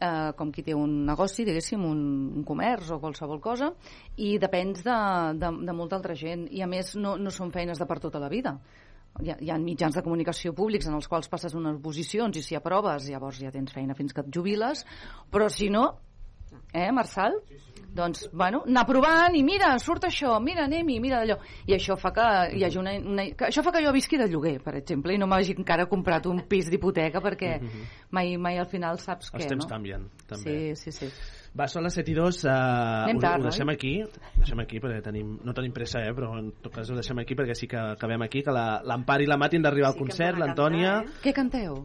eh, 0.00 0.32
com 0.36 0.50
qui 0.52 0.64
té 0.66 0.74
un 0.74 1.04
negoci, 1.06 1.44
diguéssim, 1.46 1.84
un, 1.84 2.02
un 2.40 2.44
comerç 2.46 2.90
o 2.94 3.00
qualsevol 3.02 3.40
cosa, 3.42 3.70
i 4.16 4.36
depens 4.42 4.84
de, 4.86 4.98
de, 5.40 5.50
de 5.66 5.74
molta 5.76 5.98
altra 5.98 6.16
gent. 6.18 6.46
I 6.50 6.64
a 6.64 6.68
més 6.70 6.94
no, 6.96 7.16
no 7.20 7.32
són 7.34 7.52
feines 7.54 7.78
de 7.78 7.88
per 7.88 8.00
tota 8.02 8.22
la 8.22 8.30
vida. 8.32 8.56
Hi 9.20 9.32
ha, 9.32 9.36
hi 9.42 9.50
ha 9.50 9.58
mitjans 9.58 9.96
de 9.98 10.04
comunicació 10.06 10.54
públics 10.56 10.86
en 10.86 10.94
els 10.96 11.08
quals 11.10 11.28
passes 11.28 11.54
unes 11.58 11.80
posicions 11.82 12.36
i 12.38 12.44
si 12.46 12.56
aproves 12.56 13.08
llavors 13.10 13.40
ja 13.42 13.50
tens 13.52 13.74
feina 13.74 13.96
fins 13.98 14.14
que 14.14 14.22
et 14.22 14.30
jubiles, 14.32 14.84
però 15.34 15.50
si 15.50 15.68
no, 15.68 15.88
eh, 16.72 16.90
Marçal? 16.92 17.40
Doncs, 17.90 18.28
bueno, 18.32 18.60
anar 18.68 18.84
provant 18.86 19.34
i 19.34 19.40
mira, 19.42 19.72
surt 19.82 20.04
això, 20.06 20.36
mira, 20.38 20.62
anem-hi, 20.68 21.00
mira 21.02 21.18
d'allò. 21.24 21.40
I 21.66 21.74
això 21.74 21.96
fa 21.98 22.12
que 22.14 22.26
hi 22.54 22.62
hagi 22.62 22.78
una, 22.78 22.92
una... 23.02 23.24
Que 23.34 23.48
això 23.48 23.64
fa 23.66 23.72
que 23.74 23.82
jo 23.82 23.90
visqui 23.92 24.16
de 24.20 24.28
lloguer, 24.30 24.60
per 24.62 24.76
exemple, 24.78 25.10
i 25.16 25.18
no 25.18 25.26
m'hagi 25.26 25.56
encara 25.58 25.88
comprat 25.90 26.28
un 26.30 26.44
pis 26.46 26.70
d'hipoteca 26.70 27.18
perquè 27.24 27.56
mai, 28.14 28.36
mai 28.38 28.60
al 28.62 28.68
final 28.70 29.00
saps 29.02 29.32
Els 29.34 29.42
què, 29.42 29.48
temps 29.56 29.66
no? 29.66 29.68
canvien, 29.72 30.06
també. 30.30 30.54
Sí, 30.78 30.92
sí, 30.92 30.96
sí. 31.00 31.10
Va, 31.58 31.66
són 31.66 31.82
les 31.82 31.96
7 31.98 32.12
i 32.12 32.14
2. 32.14 32.44
Uh, 32.46 32.50
Anem 33.08 33.18
ho, 33.18 33.20
tard, 33.26 33.42
ho 33.42 33.48
deixem 33.50 33.66
oi? 33.72 33.74
aquí. 33.74 33.92
Ho 34.06 34.38
deixem 34.38 34.60
aquí 34.62 34.78
perquè 34.78 35.02
tenim, 35.02 35.32
no 35.42 35.52
tenim 35.58 35.72
pressa, 35.74 35.98
eh, 36.06 36.14
però 36.14 36.36
en 36.38 36.52
tot 36.62 36.70
cas 36.76 36.92
ho 36.94 36.94
deixem 36.94 37.18
aquí 37.18 37.34
perquè 37.34 37.56
sí 37.58 37.66
que 37.66 37.80
acabem 37.96 38.22
aquí, 38.22 38.44
que 38.46 38.54
la- 38.54 38.84
l'Empar 38.86 39.18
i 39.24 39.26
la 39.26 39.36
Mati 39.36 39.58
han 39.58 39.66
d'arribar 39.66 39.90
al 39.90 39.96
Sí 39.98 39.98
que 39.98 40.04
concert, 40.12 40.38
l'Antònia... 40.38 41.00
cantar, 41.00 41.24
Què 41.26 41.34
canteu? 41.34 41.80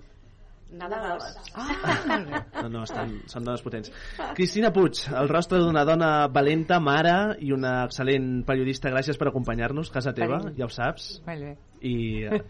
Nadales. 0.71 1.37
Ah, 1.53 2.41
No, 2.63 2.69
no, 2.69 2.83
estan, 2.83 3.11
són 3.31 3.43
dones 3.45 3.61
potents. 3.61 3.91
Cristina 4.35 4.71
Puig, 4.73 5.03
el 5.13 5.29
rostre 5.29 5.59
d'una 5.61 5.83
dona 5.87 6.27
valenta, 6.27 6.79
mare 6.83 7.35
i 7.45 7.51
una 7.55 7.83
excel·lent 7.85 8.43
periodista. 8.47 8.89
Gràcies 8.91 9.17
per 9.21 9.29
acompanyar-nos, 9.29 9.91
casa 9.93 10.13
teva, 10.17 10.39
Carinyo. 10.41 10.57
ja 10.57 10.65
ho 10.65 10.73
saps. 10.73 11.21
Molt 11.27 11.45
bé. 11.45 11.53
I 11.85 11.95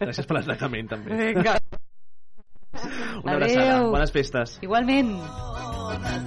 gràcies 0.00 0.26
per 0.26 0.38
l'atracament, 0.38 0.88
també. 0.94 1.18
Vinga. 1.34 1.58
Una 3.22 3.32
abraçada. 3.36 3.76
Adéu. 3.76 3.90
Bones 3.92 4.12
festes. 4.12 4.58
Igualment. 4.64 5.12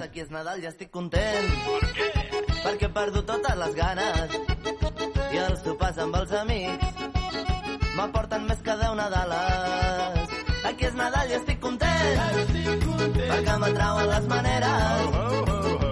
Aquí 0.02 0.20
és 0.24 0.30
Nadal 0.32 0.62
i 0.62 0.66
estic 0.66 0.90
content. 0.90 1.50
Per 1.66 1.90
què? 1.94 2.08
Perquè 2.64 2.88
he 2.88 2.92
perdut 2.94 3.26
totes 3.28 3.56
les 3.60 3.74
ganes. 3.76 4.38
I 5.30 5.38
els 5.44 5.62
sopars 5.62 5.98
amb 6.02 6.16
els 6.18 6.32
amics 6.34 6.86
m'aporten 7.96 8.46
més 8.48 8.60
que 8.66 8.74
deu 8.80 8.94
Nadales. 8.98 10.34
Aquí 10.70 10.84
és 10.88 10.94
Nadal 10.98 11.30
i 11.30 11.38
estic 11.38 11.60
content. 11.62 11.79
Perquè 13.30 13.56
m'atrauen 13.62 14.08
les 14.12 14.28
maneres. 14.32 15.18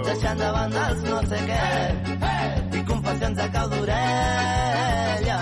Deixant 0.08 0.42
de 0.42 0.50
banda 0.56 0.86
els 0.92 1.02
no 1.08 1.20
sé 1.32 1.40
què. 1.50 1.64
I 2.78 2.84
confessions 2.92 3.42
a 3.44 3.48
cau 3.56 3.70
d'orella. 3.74 5.38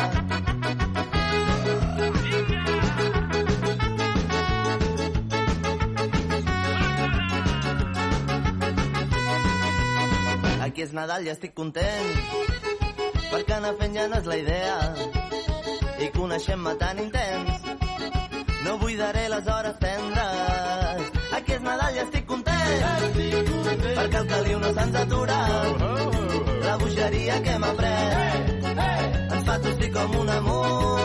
Aquí 10.67 10.83
és 10.85 10.93
Nadal 10.93 11.25
i 11.25 11.33
estic 11.33 11.55
content 11.57 12.55
perquè 13.31 13.57
anar 13.59 13.75
fent 13.81 13.97
ja 13.97 14.07
no 14.11 14.21
és 14.21 14.29
la 14.31 14.37
idea 14.41 14.77
i 16.05 16.11
coneixem-me 16.17 16.75
tan 16.81 17.03
intens 17.05 17.76
no 18.67 18.79
buidaré 18.79 19.29
les 19.29 19.47
hores 19.47 19.79
tendres. 19.79 21.13
Aquí 21.39 21.53
és 21.57 21.63
Nadal 21.63 21.95
i 21.95 22.03
estic 22.05 22.27
content, 22.27 23.21
perquè 23.99 24.23
el 24.23 24.29
caliu 24.33 24.59
no 24.65 24.75
se'ns 24.79 25.01
atura 25.05 25.39
la 26.67 26.77
bogeria 26.83 27.41
que 27.47 27.57
hem 27.57 27.71
après 27.71 28.53
ens 28.75 29.45
fa 29.49 29.59
tossir 29.65 29.93
com 29.95 30.21
una 30.25 30.41
mula 30.49 30.96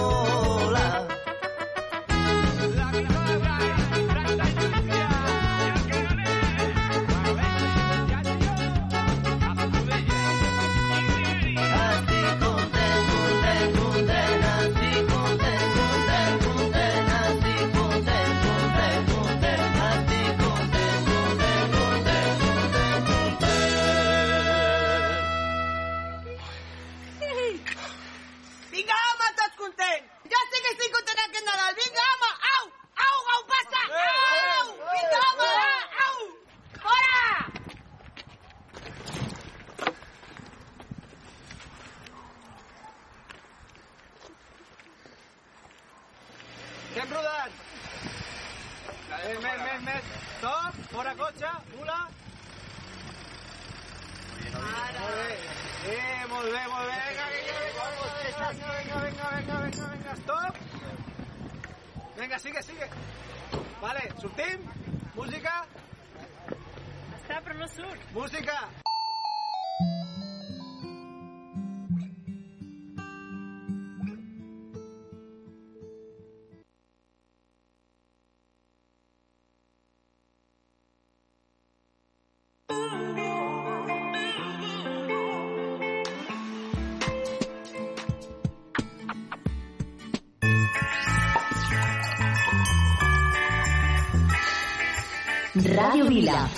Ràdio 95.61 96.07
Vila, 96.09 96.49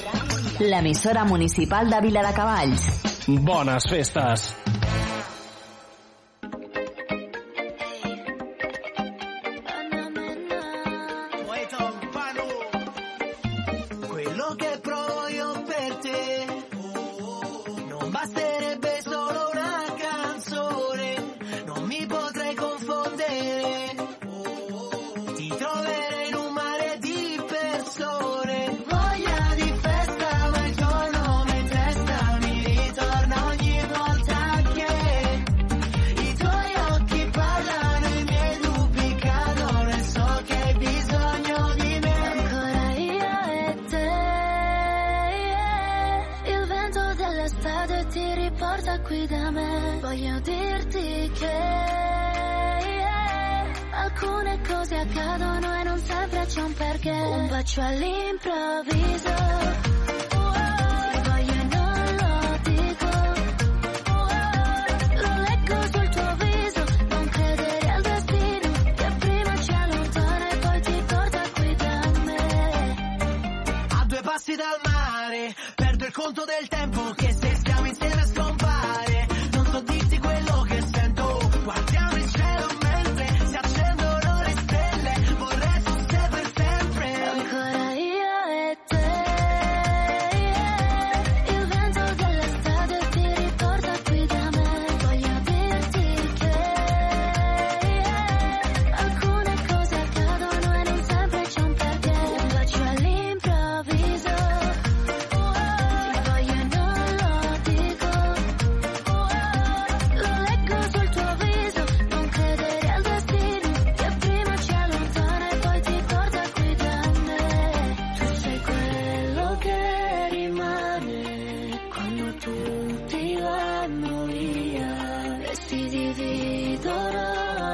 l'emissora 0.63 1.25
municipal 1.27 1.89
de 1.91 1.99
Vila 2.05 2.23
de 2.23 2.33
Cavalls. 2.37 2.89
Bones 3.27 3.89
festes! 3.91 4.52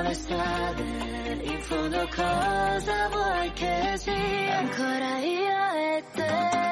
passate 0.10 0.82
in 1.44 1.62
fondo 1.62 2.08
cosa 2.16 3.10
vuoi 3.10 3.52
che 3.54 3.94
sia 3.98 4.58
ancora 4.58 5.20
io 5.20 5.74
e 5.76 6.04
te 6.14 6.69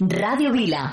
Radio 0.00 0.52
Vila. 0.52 0.92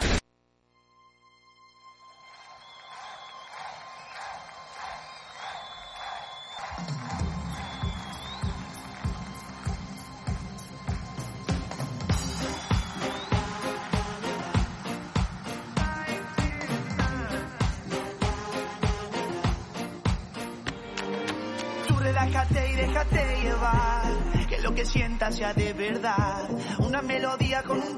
Tú 21.87 21.97
Relájate 21.97 22.71
y 22.71 22.75
déjate 22.75 23.41
llevar, 23.41 24.47
que 24.47 24.61
lo 24.61 24.73
que 24.73 24.85
sientas 24.85 25.35
sea 25.35 25.53
de 25.53 25.73
verdad. 25.73 26.49
Una 26.79 27.01
melodía 27.01 27.63
con 27.63 27.81
un 27.81 27.92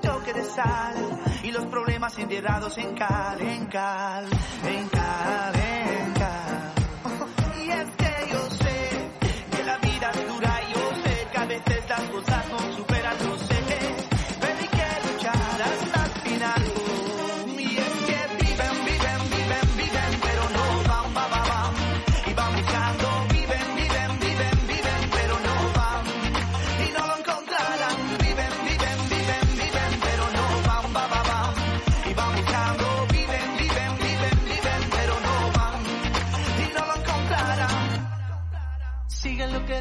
y 1.43 1.51
los 1.51 1.65
problemas 1.65 2.17
enterrados 2.17 2.77
en 2.77 2.95
cal, 2.95 3.41
en 3.41 3.65
cal, 3.65 4.25
en 4.65 4.87
cal. 4.89 5.54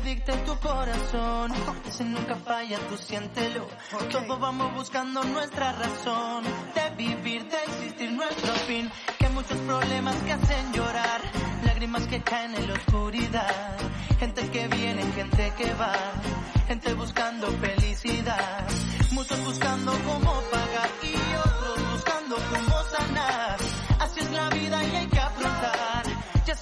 dicta 0.04 0.32
tu 0.44 0.54
corazón. 0.58 1.52
Ese 1.88 2.04
nunca 2.04 2.36
falla, 2.36 2.78
tú 2.88 2.96
siéntelo. 2.96 3.66
Okay. 3.92 4.08
Todos 4.10 4.40
vamos 4.40 4.74
buscando 4.74 5.24
nuestra 5.24 5.72
razón 5.72 6.44
de 6.74 6.90
vivir, 6.96 7.44
de 7.48 7.62
existir 7.64 8.12
nuestro 8.12 8.52
fin. 8.66 8.90
Que 9.18 9.28
muchos 9.30 9.58
problemas 9.58 10.16
que 10.22 10.32
hacen 10.32 10.72
llorar, 10.72 11.20
lágrimas 11.64 12.06
que 12.06 12.22
caen 12.22 12.54
en 12.54 12.68
la 12.68 12.74
oscuridad. 12.74 13.76
Gente 14.18 14.50
que 14.50 14.68
viene, 14.68 15.02
gente 15.12 15.52
que 15.56 15.74
va, 15.74 15.94
gente 16.68 16.94
buscando 16.94 17.46
felicidad. 17.48 18.66
Muchos 19.10 19.42
buscando 19.44 19.92
cómo 20.06 20.32
pagar. 20.50 20.83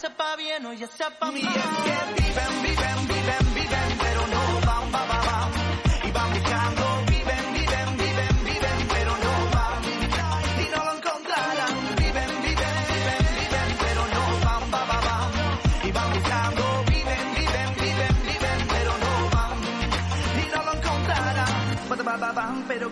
sepa 0.03 0.35
bien 0.35 0.67
o 0.67 0.73
ya 0.73 0.89
sepa 0.89 1.27
mal. 1.27 1.37
Y 1.37 1.47
es 1.47 1.47
que 1.85 2.23
viven, 2.23 2.63
viven, 2.63 3.07
viven, 3.07 3.55
viven, 3.55 3.99
pero 4.01 4.27
no 4.27 4.67
van, 4.67 4.91
van, 4.91 5.09
van. 5.09 5.32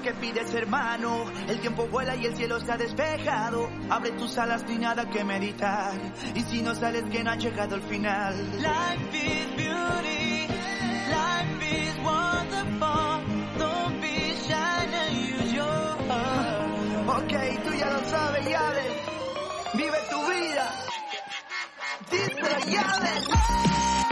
¿Qué 0.03 0.13
pides, 0.15 0.53
hermano? 0.55 1.25
El 1.49 1.61
tiempo 1.61 1.87
vuela 1.87 2.17
y 2.17 2.27
el 2.27 2.37
cielo 2.37 2.57
está 2.59 2.77
despejado. 2.77 3.69
Abre 3.89 4.11
tus 4.13 4.37
alas, 4.39 4.65
ni 4.69 4.79
nada 4.79 5.09
que 5.09 5.25
meditar. 5.25 5.95
Y 6.35 6.41
si 6.43 6.63
no 6.63 6.75
sales, 6.75 7.05
que 7.11 7.23
no 7.23 7.31
ha 7.31 7.37
llegado 7.37 7.77
el 7.77 7.83
final. 7.83 8.35
Life 8.61 9.17
is 9.17 9.47
beauty. 9.57 10.47
Life 11.11 11.63
is 11.71 11.97
wonderful. 12.05 13.21
Don't 13.59 14.01
be 14.01 14.35
shy 14.47 14.55
and 14.55 15.17
use 15.17 15.53
your 15.53 15.97
heart. 16.09 17.09
Ok, 17.09 17.65
tú 17.65 17.73
ya 17.79 17.91
lo 17.91 18.05
sabes, 18.09 18.47
Yales. 18.49 18.93
Vive 19.75 19.99
tu 20.11 20.31
vida. 20.31 20.71
Díselo, 22.11 22.59
Yales. 22.67 24.10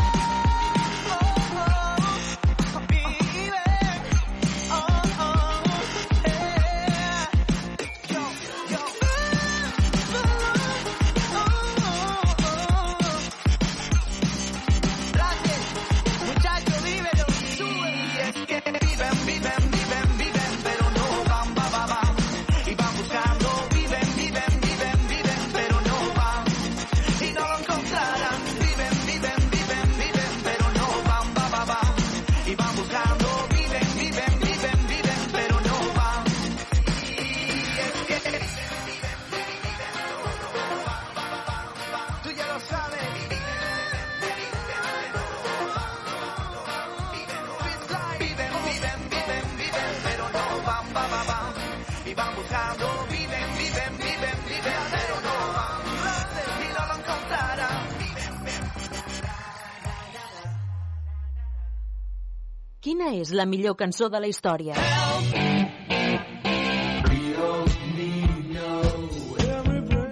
És 63.18 63.32
la 63.34 63.46
millor 63.46 63.76
cançó 63.76 64.08
de 64.12 64.20
la 64.22 64.28
història? 64.30 64.76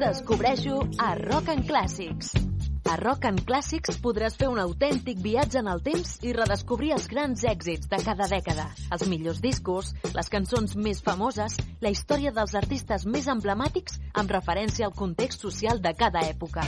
Descobreixo 0.06 0.82
a 1.02 1.14
Rock 1.18 1.48
and 1.54 1.66
Classics. 1.66 2.32
A 2.86 2.94
Rock 2.96 3.26
and 3.26 3.42
Classics 3.44 3.98
podràs 3.98 4.36
fer 4.38 4.46
un 4.46 4.60
autèntic 4.62 5.18
viatge 5.22 5.58
en 5.58 5.66
el 5.72 5.82
temps 5.82 6.12
i 6.22 6.34
redescobrir 6.36 6.92
els 6.94 7.08
grans 7.10 7.42
èxits 7.42 7.90
de 7.90 7.98
cada 8.04 8.28
dècada, 8.30 8.68
els 8.94 9.06
millors 9.10 9.42
discos, 9.42 9.90
les 10.14 10.30
cançons 10.30 10.76
més 10.78 11.02
famoses, 11.02 11.58
la 11.82 11.90
història 11.90 12.30
dels 12.36 12.54
artistes 12.54 13.06
més 13.06 13.26
emblemàtics 13.26 13.98
amb 14.14 14.30
referència 14.30 14.86
al 14.86 14.94
context 14.94 15.42
social 15.48 15.82
de 15.82 15.96
cada 15.98 16.22
època. 16.30 16.62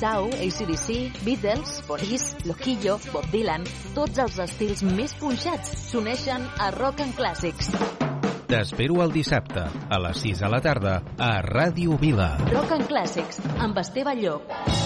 Sau, 0.00 0.30
ACDC, 0.32 1.12
Beatles, 1.26 1.82
Police, 1.86 2.34
Loquillo, 2.48 2.96
Bob 3.12 3.26
Dylan, 3.28 3.66
tots 3.92 4.22
els 4.24 4.38
estils 4.46 4.80
més 4.96 5.12
punxats 5.20 5.74
s'uneixen 5.90 6.48
a 6.56 6.70
Rock 6.78 7.04
and 7.04 7.12
Classics. 7.18 7.68
T'espero 8.48 9.02
el 9.04 9.12
dissabte, 9.12 9.68
a 9.68 10.02
les 10.08 10.24
6 10.24 10.40
de 10.46 10.54
la 10.56 10.64
tarda, 10.64 11.02
a 11.20 11.34
Ràdio 11.44 12.00
Vila. 12.00 12.32
Rock 12.48 12.78
and 12.80 12.88
Classics, 12.88 13.44
amb 13.60 13.84
Esteve 13.84 14.16
Llop. 14.24 14.79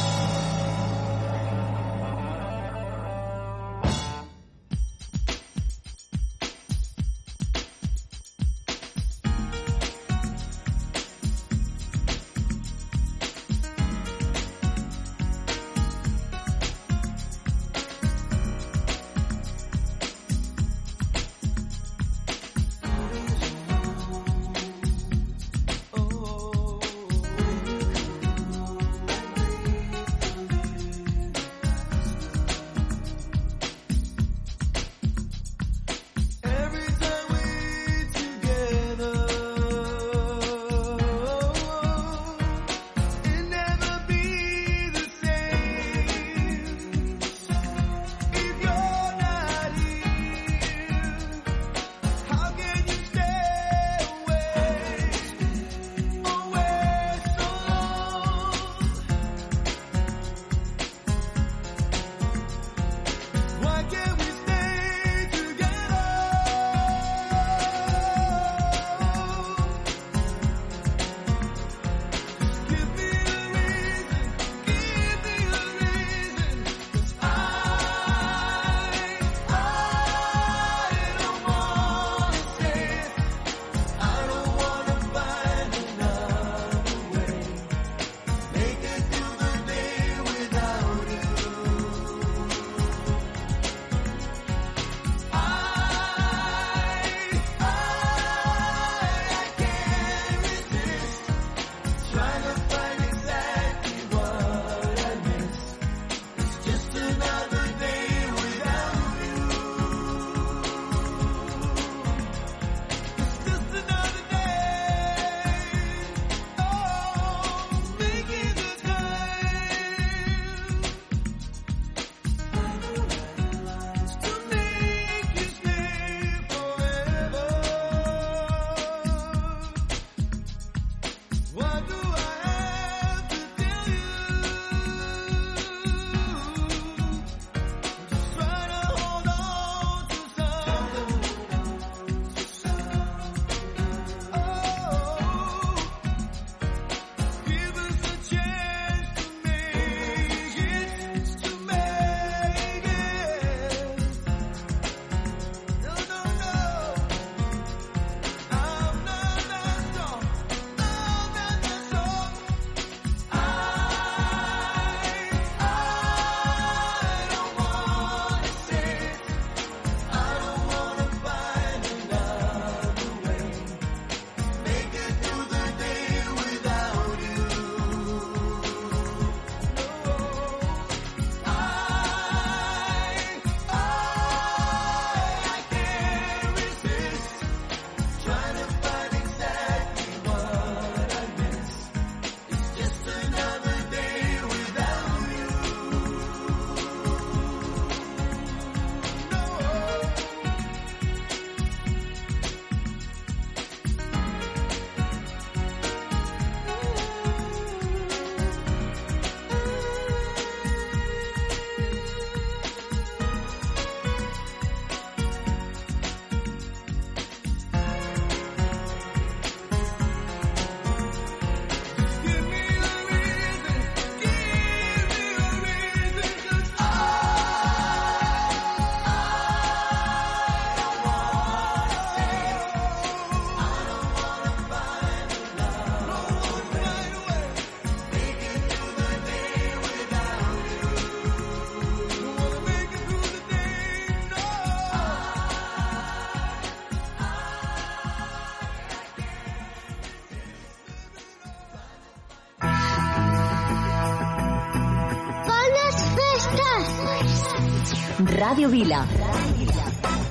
Ràdio 258.44 258.68
Vila. 258.68 258.98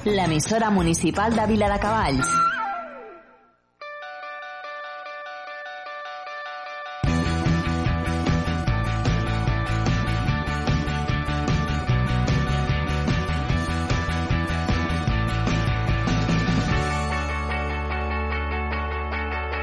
L'emissora 0.06 0.68
municipal 0.69 1.34
de 1.34 1.45
Vila 1.49 1.69
de 1.72 1.80
Cavalls. 1.81 2.27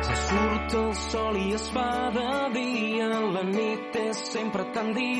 Se 0.08 0.18
surt 0.26 0.76
el 0.82 0.92
sol 1.06 1.40
i 1.44 1.48
es 1.60 1.70
fa 1.76 1.88
de 2.18 2.28
dia, 2.58 3.14
la 3.38 3.46
nit 3.54 4.02
és 4.08 4.26
sempre 4.34 4.66
tan 4.74 4.90
divertida 4.90 5.19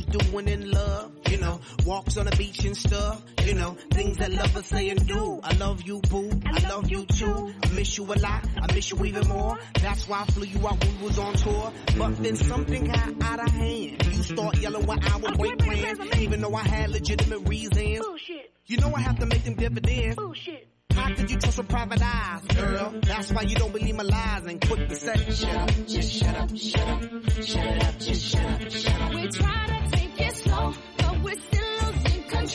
That 0.00 0.12
couples 0.12 0.24
do 0.24 0.34
when 0.34 0.48
in 0.48 0.70
love. 0.70 1.12
You 1.28 1.38
know, 1.38 1.60
walks 1.86 2.16
on 2.16 2.26
the 2.26 2.36
beach 2.36 2.64
and 2.64 2.76
stuff. 2.76 3.22
You 3.44 3.54
know, 3.54 3.76
things 3.90 4.16
that 4.18 4.32
lovers 4.32 4.66
say 4.66 4.90
and 4.90 5.06
do. 5.06 5.40
I 5.42 5.54
love 5.54 5.82
you, 5.82 6.00
boo. 6.00 6.30
I 6.44 6.68
love 6.68 6.90
you 6.90 7.06
too. 7.06 7.54
I 7.62 7.68
miss 7.72 7.96
you 7.96 8.04
a 8.04 8.14
lot. 8.14 8.46
I 8.60 8.72
miss 8.74 8.90
you 8.90 9.04
even 9.04 9.28
more. 9.28 9.58
That's 9.80 10.08
why 10.08 10.22
I 10.22 10.24
flew 10.26 10.46
you 10.46 10.66
out 10.66 10.84
when 10.84 10.98
we 10.98 11.04
was 11.06 11.18
on 11.18 11.34
tour. 11.34 11.72
But 11.96 12.22
then 12.22 12.36
something 12.36 12.84
got 12.84 13.22
out 13.22 13.40
of 13.40 13.52
hand. 13.52 14.06
You 14.06 14.22
start 14.22 14.58
yelling 14.58 14.86
when 14.86 15.04
I 15.04 15.16
would 15.16 15.38
break 15.38 15.58
plans. 15.58 16.16
Even 16.18 16.40
though 16.40 16.54
I 16.54 16.62
had 16.62 16.90
legitimate 16.90 17.48
reasons. 17.48 18.00
Bullshit. 18.00 18.52
You 18.66 18.76
know 18.78 18.92
I 18.94 19.00
have 19.00 19.18
to 19.18 19.26
make 19.26 19.44
them 19.44 19.54
dividends. 19.54 20.16
Bullshit. 20.16 20.66
How 20.92 21.14
could 21.14 21.30
you 21.30 21.38
trust 21.38 21.58
with 21.58 21.68
private 21.68 22.02
eyes, 22.02 22.42
girl? 22.42 22.94
That's 23.02 23.32
why 23.32 23.42
you 23.42 23.56
don't 23.56 23.72
believe 23.72 23.94
my 23.94 24.02
lies 24.02 24.44
and 24.44 24.60
quit 24.60 24.88
the 24.88 24.96
set. 24.96 25.32
Shut 25.32 25.56
up, 25.56 25.70
just 25.86 26.12
shut 26.12 26.36
up, 26.36 26.56
shut 26.56 26.88
up, 26.88 27.02
shut 27.42 27.66
it 27.66 27.84
up, 27.84 27.98
just 27.98 28.26
shut 28.26 28.44
up, 28.44 28.70
shut 28.70 29.00
up. 29.00 29.14
We 29.14 29.28
try 29.28 29.59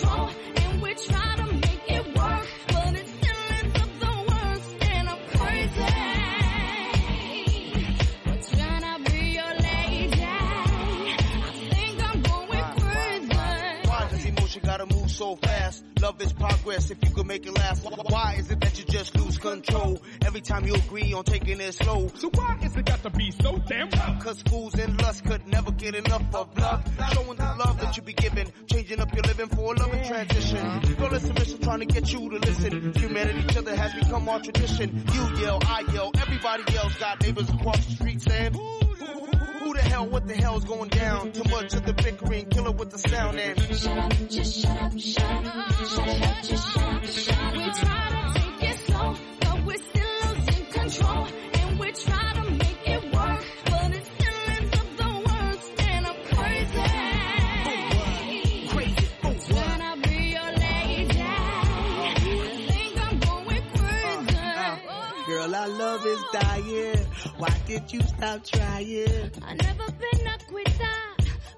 And 0.03 0.81
we 0.81 0.93
try 0.95 1.35
to 1.37 1.45
make 1.53 1.83
it 1.87 2.05
work, 2.17 2.47
but 2.67 2.95
it 2.95 3.07
still 3.07 3.81
up 3.81 3.99
the 3.99 4.13
worst. 4.29 4.75
And 4.81 5.09
I'm 5.09 5.19
crazy. 5.29 5.91
We're 8.25 8.41
trying 8.41 8.81
to 8.81 9.11
be 9.11 9.19
your 9.39 9.53
lady. 9.53 10.21
I 10.21 11.51
think 11.71 12.03
I'm 12.03 12.21
going 12.21 12.65
crazy. 12.81 13.87
Why 13.87 14.07
does 14.11 14.25
emotion 14.25 14.61
gotta 14.65 14.85
move 14.93 15.09
so 15.09 15.35
fast? 15.37 15.83
Love 16.05 16.21
is 16.21 16.33
progress 16.33 16.91
if 16.91 17.03
you 17.03 17.09
could 17.09 17.25
make 17.25 17.47
it 17.47 17.55
last. 17.55 17.83
Why 17.83 18.35
is 18.37 18.51
it 18.51 18.59
that 18.59 18.77
you 18.77 18.85
just 18.85 19.17
lose 19.17 19.39
control 19.39 19.99
every 20.23 20.39
time 20.39 20.63
you 20.67 20.75
agree 20.75 21.11
on 21.13 21.23
taking 21.23 21.59
it 21.59 21.73
slow? 21.73 22.11
So 22.13 22.29
why 22.31 22.59
is 22.61 22.75
it 22.75 22.85
got 22.85 23.01
to 23.01 23.09
be 23.09 23.31
so 23.31 23.57
damn 23.67 23.89
tough? 23.89 24.23
Cause 24.23 24.43
fools 24.43 24.75
and 24.75 25.01
lust 25.01 25.25
could 25.25 25.47
never 25.47 25.71
get 25.71 25.95
enough 25.95 26.21
of 26.35 26.55
love. 26.59 26.83
Showing 27.11 27.37
the 27.37 27.55
love 27.57 27.81
that 27.81 27.97
you 27.97 28.03
be 28.03 28.13
giving, 28.13 28.53
changing 28.67 28.99
up 28.99 29.11
your 29.15 29.23
living 29.23 29.47
for 29.47 29.73
a 29.73 29.79
loving 29.79 30.03
transition. 30.03 30.95
Girl, 30.95 31.11
it's 31.11 31.25
submission, 31.25 31.59
trying 31.61 31.79
to 31.79 31.85
get 31.87 32.13
you 32.13 32.29
to 32.29 32.37
listen. 32.37 32.93
Humanity, 32.93 33.39
each 33.39 33.57
other 33.57 33.75
has 33.75 33.93
become 33.95 34.29
our 34.29 34.39
tradition. 34.41 35.03
You 35.11 35.37
yell, 35.41 35.59
I 35.63 35.91
yell, 35.91 36.11
everybody 36.21 36.71
yells. 36.71 36.93
Got 36.97 37.23
neighbors 37.23 37.49
across 37.49 37.83
the 37.83 37.93
street 37.93 38.21
saying, 38.21 38.53
who, 38.53 39.24
who 39.65 39.73
the 39.73 39.81
hell, 39.81 40.05
what 40.07 40.27
the 40.27 40.35
hell's 40.35 40.63
going 40.63 40.89
down? 40.89 41.31
Too 41.31 41.43
much 41.49 41.73
of 41.73 41.83
the 41.85 41.93
bickering, 41.93 42.45
killer 42.45 42.71
with 42.71 42.91
the 42.91 42.99
sound 42.99 43.39
and. 43.39 43.59
Shut 43.75 43.97
up, 43.97 44.13
just 44.29 44.61
shut 44.61 44.81
up, 44.81 44.99
shut 44.99 45.23
up, 45.23 45.71
shut 45.73 46.07
up, 46.07 46.43
just 46.43 46.73
shut 46.73 46.83
up, 46.83 47.05
shut 47.05 47.39
up. 47.39 47.53
We 47.55 47.63
try 47.81 48.03
to 48.11 48.39
take 48.39 48.69
it 48.69 48.79
slow, 48.85 49.15
but 49.39 49.65
we're 49.65 49.77
still 49.77 50.35
losing 50.35 50.65
control. 50.67 51.27
And 51.53 51.79
we 51.79 51.91
try 51.93 52.34
our 65.55 65.67
love 65.69 66.05
is 66.05 66.21
dying. 66.33 66.97
Why 67.37 67.53
did 67.65 67.91
you 67.91 68.01
stop 68.01 68.43
trying? 68.43 69.31
I 69.41 69.53
never 69.53 69.91
been 69.91 70.27
a 70.27 70.37
quitter, 70.47 70.97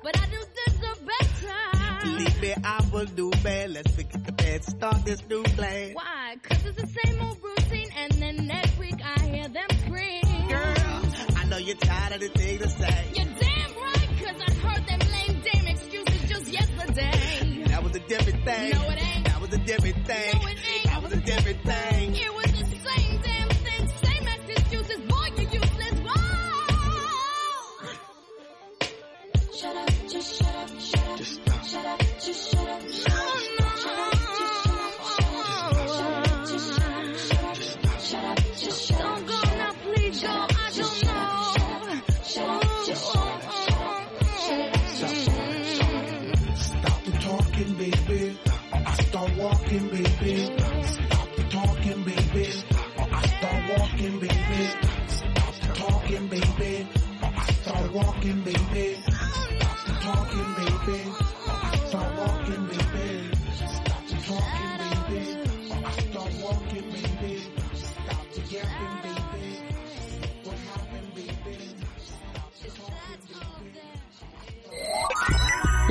but 0.03 0.17
I 0.17 0.25
do 0.27 0.37
deserve 0.65 1.01
better. 1.05 2.03
Believe 2.03 2.41
me, 2.41 2.53
I'm 2.63 2.93
a 2.93 3.05
new 3.05 3.31
man. 3.43 3.73
Let's 3.73 3.91
forget 3.95 4.23
the 4.25 4.31
past, 4.33 4.69
start 4.69 5.05
this 5.05 5.27
new 5.27 5.43
plan. 5.43 5.93
Why? 5.93 6.35
Cause 6.43 6.65
it's 6.65 6.81
the 6.81 6.87
same 6.87 7.21
old 7.21 7.37
routine, 7.43 7.89
and 7.97 8.11
then 8.13 8.47
next 8.47 8.77
week 8.77 8.99
I 9.03 9.21
hear 9.23 9.47
them 9.49 9.67
scream. 9.85 10.47
Girl, 10.47 11.01
I 11.35 11.45
know 11.49 11.57
you're 11.57 11.75
tired 11.77 12.13
of 12.13 12.19
the 12.21 12.29
thing 12.29 12.59
to 12.59 12.69
say. 12.69 13.05
You're 13.15 13.25
damn 13.25 13.73
right, 13.81 14.09
cause 14.23 14.41
I 14.47 14.51
heard 14.53 14.87
them 14.87 14.99
lame 15.11 15.41
damn 15.43 15.67
excuses 15.67 16.29
just 16.29 16.47
yesterday. 16.53 17.63
That 17.67 17.83
was 17.83 17.95
a 17.95 17.99
different 17.99 18.45
thing. 18.45 18.71
No, 18.71 18.89
it 18.89 19.03
ain't. 19.03 19.25
That 19.25 19.41
was 19.41 19.53
a 19.53 19.57
different 19.57 20.05
thing. 20.05 20.31
No, 20.33 20.47
it 20.47 20.57
ain't. 20.71 20.83
That 20.85 21.03
was 21.03 21.13
a 21.13 21.21
different 21.21 21.63
thing. 21.63 21.96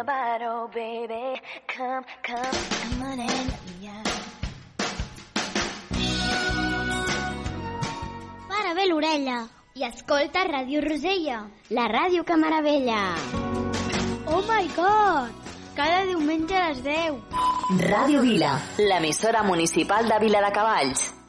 about, 0.00 0.40
oh 0.42 0.70
baby. 0.72 1.40
Come, 1.68 2.04
come, 2.22 2.58
come 2.82 3.02
on 3.02 3.20
and 3.20 3.52
let. 3.82 4.08
Para 8.48 8.74
bé 8.74 8.86
l'orella 8.86 9.46
i 9.74 9.84
escolta 9.84 10.44
Ràdio 10.44 10.80
Rosella, 10.80 11.44
la 11.70 11.86
ràdio 11.86 12.24
que 12.24 12.36
meravella. 12.36 13.14
Oh 14.26 14.42
my 14.48 14.66
god! 14.74 15.30
Cada 15.76 16.04
diumenge 16.04 16.56
a 16.56 16.68
les 16.68 16.82
10. 16.82 17.20
Ràdio 17.86 18.20
Vila, 18.20 18.58
l'emissora 18.78 19.42
municipal 19.42 20.08
de 20.08 20.18
Vila 20.18 20.42
de 20.44 20.52
Cavalls. 20.52 21.19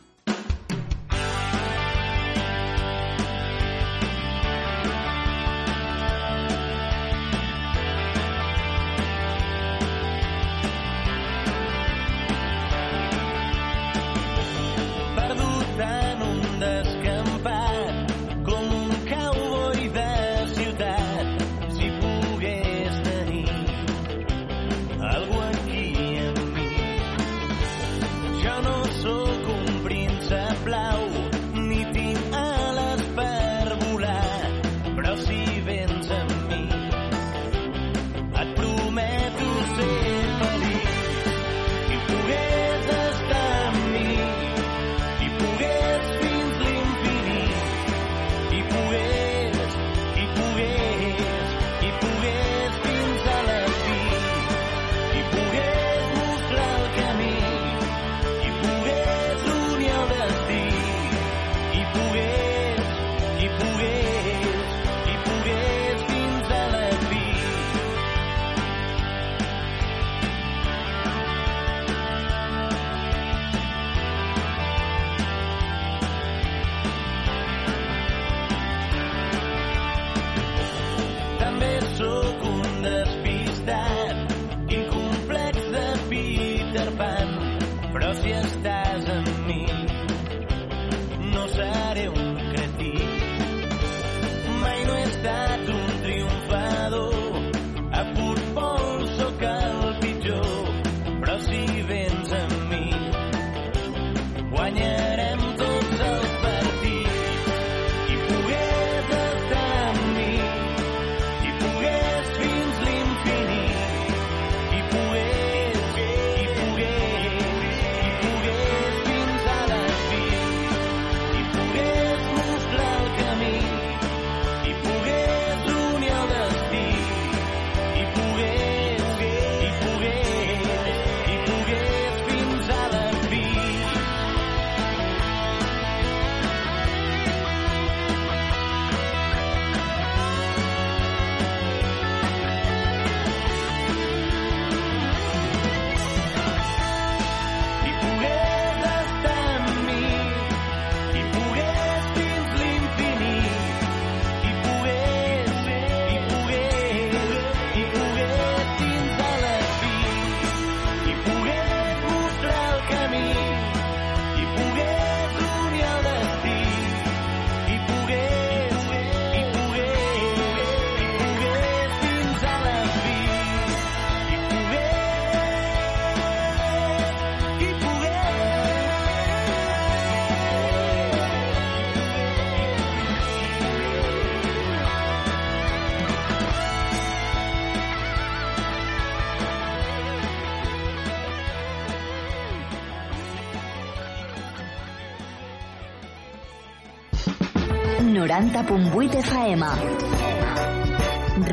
90.8 198.01 199.15
FM. 199.15 199.65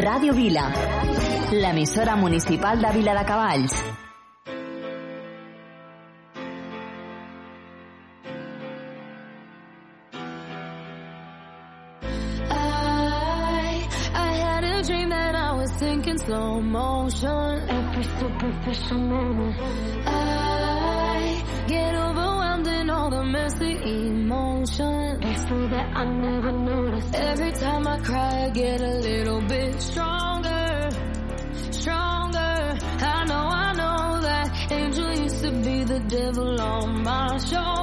Radio 0.03 0.33
Vila, 0.33 0.73
l'emissora 1.53 2.17
municipal 2.17 2.81
de 2.81 2.91
Vila 2.93 3.15
de 3.15 3.25
Cavalls. 3.25 3.85
Slow 16.29 16.61
motion 16.61 17.59
through 25.49 25.69
that 25.69 25.97
I 25.97 26.05
never 26.05 26.53
noticed. 26.53 27.15
Every 27.15 27.53
time 27.53 27.87
I 27.87 27.99
cry, 28.01 28.45
I 28.45 28.51
get 28.51 28.81
a 28.83 28.95
little 29.09 29.41
bit 29.41 29.81
stronger, 29.81 30.91
stronger. 31.71 32.79
I 33.01 33.25
know, 33.25 33.47
I 33.65 33.73
know 33.73 34.21
that 34.21 34.73
angel 34.73 35.11
used 35.15 35.43
to 35.43 35.51
be 35.51 35.85
the 35.85 36.01
devil 36.01 36.61
on 36.61 37.03
my 37.03 37.39
shoulder. 37.39 37.78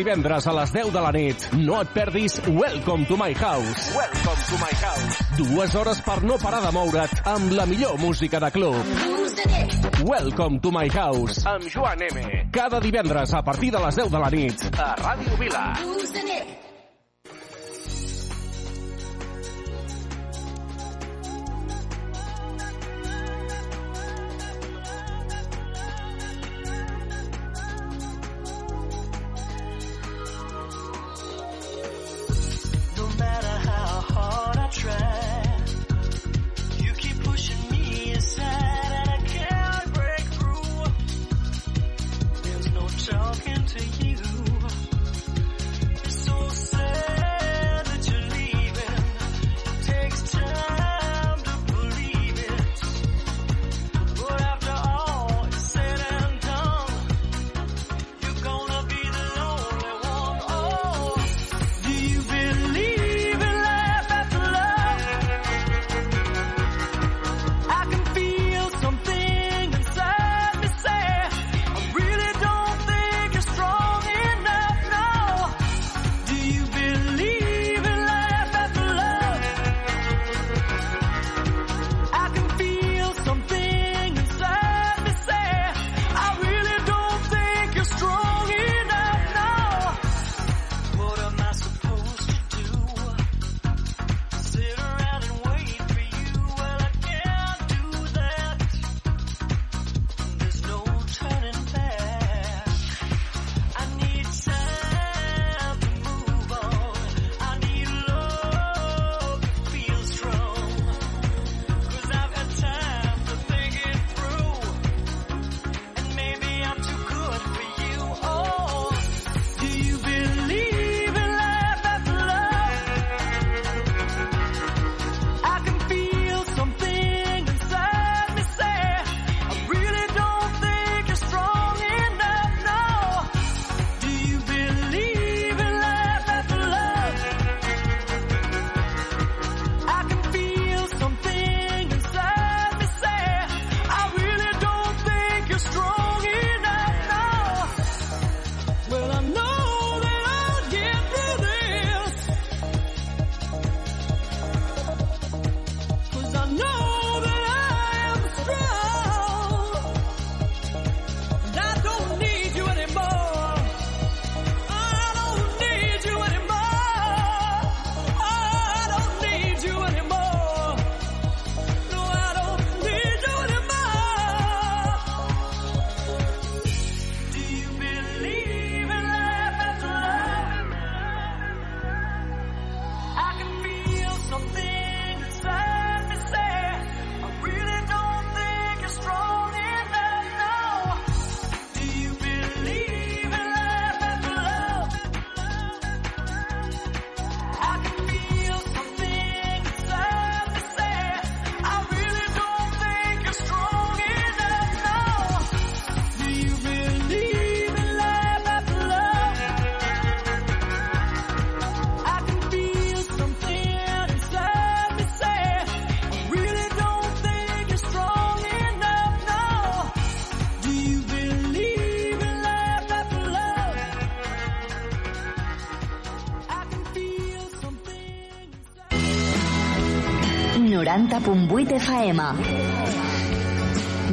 divendres 0.00 0.46
a 0.46 0.52
les 0.56 0.72
10 0.72 0.92
de 0.94 1.00
la 1.04 1.10
nit. 1.12 1.46
No 1.60 1.80
et 1.82 1.90
perdis 1.92 2.38
Welcome 2.48 3.04
to 3.06 3.16
my 3.20 3.34
house. 3.34 3.90
Welcome 3.92 4.44
to 4.48 4.56
my 4.62 4.72
house. 4.80 5.18
Dues 5.36 5.74
hores 5.76 6.00
per 6.06 6.22
no 6.24 6.38
parar 6.40 6.62
de 6.64 6.72
moure't 6.72 7.20
amb 7.28 7.52
la 7.52 7.66
millor 7.68 7.98
música 8.00 8.40
de 8.40 8.50
club. 8.50 8.80
Welcome 10.08 10.60
to 10.60 10.72
my 10.72 10.88
house. 10.88 11.44
Amb 11.44 11.68
Joan 11.68 12.00
M. 12.08 12.48
Cada 12.50 12.80
divendres 12.80 13.34
a 13.34 13.42
partir 13.44 13.72
de 13.72 13.84
les 13.84 13.96
10 13.96 14.10
de 14.10 14.24
la 14.24 14.30
nit. 14.30 14.64
A 14.78 14.94
Ràdio 14.96 15.36
Vila. 15.38 15.66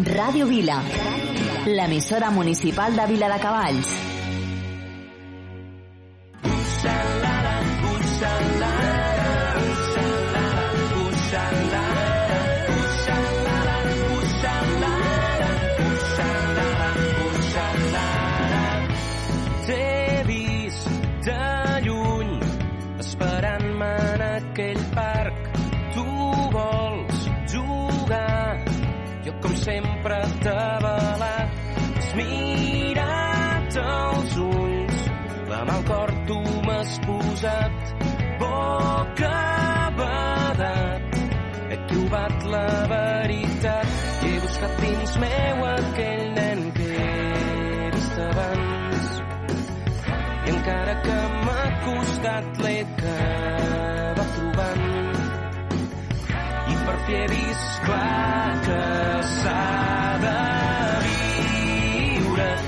Radio 0.04 0.48
Vila, 0.48 0.82
l'emissora 1.66 2.30
municipal 2.30 2.94
de 2.94 3.08
Vila 3.08 3.30
de 3.30 3.40
Cavalls. 3.40 4.07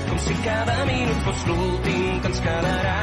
com 0.08 0.18
si 0.26 0.36
cada 0.44 0.76
minut 0.90 1.24
fos 1.26 1.46
l'últim 1.48 2.20
que 2.20 2.32
ens 2.32 2.44
quedarà. 2.46 2.98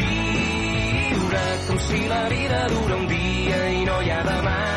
Viure 0.00 1.46
com 1.68 1.86
si 1.90 2.02
la 2.16 2.24
vida 2.34 2.66
dura 2.74 3.00
un 3.02 3.08
dia 3.14 3.62
i 3.78 3.86
no 3.92 4.02
hi 4.02 4.12
ha 4.16 4.20
demà. 4.32 4.69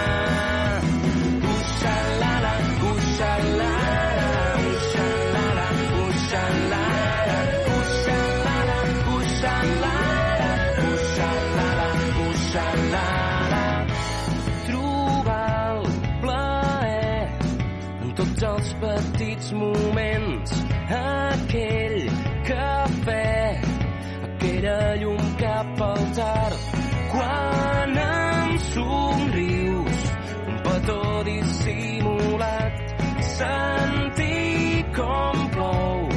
sentir 33.37 34.85
com 34.95 35.47
plou 35.55 36.09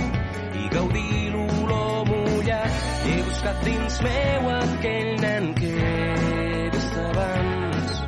i 0.60 0.68
gaudir 0.74 1.30
l'olor 1.34 2.04
mullat. 2.10 2.72
He 3.06 3.16
buscat 3.28 3.62
dins 3.68 3.98
meu 4.06 4.50
aquell 4.56 5.10
nen 5.24 5.48
que 5.60 5.72
eres 5.88 6.88
abans 7.04 8.00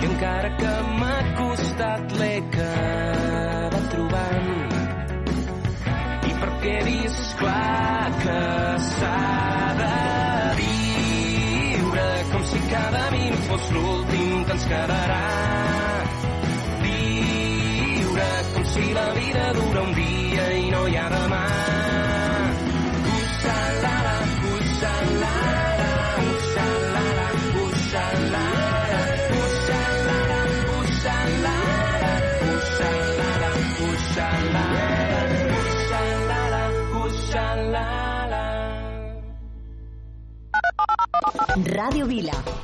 i 0.00 0.08
encara 0.10 0.50
que 0.60 0.74
m'ha 1.00 1.18
costat 1.40 2.16
l'he 2.20 2.32
acabat 2.42 3.86
trobant 3.94 4.50
i 6.30 6.32
perquè 6.42 6.74
he 6.78 6.82
vist 6.88 7.38
clar 7.42 8.10
que 8.24 8.40
s'ha 8.88 9.20
de 9.82 9.94
viure 10.62 12.10
com 12.32 12.50
si 12.52 12.66
cada 12.74 13.06
minut 13.16 13.48
fos 13.48 13.72
l'últim 13.76 14.44
que 14.44 14.58
ens 14.58 14.68
quedarà 14.74 15.49
Si 18.80 18.92
la 18.94 19.12
vida 19.12 19.52
dura 19.52 19.82
un 19.82 19.92
dia 19.92 20.44
i 20.56 20.70
no 20.70 20.86
hi 20.88 20.94
ha 20.96 21.08
demà. 21.12 21.40
Uxalala, 23.14 24.14
uxalala, 24.52 25.32
uxalala, 26.30 27.26
uxalala, 27.64 28.46
uxalala, 29.44 30.40
uxalala, 30.80 32.14
uxalala, 32.48 33.50
uxalala, 35.60 36.62
uxalala. 37.04 38.44
Radio 41.76 42.06
Vila 42.06 42.59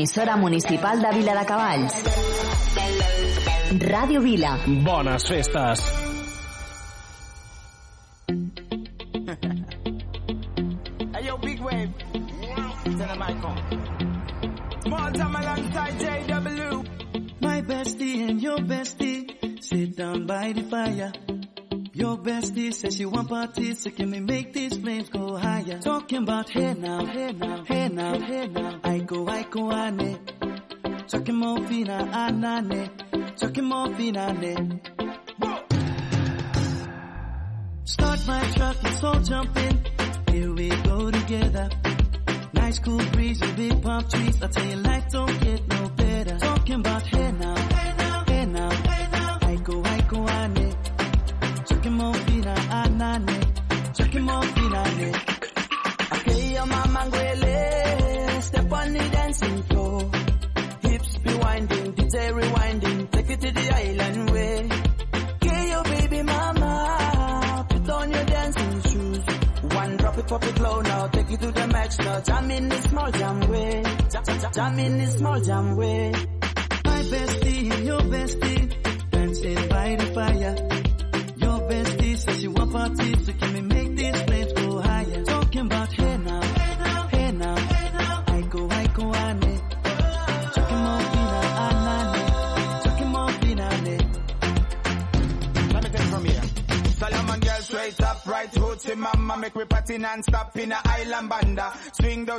Emisora 0.00 0.34
municipal 0.34 0.98
de 0.98 1.12
Vila 1.12 1.34
de 1.38 1.44
Cavalls. 1.44 1.92
Radio 3.80 4.22
Vila. 4.22 4.58
Bones 4.66 5.28
festes. 5.28 5.84
hey, 11.12 11.22
yo, 11.22 11.36
big 11.36 11.60
wave. 11.60 11.92
JW. 15.98 16.84
My 17.42 17.60
bestie 17.60 18.26
and 18.26 18.40
your 18.40 18.56
bestie 18.56 19.62
sit 19.62 19.96
down 19.98 20.26
by 20.26 20.54
the 20.54 20.62
fire. 20.62 21.12
Your 21.92 22.16
bestie 22.16 22.72
says 22.72 22.96
she 22.96 23.04
want 23.04 23.28
parties, 23.28 23.82
so 23.82 23.90
nane 34.12 34.69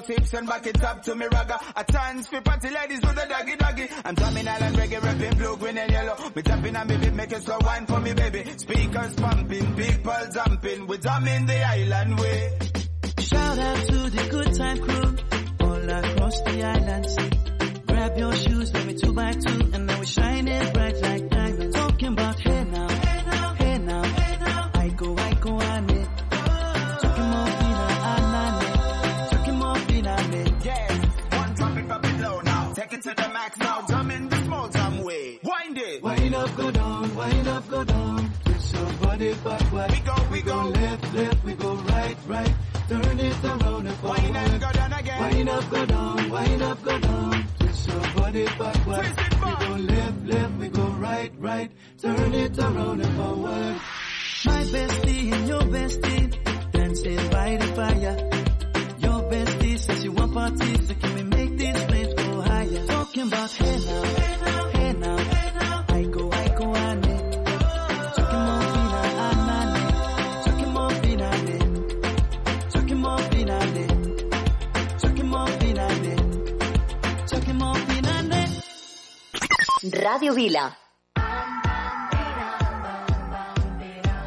out 0.01 0.07
hips 0.07 0.33
and 0.33 0.47
back 0.47 0.65
it 0.67 0.83
up 0.83 1.03
to 1.03 1.15
me 1.15 1.25
ragga. 1.27 1.59
A 1.75 1.91
chance 1.91 2.27
for 2.27 2.41
party 2.41 2.69
ladies 2.69 2.99
do 2.99 3.07
the 3.07 3.25
doggy 3.27 3.55
doggy. 3.55 3.87
I'm 4.05 4.15
dominant 4.15 4.61
and 4.61 4.75
reggae 4.75 5.01
rapping 5.01 5.37
blue, 5.37 5.57
green 5.57 5.77
and 5.77 5.91
yellow. 5.91 6.15
Me 6.35 6.41
tapping 6.41 6.75
and 6.75 6.89
baby 6.89 7.09
making 7.11 7.37
it 7.37 7.43
slow 7.43 7.57
wine 7.61 7.85
for 7.85 7.99
me 7.99 8.13
baby. 8.13 8.45
Speakers 8.57 9.15
pumping, 9.15 9.75
people 9.75 10.13
jumping. 10.33 10.87
we're 10.87 10.97
jamming 10.97 11.45
the 11.45 11.63
island 11.63 12.19
way. 12.19 12.60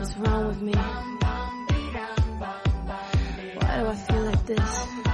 What's 0.05 0.19
wrong 0.19 0.49
with 0.49 0.61
me? 0.61 0.73
Why 3.55 3.79
do 3.81 3.87
I 3.87 3.97
feel 3.97 4.21
like 4.21 4.45
this? 4.45 5.14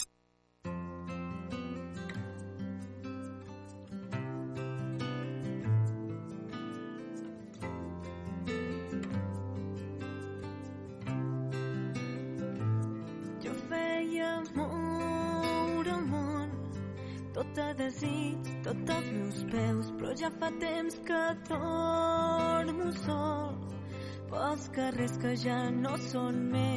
son 26.11 26.51
me. 26.51 26.70